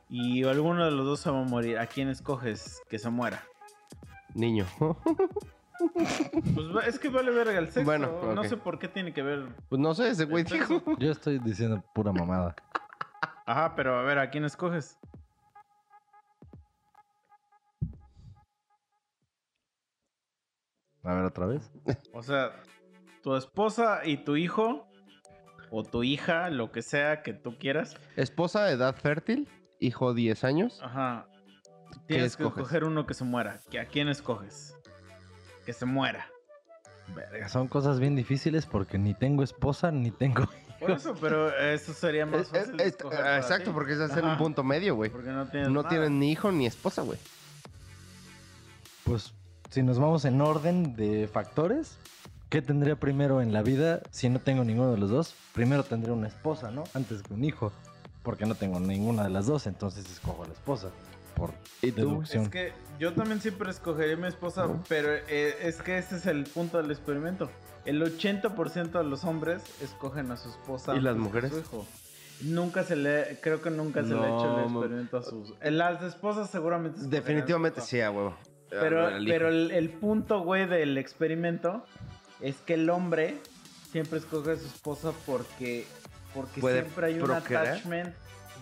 [0.10, 1.78] Y alguno de los dos se va a morir.
[1.80, 3.44] ¿A quién escoges que se muera?
[4.34, 4.66] Niño.
[6.54, 7.84] Pues es que vale verga el sexo.
[7.86, 9.48] Bueno, No sé por qué tiene que ver.
[9.68, 10.80] pues no sé, ese güey dijo.
[11.00, 12.56] Yo estoy diciendo pura mamada.
[13.48, 15.00] Ajá, pero a ver, ¿a quién escoges?
[21.04, 21.72] A ver, otra vez.
[22.14, 22.52] O sea,
[23.22, 24.88] tu esposa y tu hijo,
[25.70, 27.96] o tu hija, lo que sea que tú quieras.
[28.16, 29.48] Esposa, edad fértil,
[29.80, 30.80] hijo 10 años.
[30.82, 31.28] Ajá.
[32.08, 33.62] Tienes que escoger uno que se muera.
[33.70, 34.76] ¿Que ¿A quién escoges?
[35.66, 36.28] Que se muera.
[37.16, 40.48] Verga, son cosas bien difíciles porque ni tengo esposa ni tengo.
[40.80, 43.72] Por eso, pero eso sería más Es- es- fácil de escoger para exacto, ti.
[43.74, 45.12] porque es hacer un punto medio, güey.
[45.12, 45.90] Porque no tienes No nada.
[45.90, 47.20] tienen ni hijo ni esposa, güey.
[49.04, 49.34] Pues
[49.70, 51.98] si nos vamos en orden de factores,
[52.52, 55.34] ¿qué tendría primero en la vida si no tengo ninguno de los dos?
[55.56, 56.84] Primero tendría una esposa, ¿no?
[56.94, 57.72] Antes que un hijo.
[58.22, 60.90] Porque no tengo ninguna de las dos, entonces escojo a la esposa.
[61.36, 61.96] Por ¿Y tú?
[62.02, 62.44] deducción.
[62.44, 66.28] Es que yo también siempre escogería a mi esposa, pero eh, es que ese es
[66.28, 67.50] el punto del experimento.
[67.86, 70.96] El 80% de los hombres escogen a su esposa.
[70.96, 71.52] ¿Y las mujeres?
[71.52, 71.88] su hijo.
[72.42, 75.54] Nunca se le, creo que nunca se le ha hecho el experimento a sus.
[75.62, 77.00] eh, Las esposas seguramente.
[77.02, 78.36] a Definitivamente sí, a huevo.
[78.70, 81.84] Pero, pero el, el punto, güey, del experimento
[82.42, 83.38] es que el hombre
[83.92, 85.86] siempre escoge a su esposa porque,
[86.34, 88.14] porque siempre hay un attachment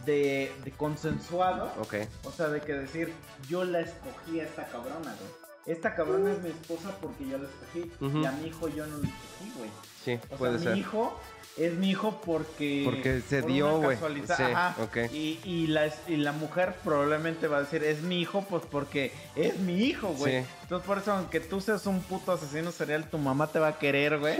[0.05, 1.71] de, de consensuado.
[1.79, 1.95] Ok.
[2.23, 3.13] O sea, de que decir,
[3.47, 5.31] yo la escogí a esta cabrona, güey.
[5.65, 7.91] Esta cabrona es mi esposa porque yo la escogí.
[8.19, 9.69] Y a mi hijo yo no lo escogí, güey.
[10.03, 10.73] Sí, O puede sea, ser.
[10.73, 11.19] mi hijo
[11.59, 12.81] es mi hijo porque...
[12.85, 13.97] Porque se por dio, güey.
[13.97, 15.13] Sí.
[15.13, 19.11] Y, y, la, y la mujer probablemente va a decir, es mi hijo, pues porque
[19.35, 20.41] es mi hijo, güey.
[20.43, 20.47] Sí.
[20.63, 23.77] Entonces por eso, aunque tú seas un puto asesino serial, tu mamá te va a
[23.79, 24.37] querer, güey.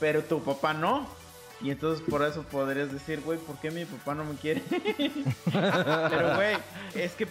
[0.00, 1.06] Pero tu papá no.
[1.62, 4.62] Y entonces por eso podrías decir, güey, ¿por qué mi papá no me quiere?
[5.52, 6.56] Pero, güey,
[6.94, 7.26] es que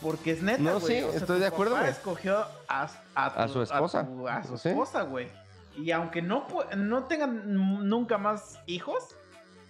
[0.00, 1.92] porque es neta, No, sí, O sea, estoy tu de acuerdo, papá güey.
[1.92, 4.06] escogió a, a, A tu- su esposa.
[4.06, 5.28] tu- A, su esposa, güey.
[5.76, 7.42] Y aunque no, pu- no tengan
[7.88, 9.14] nunca más hijos,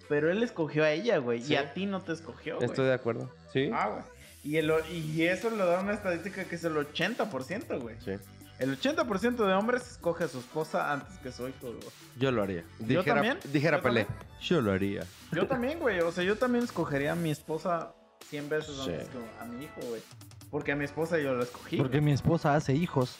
[0.07, 1.41] pero él escogió a ella, güey.
[1.43, 1.53] Sí.
[1.53, 2.69] Y a ti no te escogió, güey.
[2.69, 3.29] Estoy de acuerdo.
[3.51, 3.69] Sí.
[3.73, 4.03] Ah, güey.
[4.43, 7.95] Y, el, y eso lo da una estadística que es el 80%, güey.
[8.03, 8.11] Sí.
[8.59, 11.79] El 80% de hombres escoge a su esposa antes que su hijo, güey.
[12.17, 12.63] Yo lo haría.
[12.79, 13.37] ¿Yo Dijera, también?
[13.51, 14.05] Dijera ¿Yo Pelé.
[14.05, 14.27] también?
[14.41, 15.03] Yo lo haría.
[15.31, 15.99] Yo también, güey.
[15.99, 17.93] O sea, yo también escogería a mi esposa
[18.29, 18.91] 100 veces Sí.
[18.91, 20.01] antes que a mi hijo, güey.
[20.49, 21.77] Porque a mi esposa yo la escogí.
[21.77, 23.17] Porque mi esposa hace hijos.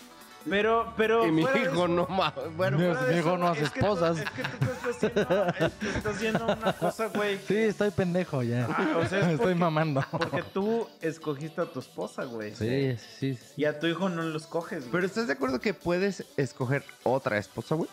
[0.50, 1.26] Pero, pero.
[1.28, 2.34] Y mi hijo eso- no más.
[2.56, 4.18] Bueno, Mi- mi hijo eso, no hace es que tú- esposas.
[4.20, 7.38] es que tú estás haciendo, es que estás haciendo una cosa, güey.
[7.48, 8.68] Sí, estoy pendejo ya.
[8.70, 10.04] Ah, o sea, es estoy mamando.
[10.12, 12.56] Porque tú escogiste a tu esposa, güey.
[12.56, 13.54] Sí, sí, sí.
[13.58, 14.92] Y a tu hijo no lo escoges, güey.
[14.92, 17.90] Pero ¿estás de acuerdo que puedes escoger otra esposa, güey?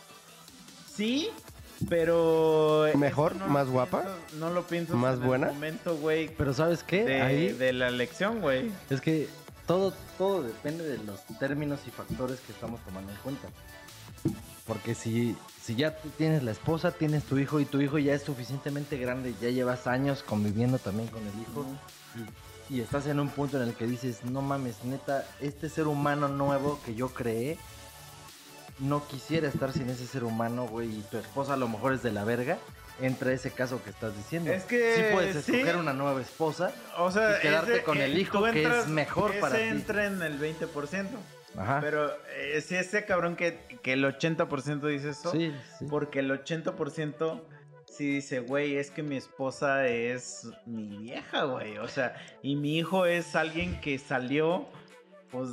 [0.95, 1.31] Sí,
[1.89, 2.87] pero.
[2.97, 3.35] ¿Mejor?
[3.49, 4.05] ¿Más guapa?
[4.39, 5.47] no lo piensas ¿Más en el buena?
[5.49, 6.29] momento, güey.
[6.37, 7.05] Pero ¿sabes qué?
[7.05, 8.71] De, Ahí de la elección, güey.
[8.91, 9.29] es que
[9.67, 13.49] todo, todo depende de los términos y factores que estamos tomando en cuenta.
[14.67, 18.15] Porque si, si ya tú tienes la esposa, tienes tu hijo y tu hijo ya
[18.15, 21.67] es suficientemente grande, ya llevas años conviviendo también con el hijo
[22.71, 25.87] y, y estás en un punto en el que dices, no mames, neta, este ser
[25.87, 27.59] humano nuevo que yo creé,
[28.79, 32.03] no quisiera estar sin ese ser humano, güey, y tu esposa a lo mejor es
[32.03, 32.59] de la verga,
[33.01, 34.53] entra ese caso que estás diciendo.
[34.53, 35.53] Es que sí puedes sí.
[35.57, 39.33] escoger una nueva esposa, O sea, Y quedarte ese- con el hijo que es mejor
[39.33, 39.63] ese para ti.
[39.63, 41.09] entra en el 20%.
[41.57, 41.79] Ajá.
[41.81, 45.87] Pero eh, si ese cabrón que, que el 80% dice eso, sí, sí.
[45.89, 47.41] porque el 80%
[47.87, 51.79] sí dice, güey, es que mi esposa es mi vieja, güey.
[51.79, 54.67] O sea, y mi hijo es alguien que salió,
[55.35, 55.51] pues,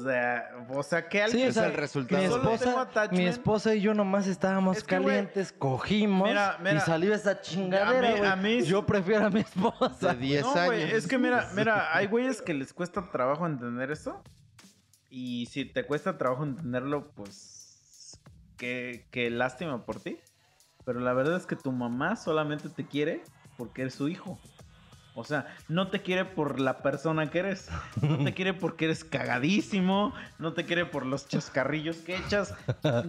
[0.70, 2.22] o sea, que Sí, o sea, el resultado.
[2.22, 6.80] Mi esposa, mi esposa y yo nomás estábamos Es que, calientes, cogimos mira, mira, y
[6.82, 8.30] salió esa chingadera, a mí- güey.
[8.32, 10.14] a mí- Yo prefiero a mi esposa.
[10.14, 10.92] De 10 No, años.
[10.94, 14.22] es que mira, mira, hay güeyes que les cuesta trabajo entender eso.
[15.10, 18.20] Y si te cuesta trabajo entenderlo, pues
[18.58, 20.20] qué, qué lástima por ti.
[20.86, 23.24] Pero la verdad es que tu mamá solamente te quiere
[23.58, 24.40] porque eres su hijo.
[25.14, 27.70] O sea, no te quiere por la persona que eres.
[28.02, 30.14] No te quiere porque eres cagadísimo.
[30.40, 32.54] No te quiere por los chascarrillos que echas.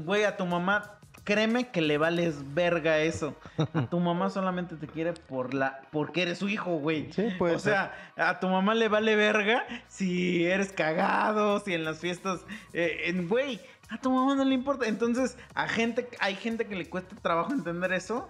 [0.04, 3.36] Güey, a tu mamá, créeme que le vales verga eso.
[3.74, 7.12] A tu mamá solamente te quiere por la, porque eres su hijo, güey.
[7.12, 11.84] Sí, puede o sea, a tu mamá le vale verga si eres cagado, si en
[11.84, 12.40] las fiestas,
[12.72, 14.88] eh, en- güey, a tu mamá no le importa.
[14.88, 18.28] Entonces, a gente, hay gente que le cuesta trabajo entender eso.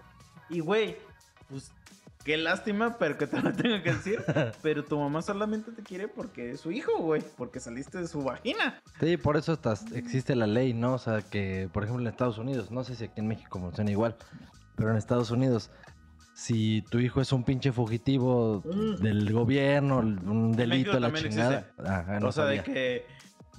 [0.51, 0.99] Y, güey,
[1.49, 1.73] pues
[2.25, 4.23] qué lástima, pero que te lo tengo que decir.
[4.63, 8.23] Pero tu mamá solamente te quiere porque es su hijo, güey, porque saliste de su
[8.23, 8.81] vagina.
[9.01, 10.95] Sí, por eso hasta existe la ley, ¿no?
[10.95, 13.91] O sea, que, por ejemplo, en Estados Unidos, no sé si aquí en México funciona
[13.91, 14.17] igual,
[14.77, 15.71] pero en Estados Unidos,
[16.35, 19.03] si tu hijo es un pinche fugitivo Mm.
[19.03, 21.71] del gobierno, un delito, México la chingada.
[21.85, 22.63] Ajá, no o sea, sabía.
[22.63, 23.07] de que,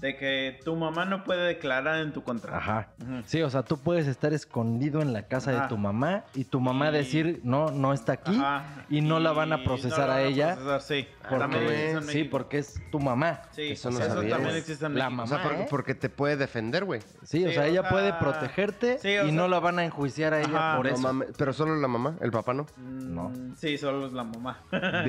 [0.03, 2.57] de que tu mamá no puede declarar en tu contra.
[2.57, 2.89] Ajá.
[3.25, 5.61] Sí, o sea, tú puedes estar escondido en la casa Ajá.
[5.61, 8.35] de tu mamá y tu mamá Y- decir, no, no está aquí.
[8.35, 8.85] Ajá.
[8.89, 11.07] y no la van a procesar no a ella procesar, sí.
[11.21, 13.43] Porque, También existe en sí, porque es tu mamá.
[13.51, 15.23] Sí, Eso eso, no sabía, también existe en La México.
[15.23, 15.67] O sea, porque, ¿eh?
[15.69, 16.99] porque te puede defender, güey.
[17.23, 19.85] Sí, o sea, o ella sea, puede protegerte sí, y sea- no la van a
[19.85, 20.77] enjuiciar a ella Ajá.
[20.77, 21.33] por No eso.
[21.37, 22.65] pero solo la mamá, el papá no.
[22.77, 23.29] No.
[23.29, 24.59] Mm, Sí, solo es la mamá.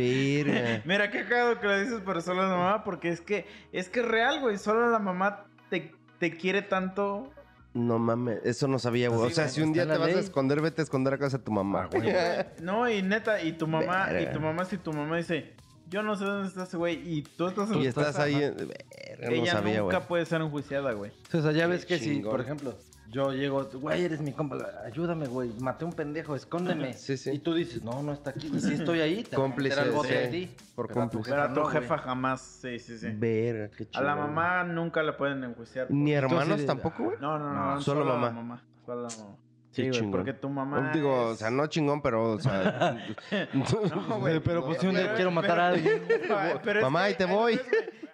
[0.85, 3.89] Mira qué cagado que lo dices, pero solo es la mamá, porque es que es
[3.89, 4.57] que es real, güey.
[4.59, 7.31] Solo la mamá te, te quiere tanto.
[7.75, 9.27] No mames, eso no sabía, güey.
[9.27, 11.39] Sí, o sea, si un día te vas a esconder, vete a esconder a casa
[11.39, 12.13] de tu mamá, güey.
[12.63, 14.31] No, y neta, y tu mamá, Verga.
[14.31, 15.55] y tu mamá, si tu mamá dice,
[15.91, 18.35] yo no sé dónde está ese güey, y tú estás en Y estás casa, ahí.
[18.43, 21.11] en- Verga, no Ella sabía, nunca puede ser enjuiciada, güey.
[21.33, 22.31] O sea, ya Qué ves que si, chingón.
[22.31, 22.75] por ejemplo,
[23.10, 26.92] yo llego, güey, eres mi compa, ayúdame, güey, maté un pendejo, escóndeme.
[26.94, 27.31] Sí, sí.
[27.33, 28.50] Y tú dices, no, no está aquí.
[28.52, 30.15] Y si estoy ahí, te Cómplice, al bote sí.
[30.26, 30.57] a ti.
[30.74, 31.31] Por Pero a cómplice.
[31.31, 33.08] Pero a tu jefa jamás, sí, sí, sí.
[33.15, 34.05] Verga, qué A chido.
[34.05, 35.86] la mamá nunca la pueden enjuiciar.
[35.89, 37.18] por- Ni hermanos Entonces, tampoco, güey.
[37.20, 38.31] No, no, no, No, solo la mamá.
[38.31, 38.62] mamá.
[38.84, 39.36] Solo la mamá.
[39.75, 40.93] Sí, güey, porque tu mamá.
[40.93, 42.97] Digo, o sea, no chingón, pero, o sea.
[43.53, 44.41] No, güey.
[44.41, 46.03] Pero pues si un día quiero matar a alguien.
[46.65, 47.61] Pero Mamá, ahí te voy.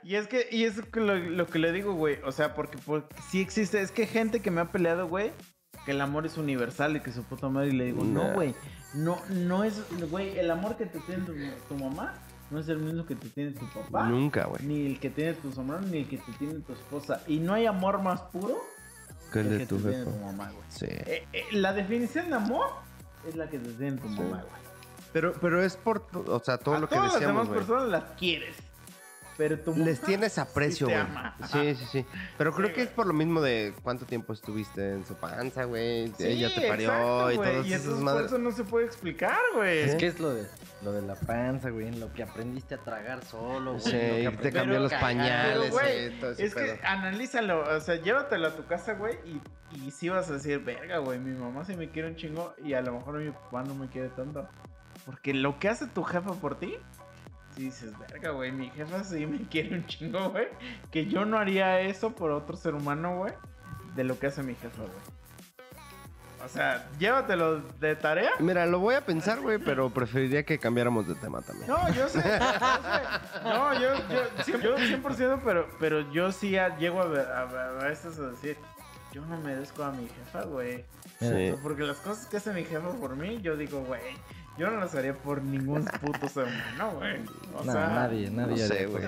[0.03, 2.19] Y es que, y es lo, lo que le digo, güey.
[2.25, 3.81] O sea, porque, porque sí existe.
[3.81, 5.33] Es que gente que me ha peleado, güey.
[5.85, 7.69] Que el amor es universal y que su puta madre.
[7.69, 8.55] Y le digo, no, güey.
[8.95, 9.83] No, no es.
[10.11, 11.35] Güey, el amor que te tiene tu,
[11.69, 12.15] tu mamá
[12.51, 14.09] no es el mismo que te tiene tu papá.
[14.09, 14.63] Nunca, güey.
[14.65, 17.23] Ni el que tiene tu hermano, ni el que te tiene tu esposa.
[17.27, 18.61] Y no hay amor más puro
[19.31, 20.05] Que el que de tu jefa.
[20.05, 20.65] tu mamá, güey.
[20.69, 20.87] Sí.
[20.89, 22.67] Eh, eh, la definición de amor
[23.29, 24.15] es la que te tiene tu Sí.
[24.15, 24.61] mamá, güey.
[25.13, 27.49] Pero, pero es por, to- o sea, todo a lo que todas las decíamos, demás
[27.49, 27.59] güey.
[27.67, 28.57] personas las quieres.
[29.41, 30.99] Pero tu mamá Les tienes aprecio, güey.
[31.51, 32.07] Sí, sí, sí.
[32.37, 35.65] Pero creo Sí, que es por lo mismo de cuánto tiempo estuviste en su panza,
[35.65, 36.09] güey.
[36.19, 38.27] Sí, Ella te parió exacto, y todas Y madres.
[38.27, 39.79] eso no se puede explicar, güey.
[39.79, 40.47] Es que es lo de,
[40.83, 43.83] lo de la panza, güey, en lo que aprendiste a tragar solo, güey.
[43.83, 43.93] Sí,
[44.25, 45.07] lo que y te cambió los cagar.
[45.07, 46.77] pañales, Pero, güey, eh, todo ese Es que pedo.
[46.85, 49.41] analízalo, o sea, llévatelo a tu casa, güey, y,
[49.87, 52.75] y sí vas a decir, verga, güey, mi mamá sí me quiere un chingo y
[52.75, 54.47] a lo mejor mi papá no me quiere tanto.
[55.07, 56.77] Porque lo que hace tu jefa por ti,
[57.61, 60.49] sí dices, verga, güey, mi jefa sí me quiere un chingo, güey,
[60.91, 63.33] que yo no haría eso por otro ser humano, güey,
[63.95, 65.21] de lo que hace mi jefa, güey.
[66.43, 68.31] O sea, llévatelo de tarea.
[68.39, 71.69] Mira, lo voy a pensar, güey, pero preferiría que cambiáramos de tema también.
[71.69, 72.17] No, yo sé.
[72.19, 73.45] yo sé.
[73.45, 77.81] No, yo, yo, cien- yo 100%, pero, pero yo sí llego a, ver- a, a-
[77.83, 78.57] a veces a decir,
[79.13, 80.85] yo no merezco a mi jefa, güey.
[81.19, 81.53] Sí.
[81.63, 84.01] Porque las cosas que hace mi jefa por mí, yo digo, güey,
[84.59, 87.21] yo no las haría por ningún puto ser humano, güey.
[87.57, 89.05] O No, sea, nadie, nadie no sé, haría güey.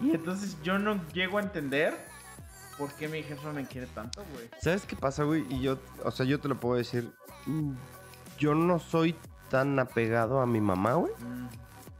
[0.00, 1.94] Y entonces yo no llego a entender
[2.78, 4.48] por qué mi jefa me quiere tanto, güey.
[4.60, 5.44] ¿Sabes qué pasa, güey?
[5.48, 7.10] Y yo, o sea, yo te lo puedo decir.
[7.46, 7.72] mm,
[8.38, 9.14] Yo no soy
[9.50, 11.46] tan apegado a mi mamá, güey, Mm,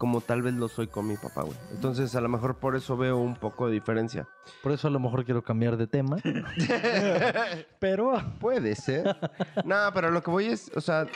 [0.04, 1.56] como tal vez lo soy con mi papá, güey.
[1.72, 4.28] Entonces, a lo mejor por eso veo un poco de diferencia.
[4.62, 6.18] Por eso a lo mejor quiero cambiar de tema.
[7.80, 9.16] Pero Puede ser.
[9.64, 11.06] no, pero lo que voy es, o sea,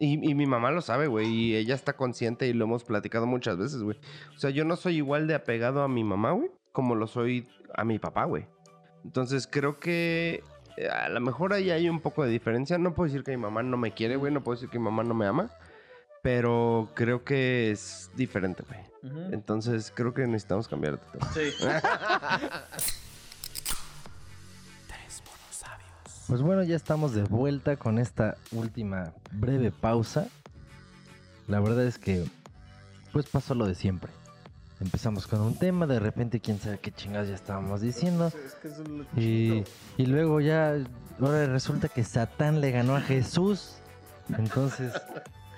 [0.00, 3.26] y, y mi mamá lo sabe, güey, y ella está consciente y lo hemos platicado
[3.26, 3.96] muchas veces, güey.
[4.34, 7.46] O sea, yo no soy igual de apegado a mi mamá, güey, como lo soy
[7.76, 8.48] a mi papá, güey.
[9.04, 10.42] Entonces, creo que
[10.76, 12.76] eh, a lo mejor ahí hay un poco de diferencia.
[12.76, 14.86] No puedo decir que mi mamá no me quiere, güey, no puedo decir que mi
[14.86, 15.48] mamá no me ama,
[16.22, 18.80] pero creo que es diferente, güey.
[19.32, 21.32] Entonces, creo que necesitamos cambiar de tema.
[21.32, 21.50] Sí.
[26.28, 30.28] Pues bueno, ya estamos de vuelta con esta última breve pausa.
[31.46, 32.24] La verdad es que,
[33.12, 34.10] pues pasó lo de siempre.
[34.80, 38.28] Empezamos con un tema, de repente quién sabe qué chingados ya estábamos diciendo.
[38.28, 39.64] Es que es lo Y,
[39.98, 40.74] y luego ya,
[41.20, 43.74] ahora resulta que Satán le ganó a Jesús.
[44.38, 44.92] Entonces,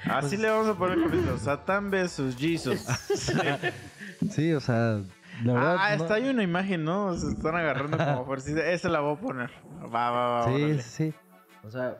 [0.07, 1.39] Así Pues- le vamos a poner con esto.
[1.39, 2.81] Satán versus Jesus.
[4.31, 5.01] sí, o sea,
[5.43, 5.77] la verdad.
[5.79, 7.17] ah, no- está ahí una imagen, ¿no?
[7.17, 8.61] Se están agarrando como fuercita.
[8.71, 9.51] Esa la voy a poner.
[9.83, 10.45] Va, va, va.
[10.45, 10.83] Sí, órale.
[10.83, 11.15] sí, sí.
[11.67, 11.99] O sea,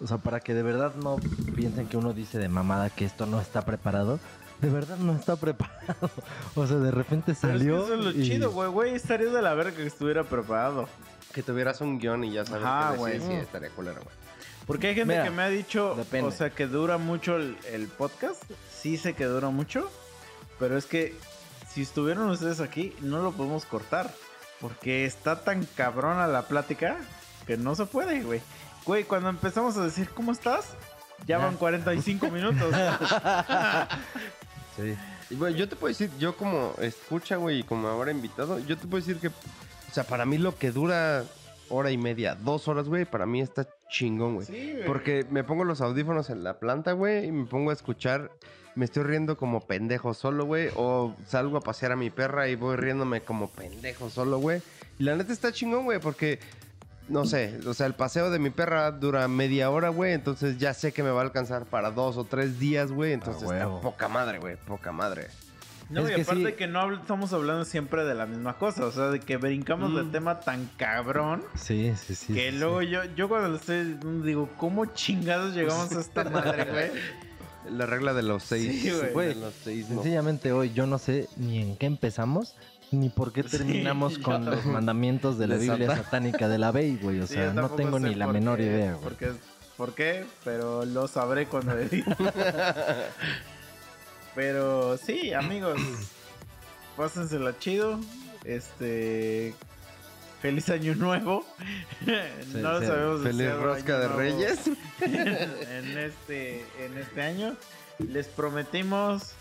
[0.00, 1.16] o sea, para que de verdad no
[1.56, 4.20] piensen que uno dice de mamada que esto no está preparado.
[4.60, 6.10] De verdad no está preparado.
[6.54, 7.84] O sea, de repente Pero es que salió.
[7.84, 8.68] eso es lo y- chido, güey.
[8.70, 10.88] Güey, estaría de la verga que estuviera preparado.
[11.32, 13.20] Que tuvieras un guion y ya sabes qué decir, güey.
[13.20, 14.16] sí, estaría culero, güey.
[14.68, 16.28] Porque hay gente Mira, que me ha dicho, depende.
[16.28, 18.40] o sea, que dura mucho el, el podcast.
[18.70, 19.90] Sí sé que dura mucho.
[20.60, 21.16] Pero es que
[21.68, 24.14] si estuvieron ustedes aquí, no lo podemos cortar.
[24.60, 26.96] Porque está tan cabrona la plática
[27.46, 28.40] que no se puede, güey.
[28.84, 30.66] Güey, cuando empezamos a decir, ¿cómo estás?
[31.26, 32.72] Ya van 45 minutos.
[34.76, 34.96] Sí.
[35.30, 38.78] Y bueno, yo te puedo decir, yo como escucha, güey, y como ahora invitado, yo
[38.78, 41.24] te puedo decir que, o sea, para mí lo que dura
[41.70, 44.46] hora y media, dos horas, güey, para mí está chingón, güey.
[44.46, 44.76] Sí.
[44.86, 48.30] Porque me pongo los audífonos en la planta, güey, y me pongo a escuchar,
[48.74, 52.54] me estoy riendo como pendejo solo, güey, o salgo a pasear a mi perra y
[52.54, 54.62] voy riéndome como pendejo solo, güey.
[54.98, 56.38] Y la neta está chingón, güey, porque,
[57.08, 60.74] no sé, o sea, el paseo de mi perra dura media hora, güey, entonces ya
[60.74, 63.80] sé que me va a alcanzar para dos o tres días, güey, entonces está huevo.
[63.80, 65.28] poca madre, güey, poca madre.
[65.90, 66.52] No, Es y que aparte sí.
[66.52, 69.94] que no habl- estamos hablando siempre de la misma cosa, o sea, de que brincamos
[69.94, 70.12] del Mm.
[70.12, 72.34] tema tan cabrón Sí, sí, sí.
[72.34, 72.88] que sí, luego sí.
[72.90, 76.90] yo, yo cuando lo estoy digo, ¿cómo chingados llegamos a esta madre, güey?
[77.78, 78.82] La regla de los seis.
[78.82, 79.12] Sí, güey.
[79.12, 79.96] Güey, de los seis, no.
[80.02, 82.54] Sencillamente hoy yo no sé ni en qué empezamos,
[82.92, 86.04] ni por qué Sí, terminamos yo con los mandamientos de la De Biblia Satán.
[86.04, 87.20] satánica de la Bey, güey.
[87.20, 89.02] O Sí, sea, no tengo ni la por menor qué, idea, güey.
[89.04, 89.32] Porque,
[89.76, 90.24] ¿Por qué?
[90.44, 92.04] Pero lo sabré cuando edite.
[94.38, 95.80] Pero sí, amigos,
[96.96, 97.98] pásensela chido.
[98.44, 99.52] Este.
[100.40, 101.44] Feliz año nuevo.
[102.54, 104.60] no lo sí, sabemos Feliz rosca de Reyes.
[105.00, 107.56] en este en este año.
[107.98, 109.32] Les prometimos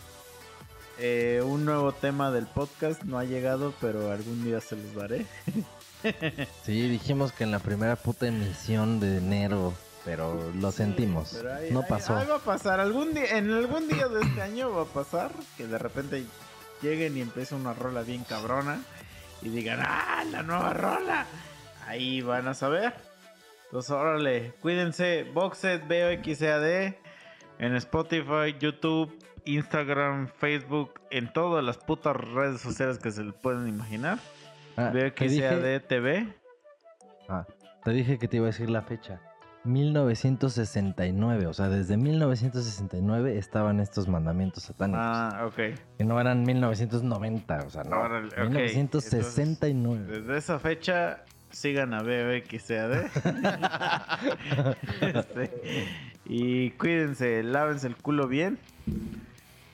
[0.98, 3.04] eh, un nuevo tema del podcast.
[3.04, 5.28] No ha llegado, pero algún día se los daré.
[6.66, 9.76] Sí, dijimos que en la primera puta emisión de enero,
[10.08, 11.34] pero lo sentimos.
[11.34, 12.16] Pero no pasó.
[12.16, 12.80] ahí va a pasar.
[12.80, 16.24] Algún día, en algún día de este año va a pasar que de repente
[16.82, 18.80] lleguen y empiece una rola bien cabrona
[19.42, 21.26] y digan, ¡ah, la nueva rola!
[21.86, 22.94] Ahí van a saber.
[23.66, 25.26] Entonces, órale, cuídense.
[25.34, 26.94] Boxet, BOXAD
[27.60, 29.14] en Spotify, YouTube,
[29.44, 34.20] Instagram, Facebook, en todas las putas redes sociales que se pueden imaginar.
[34.78, 36.34] Ah, te, dije, BOXAD TV.
[37.28, 37.46] ah,
[37.84, 39.20] te dije que te iba a decir la fecha.
[39.64, 41.48] 1969.
[41.48, 45.02] O sea, desde 1969 estaban estos mandamientos satánicos.
[45.04, 45.56] Ah, ok.
[45.98, 48.00] Que no eran 1990, o sea, no.
[48.00, 48.50] Órale, ok.
[48.50, 50.06] 1969.
[50.20, 53.08] Desde esa fecha, sigan a BBXCAD.
[55.02, 55.52] Este,
[56.26, 58.58] y cuídense, lávense el culo bien.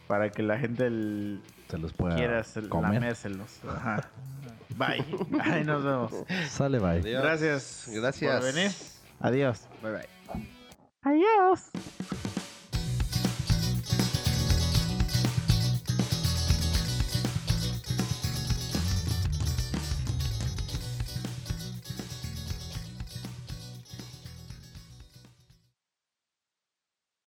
[0.07, 2.93] Para que la gente el- Se los pueda quiera comer.
[2.95, 3.59] lamérselos.
[3.67, 4.03] Ajá.
[4.77, 5.05] Bye.
[5.41, 6.11] Ahí nos vemos.
[6.49, 6.99] Sale, bye.
[6.99, 7.23] Adiós.
[7.23, 8.35] Gracias Gracias.
[8.43, 8.71] por venir.
[9.23, 9.67] Adiós.
[9.81, 10.09] Bye bye.
[11.05, 11.71] Adiós.